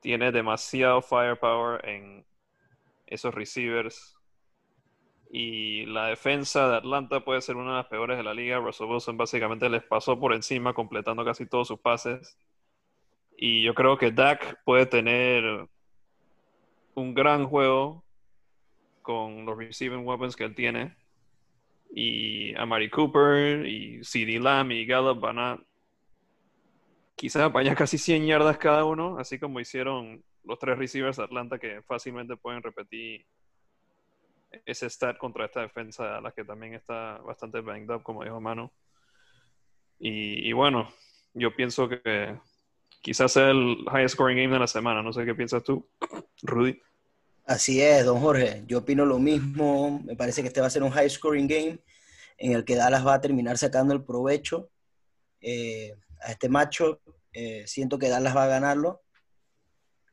tiene 0.00 0.32
demasiado 0.32 1.02
firepower 1.02 1.86
en 1.88 2.26
esos 3.06 3.34
receivers. 3.34 4.16
Y 5.30 5.84
la 5.86 6.06
defensa 6.06 6.68
de 6.68 6.76
Atlanta 6.76 7.20
puede 7.20 7.42
ser 7.42 7.56
una 7.56 7.72
de 7.72 7.76
las 7.78 7.86
peores 7.86 8.16
de 8.16 8.22
la 8.22 8.34
liga. 8.34 8.58
Russell 8.58 8.86
Wilson 8.86 9.16
básicamente 9.16 9.68
les 9.68 9.82
pasó 9.82 10.18
por 10.18 10.32
encima, 10.32 10.72
completando 10.72 11.24
casi 11.24 11.46
todos 11.46 11.68
sus 11.68 11.80
pases. 11.80 12.38
Y 13.36 13.62
yo 13.62 13.74
creo 13.74 13.98
que 13.98 14.10
Dak 14.10 14.62
puede 14.64 14.86
tener 14.86 15.68
un 16.94 17.14
gran 17.14 17.46
juego 17.46 18.04
con 19.02 19.44
los 19.44 19.56
receiving 19.56 20.06
weapons 20.06 20.34
que 20.34 20.44
él 20.44 20.54
tiene. 20.54 20.96
Y 21.90 22.54
Amari 22.56 22.90
Cooper 22.90 23.66
y 23.66 24.02
CD 24.04 24.38
Lamb 24.38 24.72
y 24.72 24.86
Gallup 24.86 25.20
van 25.20 25.38
a 25.38 25.67
quizás 27.18 27.42
apañar 27.42 27.76
casi 27.76 27.98
100 27.98 28.26
yardas 28.26 28.58
cada 28.58 28.84
uno, 28.84 29.18
así 29.18 29.40
como 29.40 29.58
hicieron 29.58 30.22
los 30.44 30.58
tres 30.58 30.78
receivers 30.78 31.16
de 31.16 31.24
Atlanta 31.24 31.58
que 31.58 31.82
fácilmente 31.82 32.36
pueden 32.36 32.62
repetir 32.62 33.26
ese 34.64 34.88
stat 34.88 35.18
contra 35.18 35.46
esta 35.46 35.60
defensa, 35.60 36.16
a 36.16 36.20
la 36.20 36.30
que 36.30 36.44
también 36.44 36.74
está 36.74 37.18
bastante 37.18 37.60
banged 37.60 37.90
up, 37.90 38.02
como 38.04 38.22
dijo 38.22 38.40
Manu. 38.40 38.70
Y, 39.98 40.48
y 40.48 40.52
bueno, 40.52 40.88
yo 41.34 41.54
pienso 41.54 41.88
que 41.88 42.38
quizás 43.02 43.32
sea 43.32 43.50
el 43.50 43.84
highest 43.92 44.14
scoring 44.14 44.38
game 44.38 44.54
de 44.54 44.60
la 44.60 44.68
semana. 44.68 45.02
No 45.02 45.12
sé 45.12 45.24
qué 45.24 45.34
piensas 45.34 45.64
tú, 45.64 45.86
Rudy. 46.42 46.80
Así 47.46 47.82
es, 47.82 48.04
don 48.04 48.20
Jorge. 48.20 48.62
Yo 48.68 48.78
opino 48.78 49.04
lo 49.04 49.18
mismo. 49.18 50.00
Me 50.04 50.14
parece 50.14 50.40
que 50.42 50.48
este 50.48 50.60
va 50.60 50.68
a 50.68 50.70
ser 50.70 50.84
un 50.84 50.90
high 50.90 51.10
scoring 51.10 51.48
game 51.48 51.80
en 52.38 52.52
el 52.52 52.64
que 52.64 52.76
Dallas 52.76 53.04
va 53.04 53.14
a 53.14 53.20
terminar 53.20 53.58
sacando 53.58 53.92
el 53.92 54.04
provecho 54.04 54.70
eh, 55.40 55.94
a 56.20 56.32
este 56.32 56.48
macho. 56.48 57.00
Eh, 57.32 57.64
siento 57.66 57.98
que 57.98 58.08
Dallas 58.08 58.36
va 58.36 58.44
a 58.44 58.48
ganarlo. 58.48 59.02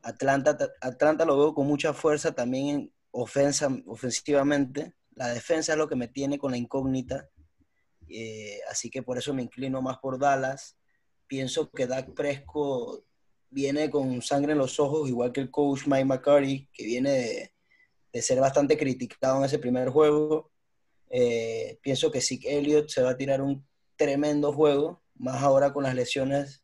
Atlanta, 0.01 0.57
Atlanta 0.81 1.25
lo 1.25 1.37
veo 1.37 1.53
con 1.53 1.67
mucha 1.67 1.93
fuerza 1.93 2.33
también 2.33 2.67
en 2.67 2.93
ofensa, 3.11 3.69
ofensivamente. 3.87 4.93
La 5.11 5.29
defensa 5.29 5.73
es 5.73 5.77
lo 5.77 5.87
que 5.87 5.95
me 5.95 6.07
tiene 6.07 6.37
con 6.37 6.51
la 6.51 6.57
incógnita. 6.57 7.29
Eh, 8.07 8.59
así 8.69 8.89
que 8.89 9.01
por 9.01 9.17
eso 9.17 9.33
me 9.33 9.41
inclino 9.41 9.81
más 9.81 9.97
por 9.97 10.19
Dallas 10.19 10.77
pienso 11.27 11.69
que 11.71 11.87
Dak 11.87 12.13
Prescott 12.13 13.03
viene 13.49 13.89
con 13.89 14.21
sangre 14.21 14.53
en 14.53 14.57
los 14.57 14.79
ojos, 14.79 15.07
igual 15.09 15.31
que 15.31 15.41
el 15.41 15.51
coach 15.51 15.87
Mike 15.87 16.05
McCarty, 16.05 16.69
que 16.73 16.85
viene 16.85 17.51
de, 18.11 18.21
ser 18.21 18.39
bastante 18.39 18.77
criticado 18.77 19.39
en 19.39 19.45
ese 19.45 19.59
primer 19.59 19.89
juego. 19.89 20.51
Eh, 21.09 21.79
pienso 21.81 22.11
que 22.11 22.21
Zeke 22.21 22.57
Elliott 22.57 22.89
se 22.89 23.01
va 23.01 23.11
a 23.11 23.17
tirar 23.17 23.41
un 23.41 23.65
tremendo 23.97 24.53
juego, 24.53 25.03
más 25.15 25.41
ahora 25.41 25.73
con 25.73 25.83
las 25.83 25.95
lesiones. 25.95 26.63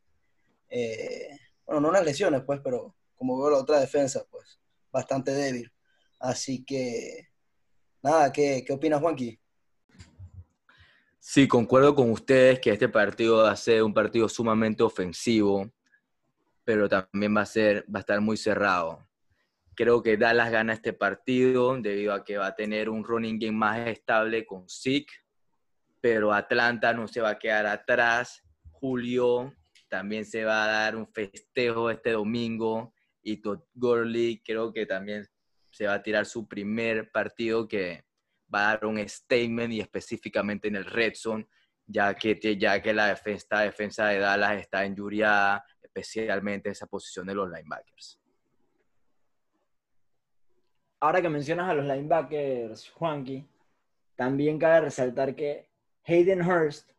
Eh, 0.70 1.38
bueno, 1.66 1.82
no 1.82 1.92
las 1.92 2.06
lesiones, 2.06 2.44
pues, 2.46 2.60
pero 2.64 2.96
como 3.16 3.40
veo 3.40 3.52
la 3.52 3.58
otra 3.58 3.80
defensa, 3.80 4.26
pues, 4.30 4.60
bastante 4.92 5.32
débil. 5.32 5.72
Así 6.20 6.64
que, 6.64 7.30
nada, 8.02 8.32
¿qué, 8.32 8.64
qué 8.66 8.74
opinas, 8.74 9.02
Juanqui? 9.02 9.40
Sí, 11.20 11.48
concuerdo 11.48 11.94
con 11.94 12.10
ustedes 12.10 12.60
que 12.60 12.72
este 12.72 12.90
partido 12.90 13.44
va 13.44 13.52
a 13.52 13.56
ser 13.56 13.84
un 13.84 13.94
partido 13.94 14.28
sumamente 14.28 14.82
ofensivo, 14.82 15.72
pero 16.64 16.90
también 16.90 17.38
va 17.38 17.42
a, 17.42 17.46
ser, 17.46 17.86
va 17.94 18.00
a 18.00 18.02
estar 18.02 18.20
muy 18.22 18.38
cerrado. 18.38 19.08
Creo 19.76 20.02
que 20.02 20.18
Dallas 20.18 20.52
gana 20.52 20.74
este 20.74 20.94
partido 20.94 21.78
debido 21.80 22.14
a 22.14 22.24
que 22.24 22.38
va 22.38 22.48
a 22.48 22.56
tener 22.56 22.90
un 22.90 23.04
running 23.04 23.38
game 23.40 23.52
más 23.52 23.88
estable 23.88 24.46
con 24.46 24.68
Zeke, 24.68 25.14
pero 26.02 26.34
Atlanta 26.34 26.94
no 26.94 27.08
se 27.08 27.22
va 27.22 27.30
a 27.30 27.40
quedar 27.40 27.68
atrás. 27.68 28.44
Julio 28.72 29.54
también 29.88 30.26
se 30.26 30.44
va 30.44 30.64
a 30.64 30.68
dar 30.68 30.96
un 30.96 31.08
festejo 31.08 31.92
este 31.92 32.12
domingo 32.12 32.94
y 33.22 33.38
Todd 33.38 33.62
Gurley 33.74 34.42
creo 34.44 34.74
que 34.74 34.86
también 34.86 35.28
se 35.70 35.86
va 35.86 35.94
a 35.96 36.04
tirar 36.04 36.26
su 36.26 36.48
primer 36.48 37.12
partido 37.12 37.68
que 37.68 38.04
va 38.54 38.72
a 38.72 38.76
dar 38.76 38.86
un 38.86 38.98
statement 39.08 39.74
y 39.74 39.80
específicamente 39.80 40.68
en 40.68 40.76
el 40.76 40.86
red 40.86 41.14
zone, 41.16 41.48
ya 41.86 42.14
que, 42.14 42.58
ya 42.58 42.82
que 42.82 42.94
la 42.94 43.08
defensa, 43.08 43.60
defensa 43.60 44.08
de 44.08 44.20
Dallas 44.20 44.60
está 44.60 44.86
injuriada, 44.86 45.64
especialmente 45.82 46.70
esa 46.70 46.88
posición 46.88 47.28
de 47.28 47.36
los 47.36 47.50
linebackers. 47.50 48.20
Ahora 51.00 51.22
que 51.22 51.30
mencionas 51.30 51.70
a 51.70 51.74
los 51.74 51.86
linebackers, 51.86 52.90
Juanqui, 52.92 53.48
también 54.16 54.60
cabe 54.60 54.82
resaltar 54.82 55.36
que 55.36 55.71
Hayden 56.06 56.42
Hurst 56.42 56.90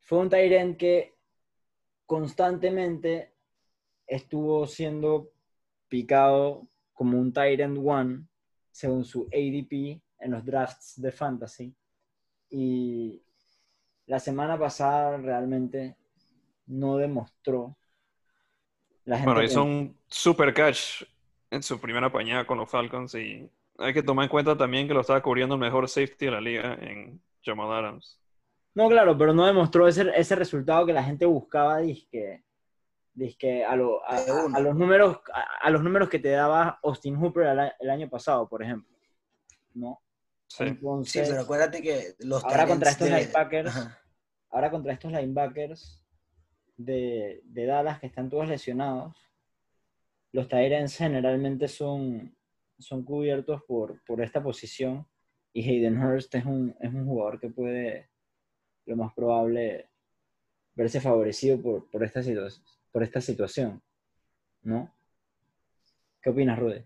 fue 0.00 0.18
un 0.18 0.28
Tyrant 0.28 0.76
que 0.76 1.14
constantemente 2.06 3.32
estuvo 4.06 4.66
siendo 4.66 5.30
picado 5.88 6.68
como 6.92 7.18
un 7.18 7.32
Tyrant 7.32 7.78
One 7.82 8.26
según 8.70 9.04
su 9.04 9.28
ADP 9.32 10.00
en 10.18 10.30
los 10.30 10.44
drafts 10.44 11.00
de 11.00 11.12
fantasy. 11.12 11.74
Y 12.50 13.22
la 14.06 14.18
semana 14.18 14.58
pasada 14.58 15.16
realmente 15.16 15.96
no 16.66 16.96
demostró. 16.96 17.76
La 19.04 19.16
gente 19.16 19.32
bueno, 19.32 19.42
hizo 19.42 19.62
un 19.62 19.96
super 20.06 20.52
catch 20.54 21.02
en 21.50 21.62
su 21.62 21.80
primera 21.80 22.10
pañada 22.10 22.46
con 22.46 22.58
los 22.58 22.70
Falcons 22.70 23.14
y 23.14 23.48
hay 23.78 23.92
que 23.92 24.02
tomar 24.02 24.24
en 24.24 24.30
cuenta 24.30 24.56
también 24.56 24.86
que 24.86 24.94
lo 24.94 25.00
estaba 25.00 25.22
cubriendo 25.22 25.54
el 25.54 25.60
mejor 25.60 25.88
safety 25.88 26.26
de 26.26 26.30
la 26.30 26.40
liga 26.40 26.74
en 26.74 27.20
Jamal 27.42 27.72
Adams. 27.72 28.21
No, 28.74 28.88
claro, 28.88 29.16
pero 29.18 29.34
no 29.34 29.46
demostró 29.46 29.86
ese, 29.86 30.10
ese 30.16 30.34
resultado 30.34 30.86
que 30.86 30.92
la 30.92 31.04
gente 31.04 31.26
buscaba, 31.26 31.78
disque, 31.78 32.42
disque 33.12 33.64
a, 33.64 33.76
lo, 33.76 34.02
a, 34.08 34.60
los 34.60 34.74
números, 34.74 35.20
a, 35.60 35.68
los 35.70 35.82
números 35.82 36.08
que 36.08 36.18
te 36.18 36.30
daba 36.30 36.78
Austin 36.82 37.16
Hooper 37.16 37.72
el 37.78 37.90
año 37.90 38.08
pasado, 38.08 38.48
por 38.48 38.62
ejemplo. 38.62 38.92
¿no? 39.74 40.00
Sí. 40.48 40.64
pero 41.14 41.40
acuérdate 41.40 41.80
que 41.80 42.14
los 42.20 42.44
ahora 42.44 42.66
contra 42.66 42.90
estos 42.90 43.08
linebackers, 43.08 43.74
ahora 44.50 44.70
contra 44.70 44.92
estos 44.92 45.12
linebackers 45.12 46.04
de, 46.76 47.42
Dallas 47.46 48.00
que 48.00 48.06
están 48.06 48.28
todos 48.28 48.48
lesionados, 48.48 49.16
los 50.32 50.48
Tyrants 50.48 50.96
generalmente 50.96 51.68
son, 51.68 52.36
son 52.78 53.04
cubiertos 53.04 53.62
por, 53.64 54.02
por 54.04 54.20
esta 54.20 54.42
posición 54.42 55.06
y 55.54 55.68
Hayden 55.68 56.02
Hurst 56.02 56.34
es 56.34 56.44
un, 56.44 56.74
es 56.80 56.92
un 56.92 57.06
jugador 57.06 57.40
que 57.40 57.48
puede, 57.48 58.10
lo 58.86 58.96
más 58.96 59.12
probable, 59.14 59.88
verse 60.74 61.00
favorecido 61.00 61.60
por, 61.60 61.90
por, 61.90 62.04
esta, 62.04 62.20
por 62.90 63.02
esta 63.02 63.20
situación, 63.20 63.82
¿no? 64.62 64.92
¿Qué 66.20 66.30
opinas, 66.30 66.58
Rudy? 66.58 66.84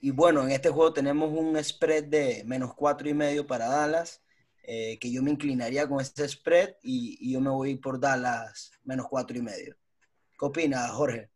Y 0.00 0.10
bueno, 0.10 0.42
en 0.44 0.52
este 0.52 0.70
juego 0.70 0.92
tenemos 0.92 1.30
un 1.32 1.62
spread 1.62 2.04
de 2.04 2.44
menos 2.46 2.74
cuatro 2.74 3.08
y 3.08 3.14
medio 3.14 3.46
para 3.46 3.66
Dallas. 3.66 4.22
eh, 4.68 4.98
que 4.98 5.12
yo 5.12 5.22
me 5.22 5.30
inclinaría 5.30 5.88
con 5.88 6.00
este 6.00 6.28
spread 6.28 6.74
y, 6.82 7.32
yo 7.32 7.40
me 7.40 7.50
voy 7.50 7.76
por 7.76 8.00
Dallas 8.00 8.72
menos 8.84 9.06
cuatro 9.08 9.38
y 9.38 9.42
medio. 9.42 9.76
¿Qué 10.38 10.44
opinas, 10.44 10.90
Jorge? 10.90 11.30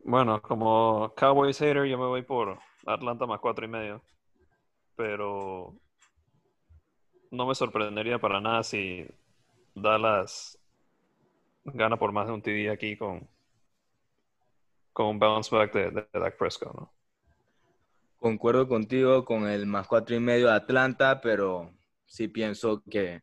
Bueno, 0.00 0.42
como 0.42 1.12
Cowboys 1.16 1.58
hater, 1.58 1.84
yo 1.86 1.98
me 1.98 2.06
voy 2.06 2.22
por 2.22 2.58
Atlanta 2.84 3.26
más 3.26 3.40
cuatro 3.40 3.64
y 3.64 3.68
medio. 3.68 4.02
Pero 4.96 5.76
no 7.30 7.46
me 7.46 7.54
sorprendería 7.54 8.18
para 8.18 8.40
nada 8.40 8.62
si 8.62 9.06
Dallas 9.74 10.58
gana 11.64 11.98
por 11.98 12.12
más 12.12 12.26
de 12.26 12.32
un 12.32 12.42
TD 12.42 12.70
aquí 12.70 12.96
con, 12.96 13.28
con 14.92 15.06
un 15.06 15.18
bounce 15.18 15.54
back 15.54 15.72
de, 15.72 15.90
de 15.90 16.06
Dak 16.12 16.36
Prescott, 16.36 16.74
¿no? 16.74 16.92
Concuerdo 18.18 18.66
contigo 18.66 19.24
con 19.24 19.46
el 19.46 19.66
más 19.66 19.86
cuatro 19.86 20.16
y 20.16 20.20
medio 20.20 20.46
de 20.46 20.54
Atlanta, 20.54 21.20
pero 21.20 21.70
sí 22.06 22.28
pienso 22.28 22.82
que 22.90 23.22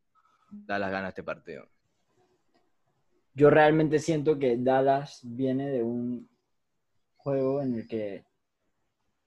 Dallas 0.52 0.92
gana 0.92 1.10
este 1.10 1.24
partido. 1.24 1.68
Yo 3.34 3.50
realmente 3.50 3.98
siento 3.98 4.38
que 4.38 4.58
Dallas 4.58 5.22
viene 5.24 5.70
de 5.70 5.82
un 5.82 6.30
juego 7.18 7.62
en 7.62 7.74
el 7.74 7.88
que 7.88 8.24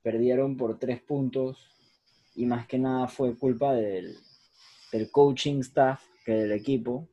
perdieron 0.03 0.57
por 0.57 0.79
tres 0.79 1.03
puntos 1.03 1.73
y 2.37 2.47
más 2.47 2.69
que 2.69 2.79
nada 2.79 3.09
fue 3.09 3.37
culpa 3.37 3.73
del, 3.73 4.17
del 4.97 5.11
coaching 5.11 5.61
staff 5.61 6.03
que 6.25 6.33
del 6.33 6.53
equipo 6.53 7.07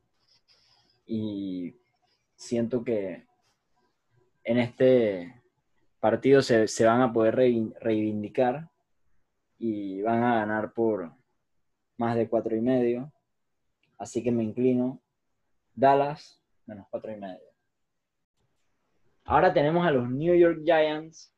y 1.06 1.76
siento 2.34 2.82
que 2.82 3.26
en 4.42 4.58
este 4.58 5.42
partidos 6.00 6.46
se, 6.46 6.84
van 6.84 7.02
a 7.02 7.12
poder 7.12 7.34
reivindicar 7.34 8.70
y 9.58 10.02
van 10.02 10.22
a 10.22 10.34
ganar 10.36 10.72
por 10.72 11.12
más 11.96 12.16
de 12.16 12.28
cuatro 12.28 12.56
y 12.56 12.60
medio. 12.60 13.12
Así 13.98 14.22
que 14.22 14.32
me 14.32 14.42
inclino. 14.42 15.00
Dallas, 15.74 16.42
menos 16.66 16.86
cuatro 16.90 17.12
y 17.12 17.16
medio. 17.16 17.48
Ahora 19.24 19.52
tenemos 19.52 19.86
a 19.86 19.90
los 19.90 20.10
New 20.10 20.34
York 20.34 20.60
Giants 20.64 21.34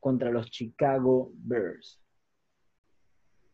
contra 0.00 0.30
los 0.30 0.50
Chicago 0.50 1.30
Bears. 1.34 2.00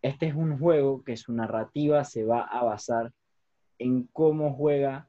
Este 0.02 0.26
es 0.26 0.34
un 0.34 0.58
juego 0.58 1.02
que 1.04 1.16
su 1.16 1.32
narrativa 1.32 2.02
se 2.04 2.24
va 2.24 2.42
a 2.42 2.64
basar 2.64 3.12
en 3.78 4.08
cómo 4.12 4.52
juega 4.54 5.08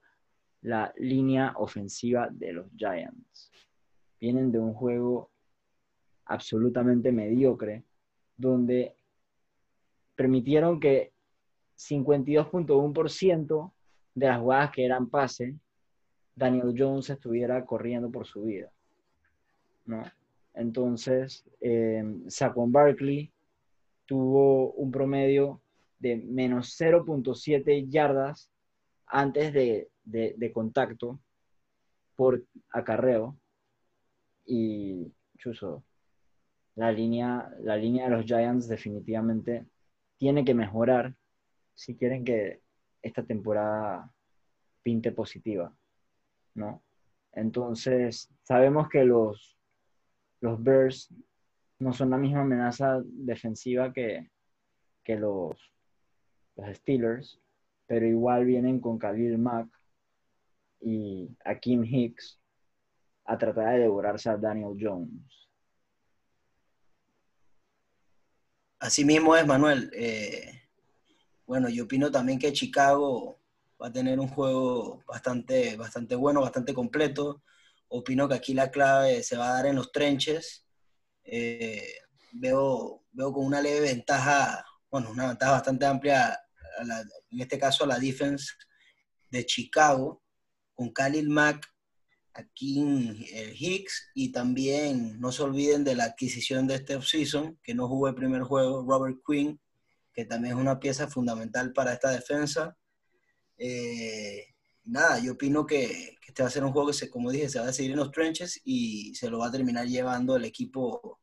la 0.61 0.93
línea 0.97 1.53
ofensiva 1.57 2.29
de 2.31 2.53
los 2.53 2.67
Giants. 2.77 3.51
Vienen 4.19 4.51
de 4.51 4.59
un 4.59 4.73
juego 4.73 5.31
absolutamente 6.25 7.11
mediocre, 7.11 7.83
donde 8.37 8.95
permitieron 10.15 10.79
que 10.79 11.11
52.1% 11.75 13.73
de 14.15 14.27
las 14.27 14.39
jugadas 14.39 14.71
que 14.71 14.85
eran 14.85 15.09
pase, 15.09 15.55
Daniel 16.35 16.73
Jones 16.77 17.09
estuviera 17.09 17.65
corriendo 17.65 18.11
por 18.11 18.27
su 18.27 18.43
vida. 18.43 18.71
¿no? 19.85 20.03
Entonces, 20.53 21.43
eh, 21.59 22.03
Saquon 22.27 22.71
Barkley 22.71 23.31
tuvo 24.05 24.71
un 24.73 24.91
promedio 24.91 25.61
de 25.99 26.17
menos 26.17 26.77
0.7 26.79 27.89
yardas 27.89 28.51
antes 29.05 29.53
de, 29.53 29.89
de, 30.03 30.51
contacto 30.51 31.19
por 32.15 32.43
acarreo. 32.71 33.37
Y 34.45 35.13
Chuso, 35.37 35.83
la 36.75 36.91
línea, 36.91 37.49
la 37.61 37.77
línea 37.77 38.05
de 38.05 38.11
los 38.17 38.25
Giants 38.25 38.67
definitivamente 38.67 39.65
tiene 40.17 40.43
que 40.43 40.53
mejorar 40.53 41.15
si 41.73 41.95
quieren 41.95 42.23
que 42.23 42.61
esta 43.01 43.23
temporada 43.23 44.11
pinte 44.83 45.11
positiva, 45.11 45.73
¿no? 46.55 46.83
Entonces, 47.31 48.29
sabemos 48.43 48.89
que 48.89 49.03
los, 49.03 49.57
los 50.41 50.61
Bears 50.61 51.09
no 51.83 51.93
son 51.93 52.09
la 52.09 52.17
misma 52.17 52.41
amenaza 52.41 53.01
defensiva 53.03 53.91
que, 53.91 54.31
que 55.03 55.15
los, 55.17 55.57
los 56.55 56.75
Steelers, 56.77 57.39
pero 57.85 58.07
igual 58.07 58.45
vienen 58.45 58.79
con 58.79 58.97
Khalil 58.97 59.37
Mack 59.37 59.67
y 60.81 61.29
a 61.45 61.59
Kim 61.59 61.83
Hicks 61.83 62.39
a 63.25 63.37
tratar 63.37 63.73
de 63.73 63.79
devorarse 63.81 64.29
a 64.29 64.37
Daniel 64.37 64.77
Jones. 64.79 65.49
Así 68.79 69.05
mismo 69.05 69.35
es, 69.35 69.47
Manuel. 69.47 69.89
Eh, 69.93 70.61
bueno, 71.45 71.69
yo 71.69 71.85
opino 71.85 72.11
también 72.11 72.37
que 72.37 72.51
Chicago 72.51 73.39
va 73.81 73.87
a 73.87 73.93
tener 73.93 74.19
un 74.19 74.27
juego 74.27 75.03
bastante, 75.07 75.77
bastante 75.77 76.15
bueno, 76.15 76.41
bastante 76.41 76.73
completo. 76.73 77.43
Opino 77.87 78.27
que 78.27 78.35
aquí 78.35 78.53
la 78.53 78.71
clave 78.71 79.23
se 79.23 79.37
va 79.37 79.49
a 79.49 79.53
dar 79.53 79.67
en 79.67 79.75
los 79.75 79.91
trenches. 79.91 80.62
Eh, 81.25 81.93
veo, 82.33 83.05
veo 83.11 83.33
con 83.33 83.45
una 83.45 83.61
leve 83.61 83.81
ventaja, 83.81 84.65
bueno, 84.89 85.11
una 85.11 85.27
ventaja 85.27 85.53
bastante 85.53 85.85
amplia, 85.85 86.39
en 87.31 87.41
este 87.41 87.57
caso 87.57 87.83
a 87.83 87.87
la 87.87 87.99
defense 87.99 88.53
de 89.29 89.45
Chicago, 89.45 90.23
con 90.73 90.91
Khalil 90.91 91.29
Mack 91.29 91.67
aquí 92.33 92.79
en 92.79 93.15
Hicks 93.55 94.09
y 94.15 94.31
también 94.31 95.19
no 95.19 95.31
se 95.31 95.43
olviden 95.43 95.83
de 95.83 95.95
la 95.95 96.05
adquisición 96.05 96.67
de 96.67 96.75
este 96.75 96.95
offseason, 96.95 97.59
que 97.63 97.75
no 97.75 97.87
jugó 97.87 98.07
el 98.07 98.15
primer 98.15 98.41
juego, 98.41 98.83
Robert 98.87 99.19
Quinn, 99.25 99.59
que 100.13 100.25
también 100.25 100.55
es 100.55 100.61
una 100.61 100.79
pieza 100.79 101.07
fundamental 101.07 101.73
para 101.73 101.93
esta 101.93 102.09
defensa. 102.09 102.77
Eh, 103.57 104.52
nada, 104.85 105.19
yo 105.19 105.33
opino 105.33 105.65
que, 105.65 106.17
este 106.25 106.43
va 106.43 106.47
a 106.47 106.51
ser 106.51 106.63
un 106.63 106.71
juego 106.71 106.87
que, 106.87 106.93
se, 106.93 107.09
como 107.09 107.31
dije, 107.31 107.49
se 107.49 107.59
va 107.59 107.67
a 107.67 107.73
seguir 107.73 107.91
en 107.91 107.97
los 107.97 108.11
trenches 108.11 108.61
y 108.63 109.13
se 109.15 109.29
lo 109.29 109.39
va 109.39 109.47
a 109.47 109.51
terminar 109.51 109.85
llevando 109.85 110.35
el 110.35 110.45
equipo 110.45 111.19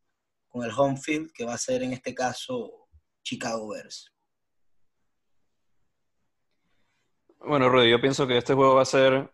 con 0.48 0.64
el 0.64 0.72
home 0.76 0.96
field, 0.96 1.32
que 1.32 1.44
va 1.44 1.54
a 1.54 1.58
ser 1.58 1.82
en 1.82 1.92
este 1.92 2.14
caso 2.14 2.88
Chicago 3.22 3.68
Bears. 3.68 4.12
Bueno, 7.38 7.68
Rudy, 7.68 7.90
yo 7.90 8.00
pienso 8.00 8.26
que 8.26 8.36
este 8.36 8.54
juego 8.54 8.74
va 8.74 8.82
a 8.82 8.86
ser 8.86 9.32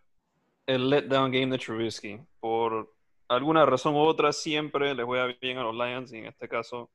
el 0.66 0.91
letdown 0.91 1.31
game 1.31 1.49
de 1.49 1.59
Trubisky. 1.59 2.20
Por 2.41 2.95
alguna 3.29 3.66
razón 3.66 3.95
u 3.95 3.99
otra, 3.99 4.33
siempre 4.33 4.95
le 4.95 5.03
juega 5.03 5.27
bien 5.41 5.59
a 5.59 5.62
los 5.62 5.74
Lions 5.74 6.12
y 6.12 6.18
en 6.18 6.27
este 6.27 6.49
caso 6.49 6.91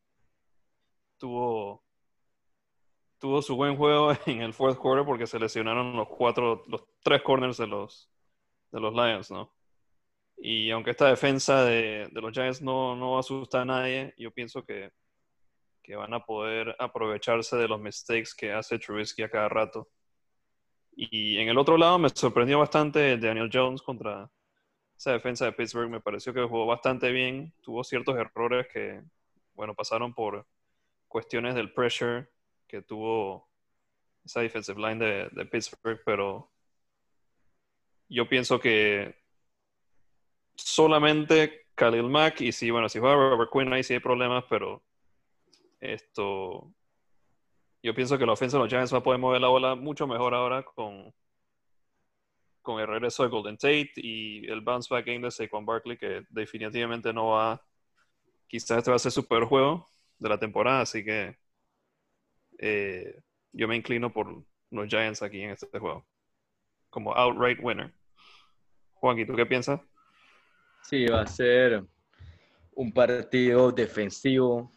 tuvo, 1.18 1.84
tuvo 3.22 3.42
su 3.42 3.56
buen 3.56 3.78
juego 3.78 4.12
en 4.26 4.42
el 4.42 4.54
fourth 4.54 4.78
quarter 4.78 5.06
porque 5.06 5.28
se 5.28 5.40
lesionaron 5.40 5.96
los 5.96 6.10
cuatro, 6.10 6.64
los 6.68 6.84
tres 7.04 7.22
corners 7.22 7.58
de 7.58 7.68
los, 7.68 8.10
de 8.72 8.80
los 8.82 8.94
Lions, 8.94 9.32
¿no? 9.32 9.54
Y 10.38 10.72
aunque 10.72 10.90
esta 10.90 11.08
defensa 11.08 11.64
de, 11.64 12.10
de 12.12 12.22
los 12.22 12.34
Giants 12.34 12.64
no, 12.64 12.96
no 12.96 13.20
asusta 13.20 13.62
a 13.62 13.66
nadie, 13.66 14.16
yo 14.18 14.32
pienso 14.32 14.66
que, 14.66 14.92
que 15.84 15.96
van 15.96 16.16
a 16.16 16.26
poder 16.26 16.76
aprovecharse 16.80 17.56
de 17.58 17.68
los 17.68 17.80
mistakes 17.80 18.32
que 18.36 18.52
hace 18.52 18.80
Trubisky 18.80 19.22
a 19.22 19.30
cada 19.30 19.50
rato. 19.50 19.88
Y 20.94 21.38
en 21.38 21.48
el 21.48 21.60
otro 21.60 21.78
lado 21.78 22.00
me 22.00 22.10
sorprendió 22.10 22.58
bastante 22.58 23.18
Daniel 23.18 23.52
Jones 23.54 23.84
contra 23.84 24.32
esa 24.98 25.12
defensa 25.12 25.46
de 25.46 25.54
Pittsburgh. 25.54 25.92
Me 25.92 26.02
pareció 26.02 26.34
que 26.34 26.42
jugó 26.42 26.66
bastante 26.66 27.12
bien. 27.12 27.54
Tuvo 27.62 27.84
ciertos 27.84 28.18
errores 28.18 28.68
que, 28.74 29.00
bueno, 29.54 29.76
pasaron 29.76 30.12
por 30.12 30.48
cuestiones 31.08 31.54
del 31.54 31.72
pressure 31.72 32.28
que 32.72 32.82
tuvo 32.82 33.50
esa 34.24 34.40
defensive 34.40 34.80
line 34.80 35.30
de, 35.32 35.46
Pittsburgh, 35.46 36.02
pero 36.06 36.50
yo 38.08 38.28
pienso 38.30 38.60
que 38.60 39.22
solamente 40.56 41.68
Khalil 41.76 42.04
Mack 42.04 42.42
y 42.42 42.52
si, 42.54 42.72
bueno, 42.72 42.88
si 42.88 43.00
juega 43.00 43.16
Robert 43.16 43.52
Quinn 43.52 43.74
ahí 43.74 43.84
sí 43.84 43.94
hay 43.94 44.00
problemas, 44.00 44.46
pero 44.50 44.82
esto 45.82 46.74
yo 47.84 47.94
pienso 47.94 48.18
que 48.18 48.26
la 48.26 48.34
ofensa 48.34 48.58
de 48.58 48.64
los 48.64 48.70
Giants 48.70 48.94
va 48.94 49.00
a 49.00 49.04
poder 49.04 49.20
mover 49.20 49.42
la 49.42 49.48
bola 49.50 49.76
mucho 49.76 50.08
mejor 50.08 50.34
ahora 50.34 50.64
con, 50.64 51.14
con 52.62 52.80
el 52.80 52.88
regreso 52.88 53.24
de 53.24 53.30
Golden 53.30 53.58
Tate 53.58 53.94
y 53.96 54.50
el 54.50 54.62
bounce 54.62 54.94
back 54.94 55.06
game 55.08 55.22
de 55.22 55.32
Saquon 55.32 55.66
Barkley, 55.66 55.98
que 55.98 56.24
definitivamente 56.30 57.12
no 57.12 57.30
va. 57.30 57.62
Quizás 58.48 58.78
este 58.80 58.92
va 58.92 58.98
a 58.98 59.00
ser 59.00 59.12
su 59.12 59.28
peor 59.28 59.46
juego 59.46 59.90
de 60.20 60.30
la 60.30 60.38
temporada, 60.38 60.82
así 60.82 61.04
que 61.04 61.38
eh, 62.62 63.20
yo 63.52 63.68
me 63.68 63.76
inclino 63.76 64.14
por 64.14 64.46
los 64.70 64.88
Giants 64.88 65.22
aquí 65.22 65.42
en 65.42 65.52
este 65.52 65.68
juego, 65.78 66.06
como 66.90 67.14
outright 67.14 67.60
winner. 67.62 67.94
Juan, 68.94 69.20
¿y 69.20 69.26
tú 69.26 69.36
qué 69.36 69.46
piensas? 69.46 69.82
Sí, 70.84 71.06
va 71.08 71.22
a 71.22 71.28
ser 71.28 71.84
un 72.74 72.94
partido 72.94 73.72
defensivo 73.72 74.72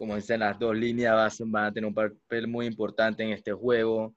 como 0.00 0.16
dicen 0.16 0.40
las 0.40 0.58
dos 0.58 0.74
líneas, 0.74 1.38
van 1.44 1.66
a 1.66 1.72
tener 1.74 1.86
un 1.86 1.92
papel 1.92 2.48
muy 2.48 2.64
importante 2.64 3.22
en 3.22 3.32
este 3.32 3.52
juego. 3.52 4.14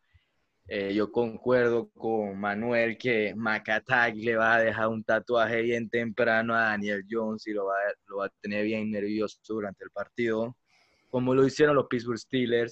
Eh, 0.66 0.94
yo 0.94 1.12
concuerdo 1.12 1.90
con 1.90 2.40
Manuel 2.40 2.98
que 2.98 3.34
Macatag 3.36 4.16
le 4.16 4.38
va 4.38 4.56
a 4.56 4.62
dejar 4.62 4.88
un 4.88 5.04
tatuaje 5.04 5.62
bien 5.62 5.90
temprano 5.90 6.56
a 6.56 6.70
Daniel 6.70 7.04
Jones 7.10 7.46
y 7.48 7.52
lo 7.52 7.66
va, 7.66 7.76
lo 8.08 8.20
va 8.20 8.28
a 8.28 8.34
tener 8.40 8.64
bien 8.64 8.90
nervioso 8.92 9.38
durante 9.46 9.84
el 9.84 9.92
partido, 9.92 10.56
como 11.14 11.36
lo 11.36 11.45
hicieron 11.45 11.76
los 11.76 11.86
Pittsburgh 11.86 12.18
Steelers. 12.18 12.72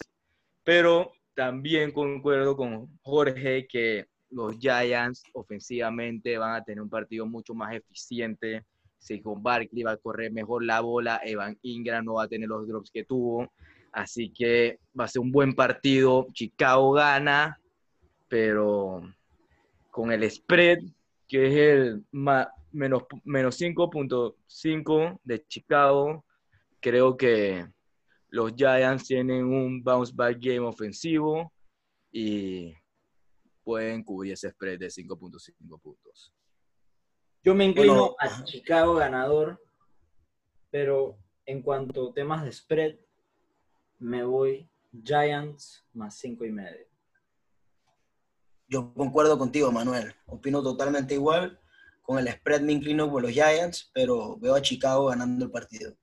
Pero 0.63 1.11
también 1.35 1.91
concuerdo 1.91 2.57
con 2.57 2.89
Jorge 3.03 3.67
que 3.67 4.07
los 4.31 4.57
Giants 4.57 5.21
ofensivamente 5.33 6.39
van 6.39 6.55
a 6.55 6.63
tener 6.63 6.81
un 6.81 6.89
partido 6.89 7.27
mucho 7.27 7.53
más 7.53 7.75
eficiente. 7.75 8.65
Si 8.97 9.21
con 9.21 9.43
Barkley 9.43 9.83
va 9.83 9.91
a 9.91 9.97
correr 9.97 10.31
mejor 10.31 10.63
la 10.63 10.81
bola, 10.81 11.21
Evan 11.23 11.55
Ingram 11.61 12.03
no 12.03 12.15
va 12.15 12.23
a 12.23 12.27
tener 12.27 12.49
los 12.49 12.67
drops 12.67 12.89
que 12.89 13.03
tuvo. 13.03 13.47
Así 13.91 14.31
que 14.31 14.79
va 14.99 15.03
a 15.03 15.07
ser 15.07 15.21
un 15.21 15.31
buen 15.31 15.53
partido. 15.53 16.25
Chicago 16.33 16.93
gana, 16.93 17.59
pero 18.27 19.03
con 19.91 20.11
el 20.11 20.27
spread, 20.31 20.79
que 21.27 21.45
es 21.45 21.53
el 21.53 22.05
menos, 22.71 23.03
menos 23.23 23.61
5.5 23.61 25.19
de 25.25 25.45
Chicago, 25.45 26.25
creo 26.79 27.15
que 27.15 27.67
los 28.32 28.53
Giants 28.55 29.05
tienen 29.05 29.45
un 29.45 29.84
bounce 29.84 30.13
back 30.15 30.38
game 30.39 30.61
ofensivo 30.61 31.53
y 32.11 32.73
pueden 33.63 34.03
cubrir 34.03 34.34
ese 34.34 34.49
spread 34.49 34.79
de 34.79 34.88
5.5 34.88 35.82
puntos. 35.82 36.34
Yo 37.43 37.53
me 37.53 37.65
inclino 37.65 38.15
a 38.19 38.43
Chicago 38.45 38.95
ganador, 38.95 39.61
pero 40.69 41.17
en 41.45 41.61
cuanto 41.61 42.09
a 42.09 42.13
temas 42.13 42.45
de 42.45 42.51
spread, 42.53 42.95
me 43.99 44.23
voy 44.23 44.69
Giants 45.03 45.86
más 45.93 46.17
5 46.19 46.45
y 46.45 46.51
medio. 46.51 46.86
Yo 48.67 48.93
concuerdo 48.93 49.38
contigo, 49.38 49.71
Manuel. 49.73 50.15
Opino 50.27 50.63
totalmente 50.63 51.15
igual. 51.15 51.59
Con 52.01 52.17
el 52.17 52.29
spread 52.29 52.61
me 52.61 52.71
inclino 52.71 53.11
por 53.11 53.23
los 53.23 53.32
Giants, 53.32 53.91
pero 53.93 54.38
veo 54.38 54.55
a 54.55 54.61
Chicago 54.61 55.07
ganando 55.07 55.43
el 55.43 55.51
partido. 55.51 55.93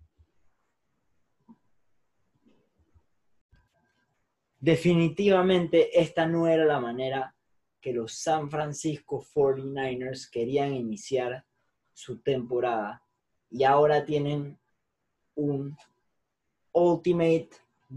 Definitivamente 4.61 6.01
esta 6.01 6.27
no 6.27 6.47
era 6.47 6.65
la 6.65 6.81
manera 6.81 7.35
que 7.81 7.93
los 7.93 8.13
San 8.13 8.51
Francisco 8.51 9.25
49ers 9.35 10.29
querían 10.31 10.75
iniciar 10.75 11.45
su 11.93 12.19
temporada. 12.19 13.03
Y 13.51 13.65
ahora 13.65 14.05
tienen 14.05 14.59
un 15.37 15.77
ultimate 16.73 17.51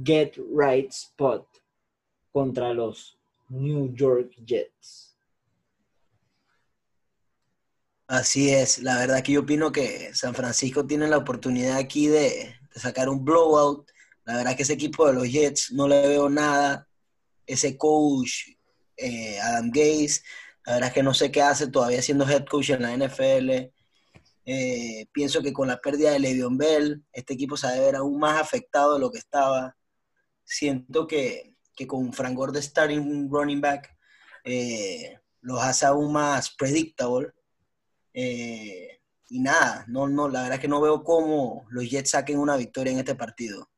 get 0.04 0.36
right 0.56 0.90
spot 0.92 1.46
contra 2.32 2.74
los 2.74 3.18
New 3.50 3.94
York 3.94 4.34
Jets. 4.46 5.16
Así 8.08 8.50
es, 8.54 8.80
la 8.80 8.98
verdad 8.98 9.24
que 9.24 9.32
yo 9.34 9.42
opino 9.42 9.72
que 9.72 10.14
San 10.14 10.36
Francisco 10.36 10.86
tiene 10.86 11.08
la 11.08 11.18
oportunidad 11.18 11.78
aquí 11.78 12.08
de, 12.08 12.56
de 12.74 12.80
sacar 12.80 13.08
un 13.08 13.24
blowout 13.24 13.90
la 14.26 14.38
verdad 14.38 14.56
que 14.56 14.64
ese 14.64 14.74
equipo 14.74 15.08
de 15.08 15.14
los 15.14 15.30
Jets 15.30 15.72
no 15.72 15.88
le 15.88 16.08
veo 16.08 16.30
nada. 16.30 16.88
Ese 17.46 17.78
coach, 17.78 18.50
eh, 18.96 19.40
Adam 19.40 19.72
Gaze, 19.72 20.22
la 20.66 20.74
verdad 20.74 20.90
es 20.90 20.94
que 20.94 21.04
no 21.04 21.14
sé 21.14 21.32
qué 21.32 21.42
hace 21.42 21.68
todavía 21.68 22.02
siendo 22.02 22.30
head 22.30 22.46
coach 22.46 22.70
en 22.70 22.84
la 22.84 22.94
NFL. 22.94 23.72
Eh, 24.46 25.08
pienso 25.12 25.42
que 25.42 25.54
con 25.54 25.68
la 25.68 25.80
pérdida 25.80 26.12
de 26.12 26.20
Le'Veon 26.20 26.58
Bell, 26.58 27.04
este 27.12 27.34
equipo 27.34 27.58
se 27.58 27.68
debe 27.68 27.86
ver 27.88 27.96
aún 27.96 28.20
más 28.20 28.40
afectado 28.40 28.94
de 28.94 29.00
lo 29.00 29.12
que 29.12 29.18
estaba. 29.18 29.76
Siento 30.44 31.08
que, 31.08 31.56
con 31.88 32.14
Frank 32.14 32.36
Gore 32.36 32.62
starting 32.62 33.28
running 33.32 33.60
back 33.60 33.98
eh, 34.44 35.18
los 35.42 35.60
hace 35.60 35.88
aún 35.88 36.14
más 36.14 36.52
predictable. 36.52 37.32
y 38.14 39.40
nada, 39.40 39.86
no, 39.88 40.08
no, 40.08 40.30
la 40.30 40.44
verdad 40.44 40.56
es 40.58 40.62
que 40.62 40.68
no 40.68 40.82
veo 40.82 41.04
cómo 41.04 41.66
los 41.70 41.90
Jets 41.90 42.12
saquen 42.12 42.38
una 42.38 42.56
victoria 42.58 42.94
en 42.94 43.00
este 43.00 43.16
partido. 43.16 43.71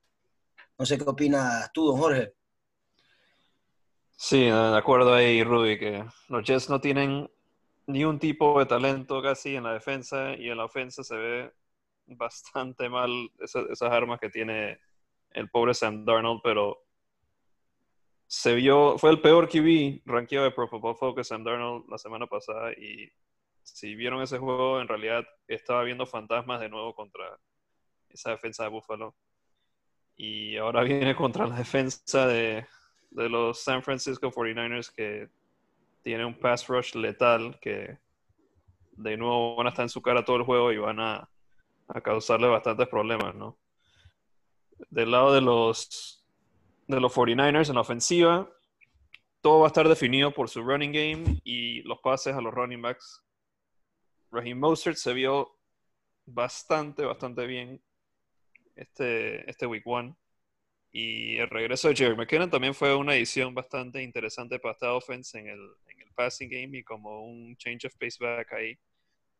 No 0.84 0.88
sé 0.88 0.98
qué 0.98 1.06
opinas 1.08 1.72
tú, 1.72 1.88
don 1.88 1.98
Jorge. 1.98 2.34
Sí, 4.18 4.42
de 4.42 4.78
acuerdo 4.78 5.14
ahí, 5.14 5.42
Rudy, 5.42 5.80
que 5.80 6.04
los 6.28 6.44
Jets 6.44 6.70
no 6.70 6.82
tienen 6.82 7.32
ni 7.88 8.04
un 8.04 8.20
tipo 8.20 8.60
de 8.60 8.66
talento 8.66 9.22
casi 9.22 9.56
en 9.56 9.64
la 9.64 9.72
defensa 9.72 10.34
y 10.36 10.50
en 10.50 10.58
la 10.58 10.66
ofensa 10.66 11.02
se 11.02 11.16
ve 11.16 11.54
bastante 12.06 12.90
mal 12.90 13.10
esas, 13.40 13.82
armas 13.82 14.20
que 14.20 14.30
tiene 14.30 14.78
el 15.32 15.50
pobre 15.50 15.74
Sam 15.74 16.04
Darnold, 16.04 16.42
pero 16.44 16.84
se 18.28 18.54
vio, 18.54 18.98
fue 18.98 19.12
el 19.12 19.22
peor 19.22 19.48
QB 19.48 20.02
rankeado 20.04 20.44
de 20.44 20.52
Pro 20.52 20.68
Football 20.68 21.24
Sam 21.24 21.46
Darnold 21.46 21.86
la 21.90 21.98
semana 21.98 22.28
pasada 22.28 22.74
y 22.74 23.10
si 23.62 23.96
vieron 23.96 24.22
ese 24.22 24.38
juego, 24.38 24.82
en 24.82 24.90
realidad 24.90 25.24
estaba 25.48 25.82
viendo 25.84 26.06
fantasmas 26.06 26.60
de 26.60 26.68
nuevo 26.68 26.94
contra 26.94 27.40
esa 28.10 28.32
defensa 28.32 28.64
de 28.64 28.70
Buffalo. 28.70 29.16
Y 30.16 30.58
ahora 30.58 30.84
viene 30.84 31.16
contra 31.16 31.48
la 31.48 31.56
defensa 31.56 32.28
de, 32.28 32.66
los 33.12 33.60
San 33.60 33.84
Francisco 33.84 34.32
49ers 34.32 34.92
que 34.92 35.30
tiene 36.02 36.26
un 36.26 36.38
pass 36.38 36.68
rush 36.68 36.96
letal 36.96 37.60
que 37.62 38.00
de 38.94 39.18
nuevo 39.18 39.56
van 39.56 39.68
a 39.68 39.70
estar 39.70 39.84
en 39.84 39.90
su 39.90 40.02
cara 40.02 40.26
todo 40.26 40.38
el 40.38 40.44
juego 40.44 40.72
y 40.72 40.78
van 40.78 41.00
a, 41.00 41.30
causarle 42.04 42.48
bastantes 42.48 42.88
problemas, 42.88 43.36
¿no? 43.36 43.60
Del 44.90 45.12
lado 45.12 45.34
de 45.34 45.42
los, 45.42 46.26
de 46.88 47.00
los 47.00 47.14
49ers 47.14 47.70
en 47.70 47.76
la 47.76 47.82
ofensiva, 47.82 48.50
todo 49.42 49.60
va 49.60 49.66
a 49.66 49.68
estar 49.68 49.88
definido 49.88 50.34
por 50.34 50.50
su 50.50 50.64
running 50.64 50.92
game 50.92 51.42
y 51.44 51.82
los 51.84 52.00
pases 52.00 52.36
a 52.36 52.42
los 52.42 52.54
running 52.54 52.82
backs. 52.82 53.24
Raheem 54.32 54.58
Mostert 54.58 54.98
se 54.98 55.14
vio 55.14 55.56
bastante, 56.26 57.06
bastante 57.06 57.46
bien 57.46 57.82
este, 58.76 59.50
este 59.50 59.66
Week 59.66 59.86
One. 59.86 60.16
Y 60.92 61.38
el 61.38 61.50
regreso 61.50 61.88
de 61.88 61.96
Jerry 61.96 62.16
McKinnon 62.16 62.52
también 62.52 62.76
fue 62.76 62.96
una 62.96 63.16
edición 63.16 63.56
bastante 63.56 64.04
interesante 64.04 64.60
para 64.60 64.74
esta 64.74 64.94
offense 64.94 65.40
en 65.40 65.48
el, 65.48 65.60
en 65.88 66.02
el 66.02 66.14
passing 66.14 66.50
game 66.50 66.78
y 66.78 66.84
como 66.84 67.26
un 67.26 67.58
change 67.58 67.88
of 67.88 67.96
pace 67.96 68.18
back 68.20 68.54
ahí, 68.54 68.78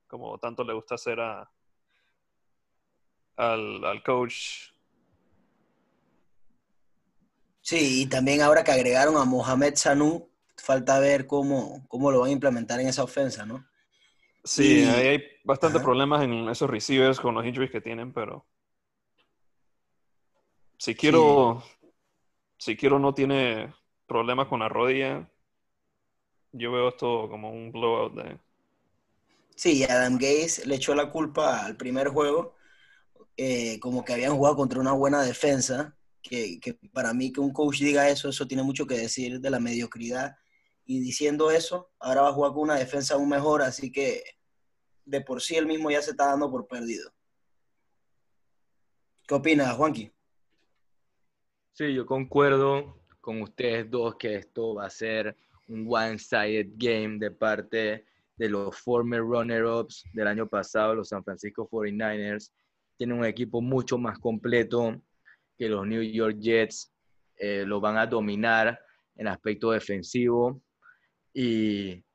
como 0.08 0.38
tanto 0.40 0.64
le 0.64 0.74
gusta 0.74 0.96
hacer 0.96 1.20
a, 1.20 1.48
al, 3.36 3.86
al 3.86 4.04
coach. 4.04 4.72
Sí, 7.62 8.02
y 8.02 8.06
también 8.08 8.42
ahora 8.42 8.64
que 8.64 8.72
agregaron 8.72 9.16
a 9.16 9.24
Mohamed 9.24 9.76
Sanu, 9.76 10.28
falta 10.58 11.00
ver 11.00 11.28
cómo, 11.28 11.86
cómo 11.88 12.12
lo 12.12 12.22
van 12.22 12.30
a 12.30 12.34
implementar 12.34 12.80
en 12.80 12.88
esa 12.88 13.04
ofensa, 13.04 13.46
¿no? 13.46 13.66
Sí, 14.44 14.84
hay 14.84 15.24
bastantes 15.44 15.82
problemas 15.82 16.24
en 16.24 16.50
esos 16.50 16.70
receivers 16.70 17.20
con 17.20 17.36
los 17.36 17.46
injuries 17.46 17.72
que 17.72 17.80
tienen, 17.80 18.12
pero 18.12 18.46
si 20.84 20.96
quiero, 20.96 21.64
si 22.58 22.76
quiero 22.76 23.00
no 23.00 23.14
tiene 23.14 23.74
problemas 24.06 24.50
con 24.50 24.60
la 24.60 24.68
rodilla, 24.68 25.32
yo 26.52 26.74
veo 26.74 26.90
esto 26.90 27.30
como 27.30 27.52
un 27.52 27.72
blowout 27.72 28.14
de... 28.16 28.38
Sí, 29.56 29.86
Adam 29.86 30.18
Gaze 30.18 30.66
le 30.66 30.76
echó 30.76 30.94
la 30.94 31.10
culpa 31.10 31.66
al 31.66 31.78
primer 31.78 32.10
juego, 32.10 32.56
eh, 33.38 33.80
como 33.80 34.04
que 34.04 34.12
habían 34.12 34.36
jugado 34.36 34.58
contra 34.58 34.82
una 34.82 34.92
buena 34.92 35.24
defensa, 35.24 35.98
que, 36.22 36.60
que, 36.60 36.74
para 36.92 37.14
mí 37.14 37.32
que 37.32 37.40
un 37.40 37.54
coach 37.54 37.80
diga 37.80 38.10
eso, 38.10 38.28
eso 38.28 38.46
tiene 38.46 38.64
mucho 38.64 38.86
que 38.86 38.98
decir 38.98 39.40
de 39.40 39.50
la 39.50 39.62
mediocridad. 39.62 40.36
Y 40.84 41.00
diciendo 41.00 41.50
eso, 41.50 41.92
ahora 41.98 42.24
va 42.24 42.30
a 42.30 42.34
jugar 42.34 42.52
con 42.52 42.64
una 42.64 42.76
defensa 42.76 43.14
aún 43.14 43.30
mejor, 43.30 43.62
así 43.62 43.90
que 43.90 44.22
de 45.06 45.22
por 45.22 45.42
sí 45.42 45.56
él 45.56 45.66
mismo 45.66 45.90
ya 45.90 46.02
se 46.02 46.12
está 46.12 46.26
dando 46.26 46.52
por 46.52 46.68
perdido. 46.68 47.10
¿Qué 49.26 49.34
opinas, 49.34 49.78
Juanqui? 49.78 50.12
Sí, 51.76 51.92
yo 51.92 52.06
concuerdo 52.06 53.02
con 53.20 53.42
ustedes 53.42 53.90
dos 53.90 54.16
que 54.18 54.36
esto 54.36 54.76
va 54.76 54.86
a 54.86 54.92
ser 54.92 55.36
un 55.68 55.88
one-sided 55.90 56.74
game 56.76 57.18
de 57.18 57.32
parte 57.32 58.06
de 58.38 58.50
los 58.50 58.78
former 58.78 59.22
runner-ups 59.22 60.04
del 60.14 60.28
año 60.28 60.48
pasado, 60.48 60.94
los 60.94 61.10
San 61.10 61.24
Francisco 61.24 61.68
49ers. 61.68 62.52
Tienen 62.96 63.18
un 63.18 63.26
equipo 63.26 63.60
mucho 63.60 63.98
más 63.98 64.20
completo 64.20 65.02
que 65.58 65.68
los 65.68 65.88
New 65.88 66.04
York 66.04 66.38
Jets. 66.38 66.94
Eh, 67.38 67.64
lo 67.66 67.82
van 67.82 67.98
a 67.98 68.06
dominar 68.06 68.80
en 69.16 69.28
aspecto 69.28 69.72
defensivo 69.72 70.62
y 71.34 72.06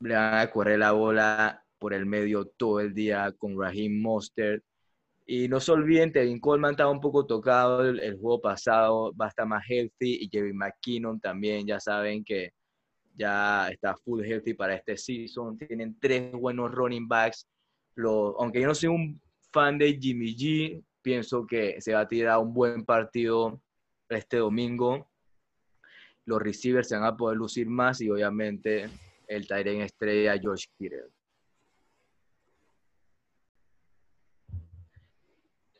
le 0.00 0.14
van 0.14 0.34
a 0.34 0.50
correr 0.50 0.78
la 0.78 0.92
bola 0.92 1.64
por 1.78 1.94
el 1.94 2.04
medio 2.04 2.44
todo 2.44 2.80
el 2.80 2.92
día 2.92 3.32
con 3.32 3.58
Raheem 3.58 4.02
Mostert 4.02 4.62
y 5.34 5.48
no 5.48 5.60
se 5.60 5.72
olviden, 5.72 6.12
Tevin 6.12 6.38
Coleman 6.38 6.72
estaba 6.72 6.90
un 6.90 7.00
poco 7.00 7.24
tocado 7.24 7.88
el, 7.88 8.18
juego 8.18 8.38
pasado, 8.42 9.14
va 9.18 9.24
a 9.24 9.28
estar 9.30 9.46
más 9.46 9.64
healthy 9.66 10.18
y 10.20 10.28
Kevin 10.28 10.58
McKinnon 10.58 11.18
también, 11.20 11.66
ya 11.66 11.80
saben 11.80 12.22
que 12.22 12.50
ya 13.14 13.70
está 13.70 13.96
full 13.96 14.22
healthy 14.22 14.52
para 14.52 14.74
este 14.74 14.94
season. 14.94 15.56
Tienen 15.56 15.98
tres 15.98 16.32
buenos 16.32 16.70
running 16.70 17.08
backs. 17.08 17.48
aunque 17.96 18.60
yo 18.60 18.66
no 18.66 18.74
soy 18.74 18.90
un 18.90 19.18
fan 19.50 19.78
de 19.78 19.98
Jimmy 19.98 20.36
G, 20.36 20.84
pienso 21.00 21.46
que 21.46 21.80
se 21.80 21.94
va 21.94 22.00
a 22.00 22.08
tirar 22.08 22.38
un 22.38 22.52
buen 22.52 22.84
partido 22.84 23.58
este 24.10 24.36
domingo. 24.36 25.08
Los 26.26 26.42
receivers 26.42 26.88
se 26.88 26.96
van 26.96 27.06
a 27.06 27.16
poder 27.16 27.38
lucir 27.38 27.70
más 27.70 28.02
y 28.02 28.10
obviamente 28.10 28.90
el 29.28 29.48
Tyren 29.48 29.80
estrella 29.80 30.38
Josh 30.42 30.66
Kittle. 30.76 31.08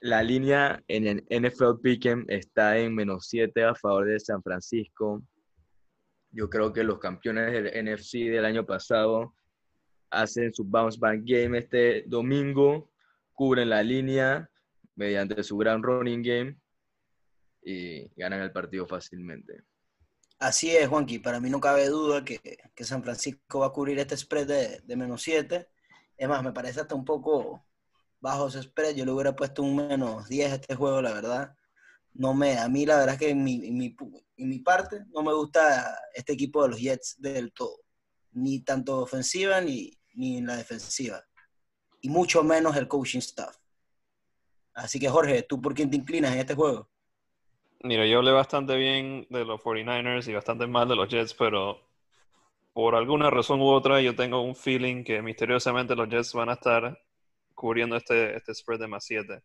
La 0.03 0.21
línea 0.21 0.83
en 0.89 1.07
el 1.07 1.25
NFL 1.31 1.81
Pick'em 1.81 2.25
está 2.27 2.77
en 2.77 2.93
menos 2.93 3.29
7 3.29 3.63
a 3.63 3.73
favor 3.77 4.05
de 4.05 4.19
San 4.19 4.43
Francisco. 4.43 5.23
Yo 6.33 6.51
creo 6.51 6.73
que 6.73 6.83
los 6.83 6.99
campeones 6.99 7.53
del 7.53 7.85
NFC 7.85 8.15
del 8.15 8.45
año 8.45 8.67
pasado 8.67 9.33
hacen 10.11 10.53
su 10.53 10.65
bounce 10.65 10.99
back 10.99 11.21
game 11.23 11.57
este 11.57 12.03
domingo, 12.09 12.91
cubren 13.33 13.71
la 13.71 13.85
línea 13.85 14.51
mediante 14.97 15.41
su 15.45 15.57
gran 15.57 15.85
running 15.85 16.23
game 16.25 16.59
y 17.63 18.09
ganan 18.17 18.41
el 18.41 18.51
partido 18.51 18.89
fácilmente. 18.89 19.63
Así 20.41 20.75
es, 20.75 20.89
Juanqui. 20.89 21.21
Para 21.21 21.39
mí 21.39 21.49
no 21.49 21.61
cabe 21.61 21.87
duda 21.87 22.25
que, 22.25 22.41
San 22.79 23.05
Francisco 23.05 23.61
va 23.61 23.67
a 23.67 23.73
cubrir 23.73 24.01
este 24.01 24.17
spread 24.17 24.49
de, 24.49 24.81
de, 24.81 24.97
menos 24.97 25.23
7. 25.23 25.69
Es 26.17 26.29
más, 26.29 26.43
me 26.43 26.51
parece 26.51 26.81
hasta 26.81 26.97
un 26.97 27.05
poco 27.05 27.65
bajo 28.23 28.49
ese 28.49 28.63
spread. 28.63 28.95
Yo 28.95 29.05
le 29.05 29.13
hubiera 29.13 29.37
puesto 29.37 29.63
un 29.63 29.77
menos 29.77 30.27
10 30.29 30.53
a 30.53 30.55
este 30.55 30.75
juego, 30.75 31.03
la 31.03 31.13
verdad 31.13 31.55
no 32.15 32.35
me, 32.35 32.59
a 32.59 32.69
mí 32.69 32.85
la 32.87 32.99
verdad 32.99 33.15
es 33.15 33.19
que 33.19 33.31
en 33.31 33.43
mi, 33.43 33.59
mi, 33.71 33.97
mi 34.37 34.59
parte 34.59 35.05
no 35.13 35.23
me 35.23 35.33
gusta 35.33 35.99
este 36.15 36.35
equipo 36.35 36.63
de 36.63 36.69
los 36.71 36.81
Jets 36.81 37.21
del 37.21 37.53
todo, 37.53 37.79
ni 38.33 38.61
tanto 38.61 39.01
ofensiva 39.01 39.61
ni, 39.61 39.91
ni 40.15 40.39
en 40.39 40.47
la 40.47 40.57
defensiva, 40.57 41.25
y 42.01 42.09
mucho 42.09 42.43
menos 42.43 42.77
el 42.77 42.89
coaching 42.89 43.21
staff. 43.21 43.57
Así 44.75 44.99
que 44.99 45.09
Jorge, 45.09 45.43
¿tú 45.43 45.61
por 45.61 45.75
quién 45.75 45.91
te 45.91 45.97
inclinas 45.97 46.33
en 46.33 46.41
este 46.41 46.55
juego? 46.55 46.89
Mira, 47.83 48.07
yo 48.07 48.19
hablé 48.19 48.31
bastante 48.31 48.77
bien 48.77 49.27
de 49.29 49.45
los 49.45 49.61
49ers 49.61 50.29
y 50.29 50.35
bastante 50.35 50.67
mal 50.67 50.89
de 50.89 50.97
los 50.97 51.09
Jets, 51.09 51.35
pero 51.35 51.81
por 52.73 52.95
alguna 52.95 53.29
razón 53.29 53.61
u 53.61 53.69
otra 53.69 54.01
yo 54.01 54.15
tengo 54.15 54.41
un 54.41 54.55
feeling 54.55 55.05
que 55.05 55.21
misteriosamente 55.21 55.95
los 55.97 56.09
Jets 56.09 56.33
van 56.33 56.49
a 56.49 56.55
estar 56.55 56.99
cubriendo 57.63 57.95
este, 57.95 58.37
este 58.37 58.53
spread 58.53 58.81
de 58.81 58.89
más 58.89 59.05
7. 59.05 59.41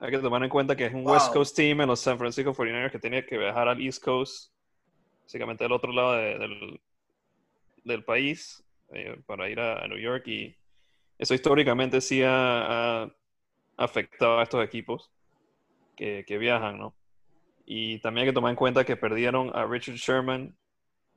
Hay 0.00 0.10
que 0.10 0.18
tomar 0.18 0.44
en 0.44 0.50
cuenta 0.50 0.76
que 0.76 0.84
es 0.84 0.92
un 0.92 1.06
West 1.06 1.32
Coast 1.32 1.56
team 1.56 1.80
en 1.80 1.86
los 1.86 1.98
San 1.98 2.18
Francisco 2.18 2.52
49ers 2.52 2.92
que 2.92 2.98
tiene 2.98 3.24
que 3.24 3.38
viajar 3.38 3.68
al 3.68 3.80
East 3.80 4.04
Coast, 4.04 4.52
básicamente 5.22 5.64
del 5.64 5.72
otro 5.72 5.92
lado 5.92 6.12
del, 6.12 6.78
del, 7.84 8.04
país, 8.04 8.62
eh, 8.92 9.18
para 9.24 9.48
ir 9.48 9.58
a, 9.60 9.88
New 9.88 9.96
York. 9.96 10.26
Y 10.26 10.54
eso 11.16 11.32
históricamente 11.32 12.02
sí 12.02 12.22
ha, 12.22 13.10
afectado 13.78 14.38
a 14.38 14.42
estos 14.42 14.62
equipos 14.62 15.10
que, 15.96 16.26
que, 16.26 16.36
viajan, 16.36 16.78
¿no? 16.78 16.94
Y 17.64 17.98
también 18.00 18.26
hay 18.26 18.30
que 18.30 18.34
tomar 18.34 18.50
en 18.50 18.56
cuenta 18.56 18.84
que 18.84 18.98
perdieron 18.98 19.50
a 19.56 19.64
Richard 19.64 19.96
Sherman, 19.96 20.54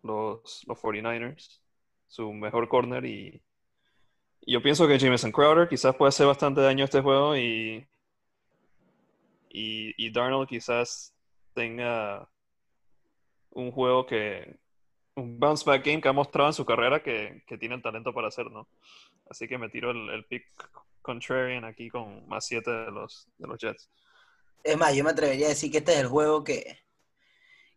los, 0.02 0.64
los 0.66 0.82
49ers, 0.82 1.60
su 2.08 2.32
mejor 2.32 2.70
corner. 2.70 3.04
Y 3.04 3.42
yo 4.46 4.62
pienso 4.62 4.88
que 4.88 5.00
Jameson 5.00 5.32
Crowder 5.32 5.68
quizás 5.68 5.96
puede 5.96 6.10
hacer 6.10 6.28
bastante 6.28 6.62
daño 6.62 6.84
a 6.84 6.86
este 6.86 7.02
juego 7.02 7.38
y 7.38 7.88
y, 9.54 10.12
Darnold 10.12 10.50
quizás 10.50 11.14
tenga 11.54 12.28
un 13.52 13.72
juego 13.72 14.06
que, 14.06 14.58
un 15.16 15.40
bounce 15.40 15.64
back 15.64 15.86
game 15.86 16.02
que 16.02 16.10
ha 16.10 16.14
mostrado 16.14 16.50
en 16.50 16.54
su 16.54 16.66
carrera 16.66 17.04
que, 17.04 17.44
tiene 17.60 17.76
el 17.76 17.82
talento 17.82 18.14
para 18.14 18.30
hacer, 18.30 18.50
¿no? 18.50 18.68
Así 19.30 19.48
que 19.48 19.60
me 19.60 19.70
tiro 19.70 19.92
el, 19.92 20.26
pick 20.26 20.46
contrarian 21.02 21.66
aquí 21.66 21.90
con 21.90 22.28
más 22.28 22.46
7 22.48 22.70
de 22.70 22.92
los, 22.92 23.28
de 23.38 23.48
los 23.48 23.60
Jets. 23.60 23.90
Es 24.64 24.78
más, 24.78 24.96
yo 24.96 25.04
me 25.04 25.12
atrevería 25.12 25.48
a 25.48 25.50
decir 25.50 25.72
que 25.72 25.80
este 25.80 25.94
es 25.94 26.00
el 26.00 26.08
juego 26.08 26.44
que, 26.44 26.80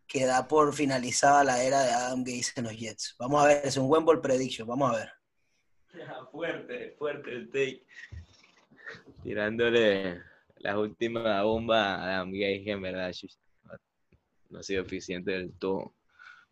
que 0.06 0.24
da 0.24 0.48
por 0.48 0.72
finalizada 0.72 1.44
la 1.44 1.62
era 1.62 1.82
de 1.82 1.90
Adam 1.90 2.20
Gates 2.20 2.56
en 2.56 2.64
los 2.64 2.76
Jets. 2.76 3.16
Vamos 3.18 3.44
a 3.44 3.48
ver, 3.48 3.66
es 3.66 3.76
un 3.76 3.88
buen 3.88 4.04
ball 4.04 4.20
prediction, 4.20 4.66
vamos 4.66 4.94
a 4.94 4.96
ver. 4.96 5.15
fuerte, 6.32 6.94
fuerte 6.98 7.32
el 7.32 7.50
take. 7.50 7.84
Tirándole 9.22 10.20
la 10.58 10.78
última 10.78 11.42
bomba 11.42 12.18
a 12.18 12.24
Miguel 12.24 12.68
en 12.68 12.82
verdad 12.82 13.12
no 14.48 14.60
ha 14.60 14.62
sido 14.62 14.82
eficiente 14.82 15.32
del 15.32 15.52
todo. 15.58 15.94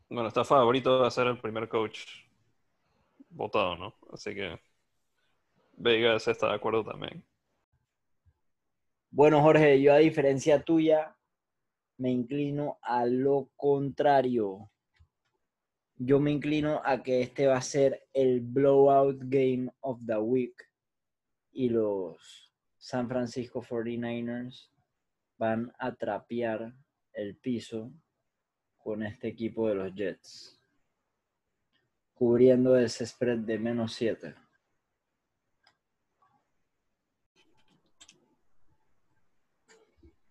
Bueno, 0.09 0.28
está 0.28 0.45
favorito 0.45 1.03
de 1.03 1.11
ser 1.11 1.28
el 1.28 1.40
primer 1.40 1.68
coach 1.68 2.01
votado, 3.30 3.76
¿no? 3.76 3.95
Así 4.12 4.34
que 4.34 4.59
Vegas 5.76 6.28
está 6.28 6.49
de 6.49 6.55
acuerdo 6.55 6.84
también. 6.84 7.24
Bueno, 9.11 9.40
Jorge, 9.42 9.80
yo 9.80 9.92
a 9.92 9.99
diferencia 9.99 10.62
tuya, 10.62 11.16
me 11.99 12.11
inclino 12.11 12.78
a 12.82 13.07
lo 13.07 13.49
contrario. 13.57 14.70
Yo 15.97 16.18
me 16.18 16.32
inclino 16.32 16.82
a 16.84 17.03
que 17.03 17.22
este 17.22 17.47
va 17.47 17.57
a 17.57 17.62
ser 17.62 18.09
el 18.12 18.40
blowout 18.40 19.18
game 19.24 19.70
of 19.80 20.01
the 20.07 20.18
week. 20.18 20.68
Y 21.53 21.68
los 21.68 22.53
San 22.78 23.09
Francisco 23.09 23.62
49ers 23.62 24.70
van 25.38 25.72
a 25.78 25.95
trapear 25.95 26.74
el 27.12 27.36
piso 27.36 27.92
con 28.76 29.03
este 29.03 29.28
equipo 29.28 29.68
de 29.68 29.74
los 29.76 29.95
Jets, 29.95 30.61
cubriendo 32.12 32.76
ese 32.76 33.07
spread 33.07 33.38
de 33.38 33.59
menos 33.59 33.95
7. 33.95 34.34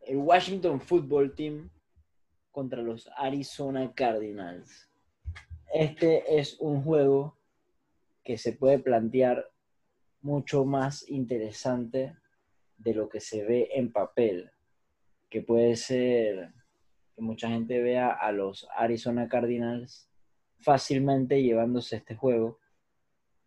El 0.01 0.17
Washington 0.17 0.79
Football 0.81 1.33
Team 1.33 1.71
contra 2.51 2.81
los 2.81 3.09
Arizona 3.17 3.91
Cardinals. 3.93 4.92
Este 5.73 6.39
es 6.39 6.59
un 6.59 6.83
juego 6.83 7.35
que 8.23 8.37
se 8.37 8.53
puede 8.53 8.77
plantear 8.77 9.49
mucho 10.21 10.65
más 10.65 11.09
interesante 11.09 12.15
de 12.77 12.93
lo 12.93 13.09
que 13.09 13.19
se 13.19 13.43
ve 13.43 13.69
en 13.73 13.91
papel, 13.91 14.51
que 15.31 15.41
puede 15.41 15.75
ser 15.75 16.53
que 17.15 17.23
mucha 17.23 17.49
gente 17.49 17.81
vea 17.81 18.11
a 18.11 18.31
los 18.31 18.67
Arizona 18.77 19.27
Cardinals 19.27 20.07
fácilmente 20.59 21.41
llevándose 21.41 21.95
este 21.95 22.13
juego, 22.13 22.59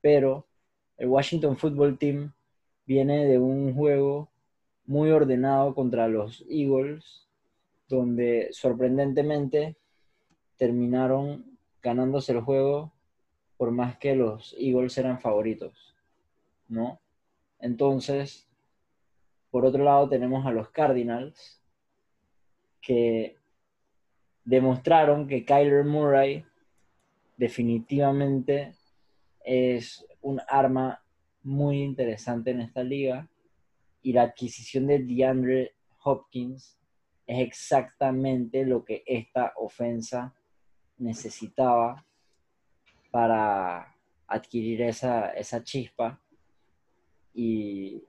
pero 0.01 0.49
el 0.97 1.07
Washington 1.07 1.57
Football 1.57 1.97
Team 1.97 2.33
viene 2.87 3.24
de 3.27 3.39
un 3.39 3.72
juego 3.72 4.33
muy 4.85 5.12
ordenado 5.12 5.77
contra 5.77 6.09
los 6.09 6.45
Eagles, 6.51 7.29
donde 7.89 8.49
sorprendentemente 8.51 9.77
terminaron 10.57 11.56
ganándose 11.87 12.32
el 12.32 12.41
juego 12.41 12.93
por 13.57 13.70
más 13.70 13.97
que 13.97 14.16
los 14.16 14.57
Eagles 14.59 14.99
eran 14.99 15.20
favoritos, 15.20 15.95
¿no? 16.68 17.01
Entonces, 17.61 18.49
por 19.53 19.64
otro 19.64 19.84
lado, 19.84 20.09
tenemos 20.09 20.45
a 20.45 20.51
los 20.51 20.68
Cardinals, 20.70 21.62
que 22.82 23.36
demostraron 24.44 25.28
que 25.28 25.44
Kyler 25.44 25.85
Murray 25.85 26.44
definitivamente 27.36 28.74
es 29.44 30.05
un 30.20 30.40
arma 30.48 31.05
muy 31.44 31.82
interesante 31.82 32.51
en 32.51 32.62
esta 32.62 32.82
liga 32.82 33.28
y 34.02 34.12
la 34.12 34.23
adquisición 34.23 34.89
de 34.89 34.98
DeAndre 34.98 35.74
Hopkins 36.02 36.78
es 37.27 37.39
exactamente 37.40 38.65
lo 38.65 38.85
que 38.85 39.05
esta 39.06 39.52
ofensa 39.56 40.35
necesitaba 40.98 42.05
para 43.10 43.94
adquirir 44.27 44.82
esa, 44.82 45.31
esa 45.31 45.62
chispa 45.62 46.20
y 47.32 48.02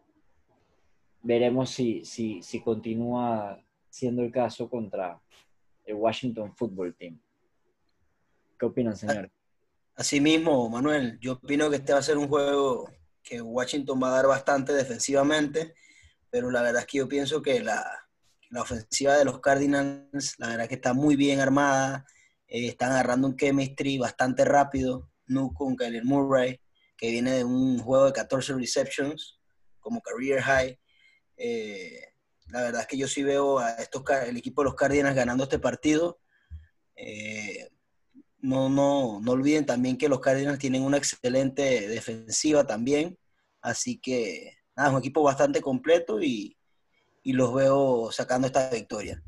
veremos 1.22 1.70
si, 1.70 2.06
si, 2.06 2.42
si 2.42 2.62
continúa 2.62 3.62
siendo 3.90 4.24
el 4.24 4.32
caso 4.32 4.70
contra 4.70 5.20
el 5.86 5.96
Washington 5.96 6.56
Football 6.56 6.96
Team. 6.96 7.20
¿Qué 8.60 8.66
opinan, 8.66 8.96
señor? 8.96 9.32
Asimismo, 9.96 10.70
Manuel, 10.70 11.18
yo 11.20 11.34
opino 11.34 11.70
que 11.70 11.78
este 11.78 11.94
va 11.94 12.00
a 12.00 12.04
ser 12.04 12.18
un 12.18 12.28
juego 12.28 12.90
que 13.24 13.42
Washington 13.42 14.02
va 14.02 14.10
a 14.10 14.16
dar 14.18 14.28
bastante 14.28 14.74
defensivamente, 14.74 15.74
pero 16.30 16.50
la 16.50 16.62
verdad 16.62 16.82
es 16.82 16.88
que 16.88 17.00
yo 17.00 17.08
pienso 17.08 17.42
que 17.42 17.62
la, 17.62 17.84
la 18.50 18.62
ofensiva 18.62 19.16
de 19.18 19.26
los 19.26 19.40
Cardinals, 19.40 20.36
la 20.38 20.48
verdad 20.48 20.64
es 20.64 20.70
que 20.70 20.76
está 20.76 20.94
muy 20.94 21.16
bien 21.16 21.40
armada, 21.40 22.06
eh, 22.48 22.68
están 22.68 22.92
agarrando 22.92 23.28
un 23.28 23.36
chemistry 23.36 23.98
bastante 23.98 24.46
rápido, 24.46 25.10
no 25.26 25.54
con 25.54 25.76
Kyler 25.76 26.06
Murray, 26.06 26.60
que 26.98 27.12
viene 27.12 27.32
de 27.32 27.44
un 27.44 27.80
juego 27.80 28.06
de 28.06 28.14
14 28.14 28.54
receptions 28.54 29.40
como 29.80 30.02
career 30.02 30.42
high, 30.42 30.80
eh, 31.38 32.02
la 32.50 32.62
verdad 32.64 32.82
es 32.82 32.88
que 32.88 32.98
yo 32.98 33.08
sí 33.08 33.24
veo 33.24 33.60
a 33.60 33.72
estos, 33.72 34.04
el 34.26 34.38
equipo 34.38 34.62
de 34.62 34.66
los 34.66 34.76
Cardinals 34.76 35.16
ganando 35.16 35.44
este 35.44 35.60
partido. 35.60 36.20
Eh, 36.96 37.70
no, 38.40 38.70
no, 38.70 39.20
no 39.22 39.32
olviden 39.32 39.66
también 39.66 39.98
que 39.98 40.10
los 40.10 40.20
Cardinals 40.20 40.60
tienen 40.60 40.84
una 40.84 40.98
excelente 40.98 41.88
defensiva 41.88 42.66
también. 42.66 43.18
Así 43.62 44.00
que, 44.00 44.58
nada, 44.76 44.90
es 44.90 44.94
un 44.94 45.00
equipo 45.00 45.22
bastante 45.24 45.62
completo 45.62 46.22
y, 46.22 46.54
los 47.24 47.54
veo 47.54 48.10
sacando 48.10 48.48
esta 48.48 48.70
victoria. 48.70 49.22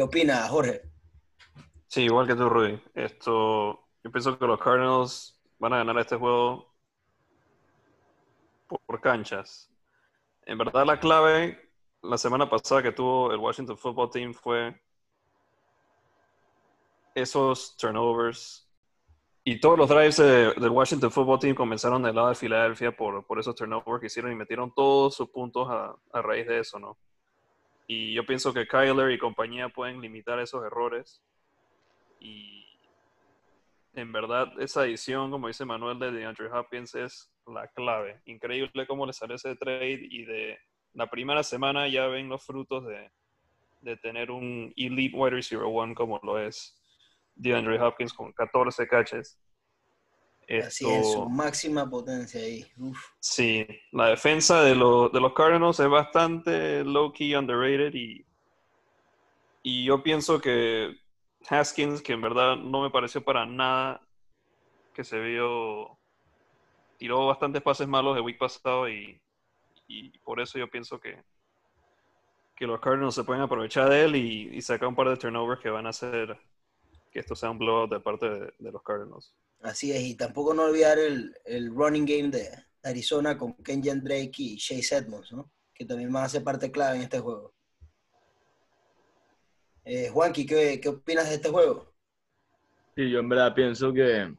¿Qué 0.00 0.04
opina, 0.04 0.48
Jorge? 0.48 0.80
Sí, 1.86 2.04
igual 2.04 2.26
que 2.26 2.34
tú, 2.34 2.48
Rudy. 2.48 2.82
Esto, 2.94 3.86
yo 4.02 4.10
pienso 4.10 4.38
que 4.38 4.46
los 4.46 4.58
Cardinals 4.58 5.38
van 5.58 5.74
a 5.74 5.76
ganar 5.76 5.98
este 5.98 6.16
juego 6.16 6.74
por 8.66 9.00
canchas. 9.02 9.70
En 10.46 10.56
verdad 10.56 10.86
la 10.86 10.98
clave 10.98 11.70
la 12.00 12.16
semana 12.16 12.48
pasada 12.48 12.82
que 12.82 12.92
tuvo 12.92 13.30
el 13.30 13.36
Washington 13.40 13.76
Football 13.76 14.10
Team 14.10 14.32
fue 14.32 14.74
esos 17.14 17.76
turnovers 17.76 18.72
y 19.44 19.60
todos 19.60 19.76
los 19.76 19.90
drives 19.90 20.16
del 20.16 20.70
Washington 20.70 21.10
Football 21.10 21.40
Team 21.40 21.54
comenzaron 21.54 22.02
del 22.02 22.14
lado 22.14 22.30
de 22.30 22.36
Filadelfia 22.36 22.96
por, 22.96 23.26
por 23.26 23.38
esos 23.38 23.54
turnovers 23.54 24.00
que 24.00 24.06
hicieron 24.06 24.32
y 24.32 24.34
metieron 24.34 24.72
todos 24.74 25.14
sus 25.14 25.28
puntos 25.28 25.68
a, 25.68 25.94
a, 26.10 26.22
raíz 26.22 26.46
de 26.46 26.60
eso, 26.60 26.78
¿no? 26.78 26.96
Y 27.92 28.12
yo 28.12 28.24
pienso 28.24 28.54
que 28.54 28.68
Kyler 28.68 29.10
y 29.10 29.18
compañía 29.18 29.68
pueden 29.68 30.00
limitar 30.00 30.38
esos 30.38 30.64
errores. 30.64 31.20
Y 32.20 32.64
en 33.94 34.12
verdad, 34.12 34.52
esa 34.60 34.86
edición, 34.86 35.32
como 35.32 35.48
dice 35.48 35.64
Manuel, 35.64 35.98
de 35.98 36.12
DeAndre 36.12 36.52
Hopkins 36.52 36.94
es 36.94 37.32
la 37.48 37.66
clave. 37.66 38.20
Increíble 38.26 38.86
cómo 38.86 39.06
le 39.06 39.12
sale 39.12 39.34
ese 39.34 39.56
trade 39.56 40.06
y 40.08 40.24
de 40.24 40.56
la 40.92 41.10
primera 41.10 41.42
semana 41.42 41.88
ya 41.88 42.06
ven 42.06 42.28
los 42.28 42.46
frutos 42.46 42.86
de, 42.86 43.10
de 43.80 43.96
tener 43.96 44.30
un 44.30 44.72
elite 44.76 45.16
wide 45.16 45.30
receiver 45.34 45.66
one 45.68 45.92
como 45.96 46.20
lo 46.22 46.38
es 46.38 46.80
DeAndre 47.34 47.80
Hopkins 47.80 48.14
con 48.14 48.32
14 48.32 48.86
catches. 48.86 49.36
Así 50.58 50.88
es, 50.88 51.12
su 51.12 51.28
máxima 51.28 51.88
potencia 51.88 52.40
ahí. 52.40 52.66
Sí, 53.20 53.66
la 53.92 54.08
defensa 54.08 54.62
de, 54.62 54.70
de 54.70 54.74
los 55.20 55.32
Cardinals 55.34 55.78
es 55.78 55.88
bastante 55.88 56.84
low-key 56.84 57.34
underrated 57.36 57.94
y, 57.94 58.26
y 59.62 59.84
yo 59.84 60.02
pienso 60.02 60.40
que 60.40 60.96
Haskins, 61.48 62.02
que 62.02 62.14
en 62.14 62.22
verdad 62.22 62.56
no 62.56 62.82
me 62.82 62.90
pareció 62.90 63.22
para 63.22 63.46
nada 63.46 64.00
que 64.92 65.04
se 65.04 65.20
vio, 65.20 65.98
tiró 66.98 67.26
bastantes 67.26 67.62
pases 67.62 67.86
malos 67.86 68.14
de 68.14 68.20
week 68.20 68.38
pasado 68.38 68.88
y, 68.88 69.20
y 69.86 70.18
por 70.18 70.40
eso 70.40 70.58
yo 70.58 70.68
pienso 70.68 70.98
que, 70.98 71.22
que 72.60 72.66
los 72.66 72.78
Cardinals 72.80 73.14
se 73.14 73.24
pueden 73.24 73.42
aprovechar 73.42 73.88
de 73.88 74.04
él 74.04 74.16
y, 74.16 74.50
y 74.52 74.60
sacar 74.60 74.88
un 74.88 74.94
par 74.94 75.08
de 75.08 75.16
turnovers 75.16 75.62
que 75.62 75.70
van 75.70 75.86
a 75.86 75.90
hacer 75.90 76.38
que 77.10 77.18
esto 77.18 77.34
sea 77.34 77.50
un 77.50 77.58
blowout 77.58 77.90
de 77.90 78.00
parte 78.00 78.28
de, 78.28 78.70
los 78.70 78.82
Cardinals. 78.82 79.34
Así 79.60 79.92
es, 79.92 80.02
y 80.02 80.14
tampoco 80.14 80.54
no 80.54 80.64
olvidar 80.64 80.98
el, 80.98 81.34
el 81.44 81.74
running 81.74 82.06
game 82.06 82.30
de 82.30 82.48
Arizona 82.82 83.36
con 83.36 83.54
Kenyan 83.54 84.02
Drake 84.02 84.32
y 84.38 84.56
Chase 84.56 84.96
Edmonds, 84.96 85.32
¿no? 85.32 85.50
que 85.80 85.86
también 85.86 86.14
a 86.14 86.28
ser 86.28 86.44
parte 86.44 86.70
clave 86.70 86.96
en 86.96 87.02
este 87.04 87.20
juego. 87.20 87.54
Eh, 89.82 90.10
Juanqui, 90.10 90.44
¿qué, 90.44 90.78
¿qué 90.78 90.90
opinas 90.90 91.26
de 91.26 91.36
este 91.36 91.48
juego? 91.48 91.90
Sí, 92.94 93.10
yo 93.10 93.20
en 93.20 93.28
verdad 93.30 93.54
pienso 93.54 93.90
que 93.90 94.34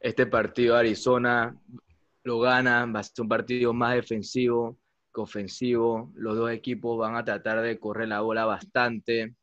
este 0.00 0.24
partido 0.24 0.76
Arizona 0.76 1.54
lo 2.24 2.40
gana, 2.40 2.86
va 2.86 3.00
a 3.00 3.02
ser 3.02 3.20
un 3.20 3.28
partido 3.28 3.74
más 3.74 3.94
defensivo 3.96 4.78
que 5.14 5.20
ofensivo. 5.20 6.10
Los 6.14 6.36
dos 6.36 6.50
equipos 6.50 6.96
van 6.98 7.16
a 7.16 7.24
tratar 7.24 7.60
de 7.60 7.78
correr 7.78 8.08
la 8.08 8.22
bola 8.22 8.46
bastante. 8.46 9.34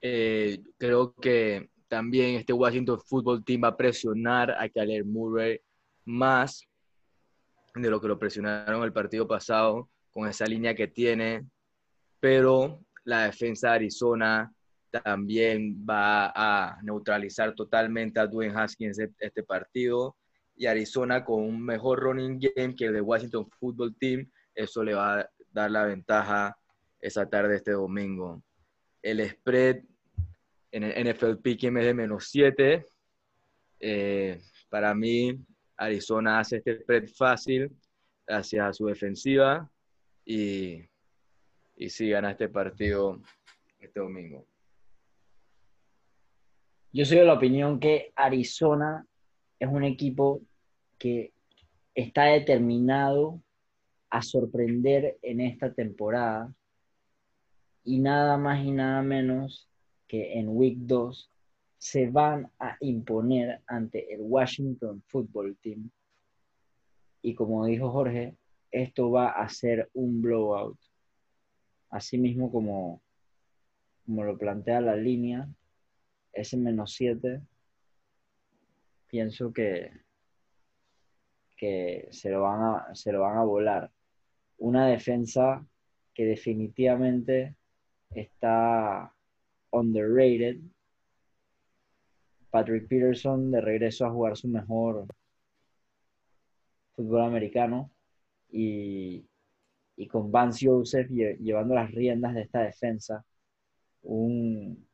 Eh, 0.00 0.62
creo 0.78 1.14
que 1.14 1.68
también 1.90 2.36
este 2.36 2.52
Washington 2.52 3.00
Football 3.04 3.44
Team 3.44 3.64
va 3.64 3.68
a 3.68 3.76
presionar 3.76 4.52
a 4.52 4.68
Kyler 4.68 5.04
Murray 5.04 5.60
más 6.04 6.64
de 7.74 7.90
lo 7.90 8.00
que 8.00 8.06
lo 8.06 8.16
presionaron 8.16 8.84
el 8.84 8.92
partido 8.92 9.26
pasado 9.26 9.90
con 10.12 10.28
esa 10.28 10.46
línea 10.46 10.74
que 10.74 10.86
tiene, 10.86 11.44
pero 12.20 12.80
la 13.04 13.24
defensa 13.24 13.70
de 13.70 13.74
Arizona 13.74 14.52
también 15.04 15.84
va 15.84 16.32
a 16.34 16.78
neutralizar 16.82 17.56
totalmente 17.56 18.20
a 18.20 18.26
Dwayne 18.26 18.54
Haskins 18.56 18.98
este 19.18 19.42
partido 19.42 20.16
y 20.54 20.66
Arizona 20.66 21.24
con 21.24 21.42
un 21.42 21.60
mejor 21.60 21.98
running 21.98 22.38
game 22.38 22.76
que 22.76 22.86
el 22.86 22.92
de 22.92 23.00
Washington 23.00 23.48
Football 23.58 23.96
Team, 23.98 24.30
eso 24.54 24.84
le 24.84 24.94
va 24.94 25.20
a 25.20 25.30
dar 25.50 25.72
la 25.72 25.86
ventaja 25.86 26.56
esa 27.00 27.28
tarde 27.28 27.56
este 27.56 27.72
domingo. 27.72 28.44
El 29.02 29.28
spread 29.28 29.82
en 30.72 30.84
el 30.84 31.12
NFL 31.12 31.36
Picking 31.36 31.76
es 31.78 31.84
de 31.84 31.94
menos 31.94 32.28
7. 32.30 32.86
Eh, 33.80 34.40
para 34.68 34.94
mí, 34.94 35.38
Arizona 35.76 36.38
hace 36.38 36.58
este 36.58 36.80
spread 36.80 37.08
fácil 37.08 37.70
hacia 38.28 38.72
su 38.72 38.86
defensiva 38.86 39.68
y, 40.24 40.84
y 41.76 41.88
sí 41.88 42.10
gana 42.10 42.32
este 42.32 42.48
partido 42.48 43.20
este 43.80 44.00
domingo. 44.00 44.46
Yo 46.92 47.04
soy 47.04 47.18
de 47.18 47.24
la 47.24 47.34
opinión 47.34 47.80
que 47.80 48.12
Arizona 48.16 49.06
es 49.58 49.68
un 49.68 49.84
equipo 49.84 50.42
que 50.98 51.32
está 51.94 52.24
determinado 52.24 53.40
a 54.10 54.22
sorprender 54.22 55.18
en 55.22 55.40
esta 55.40 55.72
temporada 55.72 56.52
y 57.84 58.00
nada 58.00 58.36
más 58.36 58.64
y 58.64 58.72
nada 58.72 59.02
menos 59.02 59.69
que 60.10 60.32
en 60.32 60.48
Week 60.48 60.76
2 60.76 61.30
se 61.78 62.10
van 62.10 62.50
a 62.58 62.76
imponer 62.80 63.62
ante 63.68 64.12
el 64.12 64.22
Washington 64.22 65.04
Football 65.06 65.56
Team. 65.62 65.88
Y 67.22 67.32
como 67.36 67.64
dijo 67.64 67.92
Jorge, 67.92 68.34
esto 68.72 69.12
va 69.12 69.28
a 69.28 69.48
ser 69.48 69.88
un 69.94 70.20
blowout. 70.20 70.76
Así 71.90 72.18
mismo 72.18 72.50
como, 72.50 73.00
como 74.04 74.24
lo 74.24 74.36
plantea 74.36 74.80
la 74.80 74.96
línea, 74.96 75.48
ese 76.32 76.56
menos 76.56 76.92
7, 76.94 77.40
pienso 79.06 79.52
que, 79.52 79.92
que 81.56 82.08
se, 82.10 82.30
lo 82.30 82.42
van 82.42 82.62
a, 82.62 82.94
se 82.96 83.12
lo 83.12 83.20
van 83.20 83.38
a 83.38 83.44
volar. 83.44 83.92
Una 84.58 84.88
defensa 84.88 85.64
que 86.12 86.24
definitivamente 86.24 87.54
está 88.10 89.14
underrated. 89.72 90.60
Patrick 92.50 92.88
Peterson 92.88 93.50
de 93.50 93.60
regreso 93.60 94.04
a 94.04 94.10
jugar 94.10 94.36
su 94.36 94.48
mejor 94.48 95.06
fútbol 96.96 97.22
americano 97.22 97.90
y, 98.50 99.24
con 100.10 100.32
Vance 100.32 100.66
Joseph 100.66 101.08
llevando 101.10 101.74
las 101.74 101.90
riendas 101.92 102.34
de 102.34 102.42
esta 102.42 102.62
defensa. 102.62 103.24
Un, 104.02 104.88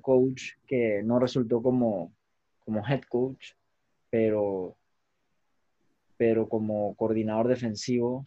coach 0.00 0.52
que 0.66 1.02
no 1.02 1.18
resultó 1.18 1.62
como, 1.62 2.12
como 2.64 2.86
head 2.86 3.02
coach, 3.08 3.52
pero, 4.10 4.76
pero 6.16 6.48
como 6.48 6.94
coordinador 6.94 7.48
defensivo, 7.48 8.26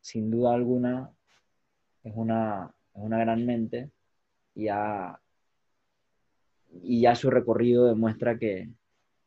sin 0.00 0.30
duda 0.30 0.54
alguna, 0.54 1.10
es 2.04 2.12
una, 2.14 2.72
es 2.94 3.02
una 3.02 3.18
gran 3.18 3.44
mente 3.44 3.90
ya, 4.64 5.20
y 6.82 7.02
ya 7.02 7.14
su 7.14 7.30
recorrido 7.30 7.86
demuestra 7.86 8.38
que, 8.38 8.68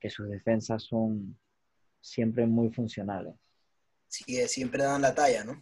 sus 0.09 0.29
defensas 0.29 0.83
son 0.83 1.37
siempre 2.01 2.45
muy 2.45 2.71
funcionales. 2.71 3.35
Sí, 4.07 4.35
siempre 4.47 4.83
dan 4.83 5.01
la 5.01 5.13
talla, 5.13 5.43
¿no? 5.43 5.61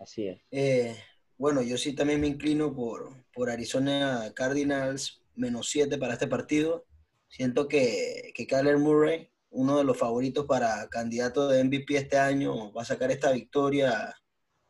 Así 0.00 0.28
es. 0.28 0.40
Eh, 0.50 0.96
bueno, 1.36 1.62
yo 1.62 1.76
sí 1.76 1.94
también 1.94 2.20
me 2.20 2.28
inclino 2.28 2.74
por, 2.74 3.12
por 3.32 3.50
Arizona 3.50 4.32
Cardinals 4.34 5.22
menos 5.34 5.68
7 5.70 5.98
para 5.98 6.14
este 6.14 6.26
partido. 6.26 6.86
Siento 7.28 7.68
que, 7.68 8.32
que 8.34 8.46
Kyler 8.46 8.78
Murray, 8.78 9.30
uno 9.50 9.78
de 9.78 9.84
los 9.84 9.98
favoritos 9.98 10.46
para 10.46 10.88
candidato 10.88 11.48
de 11.48 11.64
MVP 11.64 11.96
este 11.96 12.18
año, 12.18 12.72
va 12.72 12.82
a 12.82 12.86
sacar 12.86 13.10
esta 13.10 13.32
victoria 13.32 14.14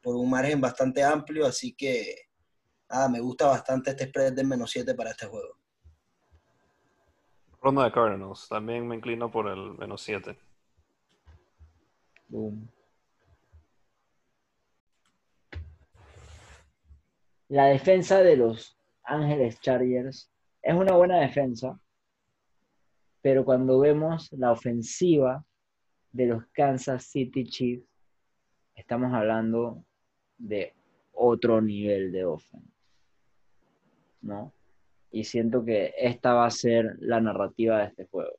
por 0.01 0.17
un 0.17 0.31
margen 0.31 0.61
bastante 0.61 1.03
amplio, 1.03 1.47
así 1.47 1.75
que 1.75 2.32
ah, 2.93 3.09
me 3.09 3.21
gusta 3.21 3.47
bastante 3.47 3.91
este 3.91 4.07
spread 4.07 4.35
de 4.35 4.45
menos 4.45 4.71
7 4.71 4.95
para 4.95 5.11
este 5.11 5.27
juego. 5.27 5.57
Ronda 7.61 7.85
de 7.85 7.93
Cardinals, 7.93 8.49
también 8.49 8.87
me 8.87 8.97
inclino 8.97 9.31
por 9.31 9.49
el 9.49 9.75
menos 9.79 10.03
7. 10.03 10.37
La 17.49 17.67
defensa 17.67 18.23
de 18.23 18.37
los 18.37 18.79
Ángeles 19.05 19.61
Chargers 19.61 20.31
es 20.63 20.75
una 20.75 20.95
buena 20.95 21.21
defensa, 21.21 21.79
pero 23.21 23.45
cuando 23.45 23.79
vemos 23.79 24.33
la 24.33 24.53
ofensiva 24.53 25.45
de 26.11 26.27
los 26.27 26.47
Kansas 26.53 27.05
City 27.05 27.45
Chiefs, 27.45 27.87
estamos 28.75 29.13
hablando 29.13 29.85
de 30.39 30.75
otro 31.13 31.61
nivel 31.61 32.11
de 32.11 32.25
ofensa. 32.25 32.72
¿No? 34.23 34.53
Y 35.11 35.25
siento 35.25 35.65
que 35.65 35.95
esta 35.99 36.35
va 36.35 36.47
a 36.47 36.51
ser 36.51 36.97
la 37.01 37.21
narrativa 37.21 37.79
de 37.79 37.87
este 37.87 38.07
juego. 38.07 38.33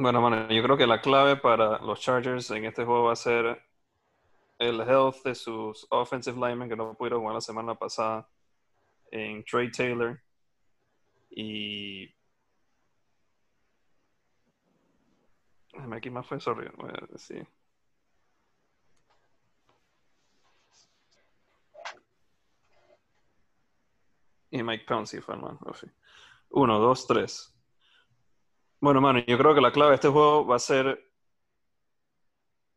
Bueno, 0.00 0.48
yo 0.48 0.62
creo 0.62 0.76
que 0.76 0.86
la 0.86 1.00
clave 1.00 1.36
para 1.36 1.78
los 1.80 2.00
Chargers 2.00 2.50
en 2.52 2.64
este 2.64 2.84
juego 2.84 3.04
va 3.06 3.12
a 3.14 3.16
ser 3.16 3.60
el 4.58 4.80
health 4.80 5.24
de 5.24 5.34
sus 5.34 5.86
offensive 5.90 6.36
linemen 6.36 6.68
que 6.68 6.76
no 6.76 6.94
pudieron 6.94 7.20
jugar 7.20 7.34
la 7.34 7.40
semana 7.40 7.74
pasada 7.74 8.28
en 9.10 9.44
Trey 9.44 9.70
Taylor 9.70 10.20
y 11.30 12.14
aquí 15.92 16.10
más 16.10 16.26
fue 16.26 16.40
sorry, 16.40 16.66
a 16.66 17.06
decir. 17.12 17.46
Y 24.50 24.62
Mike 24.62 24.84
Pouncey 24.86 25.20
fue 25.20 25.34
el 25.34 25.42
man. 25.42 25.58
Uno, 26.50 26.78
dos, 26.78 27.06
tres. 27.06 27.54
Bueno, 28.80 29.00
mano, 29.00 29.18
yo 29.26 29.36
creo 29.36 29.54
que 29.54 29.60
la 29.60 29.72
clave 29.72 29.90
de 29.90 29.94
este 29.96 30.08
juego 30.08 30.46
va 30.46 30.56
a 30.56 30.60
ser 30.60 31.07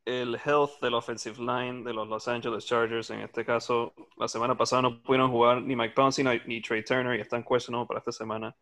el 0.05 0.35
health 0.35 0.79
del 0.81 0.95
offensive 0.95 1.37
line 1.37 1.83
de 1.83 1.93
los 1.93 2.07
Los 2.07 2.27
Angeles 2.27 2.65
Chargers. 2.65 3.09
En 3.11 3.21
este 3.21 3.45
caso, 3.45 3.93
la 4.17 4.27
semana 4.27 4.57
pasada 4.57 4.83
no 4.83 5.01
pudieron 5.01 5.31
jugar 5.31 5.61
ni 5.61 5.75
Mike 5.75 5.93
Pouncey 5.93 6.25
ni, 6.45 6.61
Trey 6.61 6.83
Turner 6.83 7.17
y 7.17 7.21
están 7.21 7.43
cuestionados 7.43 7.87
para 7.87 7.99
esta 7.99 8.11
semana. 8.11 8.55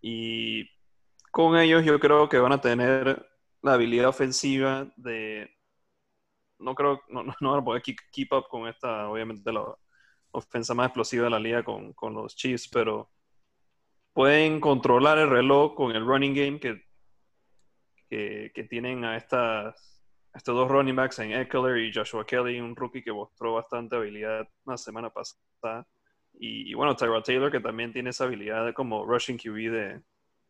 Y 0.00 0.68
con 1.30 1.56
ellos 1.56 1.84
yo 1.84 1.98
creo 1.98 2.28
que 2.28 2.38
van 2.38 2.52
a 2.52 2.60
tener 2.60 3.26
la 3.62 3.74
habilidad 3.74 4.08
ofensiva 4.08 4.90
de... 4.96 5.50
No 6.58 6.74
creo, 6.74 7.02
no, 7.08 7.24
no 7.24 7.50
van 7.50 7.60
a 7.60 7.64
poder 7.64 7.82
keep, 7.82 8.32
up 8.32 8.46
con 8.48 8.68
esta, 8.68 9.08
obviamente, 9.08 9.52
la 9.52 9.64
ofensa 10.32 10.74
más 10.74 10.86
explosiva 10.86 11.24
de 11.24 11.30
la 11.30 11.40
liga 11.40 11.64
con, 11.64 11.92
con 11.92 12.14
los 12.14 12.36
Chiefs, 12.36 12.68
pero 12.68 13.10
pueden 14.12 14.60
controlar 14.60 15.18
el 15.18 15.30
reloj 15.30 15.74
con 15.74 15.94
el 15.96 16.06
running 16.06 16.34
game 16.34 16.60
que, 16.60 16.82
que 18.08 18.64
tienen 18.64 19.04
a 19.04 19.16
estas 19.16 19.91
estos 20.34 20.54
dos 20.54 20.70
running 20.70 20.96
backs 20.96 21.18
en 21.18 21.32
Eckler 21.32 21.78
y 21.78 21.92
Joshua 21.92 22.26
Kelly, 22.26 22.60
un 22.60 22.74
rookie 22.74 23.02
que 23.02 23.12
mostró 23.12 23.54
bastante 23.54 23.96
habilidad 23.96 24.48
la 24.64 24.76
semana 24.76 25.10
pasada. 25.10 25.86
Y, 26.34 26.72
bueno, 26.74 26.96
Tyrod 26.96 27.22
Taylor, 27.22 27.52
que 27.52 27.60
también 27.60 27.92
tiene 27.92 28.10
esa 28.10 28.24
habilidad 28.24 28.72
como 28.72 29.04
rushing 29.04 29.36
QB 29.36 29.70
de, 29.70 30.02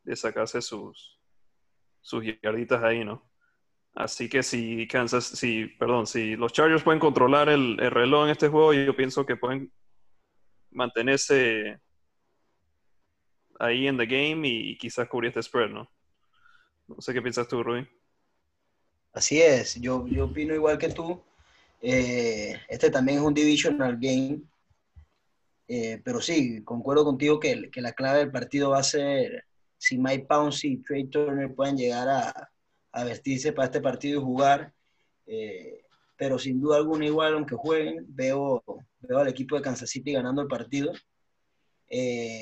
de 0.04 0.16
sacarse 0.16 0.62
sus, 0.62 1.18
sus 2.00 2.24
yarditas 2.42 2.82
ahí, 2.82 3.04
¿no? 3.04 3.28
Así 3.94 4.28
que 4.28 4.42
si 4.42 4.86
Kansas, 4.86 5.24
si, 5.24 5.66
perdón, 5.66 6.06
si 6.06 6.36
los 6.36 6.52
Chargers 6.52 6.82
pueden 6.82 7.00
controlar 7.00 7.48
el, 7.48 7.78
el 7.78 7.90
reloj 7.90 8.24
en 8.24 8.30
este 8.30 8.48
juego, 8.48 8.72
yo 8.72 8.96
pienso 8.96 9.26
que 9.26 9.36
pueden 9.36 9.70
mantenerse 10.70 11.78
ahí 13.58 13.86
en 13.86 13.96
the 13.96 14.06
game 14.06 14.46
y, 14.48 14.76
quizás 14.78 15.08
cubrir 15.08 15.28
este 15.28 15.42
spread, 15.42 15.70
¿no? 15.70 15.90
No 16.88 17.00
sé 17.00 17.12
qué 17.12 17.22
piensas 17.22 17.48
tú, 17.48 17.62
Rui. 17.62 17.86
Así 19.12 19.42
es, 19.42 19.74
yo, 19.80 20.06
yo 20.08 20.26
opino 20.26 20.54
igual 20.54 20.78
que 20.78 20.88
tú. 20.88 21.20
Eh, 21.82 22.58
este 22.68 22.90
también 22.90 23.18
es 23.18 23.24
un 23.24 23.34
divisional 23.34 23.98
game. 24.00 24.42
Eh, 25.68 26.00
pero 26.04 26.20
sí, 26.20 26.62
concuerdo 26.64 27.04
contigo 27.04 27.38
que, 27.38 27.70
que, 27.70 27.80
la 27.82 27.92
clave 27.92 28.20
del 28.20 28.30
partido 28.30 28.70
va 28.70 28.78
a 28.78 28.82
ser 28.82 29.44
si 29.78 29.98
Mike 29.98 30.26
Pouncey 30.28 30.72
y 30.72 30.76
Trey 30.78 31.04
Turner 31.08 31.54
pueden 31.54 31.76
llegar 31.76 32.08
a, 32.08 32.50
a 32.92 33.04
vestirse 33.04 33.52
para 33.52 33.66
este 33.66 33.80
partido 33.80 34.20
y 34.20 34.24
jugar. 34.24 34.72
Eh, 35.26 35.82
pero 36.16 36.38
sin 36.38 36.60
duda 36.60 36.76
alguna, 36.78 37.06
igual, 37.06 37.34
aunque 37.34 37.56
jueguen, 37.56 38.06
veo, 38.08 38.62
veo 39.00 39.18
al 39.18 39.28
equipo 39.28 39.56
de 39.56 39.62
Kansas 39.62 39.90
City 39.90 40.12
ganando 40.12 40.42
el 40.42 40.48
partido. 40.48 40.92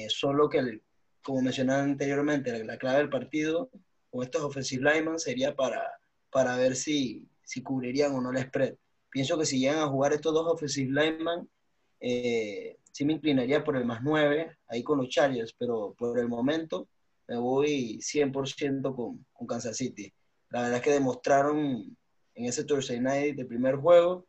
solo 0.09 0.49
que, 0.49 0.83
como 1.23 1.43
mencionaba 1.43 1.83
anteriormente, 1.83 2.53
la, 2.53 2.65
la 2.65 2.79
clave 2.79 2.99
del 2.99 3.11
partido 3.11 3.71
con 4.11 4.23
estos 4.25 4.43
offensive 4.43 4.83
linemen 4.83 5.19
sería 5.19 5.55
para 5.55 6.00
para 6.31 6.57
ver 6.57 6.77
si, 6.77 7.27
si 7.45 7.63
cubrirían 7.63 8.15
o 8.15 8.21
no 8.21 8.31
el 8.31 8.39
spread. 8.39 8.75
Pienso 9.11 9.39
que 9.39 9.47
si 9.47 9.59
llegan 9.59 9.81
a 9.81 9.89
jugar 9.89 10.13
estos 10.13 10.33
dos 10.33 10.47
offensive 10.47 10.91
linemen, 10.91 11.49
eh, 12.01 12.79
sí 12.93 13.05
me 13.05 13.15
inclinaría 13.15 13.63
por 13.65 13.77
el 13.77 13.85
más 13.85 14.01
9, 14.03 14.57
ahí 14.69 14.83
con 14.83 14.99
los 14.99 15.09
Chargers, 15.09 15.55
pero 15.59 15.95
por 15.99 16.19
el 16.19 16.29
momento 16.29 16.89
me 17.29 17.37
voy 17.37 17.99
100% 17.99 18.95
con, 18.95 19.25
con 19.33 19.47
Kansas 19.47 19.77
City. 19.77 20.13
La 20.51 20.63
verdad 20.63 20.77
es 20.79 20.83
que 20.83 20.93
demostraron 20.93 21.97
en 22.35 22.45
ese 22.45 22.65
Thursday 22.65 23.01
Night 23.01 23.37
del 23.37 23.47
primer 23.47 23.77
juego, 23.77 24.27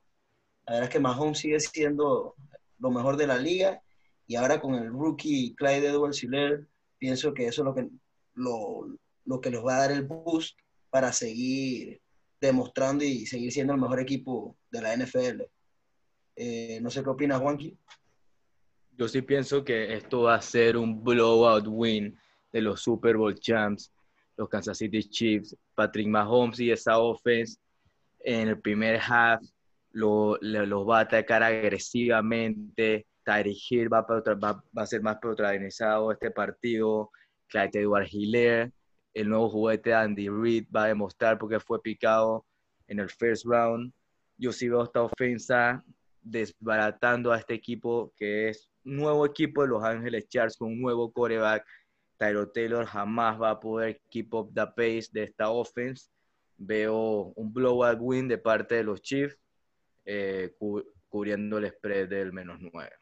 la 0.66 0.74
verdad 0.74 0.90
es 0.90 0.94
que 0.94 1.00
Mahomes 1.00 1.40
sigue 1.40 1.60
siendo 1.60 2.36
lo 2.80 2.92
mejor 2.92 3.18
de 3.18 3.28
la 3.28 3.38
liga 3.38 3.82
y 4.28 4.36
ahora 4.36 4.62
con 4.62 4.76
el 4.76 4.90
rookie 4.90 5.56
Clyde 5.56 5.88
Edwards 5.88 6.24
Hiller, 6.24 6.68
pienso 6.98 7.34
que 7.34 7.48
eso 7.48 7.62
es 7.62 7.66
lo 7.66 7.74
que, 7.74 7.90
lo, 8.36 8.88
lo 9.26 9.42
que 9.42 9.50
les 9.50 9.64
va 9.64 9.76
a 9.76 9.80
dar 9.80 9.92
el 9.92 10.04
boost 10.04 10.58
para 10.92 11.12
seguir 11.14 12.00
demostrando 12.40 13.04
y 13.04 13.26
seguir 13.26 13.52
siendo 13.52 13.74
el 13.74 13.82
mejor 13.82 14.02
equipo 14.02 14.58
de 14.70 14.82
la 14.82 14.96
NFL. 14.96 15.44
Eh, 16.36 16.80
no 16.82 16.90
sé 16.90 17.02
qué 17.02 17.10
opinas, 17.10 17.40
Juanqui. 17.40 17.78
Yo 18.98 19.08
sí 19.08 19.22
pienso 19.22 19.64
que 19.64 19.94
esto 19.94 20.24
va 20.24 20.36
a 20.36 20.42
ser 20.42 20.78
un 20.78 21.04
blowout 21.04 21.66
win 21.68 22.16
de 22.52 22.62
los 22.62 22.82
Super 22.82 23.16
Bowl 23.16 23.34
champs, 23.34 23.92
los 24.38 24.50
Kansas 24.50 24.78
City 24.78 25.04
Chiefs, 25.04 25.56
Patrick 25.74 26.08
Mahomes 26.08 26.60
y 26.60 26.72
esa 26.72 27.00
offense 27.00 27.58
en 28.20 28.50
el 28.50 28.60
primer 28.60 29.00
half 29.00 29.42
los 29.92 30.40
va 30.42 31.00
a 31.00 31.02
atacar 31.02 31.44
agresivamente. 31.44 33.08
Tyreek 33.24 33.58
Hill 33.70 33.94
va, 33.94 34.02
va, 34.02 34.64
a 34.76 34.86
ser 34.86 35.02
más 35.02 35.18
protagonizado 35.22 36.12
este 36.12 36.32
partido. 36.32 37.12
Clyde 37.48 37.82
Edward 37.82 38.08
Hiller 38.10 38.72
el 39.14 39.30
nuevo 39.30 39.50
juguete 39.50 39.94
Andy 39.94 40.30
Reid 40.30 40.68
va 40.76 40.86
a 40.86 40.88
demostrar 40.88 41.38
porque 41.38 41.60
fue 41.60 41.82
picado 41.82 42.46
en 42.88 43.00
el 43.00 43.10
first 43.10 43.46
round. 43.46 43.94
Yo 44.38 44.52
sí 44.52 44.70
veo 44.70 44.84
esta 44.84 45.02
ofensa 45.04 45.84
desbaratando 46.22 47.32
a 47.32 47.38
este 47.38 47.54
equipo 47.54 48.14
que 48.16 48.50
es 48.50 48.70
nuevo 48.84 49.26
equipo 49.26 49.62
de 49.62 49.70
Los 49.70 49.84
Ángeles 49.84 50.28
Chargers 50.28 50.58
con 50.58 50.70
un 50.70 50.82
nuevo 50.82 51.12
coreback. 51.12 51.66
Tyro 52.18 52.50
Taylor 52.50 52.86
jamás 52.86 53.42
va 53.42 53.52
a 53.52 53.60
poder 53.60 54.00
keep 54.10 54.34
up 54.34 54.54
the 54.54 54.66
pace 54.68 55.10
de 55.12 55.24
esta 55.24 55.50
offense. 55.50 56.10
Veo 56.58 57.34
un 57.36 57.52
blowout 57.52 57.98
win 58.00 58.28
de 58.28 58.38
parte 58.38 58.76
de 58.76 58.84
los 58.84 59.02
Chiefs, 59.02 59.36
eh, 60.06 60.56
cubriendo 61.10 61.58
el 61.58 61.72
spread 61.72 62.10
del 62.10 62.32
menos 62.32 62.60
9. 62.60 63.01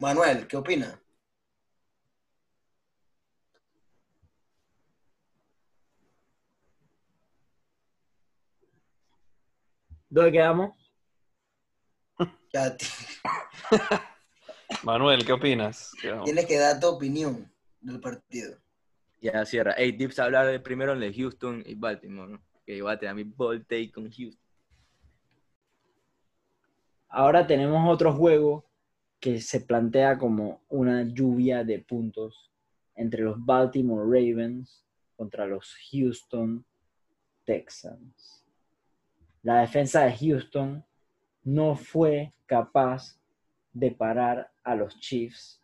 Manuel, 0.00 0.46
¿qué 0.46 0.56
opina? 0.56 0.98
¿Dónde 10.08 10.32
quedamos? 10.32 10.74
Manuel, 14.82 15.26
¿qué 15.26 15.32
opinas? 15.34 15.92
Tienes 16.24 16.46
que 16.46 16.58
dar 16.58 16.80
tu 16.80 16.86
opinión 16.86 17.52
del 17.82 18.00
partido. 18.00 18.56
Ya 19.20 19.44
cierra. 19.44 19.74
Hey, 19.76 19.92
Dips 19.92 20.18
hablar 20.18 20.46
de 20.46 20.60
primero 20.60 20.94
en 20.94 21.02
el 21.02 21.14
Houston 21.14 21.62
y 21.66 21.74
Baltimore, 21.74 22.32
¿no? 22.32 22.42
Que 22.64 22.76
iba 22.76 22.90
a 22.90 22.98
tener 22.98 23.14
mi 23.14 23.24
ball 23.24 23.66
take 23.66 23.92
con 23.92 24.10
Houston. 24.10 24.40
Ahora 27.10 27.46
tenemos 27.46 27.86
otro 27.86 28.14
juego 28.14 28.69
que 29.20 29.40
se 29.40 29.60
plantea 29.60 30.16
como 30.18 30.62
una 30.68 31.02
lluvia 31.02 31.62
de 31.62 31.78
puntos 31.78 32.50
entre 32.94 33.22
los 33.22 33.44
Baltimore 33.44 34.04
Ravens 34.04 34.84
contra 35.16 35.46
los 35.46 35.76
Houston 35.90 36.64
Texans. 37.44 38.46
La 39.42 39.60
defensa 39.60 40.04
de 40.04 40.16
Houston 40.16 40.84
no 41.44 41.76
fue 41.76 42.32
capaz 42.46 43.18
de 43.72 43.90
parar 43.90 44.50
a 44.64 44.74
los 44.74 44.98
Chiefs 44.98 45.62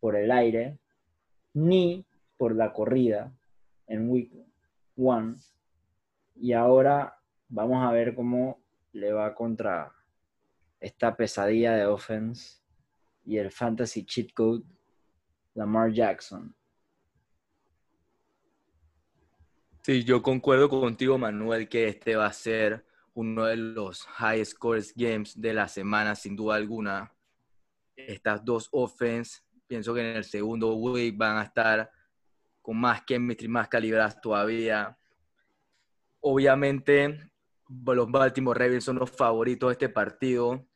por 0.00 0.16
el 0.16 0.30
aire 0.30 0.78
ni 1.52 2.04
por 2.36 2.54
la 2.54 2.72
corrida 2.72 3.32
en 3.86 4.10
Week 4.10 4.32
1 4.96 5.36
y 6.36 6.52
ahora 6.52 7.16
vamos 7.48 7.86
a 7.86 7.92
ver 7.92 8.14
cómo 8.14 8.58
le 8.92 9.12
va 9.12 9.34
contra 9.34 9.92
esta 10.84 11.16
pesadilla 11.16 11.72
de 11.72 11.86
offense 11.86 12.60
y 13.24 13.38
el 13.38 13.50
fantasy 13.50 14.04
cheat 14.04 14.34
code 14.34 14.62
Lamar 15.54 15.90
Jackson. 15.90 16.54
Sí, 19.80 20.04
yo 20.04 20.22
concuerdo 20.22 20.68
contigo, 20.68 21.16
Manuel, 21.16 21.70
que 21.70 21.88
este 21.88 22.16
va 22.16 22.26
a 22.26 22.32
ser 22.34 22.84
uno 23.14 23.44
de 23.46 23.56
los 23.56 24.04
high 24.04 24.44
scores 24.44 24.92
games 24.94 25.40
de 25.40 25.54
la 25.54 25.68
semana, 25.68 26.14
sin 26.14 26.36
duda 26.36 26.56
alguna. 26.56 27.14
Estas 27.96 28.44
dos 28.44 28.68
offense, 28.72 29.40
pienso 29.66 29.94
que 29.94 30.00
en 30.00 30.16
el 30.16 30.24
segundo 30.24 30.74
week 30.74 31.16
van 31.16 31.38
a 31.38 31.44
estar 31.44 31.90
con 32.60 32.78
más 32.78 33.06
chemistry, 33.06 33.48
más 33.48 33.68
calibradas 33.68 34.20
todavía. 34.20 34.98
Obviamente, 36.20 37.30
los 37.68 38.10
Baltimore 38.10 38.58
Ravens 38.58 38.84
son 38.84 38.98
los 38.98 39.10
favoritos 39.10 39.68
de 39.68 39.72
este 39.72 39.88
partido 39.88 40.66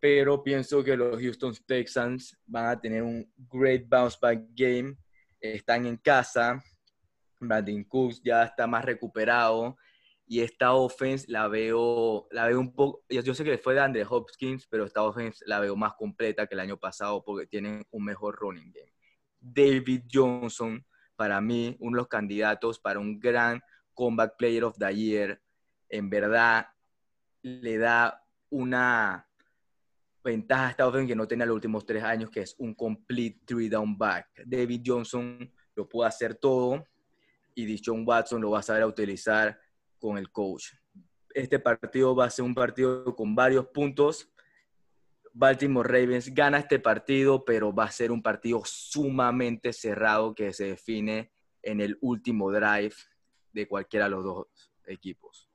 pero 0.00 0.42
pienso 0.42 0.84
que 0.84 0.96
los 0.96 1.20
Houston 1.20 1.54
Texans 1.66 2.36
van 2.46 2.66
a 2.66 2.80
tener 2.80 3.02
un 3.02 3.30
great 3.50 3.88
bounce 3.88 4.18
back 4.20 4.42
game. 4.54 4.96
Están 5.40 5.86
en 5.86 5.96
casa, 5.96 6.62
Brandon 7.40 7.84
Cooks 7.84 8.20
ya 8.22 8.44
está 8.44 8.66
más 8.66 8.84
recuperado 8.84 9.76
y 10.28 10.40
esta 10.40 10.74
offense 10.74 11.26
la 11.28 11.46
veo, 11.46 12.26
la 12.32 12.46
veo 12.46 12.58
un 12.58 12.74
poco, 12.74 13.04
yo 13.08 13.34
sé 13.34 13.44
que 13.44 13.58
fue 13.58 13.74
de 13.74 13.80
Andre 13.80 14.04
Hopkins, 14.08 14.66
pero 14.66 14.84
esta 14.84 15.02
offense 15.02 15.44
la 15.46 15.60
veo 15.60 15.76
más 15.76 15.94
completa 15.94 16.46
que 16.46 16.54
el 16.54 16.60
año 16.60 16.78
pasado 16.78 17.22
porque 17.24 17.46
tienen 17.46 17.86
un 17.90 18.04
mejor 18.04 18.36
running 18.36 18.72
game. 18.72 18.92
David 19.38 20.02
Johnson, 20.12 20.84
para 21.14 21.40
mí, 21.40 21.76
uno 21.78 21.96
de 21.96 22.00
los 22.00 22.08
candidatos 22.08 22.80
para 22.80 22.98
un 22.98 23.20
gran 23.20 23.62
comeback 23.94 24.36
player 24.36 24.64
of 24.64 24.76
the 24.78 24.94
year, 24.94 25.40
en 25.88 26.10
verdad 26.10 26.66
le 27.42 27.78
da 27.78 28.20
una 28.50 29.25
ventaja 30.26 30.66
a 30.66 30.70
esta 30.70 30.86
offense 30.86 31.06
que 31.06 31.16
no 31.16 31.26
tenía 31.26 31.46
los 31.46 31.54
últimos 31.54 31.86
tres 31.86 32.02
años, 32.02 32.30
que 32.30 32.40
es 32.40 32.54
un 32.58 32.74
complete 32.74 33.40
three 33.46 33.68
down 33.68 33.96
back. 33.96 34.42
David 34.44 34.82
Johnson 34.84 35.50
lo 35.74 35.88
puede 35.88 36.08
hacer 36.08 36.34
todo 36.34 36.84
y 37.54 37.64
Dishon 37.64 38.04
Watson 38.06 38.42
lo 38.42 38.50
va 38.50 38.58
a 38.58 38.62
saber 38.62 38.84
utilizar 38.84 39.58
con 39.98 40.18
el 40.18 40.30
coach. 40.30 40.72
Este 41.32 41.58
partido 41.58 42.14
va 42.14 42.26
a 42.26 42.30
ser 42.30 42.44
un 42.44 42.54
partido 42.54 43.14
con 43.14 43.34
varios 43.34 43.66
puntos. 43.68 44.28
Baltimore 45.32 45.88
Ravens 45.88 46.34
gana 46.34 46.58
este 46.58 46.78
partido, 46.78 47.44
pero 47.44 47.72
va 47.72 47.84
a 47.84 47.90
ser 47.90 48.10
un 48.10 48.22
partido 48.22 48.62
sumamente 48.64 49.72
cerrado 49.72 50.34
que 50.34 50.52
se 50.52 50.64
define 50.64 51.30
en 51.62 51.80
el 51.80 51.98
último 52.00 52.50
drive 52.50 52.94
de 53.52 53.68
cualquiera 53.68 54.06
de 54.06 54.10
los 54.10 54.24
dos 54.24 54.46
equipos. 54.86 55.45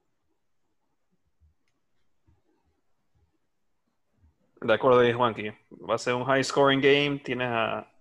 De 4.62 4.74
acuerdo, 4.74 5.02
Juanqui. 5.18 5.50
Va 5.90 5.96
a 5.96 5.98
ser 5.98 6.14
un 6.14 6.24
high 6.26 6.44
scoring 6.44 6.82
game. 6.82 7.20
Tienes 7.20 7.50
a, 7.50 7.92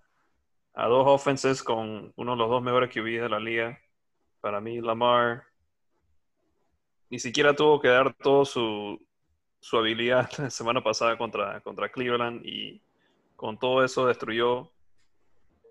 a 0.74 0.87
dos 0.89 1.07
offenses 1.07 1.62
con 1.62 2.12
uno 2.16 2.32
de 2.32 2.37
los 2.37 2.51
dos 2.51 2.62
mejores 2.62 2.91
QB 2.91 3.23
de 3.23 3.28
la 3.31 3.41
liga. 3.41 3.78
Para 4.43 4.61
mí, 4.61 4.81
Lamar 4.81 5.45
ni 7.09 7.19
siquiera 7.19 7.57
tuvo 7.57 7.81
que 7.81 7.89
dar 7.89 8.15
todo 8.15 8.45
su, 8.45 9.05
su 9.59 9.77
habilidad 9.78 10.31
la 10.39 10.51
semana 10.51 10.82
pasada 10.82 11.19
contra, 11.19 11.61
contra 11.61 11.91
Cleveland 11.91 12.45
y 12.45 12.82
con 13.37 13.59
todo 13.59 13.82
eso 13.85 14.07
destruyó 14.07 14.70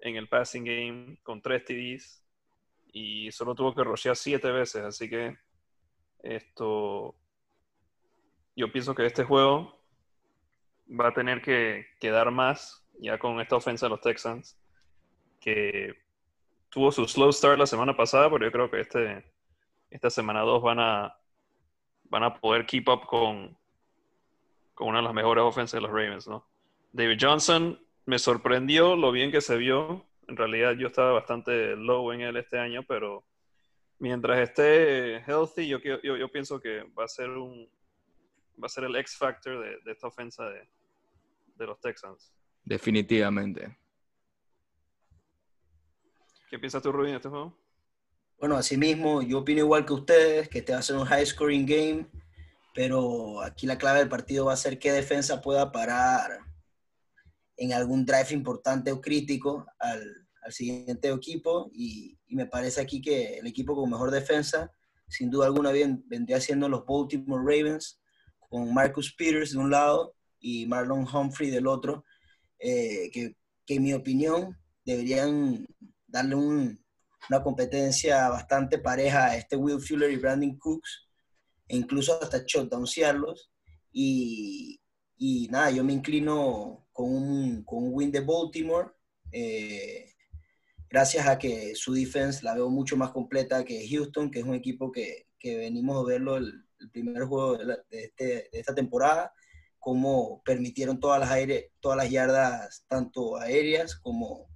en 0.02 0.16
el 0.16 0.28
passing 0.28 0.64
game 0.64 1.20
con 1.24 1.42
tres 1.42 1.66
TDs 1.66 2.24
y 2.92 3.32
solo 3.32 3.54
tuvo 3.54 3.76
que 3.76 3.84
rochear 3.84 4.16
siete 4.16 4.52
veces. 4.52 4.84
Así 4.84 5.08
que 5.08 5.38
esto, 6.24 7.16
yo 8.56 8.72
pienso 8.72 8.96
que 8.96 9.06
este 9.06 9.24
juego 9.24 9.79
va 10.90 11.10
a 11.10 11.14
tener 11.14 11.42
que, 11.42 11.86
que 12.00 12.10
dar 12.10 12.32
más 12.32 12.86
ya 13.00 13.18
con 13.18 13.40
esta 13.40 13.56
ofensa 13.56 13.86
de 13.86 13.92
los 13.92 14.02
Texans, 14.02 14.58
que 15.40 15.96
tuvo 16.70 16.92
su 16.92 17.08
slow 17.08 17.32
start 17.32 17.58
la 17.58 17.66
semana 17.66 17.96
pasada, 17.96 18.30
pero 18.30 18.46
yo 18.46 18.52
creo 18.52 18.70
que 18.70 18.82
este, 18.82 19.26
esta 19.90 20.10
semana 20.10 20.42
2 20.42 20.62
van 20.62 20.80
a, 20.80 21.18
van 22.06 22.24
a 22.24 22.34
poder 22.36 22.66
keep 22.66 22.88
up 22.90 23.06
con, 23.06 23.58
con 24.74 24.90
una 24.90 25.00
de 25.00 25.06
las 25.06 25.14
mejores 25.14 25.44
ofensas 25.44 25.78
de 25.78 25.82
los 25.82 25.92
Ravens, 25.92 26.28
¿no? 26.28 26.46
David 26.92 27.18
Johnson 27.22 27.80
me 28.06 28.20
sorprendió 28.20 28.96
lo 28.96 29.12
bien 29.12 29.32
que 29.32 29.42
se 29.42 29.56
vio. 29.58 30.06
En 30.28 30.36
realidad 30.36 30.74
yo 30.74 30.88
estaba 30.88 31.14
bastante 31.14 31.76
low 31.76 32.12
en 32.12 32.22
él 32.22 32.38
este 32.38 32.58
año, 32.58 32.84
pero 32.88 33.24
mientras 34.00 34.40
esté 34.40 35.18
healthy, 35.28 35.68
yo, 35.68 35.80
yo, 35.80 36.18
yo 36.18 36.32
pienso 36.32 36.60
que 36.60 36.84
va 36.98 37.06
a 37.06 37.08
ser 37.08 37.30
un 37.30 37.70
va 38.62 38.66
a 38.66 38.70
ser 38.70 38.84
el 38.84 38.96
X 38.98 39.16
factor 39.16 39.62
de, 39.62 39.78
de 39.86 39.92
esta 39.92 40.08
ofensa 40.08 40.50
de, 40.50 40.68
de 41.60 41.68
los 41.68 41.80
Texans. 41.80 42.34
Definitivamente. 42.64 43.78
¿Qué 46.50 46.58
piensas 46.58 46.82
tú, 46.82 46.92
Rubén, 46.92 47.12
de 47.12 47.18
este 47.18 47.30
juego? 47.30 47.56
Bueno, 48.40 48.56
asimismo, 48.56 49.22
yo 49.22 49.40
opino 49.40 49.60
igual 49.60 49.86
que 49.86 49.94
ustedes, 49.94 50.50
que 50.50 50.62
te 50.62 50.72
va 50.72 50.80
a 50.80 50.82
ser 50.82 50.96
un 50.96 51.06
high 51.06 51.26
scoring 51.26 51.66
game, 51.66 52.08
pero 52.74 53.42
aquí 53.42 53.68
la 53.68 53.78
clave 53.78 54.00
del 54.00 54.10
partido 54.10 54.46
va 54.46 54.54
a 54.54 54.58
ser 54.58 54.80
qué 54.80 54.92
defensa 54.92 55.42
pueda 55.42 55.72
parar 55.72 56.40
en 57.58 57.74
algún 57.74 58.06
drive 58.06 58.32
importante 58.32 58.92
o 58.92 59.02
crítico 59.02 59.66
al, 59.78 60.28
al 60.42 60.54
siguiente 60.54 61.10
equipo. 61.10 61.70
Y, 61.74 62.18
y, 62.28 62.36
me 62.36 62.46
parece 62.46 62.80
aquí 62.80 63.02
que 63.02 63.40
el 63.40 63.48
equipo 63.48 63.76
con 63.76 63.90
mejor 63.90 64.10
defensa, 64.10 64.74
sin 65.08 65.30
duda 65.30 65.46
alguna, 65.48 65.72
bien, 65.72 66.04
vendría 66.08 66.40
siendo 66.40 66.70
los 66.70 66.86
Baltimore 66.86 67.44
Ravens, 67.44 68.00
con 68.50 68.74
Marcus 68.74 69.14
Peters 69.14 69.52
de 69.52 69.60
un 69.60 69.70
lado 69.70 70.16
y 70.40 70.66
Marlon 70.66 71.08
Humphrey 71.08 71.50
del 71.50 71.68
otro, 71.68 72.06
eh, 72.60 73.10
que, 73.12 73.36
que 73.66 73.76
en 73.76 73.84
mi 73.84 73.94
opinión 73.94 74.58
deberían 74.86 75.66
darle 76.08 76.36
un, 76.36 76.86
una 77.30 77.44
competencia 77.44 78.30
bastante 78.30 78.80
pareja 78.80 79.28
a 79.28 79.38
este 79.38 79.56
Will 79.56 79.82
Fuller 79.82 80.12
y 80.12 80.18
Brandon 80.18 80.58
Cooks, 80.58 81.08
e 81.68 81.78
incluso 81.78 82.22
hasta 82.22 82.44
shutdownsearlos. 82.46 83.52
Y, 83.92 84.80
y 85.18 85.48
nada, 85.50 85.72
yo 85.72 85.84
me 85.84 85.94
inclino 85.94 86.88
con 86.92 87.14
un, 87.14 87.64
con 87.64 87.84
un 87.84 87.90
win 87.94 88.12
de 88.12 88.22
Baltimore, 88.22 88.90
eh, 89.32 90.14
gracias 90.90 91.28
a 91.28 91.38
que 91.38 91.76
su 91.76 91.94
defense 91.94 92.44
la 92.44 92.56
veo 92.56 92.70
mucho 92.70 92.98
más 92.98 93.12
completa 93.12 93.64
que 93.64 93.88
Houston, 93.88 94.32
que 94.32 94.40
es 94.40 94.46
un 94.46 94.56
equipo 94.56 94.92
que, 94.92 95.28
que 95.38 95.58
venimos 95.58 95.98
a 95.98 96.08
verlo 96.08 96.38
el, 96.38 96.66
el 96.80 96.90
primer 96.92 97.24
juego 97.24 97.58
de, 97.58 97.66
la, 97.66 97.80
de, 97.90 98.04
este, 98.06 98.26
de, 98.26 98.50
esta 98.54 98.74
temporada, 98.74 99.34
cómo 99.80 100.42
permitieron 100.44 101.00
todas 101.00 101.20
las, 101.20 101.32
aire, 101.32 101.72
todas 101.80 101.98
las 101.98 102.10
yardas, 102.10 102.86
tanto 102.88 103.38
aéreas 103.38 103.96
como, 103.96 104.48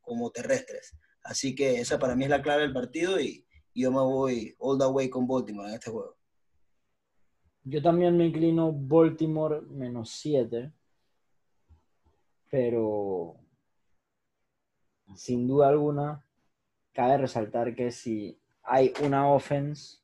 como 0.00 0.30
terrestres. 0.30 0.96
Así 1.22 1.54
que 1.54 1.80
esa 1.80 1.98
para 1.98 2.16
mí 2.16 2.24
es 2.24 2.30
la 2.30 2.42
clave 2.42 2.62
del 2.62 2.72
partido 2.72 3.20
y, 3.20 3.46
y 3.72 3.82
yo 3.82 3.90
me 3.90 4.00
voy 4.00 4.54
all 4.58 4.78
the 4.78 4.86
way 4.86 5.08
con 5.08 5.26
Baltimore 5.26 5.68
en 5.68 5.74
este 5.74 5.90
juego. 5.90 6.16
Yo 7.64 7.80
también 7.80 8.16
me 8.16 8.26
inclino 8.26 8.72
Baltimore 8.72 9.60
menos 9.62 10.10
7, 10.10 10.72
pero 12.50 13.36
sin 15.14 15.46
duda 15.46 15.68
alguna 15.68 16.26
cabe 16.92 17.18
resaltar 17.18 17.74
que 17.74 17.90
si 17.90 18.38
hay 18.62 18.92
una 19.02 19.32
offense 19.32 19.98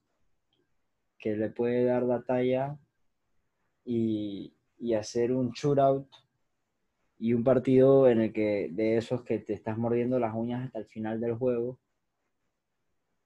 que 1.18 1.36
le 1.36 1.50
puede 1.50 1.84
dar 1.84 2.06
batalla 2.06 2.78
y, 3.84 4.54
y 4.78 4.94
hacer 4.94 5.32
un 5.32 5.50
shootout 5.50 6.08
y 7.18 7.32
un 7.32 7.42
partido 7.42 8.08
en 8.08 8.20
el 8.20 8.32
que 8.32 8.68
de 8.70 8.96
esos 8.96 9.22
que 9.22 9.38
te 9.38 9.52
estás 9.52 9.76
mordiendo 9.76 10.18
las 10.18 10.34
uñas 10.34 10.66
hasta 10.66 10.78
el 10.78 10.86
final 10.86 11.20
del 11.20 11.34
juego 11.34 11.78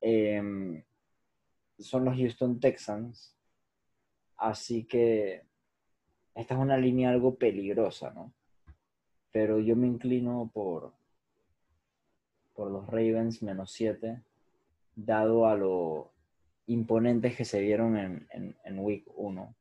eh, 0.01 0.83
son 1.79 2.05
los 2.05 2.17
Houston 2.17 2.61
Texans. 2.61 3.35
Así 4.37 4.85
que 4.85 5.43
esta 6.35 6.55
es 6.55 6.61
una 6.61 6.77
línea 6.77 7.11
algo 7.11 7.37
peligrosa, 7.37 8.11
¿no? 8.11 8.33
Pero 9.31 9.61
yo 9.61 9.77
me 9.77 9.87
inclino 9.87 10.51
por, 10.53 10.93
por 12.55 12.71
los 12.71 12.87
Ravens 12.87 13.43
menos 13.43 13.71
7, 13.73 14.21
dado 14.97 15.47
a 15.47 15.55
lo 15.55 16.13
imponentes 16.67 17.37
que 17.37 17.45
se 17.45 17.61
vieron 17.61 17.97
en, 17.97 18.27
en, 18.31 18.57
en 18.65 18.79
Week 18.79 19.05
1. 19.15 19.55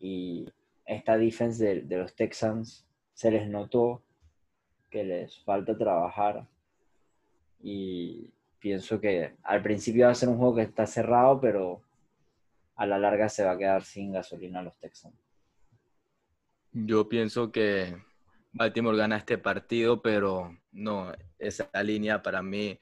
Y 0.00 0.48
esta 0.86 1.18
defense 1.18 1.82
de, 1.82 1.98
los 1.98 2.14
Texans 2.14 2.86
se 3.12 3.30
les 3.30 3.48
notó 3.48 4.02
que 4.90 5.04
les 5.04 5.38
falta 5.40 5.76
trabajar 5.76 6.46
y 7.60 8.30
pienso 8.60 9.00
que 9.00 9.34
al 9.42 9.62
principio 9.62 10.06
va 10.06 10.12
a 10.12 10.14
ser 10.14 10.28
un 10.28 10.38
juego 10.38 10.56
que 10.56 10.62
está 10.62 10.86
cerrado, 10.86 11.40
pero 11.40 11.82
a 12.76 12.86
la 12.86 12.98
larga 12.98 13.28
se 13.28 13.44
va 13.44 13.52
a 13.52 13.58
quedar 13.58 13.82
sin 13.82 14.12
gasolina 14.12 14.62
los 14.62 14.78
Texans. 14.78 15.14
Yo 16.72 17.08
pienso 17.08 17.50
que 17.50 17.96
Baltimore 18.52 18.96
gana 18.96 19.16
este 19.16 19.38
partido, 19.38 20.00
pero 20.02 20.56
no, 20.72 21.12
esa 21.38 21.68
línea 21.82 22.22
para 22.22 22.42
mí 22.42 22.78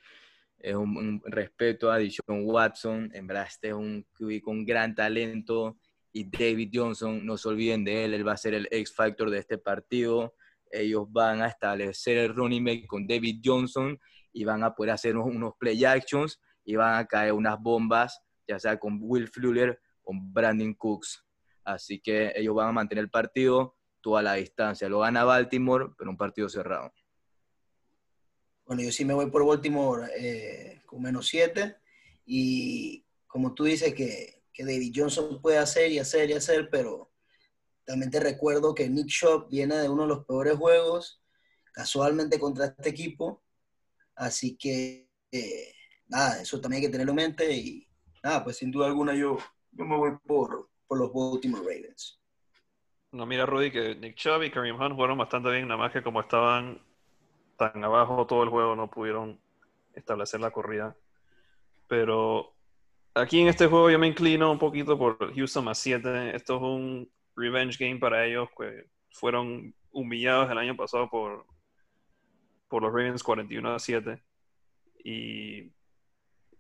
es 0.59 0.75
un, 0.75 0.97
un 0.97 1.23
respeto 1.25 1.91
a 1.91 1.99
Dishon 1.99 2.45
Watson. 2.45 3.11
En 3.15 3.27
verdad, 3.27 3.47
este 3.49 3.69
es 3.69 3.75
un 3.75 4.05
QB 4.19 4.43
con 4.43 4.65
gran 4.65 4.95
talento 4.95 5.79
y 6.17 6.31
David 6.31 6.71
Johnson, 6.73 7.27
no 7.27 7.37
se 7.37 7.49
olviden 7.49 7.85
de 7.85 8.05
él, 8.05 8.15
él 8.15 8.27
va 8.27 8.35
a 8.35 8.37
ser 8.37 8.55
el 8.55 8.69
X 8.71 8.95
Factor 8.95 9.31
de 9.31 9.41
este 9.41 9.59
partido. 9.59 10.37
Ellos 10.71 11.11
van 11.11 11.43
a 11.43 11.49
establecer 11.49 12.17
el 12.19 12.33
running 12.33 12.65
back 12.65 12.87
con 12.87 13.05
David 13.05 13.41
Johnson 13.45 13.99
y 14.33 14.45
van 14.45 14.63
a 14.63 14.73
poder 14.73 14.93
hacer 14.93 15.17
unos, 15.17 15.55
play 15.59 15.85
actions 15.85 16.41
y 16.65 16.77
van 16.77 17.01
a 17.01 17.07
caer 17.07 17.33
unas 17.33 17.61
bombas, 17.61 18.23
ya 18.47 18.61
sea 18.61 18.79
con 18.79 19.01
Will 19.03 19.27
Fuller 19.27 19.81
o 20.05 20.13
Brandon 20.15 20.73
Cooks. 20.75 21.27
Así 21.65 21.99
que 21.99 22.33
ellos 22.37 22.55
van 22.55 22.69
a 22.69 22.73
mantener 22.73 23.03
el 23.03 23.11
partido 23.11 23.77
toda 24.01 24.23
la 24.23 24.35
distancia. 24.35 24.89
Lo 24.89 25.01
gana 25.01 25.25
Baltimore, 25.25 25.87
pero 25.99 26.11
un 26.11 26.17
partido 26.17 26.49
cerrado. 26.49 26.93
Bueno, 28.65 28.83
yo 28.83 28.93
sí 28.93 29.05
me 29.05 29.15
voy 29.15 29.33
por 29.33 29.45
Baltimore 29.45 30.09
eh, 30.17 30.81
con 30.87 31.03
menos 31.03 31.27
7 31.27 31.77
y 32.25 33.05
como 33.27 33.53
tú 33.53 33.65
dices 33.65 33.93
que 33.95 34.44
que 34.55 34.65
David 34.65 34.93
Johnson 34.95 35.43
puede 35.43 35.59
hacer 35.59 35.91
y 35.91 35.99
hacer 35.99 36.31
y 36.31 36.35
hacer, 36.35 36.71
pero 36.71 37.11
también 37.85 38.11
te 38.11 38.21
recuerdo 38.21 38.75
que 38.75 38.89
Nick 38.89 39.09
Shop 39.09 39.49
viene 39.51 39.77
de 39.77 39.89
uno 39.89 40.03
de 40.03 40.09
los 40.09 40.25
peores 40.25 40.57
juegos, 40.57 41.21
casualmente 41.73 42.39
contra 42.39 42.67
este 42.67 42.89
equipo. 42.89 43.43
Así 44.15 44.57
que, 44.57 45.09
eh, 45.33 45.73
nada, 46.07 46.41
eso 46.41 46.61
también 46.61 46.81
hay 46.81 46.87
que 46.87 46.93
tenerlo 46.93 47.11
en 47.13 47.17
mente. 47.17 47.53
Y 47.53 47.87
nada, 48.23 48.45
pues 48.45 48.57
sin 48.57 48.71
duda 48.71 48.87
alguna 48.87 49.15
yo, 49.15 49.37
yo 49.73 49.85
me 49.85 49.97
voy 49.97 50.13
por, 50.25 50.71
por 50.87 50.99
los 50.99 51.13
Baltimore 51.13 51.63
Ravens. 51.63 52.21
No, 53.11 53.27
mira, 53.27 53.47
Rudy, 53.47 53.71
que 53.71 53.95
Nick 53.97 54.17
Chubb 54.17 54.43
y 54.45 54.51
Kareem 54.51 54.81
Hunt 54.81 54.95
jugaron 54.95 55.19
bastante 55.19 55.51
bien, 55.51 55.69
nada 55.69 55.79
más 55.79 55.93
que 55.93 56.03
como 56.03 56.21
estaban 56.21 56.81
tan 57.57 57.85
abajo 57.85 58.27
todo 58.27 58.43
el 58.43 58.49
juego, 58.49 58.75
no 58.75 58.91
pudieron 58.91 59.39
establecer 59.95 60.41
la 60.41 60.51
corrida. 60.51 60.97
Pero 61.87 62.54
aquí 63.15 63.41
en 63.41 63.49
este 63.49 63.67
juego 63.67 63.91
yo 63.91 63.99
me 63.99 64.09
inclino 64.09 64.51
un 64.51 64.59
poquito 64.59 64.99
por 64.99 65.35
Houston 65.35 65.65
más 65.65 65.79
7. 65.79 66.35
Esto 66.35 66.57
es 66.57 66.63
un 66.63 67.11
revenge 67.37 67.79
game 67.79 67.99
para 67.99 68.27
ellos, 68.27 68.49
que 68.59 68.87
fueron 69.11 69.75
humillados 69.93 70.51
el 70.51 70.59
año 70.59 70.77
pasado 70.77 71.09
por, 71.09 71.47
por 72.69 72.83
los 72.83 72.93
Ravens 72.93 73.23
41 73.23 73.75
a 73.75 73.79
7. 73.79 74.23
Y 75.05 75.71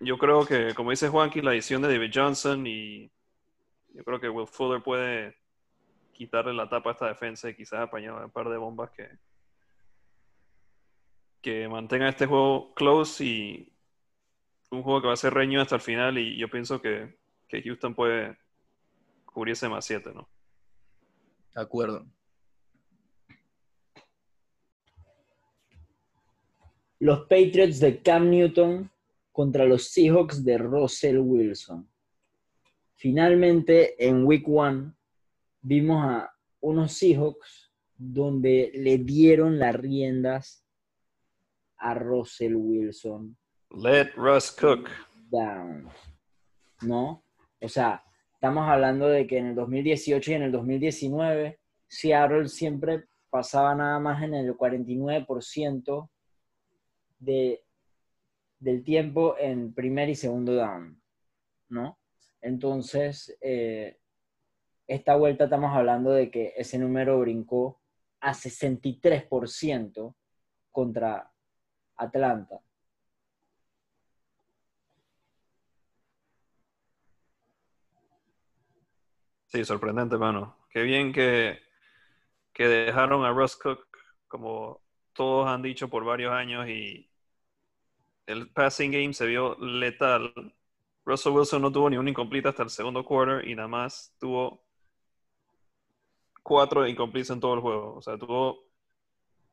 yo 0.00 0.18
creo 0.18 0.46
que, 0.46 0.74
como 0.74 0.90
dice 0.90 1.08
Juanqui, 1.08 1.40
la 1.40 1.52
edición 1.52 1.82
de 1.82 1.88
David 1.88 2.12
Johnson 2.14 2.66
y 2.66 3.10
yo 3.94 4.04
creo 4.04 4.20
que 4.20 4.28
Will 4.28 4.46
Fuller 4.46 4.82
puede 4.82 5.36
quitarle 6.12 6.52
la 6.52 6.68
tapa 6.68 6.90
a 6.90 6.92
esta 6.92 7.08
defensa 7.08 7.48
y 7.48 7.56
quizás 7.56 7.80
apañar 7.80 8.14
un 8.24 8.30
par 8.30 8.48
de 8.48 8.56
bombas 8.56 8.90
que, 8.90 9.08
que 11.40 11.68
mantenga 11.68 12.08
este 12.08 12.26
juego 12.26 12.74
close 12.74 13.24
y 13.24 13.73
un 14.70 14.82
juego 14.82 15.00
que 15.00 15.06
va 15.08 15.14
a 15.14 15.16
ser 15.16 15.34
reño 15.34 15.60
hasta 15.60 15.76
el 15.76 15.80
final 15.80 16.18
y 16.18 16.38
yo 16.38 16.48
pienso 16.48 16.80
que, 16.80 17.18
que 17.48 17.62
Houston 17.62 17.94
puede 17.94 18.36
cubrirse 19.24 19.68
más 19.68 19.84
7, 19.84 20.12
¿no? 20.14 20.28
De 21.54 21.62
acuerdo. 21.62 22.06
Los 26.98 27.20
Patriots 27.22 27.80
de 27.80 28.00
Cam 28.00 28.30
Newton 28.30 28.90
contra 29.32 29.64
los 29.64 29.90
Seahawks 29.90 30.44
de 30.44 30.58
Russell 30.58 31.18
Wilson. 31.18 31.88
Finalmente, 32.94 33.94
en 33.98 34.24
Week 34.24 34.46
1, 34.46 34.94
vimos 35.60 36.04
a 36.04 36.32
unos 36.60 36.92
Seahawks 36.92 37.72
donde 37.96 38.70
le 38.74 38.98
dieron 38.98 39.58
las 39.58 39.74
riendas 39.74 40.64
a 41.76 41.94
Russell 41.94 42.54
Wilson. 42.54 43.36
Let 43.76 44.12
Russ 44.14 44.52
cook. 44.52 44.88
Down. 45.30 45.88
¿No? 46.82 47.24
O 47.60 47.68
sea, 47.68 48.04
estamos 48.34 48.68
hablando 48.68 49.08
de 49.08 49.26
que 49.26 49.38
en 49.38 49.46
el 49.46 49.54
2018 49.56 50.30
y 50.30 50.34
en 50.34 50.42
el 50.42 50.52
2019 50.52 51.58
Seattle 51.88 52.48
siempre 52.48 53.06
pasaba 53.30 53.74
nada 53.74 53.98
más 53.98 54.22
en 54.22 54.34
el 54.34 54.56
49% 54.56 56.08
de, 57.18 57.64
del 58.60 58.84
tiempo 58.84 59.36
en 59.38 59.74
primer 59.74 60.08
y 60.08 60.14
segundo 60.14 60.54
down, 60.54 61.02
¿no? 61.68 61.98
Entonces, 62.40 63.36
eh, 63.40 63.98
esta 64.86 65.16
vuelta 65.16 65.44
estamos 65.44 65.74
hablando 65.74 66.10
de 66.12 66.30
que 66.30 66.52
ese 66.56 66.78
número 66.78 67.18
brincó 67.18 67.80
a 68.20 68.34
63% 68.34 70.14
contra 70.70 71.32
Atlanta. 71.96 72.60
Sí, 79.54 79.64
sorprendente, 79.64 80.18
mano. 80.18 80.58
Qué 80.70 80.82
bien 80.82 81.12
que, 81.12 81.60
que 82.54 82.68
dejaron 82.68 83.24
a 83.24 83.32
Russ 83.32 83.56
Cook, 83.56 83.86
como 84.28 84.82
todos 85.14 85.48
han 85.48 85.62
dicho 85.62 85.88
por 85.90 86.04
varios 86.04 86.32
años, 86.32 86.68
y 86.68 87.10
el 88.26 88.50
passing 88.52 88.90
game 88.92 89.14
se 89.14 89.26
vio 89.26 89.56
letal. 89.60 90.32
Russell 91.06 91.32
Wilson 91.32 91.62
no 91.62 91.72
tuvo 91.72 91.90
ni 91.90 91.96
un 91.98 92.08
incomplete 92.08 92.48
hasta 92.48 92.62
el 92.62 92.70
segundo 92.70 93.04
quarter 93.04 93.46
y 93.48 93.54
nada 93.54 93.68
más 93.68 94.14
tuvo 94.18 94.64
cuatro 96.42 96.86
incompletes 96.86 97.30
en 97.30 97.40
todo 97.40 97.54
el 97.54 97.60
juego. 97.60 97.94
O 97.96 98.02
sea, 98.02 98.18
tuvo 98.18 98.64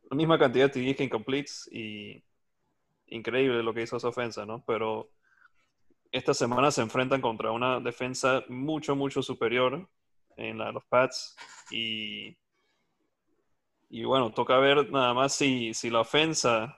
la 0.09 0.17
misma 0.17 0.39
cantidad 0.39 0.67
de 0.67 0.73
TDs 0.73 0.97
que 0.97 1.03
incompletes 1.05 1.69
y 1.71 2.23
increíble 3.07 3.63
lo 3.63 3.73
que 3.73 3.83
hizo 3.83 3.97
esa 3.97 4.09
ofensa, 4.09 4.45
¿no? 4.45 4.63
Pero 4.65 5.11
esta 6.11 6.33
semana 6.33 6.71
se 6.71 6.81
enfrentan 6.81 7.21
contra 7.21 7.51
una 7.51 7.79
defensa 7.79 8.43
mucho, 8.49 8.95
mucho 8.95 9.21
superior 9.21 9.87
en 10.35 10.57
la, 10.57 10.71
los 10.71 10.83
Pats. 10.85 11.35
Y, 11.71 12.37
y 13.89 14.03
bueno, 14.03 14.31
toca 14.31 14.57
ver 14.57 14.91
nada 14.91 15.13
más 15.13 15.33
si, 15.33 15.73
si 15.73 15.89
la 15.89 16.01
ofensa 16.01 16.77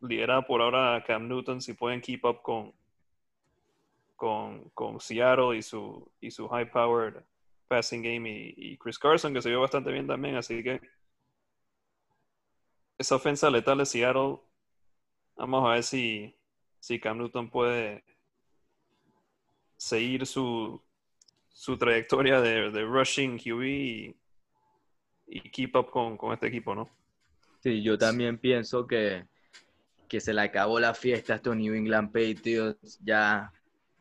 lidera 0.00 0.42
por 0.42 0.62
ahora 0.62 0.96
a 0.96 1.04
Cam 1.04 1.28
Newton, 1.28 1.60
si 1.60 1.74
pueden 1.74 2.00
keep 2.00 2.24
up 2.24 2.42
con, 2.42 2.72
con, 4.16 4.70
con 4.70 5.00
Seattle 5.00 5.56
y 5.56 5.62
su, 5.62 6.10
y 6.20 6.30
su 6.30 6.48
high-powered 6.48 7.22
passing 7.68 8.02
game 8.02 8.54
y, 8.56 8.78
Chris 8.78 8.98
Carson, 8.98 9.34
que 9.34 9.42
se 9.42 9.50
vio 9.50 9.60
bastante 9.60 9.92
bien 9.92 10.06
también, 10.06 10.36
así 10.36 10.62
que 10.62 10.80
esa 12.96 13.16
ofensa 13.16 13.50
letal 13.50 13.78
de 13.78 13.86
Seattle, 13.86 14.38
vamos 15.36 15.66
a 15.66 15.74
ver 15.74 15.82
si, 15.82 16.34
si 16.80 16.98
Cam 16.98 17.18
Newton 17.18 17.50
puede 17.50 18.04
seguir 19.78 20.26
su, 20.26 20.82
su 21.48 21.78
trayectoria 21.78 22.40
de, 22.42 22.70
de 22.70 22.84
rushing 22.84 23.38
QB 23.38 23.62
y, 23.62 24.14
keep 25.52 25.74
up 25.76 25.90
con, 25.90 26.16
con, 26.16 26.34
este 26.34 26.48
equipo, 26.48 26.74
¿no? 26.74 26.90
Sí, 27.60 27.82
yo 27.82 27.96
también 27.96 28.38
pienso 28.38 28.86
que, 28.86 29.24
que 30.08 30.20
se 30.20 30.34
le 30.34 30.42
acabó 30.42 30.80
la 30.80 30.94
fiesta 30.94 31.32
a 31.32 31.36
estos 31.36 31.56
New 31.56 31.74
England 31.74 32.12
Patriots, 32.12 32.98
ya 33.02 33.52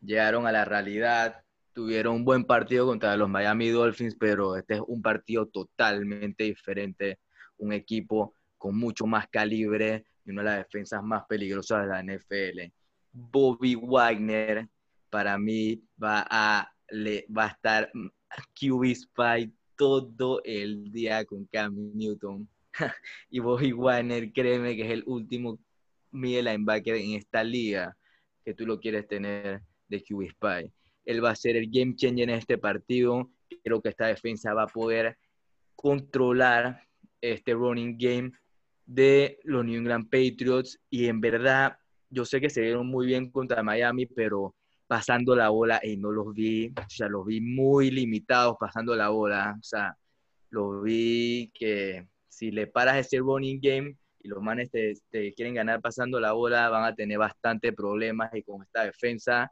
llegaron 0.01 0.47
a 0.47 0.51
la 0.51 0.65
realidad, 0.65 1.43
tuvieron 1.73 2.15
un 2.15 2.25
buen 2.25 2.43
partido 2.43 2.85
contra 2.85 3.15
los 3.15 3.29
Miami 3.29 3.69
Dolphins, 3.69 4.15
pero 4.19 4.55
este 4.55 4.75
es 4.75 4.81
un 4.87 5.01
partido 5.01 5.47
totalmente 5.47 6.45
diferente, 6.45 7.19
un 7.57 7.71
equipo 7.71 8.33
con 8.57 8.75
mucho 8.77 9.05
más 9.05 9.27
calibre 9.27 10.05
y 10.25 10.31
una 10.31 10.41
de 10.41 10.49
las 10.49 10.57
defensas 10.59 11.03
más 11.03 11.25
peligrosas 11.27 11.83
de 11.83 11.87
la 11.87 12.01
NFL. 12.01 12.73
Bobby 13.11 13.75
Wagner, 13.75 14.67
para 15.09 15.37
mí, 15.37 15.81
va 16.01 16.25
a, 16.29 16.71
le, 16.89 17.25
va 17.35 17.45
a 17.45 17.49
estar 17.49 17.91
QB 18.59 18.95
Spy 18.95 19.53
todo 19.75 20.41
el 20.43 20.91
día 20.91 21.25
con 21.25 21.45
Cam 21.45 21.75
Newton. 21.93 22.47
y 23.29 23.39
Bobby 23.39 23.71
Wagner, 23.71 24.31
créeme 24.31 24.75
que 24.75 24.85
es 24.85 24.91
el 24.91 25.03
último 25.05 25.59
middle 26.11 26.51
linebacker 26.51 26.95
en 26.95 27.11
esta 27.13 27.43
liga 27.43 27.95
que 28.43 28.53
tú 28.53 28.65
lo 28.65 28.79
quieres 28.79 29.07
tener 29.07 29.61
de 29.87 30.03
QB 30.03 30.29
Spy 30.31 30.71
él 31.07 31.23
va 31.23 31.31
a 31.31 31.35
ser 31.35 31.55
el 31.55 31.71
game 31.71 31.95
changer 31.95 32.29
en 32.29 32.35
este 32.35 32.57
partido. 32.57 33.31
Creo 33.63 33.81
que 33.81 33.89
esta 33.89 34.07
defensa 34.07 34.53
va 34.53 34.63
a 34.63 34.67
poder 34.67 35.17
controlar 35.75 36.83
este 37.21 37.53
running 37.53 37.97
game 37.97 38.31
de 38.85 39.39
los 39.43 39.65
New 39.65 39.77
England 39.79 40.09
Patriots 40.09 40.79
y 40.89 41.07
en 41.07 41.21
verdad 41.21 41.77
yo 42.09 42.25
sé 42.25 42.39
que 42.39 42.49
se 42.49 42.61
vieron 42.61 42.87
muy 42.87 43.05
bien 43.05 43.31
contra 43.31 43.63
Miami, 43.63 44.05
pero 44.05 44.53
pasando 44.87 45.35
la 45.35 45.49
bola 45.49 45.79
y 45.83 45.97
no 45.97 46.11
los 46.11 46.33
vi, 46.33 46.69
o 46.69 46.89
sea, 46.89 47.09
los 47.09 47.25
vi 47.25 47.41
muy 47.41 47.91
limitados 47.91 48.55
pasando 48.59 48.95
la 48.95 49.09
bola, 49.09 49.55
o 49.59 49.63
sea, 49.63 49.95
los 50.49 50.81
vi 50.81 51.51
que 51.53 52.07
si 52.29 52.51
le 52.51 52.67
paras 52.67 52.97
ese 52.97 53.17
running 53.19 53.59
game 53.61 53.97
y 54.19 54.27
los 54.29 54.41
manes 54.41 54.71
te, 54.71 55.33
quieren 55.33 55.55
ganar 55.55 55.81
pasando 55.81 56.19
la 56.19 56.31
bola, 56.31 56.69
van 56.69 56.85
a 56.85 56.95
tener 56.95 57.17
bastante 57.17 57.73
problemas 57.73 58.33
y 58.33 58.43
con 58.43 58.63
esta 58.63 58.83
defensa 58.83 59.51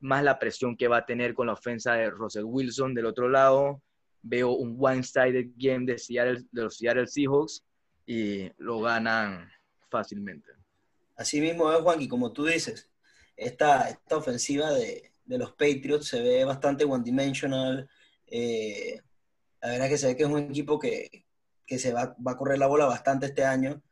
más 0.00 0.24
la 0.24 0.38
presión 0.38 0.76
que 0.76 0.88
va 0.88 0.98
a 0.98 1.06
tener 1.06 1.34
con 1.34 1.46
la 1.46 1.52
ofensa 1.52 1.94
de 1.94 2.10
Russell 2.10 2.44
Wilson. 2.44 2.92
Del 2.92 3.06
otro 3.06 3.28
lado, 3.28 3.80
veo 4.22 4.50
un 4.50 4.76
one-sided 4.78 5.50
game 5.56 5.86
de 5.86 5.96
los 6.52 6.76
Seattle 6.76 7.06
Seahawks 7.06 7.64
y 8.04 8.50
lo 8.58 8.80
ganan 8.80 9.48
fácilmente. 9.90 10.50
Así 11.16 11.40
mismo 11.40 11.72
es, 11.72 11.78
Juan, 11.80 12.02
y 12.02 12.08
como 12.08 12.32
tú 12.32 12.44
dices, 12.44 12.91
esta, 13.44 13.88
esta 13.88 14.16
ofensiva 14.16 14.70
de, 14.70 15.12
de 15.24 15.38
los 15.38 15.50
Patriots 15.52 16.08
se 16.08 16.20
ve 16.20 16.44
bastante 16.44 16.84
one-dimensional. 16.84 17.88
Eh, 18.26 19.00
la 19.60 19.68
verdad 19.68 19.86
es 19.86 19.92
que 19.92 19.98
se 19.98 20.06
ve 20.08 20.16
que 20.16 20.22
es 20.24 20.28
un 20.28 20.38
equipo 20.38 20.78
que, 20.78 21.26
que 21.66 21.78
se 21.78 21.92
va, 21.92 22.16
va, 22.26 22.32
a 22.32 22.36
correr 22.36 22.58
la 22.58 22.66
bola 22.66 22.86
bastante 22.86 23.26
este 23.26 23.44
año. 23.44 23.82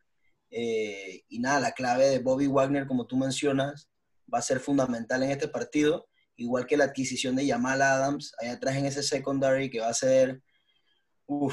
Eh, 0.51 1.25
y 1.29 1.39
nada, 1.39 1.61
la 1.61 1.73
clave 1.73 2.09
de 2.09 2.19
Bobby 2.19 2.47
Wagner, 2.47 2.87
como 2.87 3.07
tú 3.07 3.17
mencionas, 3.17 3.89
va 4.33 4.39
a 4.39 4.43
ser 4.43 4.61
fundamental 4.61 5.23
en 5.23 5.31
este 5.31 5.49
partido, 5.49 6.09
igual 6.37 6.67
que 6.67 6.77
la 6.77 6.85
adquisición 6.85 7.37
de 7.37 7.47
Jamal 7.47 7.83
Adams 7.83 8.35
allá 8.39 8.53
atrás 8.53 8.77
en 8.77 8.87
ese 8.87 9.03
secondary 9.03 9.71
que 9.71 9.81
va 9.81 9.89
a 9.89 9.95
ser 9.95 10.43
un 11.27 11.53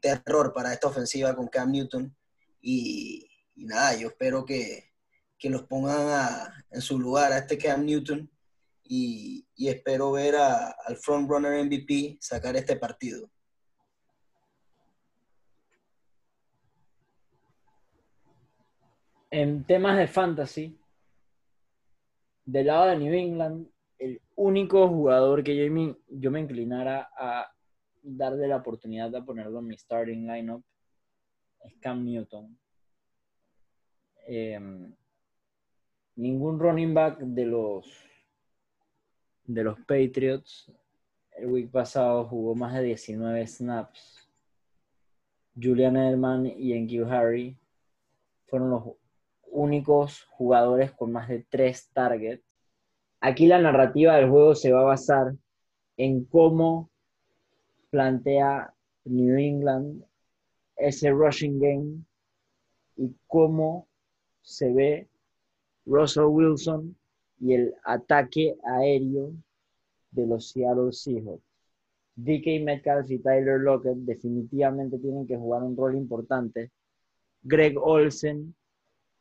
terror 0.00 0.52
para 0.52 0.72
esta 0.72 0.88
ofensiva 0.88 1.34
con 1.34 1.48
Cam 1.48 1.72
Newton. 1.72 2.16
Y, 2.60 3.28
nada, 3.56 3.96
yo 3.96 4.08
espero 4.08 4.44
que, 4.44 4.89
que 5.40 5.50
los 5.50 5.62
pongan 5.64 6.08
a, 6.08 6.64
en 6.70 6.82
su 6.82 6.98
lugar 6.98 7.32
a 7.32 7.38
este 7.38 7.56
Cam 7.56 7.84
Newton 7.84 8.30
y, 8.84 9.46
y 9.56 9.68
espero 9.68 10.12
ver 10.12 10.36
a, 10.36 10.70
al 10.86 10.96
frontrunner 10.96 11.64
MVP 11.64 12.18
sacar 12.20 12.54
este 12.56 12.76
partido. 12.76 13.30
En 19.30 19.64
temas 19.64 19.96
de 19.96 20.08
fantasy, 20.08 20.78
del 22.44 22.66
lado 22.66 22.86
de 22.90 22.96
New 22.96 23.14
England, 23.14 23.66
el 23.98 24.20
único 24.36 24.88
jugador 24.88 25.42
que 25.42 25.56
yo 25.56 25.72
me, 25.72 25.96
yo 26.08 26.30
me 26.30 26.40
inclinara 26.40 27.10
a 27.16 27.50
darle 28.02 28.48
la 28.48 28.56
oportunidad 28.56 29.10
de 29.10 29.22
ponerlo 29.22 29.60
en 29.60 29.66
mi 29.68 29.78
starting 29.78 30.26
lineup 30.26 30.64
es 31.62 31.74
Cam 31.80 32.04
Newton. 32.04 32.58
Em, 34.26 34.94
ningún 36.16 36.58
running 36.58 36.94
back 36.94 37.18
de 37.18 37.46
los 37.46 37.86
de 39.44 39.64
los 39.64 39.78
Patriots 39.80 40.70
el 41.40 41.46
week 41.50 41.70
pasado 41.70 42.26
jugó 42.26 42.54
más 42.54 42.74
de 42.74 42.82
19 42.82 43.46
snaps. 43.46 44.28
Julian 45.60 45.96
Edelman 45.96 46.46
y 46.46 46.74
Enkyu 46.74 47.06
Harry 47.06 47.56
fueron 48.46 48.70
los 48.70 48.84
únicos 49.46 50.24
jugadores 50.30 50.92
con 50.92 51.12
más 51.12 51.28
de 51.28 51.44
tres 51.48 51.90
targets. 51.92 52.44
Aquí 53.20 53.46
la 53.46 53.60
narrativa 53.60 54.16
del 54.16 54.28
juego 54.28 54.54
se 54.54 54.72
va 54.72 54.80
a 54.80 54.84
basar 54.84 55.34
en 55.96 56.24
cómo 56.24 56.90
plantea 57.90 58.72
New 59.04 59.36
England 59.36 60.04
ese 60.76 61.10
rushing 61.10 61.58
game 61.58 62.04
y 62.96 63.14
cómo 63.26 63.86
se 64.42 64.72
ve 64.72 65.09
Russell 65.86 66.24
Wilson 66.24 66.96
y 67.40 67.54
el 67.54 67.74
ataque 67.84 68.56
aéreo 68.64 69.32
de 70.10 70.26
los 70.26 70.50
Seattle 70.50 70.92
Seahawks. 70.92 71.44
DK 72.16 72.62
Metcalf 72.62 73.10
y 73.10 73.18
Tyler 73.18 73.60
Lockett 73.60 73.96
definitivamente 73.98 74.98
tienen 74.98 75.26
que 75.26 75.36
jugar 75.36 75.62
un 75.62 75.76
rol 75.76 75.96
importante. 75.96 76.70
Greg 77.42 77.78
Olsen 77.78 78.54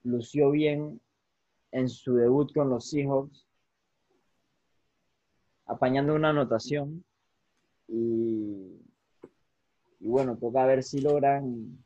lució 0.03 0.51
bien 0.51 0.99
en 1.71 1.87
su 1.87 2.15
debut 2.15 2.51
con 2.53 2.69
los 2.69 2.89
Seahawks, 2.89 3.47
apañando 5.65 6.15
una 6.15 6.29
anotación. 6.29 7.05
Y, 7.87 8.81
bueno, 9.99 10.37
toca 10.37 10.65
ver 10.65 10.83
si 10.83 10.99
logran 10.99 11.83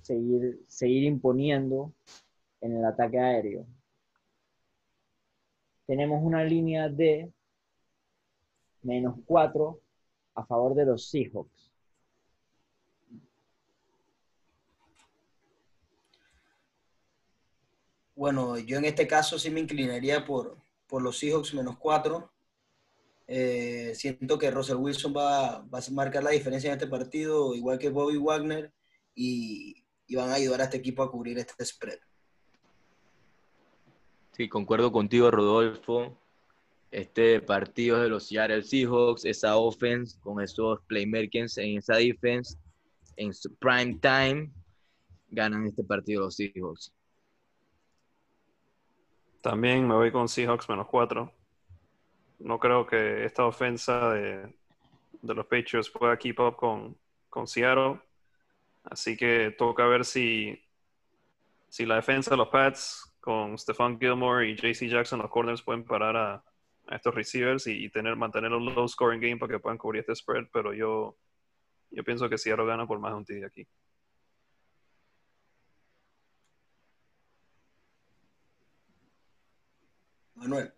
seguir, 0.00 0.60
seguir 0.66 1.04
imponiendo 1.04 1.92
en 2.60 2.76
el 2.76 2.84
ataque 2.84 3.18
aéreo. 3.18 3.66
Tenemos 5.90 6.22
una 6.22 6.44
línea 6.44 6.88
de 6.88 7.32
menos 8.82 9.16
4 9.26 9.80
a 10.36 10.46
favor 10.46 10.76
de 10.76 10.86
los 10.86 11.10
Seahawks. 11.10 11.72
Bueno, 18.14 18.56
yo 18.56 18.78
en 18.78 18.84
este 18.84 19.08
caso 19.08 19.36
sí 19.36 19.50
me 19.50 19.58
inclinaría 19.58 20.24
por, 20.24 20.58
por 20.86 21.02
los 21.02 21.18
Seahawks 21.18 21.54
menos 21.54 21.76
4. 21.76 22.30
Eh, 23.26 23.92
siento 23.96 24.38
que 24.38 24.52
Russell 24.52 24.76
Wilson 24.76 25.12
va, 25.12 25.56
a 25.56 25.90
marcar 25.90 26.22
la 26.22 26.30
diferencia 26.30 26.68
en 26.68 26.74
este 26.74 26.86
partido, 26.86 27.52
igual 27.56 27.80
que 27.80 27.88
Bobby 27.88 28.16
Wagner, 28.16 28.72
y, 29.12 29.84
y 30.06 30.14
van 30.14 30.30
a 30.30 30.34
ayudar 30.34 30.60
a 30.60 30.64
este 30.64 30.76
equipo 30.76 31.02
a 31.02 31.10
cubrir 31.10 31.36
este 31.36 31.64
spread. 31.64 31.98
Concuerdo 34.48 34.90
contigo, 34.92 35.30
Rodolfo. 35.30 36.16
Este 36.90 37.40
partido 37.40 38.00
de 38.00 38.08
los 38.08 38.26
Seattle 38.26 38.62
Seahawks, 38.62 39.24
esa 39.24 39.56
offense 39.56 40.18
con 40.20 40.40
esos 40.42 40.80
playmakers 40.86 41.58
en 41.58 41.78
esa 41.78 41.96
defense, 41.96 42.58
en 43.16 43.32
su 43.32 43.54
prime 43.56 43.98
time, 44.00 44.50
ganan 45.28 45.66
este 45.66 45.84
partido 45.84 46.22
los 46.22 46.34
Seahawks. 46.34 46.92
También 49.40 49.86
me 49.86 49.94
voy 49.94 50.10
con 50.10 50.28
Seahawks 50.28 50.68
menos 50.68 50.88
4. 50.88 51.32
No 52.40 52.58
creo 52.58 52.86
que 52.86 53.24
esta 53.24 53.46
ofensa 53.46 54.12
de, 54.12 54.52
de, 55.22 55.34
los 55.34 55.46
Patriots 55.46 55.90
pueda 55.90 56.16
keep 56.16 56.40
up 56.40 56.56
con, 56.56 56.96
con 57.28 57.46
Seattle. 57.46 58.00
Así 58.82 59.16
que 59.16 59.54
toca 59.56 59.86
ver 59.86 60.04
si, 60.04 60.60
si 61.68 61.86
la 61.86 61.96
defensa 61.96 62.32
de 62.32 62.36
los 62.38 62.48
Pats 62.48 63.09
con 63.20 63.58
Stephon 63.58 63.98
Gilmore 63.98 64.48
y 64.48 64.56
JC 64.56 64.88
Jackson, 64.88 65.20
los 65.20 65.30
corners 65.30 65.62
pueden 65.62 65.84
parar 65.84 66.16
a, 66.16 66.44
a 66.86 66.96
estos 66.96 67.14
receivers 67.14 67.66
y, 67.66 67.84
y, 67.84 67.90
tener, 67.90 68.16
mantener 68.16 68.52
un 68.52 68.64
low 68.74 68.88
scoring 68.88 69.20
game 69.20 69.36
para 69.38 69.52
que 69.52 69.60
puedan 69.60 69.78
cubrir 69.78 70.00
este 70.00 70.14
spread, 70.16 70.46
pero 70.52 70.72
yo, 70.74 71.16
yo 71.90 72.04
pienso 72.04 72.28
que 72.28 72.38
Seattle 72.38 72.66
gana 72.66 72.86
por 72.86 72.98
más 72.98 73.12
de 73.12 73.18
un 73.18 73.24
TD 73.24 73.44
aquí. 73.46 73.66
Manuel. 80.34 80.72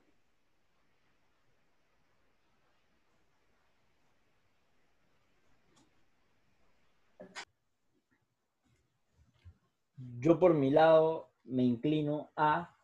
Yo 10.19 10.39
por 10.39 10.55
mi 10.55 10.70
lado 10.70 11.31
me 11.44 11.62
inclino 11.62 12.32
a 12.36 12.74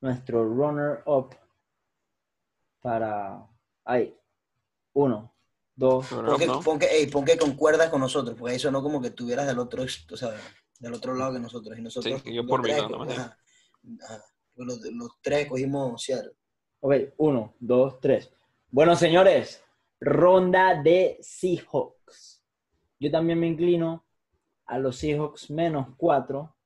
nuestro 0.00 0.44
runner-up 0.44 1.34
para... 2.80 3.46
Ahí. 3.84 4.14
Uno, 4.92 5.34
dos... 5.74 6.08
Pon 6.08 6.38
que, 6.38 6.46
pon, 6.46 6.78
que, 6.78 6.88
hey, 6.90 7.06
pon 7.06 7.24
que, 7.24 7.38
concuerdas 7.38 7.88
con 7.90 8.00
nosotros, 8.00 8.36
porque 8.38 8.56
eso 8.56 8.70
no 8.70 8.82
como 8.82 9.00
que 9.00 9.08
estuvieras 9.08 9.46
del 9.46 9.58
otro, 9.58 9.84
o 9.84 10.16
sea, 10.16 10.34
del 10.78 10.94
otro 10.94 11.14
lado 11.14 11.32
que 11.32 11.40
nosotros. 11.40 11.78
Y 11.78 11.82
nosotros 11.82 12.22
sí, 12.22 12.34
yo 12.34 12.46
por 12.46 12.66
los, 14.56 14.80
los, 14.80 15.10
tres 15.22 15.48
cogimos 15.48 16.02
Seattle. 16.02 16.32
Ok, 16.80 16.94
uno, 17.18 17.54
dos, 17.58 18.00
tres. 18.00 18.30
Bueno, 18.70 18.94
señores, 18.96 19.62
ronda 20.00 20.80
de 20.82 21.18
Seahawks. 21.20 22.42
Yo 23.00 23.10
también 23.10 23.38
me 23.38 23.46
inclino 23.46 24.04
a 24.66 24.78
los 24.78 24.96
Seahawks 24.96 25.50
menos 25.50 25.88
cuatro 25.96 26.57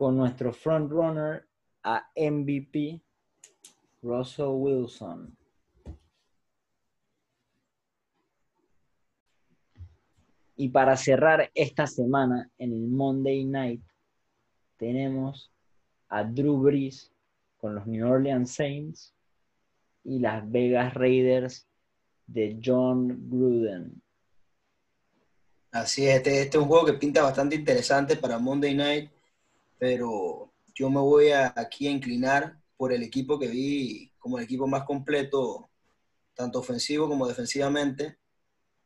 con 0.00 0.16
nuestro 0.16 0.50
frontrunner 0.54 1.46
a 1.82 2.10
MVP, 2.16 3.02
Russell 4.00 4.46
Wilson. 4.46 5.36
Y 10.56 10.70
para 10.70 10.96
cerrar 10.96 11.50
esta 11.54 11.86
semana 11.86 12.50
en 12.56 12.72
el 12.72 12.88
Monday 12.88 13.44
Night, 13.44 13.82
tenemos 14.78 15.52
a 16.08 16.24
Drew 16.24 16.56
Brees 16.56 17.12
con 17.58 17.74
los 17.74 17.86
New 17.86 18.10
Orleans 18.10 18.54
Saints 18.54 19.14
y 20.02 20.18
las 20.18 20.50
Vegas 20.50 20.94
Raiders 20.94 21.66
de 22.26 22.58
John 22.64 23.28
Gruden. 23.28 24.00
Así 25.72 26.06
es, 26.06 26.16
este, 26.16 26.40
este, 26.40 26.56
es 26.56 26.62
un 26.62 26.70
juego 26.70 26.86
que 26.86 26.94
pinta 26.94 27.22
bastante 27.22 27.54
interesante 27.54 28.16
para 28.16 28.38
Monday 28.38 28.74
Night 28.74 29.19
pero 29.80 30.52
yo 30.74 30.90
me 30.90 31.00
voy 31.00 31.30
aquí 31.30 31.88
a 31.88 31.90
inclinar 31.90 32.60
por 32.76 32.92
el 32.92 33.02
equipo 33.02 33.38
que 33.38 33.48
vi 33.48 34.12
como 34.18 34.38
el 34.38 34.44
equipo 34.44 34.66
más 34.66 34.84
completo, 34.84 35.70
tanto 36.34 36.58
ofensivo 36.58 37.08
como 37.08 37.26
defensivamente, 37.26 38.18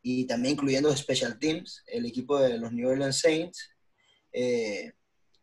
y 0.01 0.25
también 0.25 0.53
incluyendo 0.53 0.95
special 0.95 1.37
teams, 1.37 1.83
el 1.87 2.05
equipo 2.05 2.39
de 2.39 2.57
los 2.57 2.71
New 2.71 2.87
Orleans 2.87 3.19
Saints, 3.19 3.69
eh, 4.31 4.93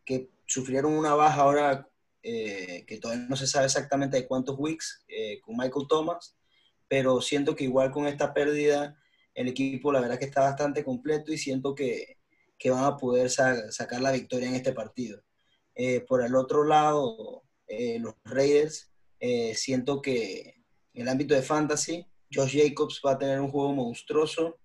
que 0.06 0.30
sufrieron 0.46 0.94
una 0.94 1.14
baja 1.14 1.42
ahora 1.42 1.88
eh, 2.22 2.84
que 2.86 2.96
todavía 2.96 3.26
no 3.28 3.36
se 3.36 3.46
sabe 3.46 3.66
exactamente 3.66 4.16
de 4.16 4.26
cuántos 4.26 4.56
weeks 4.58 5.04
eh, 5.08 5.38
con 5.42 5.56
Michael 5.56 5.86
Thomas, 5.86 6.34
pero 6.88 7.20
siento 7.20 7.54
que 7.54 7.64
igual 7.64 7.90
con 7.90 8.06
esta 8.06 8.32
pérdida 8.32 8.98
el 9.34 9.48
equipo 9.48 9.92
la 9.92 10.00
verdad 10.00 10.18
que 10.18 10.26
está 10.26 10.42
bastante 10.42 10.82
completo 10.82 11.30
y 11.32 11.38
siento 11.38 11.74
que, 11.74 12.18
que 12.58 12.70
van 12.70 12.84
a 12.84 12.96
poder 12.96 13.28
sa 13.28 13.70
sacar 13.70 14.00
la 14.00 14.12
victoria 14.12 14.48
en 14.48 14.54
este 14.54 14.72
partido. 14.72 15.22
Eh, 15.74 16.00
por 16.00 16.22
el 16.22 16.34
otro 16.34 16.64
lado, 16.64 17.44
eh, 17.66 17.98
los 17.98 18.14
Raiders, 18.24 18.90
eh, 19.20 19.54
siento 19.54 20.02
que 20.02 20.64
en 20.92 21.02
el 21.02 21.08
ámbito 21.08 21.34
de 21.34 21.42
fantasy, 21.42 22.06
Josh 22.32 22.58
Jacobs 22.58 23.00
va 23.04 23.12
a 23.12 23.18
tener 23.18 23.40
un 23.40 23.50
juego 23.50 23.72
monstruoso 23.72 24.58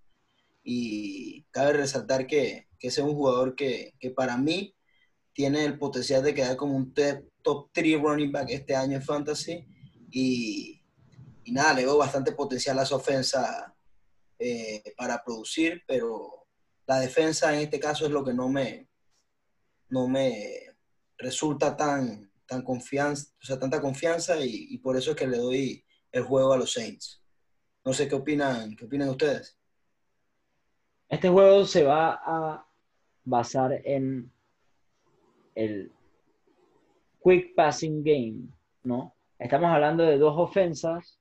y 0.64 1.44
cabe 1.52 1.74
resaltar 1.74 2.28
que, 2.28 2.68
que 2.78 2.88
ese 2.88 3.02
es 3.02 3.08
un 3.08 3.16
jugador 3.16 3.56
que, 3.56 3.94
que, 4.00 4.12
para 4.12 4.38
mí 4.38 4.76
tiene 5.34 5.64
el 5.64 5.78
potencial 5.78 6.24
de 6.24 6.34
quedar 6.34 6.58
como 6.58 6.76
un 6.76 6.94
top 7.42 7.70
3 7.72 8.02
running 8.02 8.32
back 8.32 8.50
este 8.50 8.76
año 8.76 8.98
en 8.98 9.04
fantasy 9.04 9.66
y, 10.12 10.84
y 11.46 11.52
nada, 11.52 11.74
le 11.74 11.86
veo 11.86 11.98
bastante 11.98 12.34
potencial 12.34 12.80
a 12.80 12.86
su 12.86 12.96
ofensa 12.96 13.74
para 14.96 15.24
producir, 15.24 15.84
pero 15.88 16.48
la 16.86 17.00
defensa 17.00 17.54
en 17.54 17.62
este 17.62 17.80
caso 17.80 18.06
es 18.06 18.12
lo 18.12 18.24
que 18.24 18.34
no 18.34 18.50
me, 18.50 18.88
no 19.90 20.08
me, 20.08 20.77
resulta 21.18 21.76
tan, 21.76 22.32
tan 22.46 22.62
confianza, 22.62 23.32
o 23.42 23.46
sea, 23.46 23.60
tanta 23.60 23.82
confianza 23.82 24.40
y, 24.40 24.68
y, 24.70 24.78
por 24.78 24.96
eso 24.98 25.12
es 25.12 25.18
que 25.18 25.28
le 25.28 25.38
doy 25.38 25.86
el 26.12 26.24
juego 26.24 26.54
a 26.54 26.58
los 26.58 26.74
Saints. 26.74 27.22
No 27.84 27.94
sé 27.94 28.08
qué 28.08 28.16
opinan, 28.16 28.76
qué 28.76 28.86
opinan 28.86 29.10
ustedes. 29.10 29.58
Este 31.10 31.30
juego 31.30 31.66
se 31.66 31.84
va 31.84 32.20
a 32.24 32.68
basar 33.24 33.82
en 33.86 34.32
el 35.56 35.92
quick 37.24 37.56
passing 37.56 38.04
game, 38.04 38.50
¿no? 38.84 39.16
Estamos 39.40 39.70
hablando 39.70 40.04
de 40.04 40.18
dos 40.18 40.36
ofensas 40.38 41.20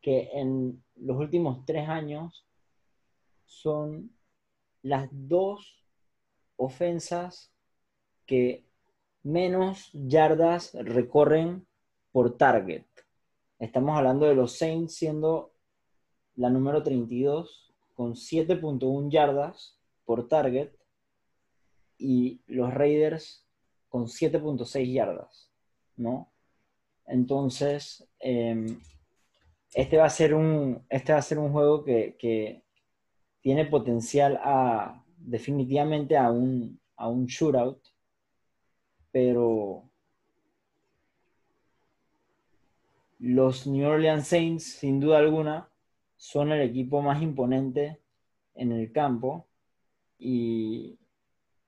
que 0.00 0.28
en 0.32 0.82
los 0.96 1.16
últimos 1.16 1.64
tres 1.64 1.88
años 1.88 2.46
son 3.44 4.10
las 4.82 5.08
dos 5.10 5.84
ofensas 6.56 7.52
que 8.26 8.67
menos 9.28 9.90
yardas 9.92 10.72
recorren 10.72 11.66
por 12.12 12.38
target. 12.38 12.86
Estamos 13.58 13.96
hablando 13.96 14.26
de 14.26 14.34
los 14.34 14.56
Saints 14.56 14.94
siendo 14.94 15.52
la 16.36 16.48
número 16.48 16.82
32 16.82 17.74
con 17.94 18.14
7.1 18.14 19.10
yardas 19.10 19.78
por 20.06 20.28
target 20.28 20.70
y 21.98 22.40
los 22.46 22.72
Raiders 22.72 23.44
con 23.90 24.06
7.6 24.06 24.92
yardas, 24.92 25.50
¿no? 25.96 26.32
Entonces, 27.06 28.08
em, 28.20 28.80
este, 29.74 29.98
va 29.98 30.06
a 30.06 30.10
ser 30.10 30.34
un, 30.34 30.86
este 30.88 31.12
va 31.12 31.18
a 31.18 31.22
ser 31.22 31.38
un 31.38 31.52
juego 31.52 31.84
que, 31.84 32.16
que 32.18 32.62
tiene 33.40 33.66
potencial 33.66 34.38
a 34.42 35.04
definitivamente 35.18 36.16
a 36.16 36.30
un, 36.30 36.80
a 36.96 37.08
un 37.08 37.26
shootout, 37.26 37.82
pero 39.18 39.82
los 43.18 43.66
New 43.66 43.84
Orleans 43.84 44.28
Saints, 44.28 44.78
sin 44.78 45.00
duda 45.00 45.18
alguna, 45.18 45.68
son 46.16 46.52
el 46.52 46.60
equipo 46.60 47.02
más 47.02 47.20
imponente 47.20 48.00
en 48.54 48.70
el 48.70 48.92
campo 48.92 49.48
y 50.20 51.00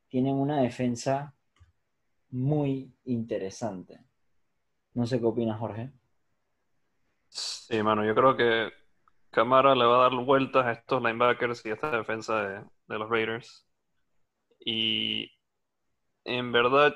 tienen 0.07 0.37
una 0.37 0.63
defensa 0.63 1.35
muy 2.31 2.95
interesante. 3.07 3.99
No 4.95 5.05
sé 5.09 5.19
qué 5.19 5.27
opinas, 5.27 5.59
Jorge. 5.59 5.91
Sí, 7.31 7.83
mano, 7.83 8.05
yo 8.05 8.15
creo 8.15 8.37
que 8.37 8.71
Camara 9.31 9.75
le 9.75 9.87
va 9.87 9.97
a 9.97 10.09
dar 10.09 10.25
vueltas 10.25 10.67
a 10.67 10.71
estos 10.71 11.03
linebackers 11.03 11.67
y 11.67 11.71
a 11.71 11.75
esta 11.75 11.91
defensa 11.91 12.43
de, 12.43 12.65
de 12.87 12.99
los 12.99 13.11
Raiders. 13.11 13.67
Y 14.61 15.33
en 16.25 16.53
verdad, 16.53 16.95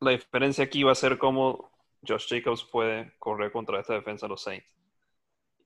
la 0.00 0.10
diferencia 0.12 0.64
aquí 0.64 0.82
va 0.82 0.92
a 0.92 0.96
ser 0.96 1.18
cómo 1.18 1.70
Josh 2.06 2.28
Jacobs 2.28 2.64
puede 2.64 3.14
correr 3.18 3.52
contra 3.52 3.80
esta 3.80 3.94
defensa 3.94 4.26
de 4.26 4.30
los 4.30 4.42
Saints. 4.42 4.66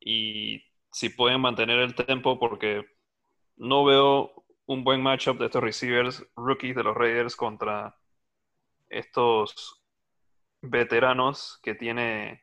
Y 0.00 0.62
si 0.92 1.10
pueden 1.10 1.40
mantener 1.40 1.78
el 1.78 1.94
tempo, 1.94 2.38
porque 2.38 2.84
no 3.56 3.84
veo 3.84 4.44
un 4.66 4.84
buen 4.84 5.02
matchup 5.02 5.38
de 5.38 5.46
estos 5.46 5.62
receivers 5.62 6.24
rookies 6.36 6.76
de 6.76 6.84
los 6.84 6.96
Raiders 6.96 7.36
contra 7.36 7.96
estos 8.88 9.82
veteranos 10.62 11.58
que 11.62 11.74
tiene 11.74 12.42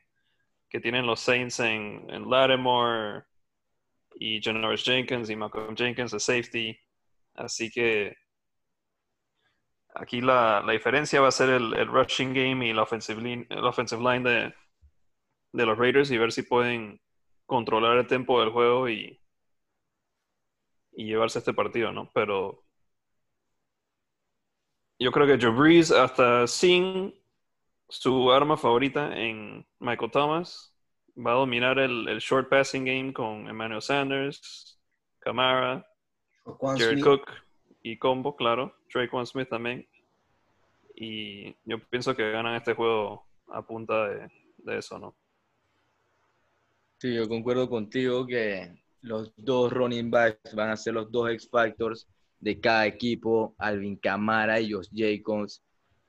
que 0.68 0.80
tienen 0.80 1.06
los 1.06 1.20
Saints 1.20 1.60
en, 1.60 2.04
en 2.10 2.28
Lattimore 2.28 3.24
y 4.16 4.40
Janoris 4.42 4.84
Jenkins 4.84 5.30
y 5.30 5.36
Malcolm 5.36 5.74
Jenkins 5.74 6.10
de 6.12 6.20
safety. 6.20 6.78
Así 7.34 7.70
que 7.70 8.14
aquí 9.94 10.20
la, 10.20 10.64
diferencia 10.70 11.20
va 11.20 11.28
a 11.28 11.32
ser 11.32 11.50
el, 11.50 11.86
rushing 11.86 12.32
game 12.32 12.66
y 12.66 12.72
la 12.72 12.82
offensive 12.82 13.20
line, 13.20 13.46
el 13.50 13.64
offensive 13.64 14.02
line 14.02 14.28
de, 14.28 14.54
de, 15.52 15.66
los 15.66 15.78
Raiders 15.78 16.10
y 16.10 16.18
ver 16.18 16.32
si 16.32 16.42
pueden 16.42 17.00
controlar 17.46 17.98
el 17.98 18.06
tempo 18.06 18.40
del 18.40 18.50
juego 18.50 18.88
y, 18.88 19.20
y 20.92 21.04
llevarse 21.06 21.38
este 21.38 21.54
partido, 21.54 21.92
¿no? 21.92 22.10
Pero 22.12 22.64
yo 24.98 25.12
creo 25.12 25.26
que 25.26 25.44
Joe 25.44 25.54
Brees, 25.54 25.90
hasta 25.90 26.46
sin 26.46 27.14
su 27.88 28.30
arma 28.30 28.56
favorita 28.56 29.16
en 29.16 29.66
Michael 29.78 30.10
Thomas, 30.10 30.74
va 31.16 31.32
a 31.32 31.36
dominar 31.36 31.78
el, 31.78 32.08
el 32.08 32.18
short 32.18 32.48
passing 32.48 32.84
game 32.84 33.12
con 33.12 33.48
Emmanuel 33.48 33.82
Sanders, 33.82 34.78
Camara, 35.20 35.86
Jared 36.76 37.02
Cook 37.02 37.47
y 37.82 37.96
Combo, 37.98 38.36
claro, 38.36 38.74
One 39.12 39.26
Smith 39.26 39.48
también. 39.48 39.86
Y 40.94 41.54
yo 41.64 41.78
pienso 41.90 42.14
que 42.14 42.30
ganan 42.30 42.56
este 42.56 42.74
juego 42.74 43.24
a 43.48 43.62
punta 43.62 44.08
de, 44.08 44.30
eso, 44.78 44.98
¿no? 44.98 45.14
Sí, 46.98 47.14
yo 47.14 47.28
concuerdo 47.28 47.68
contigo 47.70 48.26
que 48.26 48.82
los 49.02 49.32
dos 49.36 49.72
running 49.72 50.10
backs 50.10 50.54
van 50.54 50.70
a 50.70 50.76
ser 50.76 50.94
los 50.94 51.10
dos 51.12 51.30
X 51.30 51.48
Factors 51.48 52.08
de 52.40 52.60
cada 52.60 52.86
equipo. 52.86 53.54
Alvin 53.58 53.96
Camara 53.96 54.60
y 54.60 54.72
Josh 54.72 54.88
Jacobs 54.92 55.62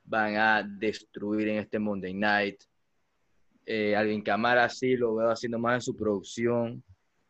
van 0.04 0.36
a 0.38 0.64
destruir 0.64 1.50
en 1.50 1.60
este 1.60 1.78
Monday 1.78 2.14
Night. 2.14 2.64
Eh, 3.66 3.96
Alvin 3.96 4.24
Camara 4.24 4.68
sí 4.68 4.96
lo 4.96 5.16
veo 5.16 5.30
haciendo 5.30 5.60
más 5.60 5.76
en 5.76 5.82
su 5.82 5.96
producción 5.96 6.84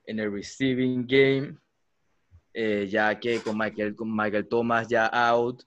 en 0.06 0.20
el 0.20 0.32
receiving 0.32 1.06
game, 1.06 1.56
eh, 2.54 2.88
ya 2.90 3.20
que 3.20 3.40
con 3.42 3.58
Michael, 3.58 3.96
con 3.96 4.16
Michael 4.16 4.48
Thomas 4.48 4.88
ya 4.88 5.08
out, 5.08 5.64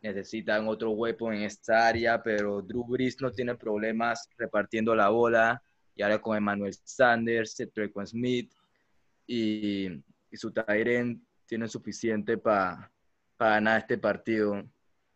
necesitan 0.00 0.66
otro 0.66 0.90
weapon 0.90 1.34
en 1.34 1.42
esta 1.42 1.86
área, 1.86 2.22
pero 2.22 2.60
Drew 2.60 2.84
Brees 2.84 3.20
no 3.20 3.30
tiene 3.30 3.54
problemas 3.54 4.28
repartiendo 4.36 4.94
la 4.94 5.08
bola, 5.08 5.62
y 5.94 6.02
ahora 6.02 6.20
con 6.20 6.36
Emmanuel 6.36 6.74
Sanders, 6.84 7.56
Trequan 7.72 8.06
Smith 8.06 8.52
y, 9.26 9.88
y 10.30 10.36
su 10.36 10.50
Tyren 10.50 11.24
tienen 11.46 11.68
suficiente 11.68 12.38
para 12.38 12.90
ganar 13.38 13.80
este 13.80 13.98
partido. 13.98 14.62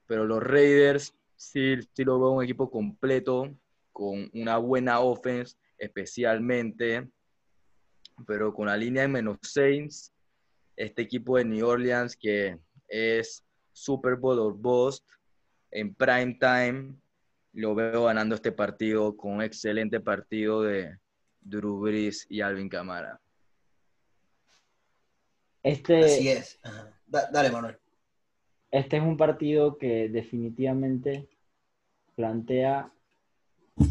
Pero 0.06 0.24
los 0.24 0.42
Raiders 0.42 1.14
sí, 1.34 1.76
sí 1.92 2.04
lo 2.04 2.20
veo 2.20 2.30
un 2.32 2.44
equipo 2.44 2.70
completo, 2.70 3.50
con 3.92 4.30
una 4.34 4.58
buena 4.58 5.00
offense, 5.00 5.56
especialmente, 5.78 7.08
pero 8.26 8.52
con 8.52 8.66
la 8.66 8.76
línea 8.76 9.02
de 9.02 9.08
menos 9.08 9.38
Saints, 9.40 10.12
este 10.76 11.02
equipo 11.02 11.36
de 11.36 11.44
New 11.44 11.66
Orleans 11.66 12.16
que 12.16 12.58
es 12.88 13.44
Super 13.72 14.16
Bowl 14.16 14.38
or 14.38 14.54
Bust 14.54 15.08
en 15.70 15.94
prime 15.94 16.38
time, 16.40 16.94
lo 17.52 17.74
veo 17.74 18.04
ganando 18.04 18.34
este 18.34 18.52
partido 18.52 19.16
con 19.16 19.32
un 19.32 19.42
excelente 19.42 20.00
partido 20.00 20.62
de 20.62 20.98
Drew 21.40 21.80
Brees 21.80 22.26
y 22.28 22.40
Alvin 22.40 22.68
Camara. 22.68 23.20
Este, 25.62 26.04
Así 26.04 26.28
es. 26.28 26.60
dale, 27.06 27.50
Manuel. 27.50 27.76
Este 28.70 28.98
es 28.98 29.02
un 29.02 29.16
partido 29.16 29.78
que 29.78 30.08
definitivamente 30.08 31.28
plantea 32.14 32.92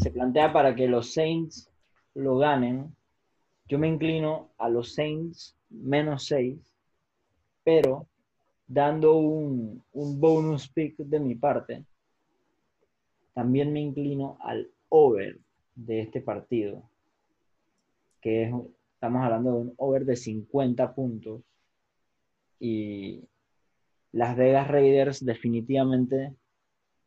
se 0.00 0.10
plantea 0.10 0.52
para 0.52 0.74
que 0.74 0.88
los 0.88 1.12
Saints 1.12 1.70
lo 2.14 2.38
ganen. 2.38 2.94
Yo 3.68 3.78
me 3.78 3.88
inclino 3.88 4.50
a 4.58 4.68
los 4.68 4.94
Saints 4.94 5.56
menos 5.70 6.24
6, 6.26 6.58
pero 7.66 8.06
dando 8.68 9.16
un, 9.16 9.82
bonus 9.92 10.68
pick 10.68 10.98
de 10.98 11.18
mi 11.18 11.34
parte, 11.34 11.84
también 13.34 13.72
me 13.72 13.80
inclino 13.80 14.38
al 14.40 14.70
over 14.88 15.40
de 15.74 16.02
este 16.02 16.20
partido, 16.20 16.88
que 18.20 18.44
es, 18.44 18.54
estamos 18.94 19.24
hablando 19.24 19.50
de 19.50 19.56
un 19.62 19.74
over 19.78 20.04
de 20.04 20.14
50 20.14 20.94
puntos 20.94 21.42
y 22.60 23.24
las 24.12 24.36
Vegas 24.36 24.68
Raiders 24.68 25.24
definitivamente 25.24 26.36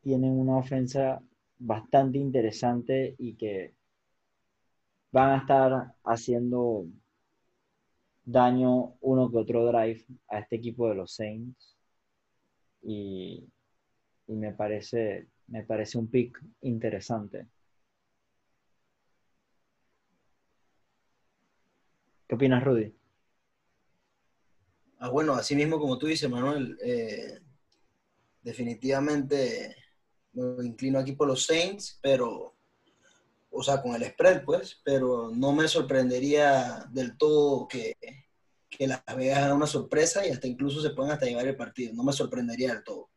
tienen 0.02 0.32
una 0.32 0.58
ofensa 0.58 1.22
bastante 1.58 2.18
interesante 2.18 3.16
y 3.18 3.36
que 3.36 3.76
van 5.14 5.30
a 5.30 5.38
estar 5.38 5.94
haciendo 6.04 6.86
daño 8.32 8.96
uno 9.02 9.32
que 9.32 9.38
otro 9.38 9.66
drive 9.66 10.06
a 10.28 10.40
este 10.40 10.58
equipo 10.58 10.88
de 10.88 10.96
los 10.96 11.16
Saints 11.16 11.76
y, 12.84 13.48
me 14.28 14.54
parece 14.54 15.28
me 15.48 15.64
parece 15.64 15.98
un 15.98 16.08
pick 16.08 16.40
interesante. 16.62 17.48
¿Qué 22.28 22.36
opinas, 22.36 22.64
Rudy? 22.64 22.94
Ah, 25.00 25.10
bueno, 25.10 25.34
así 25.34 25.56
mismo 25.56 25.80
como 25.80 25.98
tú 25.98 26.06
dices, 26.06 26.30
Manuel, 26.30 26.78
eh, 26.84 27.40
definitivamente 28.44 29.76
me 30.34 30.68
inclino 30.68 31.00
aquí 31.00 31.14
por 31.14 31.28
los 31.28 31.46
Saints, 31.48 31.98
pero, 32.04 32.56
o 33.52 33.64
sea, 33.64 33.82
con 33.82 33.96
el 33.96 34.04
spread, 34.04 34.44
pues, 34.44 34.82
pero 34.84 35.32
no 35.34 35.52
me 35.52 35.68
sorprendería 35.68 36.86
del 36.92 37.18
todo 37.18 37.68
que, 37.68 37.96
que 38.70 38.88
Las 38.88 39.04
Vegas 39.16 39.40
haga 39.40 39.56
una 39.56 39.68
sorpresa 39.68 40.26
y 40.26 40.30
hasta 40.30 40.48
incluso 40.48 40.82
se 40.82 40.92
puedan 40.92 41.12
hasta 41.12 41.26
llevar 41.26 41.48
el 41.48 41.56
partido. 41.56 41.94
No 41.94 42.04
me 42.04 42.14
sorprendería 42.14 42.74
del 42.74 42.84
todo. 42.84 43.10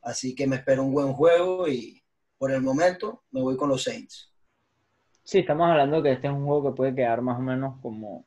Así 0.00 0.34
que 0.34 0.46
me 0.46 0.56
espero 0.56 0.84
un 0.84 0.92
buen 0.92 1.12
juego 1.12 1.68
y 1.68 2.02
por 2.38 2.52
el 2.52 2.62
momento 2.62 3.24
me 3.30 3.42
voy 3.42 3.56
con 3.56 3.68
los 3.68 3.82
Saints. 3.82 4.32
Sí, 5.24 5.40
estamos 5.40 5.68
hablando 5.68 6.02
que 6.02 6.12
este 6.12 6.28
es 6.28 6.32
un 6.32 6.46
juego 6.46 6.70
que 6.70 6.76
puede 6.76 6.94
quedar 6.94 7.20
más 7.20 7.38
o 7.38 7.42
menos 7.42 7.80
como, 7.82 8.26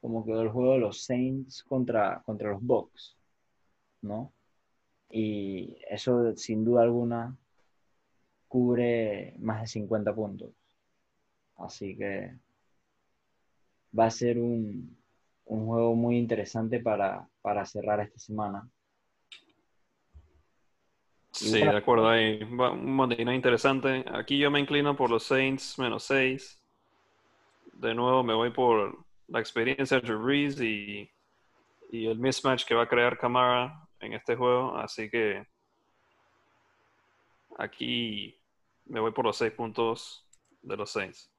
como 0.00 0.24
quedó 0.26 0.42
el 0.42 0.50
juego 0.50 0.72
de 0.72 0.80
los 0.80 1.04
Saints 1.04 1.62
contra, 1.62 2.22
contra 2.26 2.50
los 2.50 2.60
Bucks, 2.60 3.16
¿no? 4.02 4.32
Y 5.10 5.78
eso 5.88 6.36
sin 6.36 6.64
duda 6.64 6.82
alguna 6.82 7.34
cubre 8.48 9.34
más 9.38 9.60
de 9.60 9.66
50 9.68 10.14
puntos. 10.14 10.50
Así 11.58 11.96
que 11.96 12.34
va 13.96 14.06
a 14.06 14.10
ser 14.10 14.38
un, 14.38 14.96
un 15.44 15.66
juego 15.66 15.94
muy 15.94 16.16
interesante 16.16 16.80
para, 16.80 17.28
para 17.42 17.64
cerrar 17.64 18.00
esta 18.00 18.18
semana. 18.18 18.68
Sí, 21.30 21.60
de 21.60 21.76
acuerdo. 21.76 22.08
Hay 22.08 22.42
un 22.42 22.94
Monday 22.94 23.20
interesante. 23.34 24.04
Aquí 24.12 24.38
yo 24.38 24.50
me 24.50 24.60
inclino 24.60 24.96
por 24.96 25.10
los 25.10 25.24
Saints 25.24 25.78
menos 25.78 26.04
6. 26.04 26.60
De 27.74 27.94
nuevo 27.94 28.24
me 28.24 28.34
voy 28.34 28.50
por 28.50 29.04
la 29.28 29.38
experiencia 29.38 30.00
de 30.00 30.06
Drew 30.06 30.20
Brees 30.20 30.60
y, 30.60 31.08
y 31.90 32.06
el 32.06 32.18
mismatch 32.18 32.64
que 32.64 32.74
va 32.74 32.84
a 32.84 32.88
crear 32.88 33.18
Camara 33.18 33.88
en 34.00 34.14
este 34.14 34.34
juego. 34.34 34.76
Así 34.76 35.08
que 35.08 35.46
aquí 37.56 38.37
me 38.88 39.00
voy 39.00 39.12
por 39.12 39.24
los 39.24 39.36
6 39.36 39.52
puntos 39.52 40.26
de 40.62 40.76
los 40.76 40.90
Saints. 40.90 41.30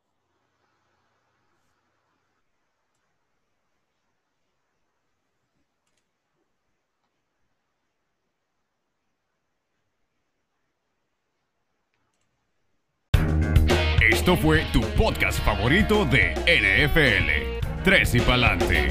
Esto 14.01 14.35
fue 14.35 14.65
tu 14.73 14.81
podcast 14.97 15.39
favorito 15.43 16.05
de 16.05 16.34
NFL. 16.45 17.84
Tres 17.84 18.13
y 18.15 18.19
pa'lante. 18.19 18.89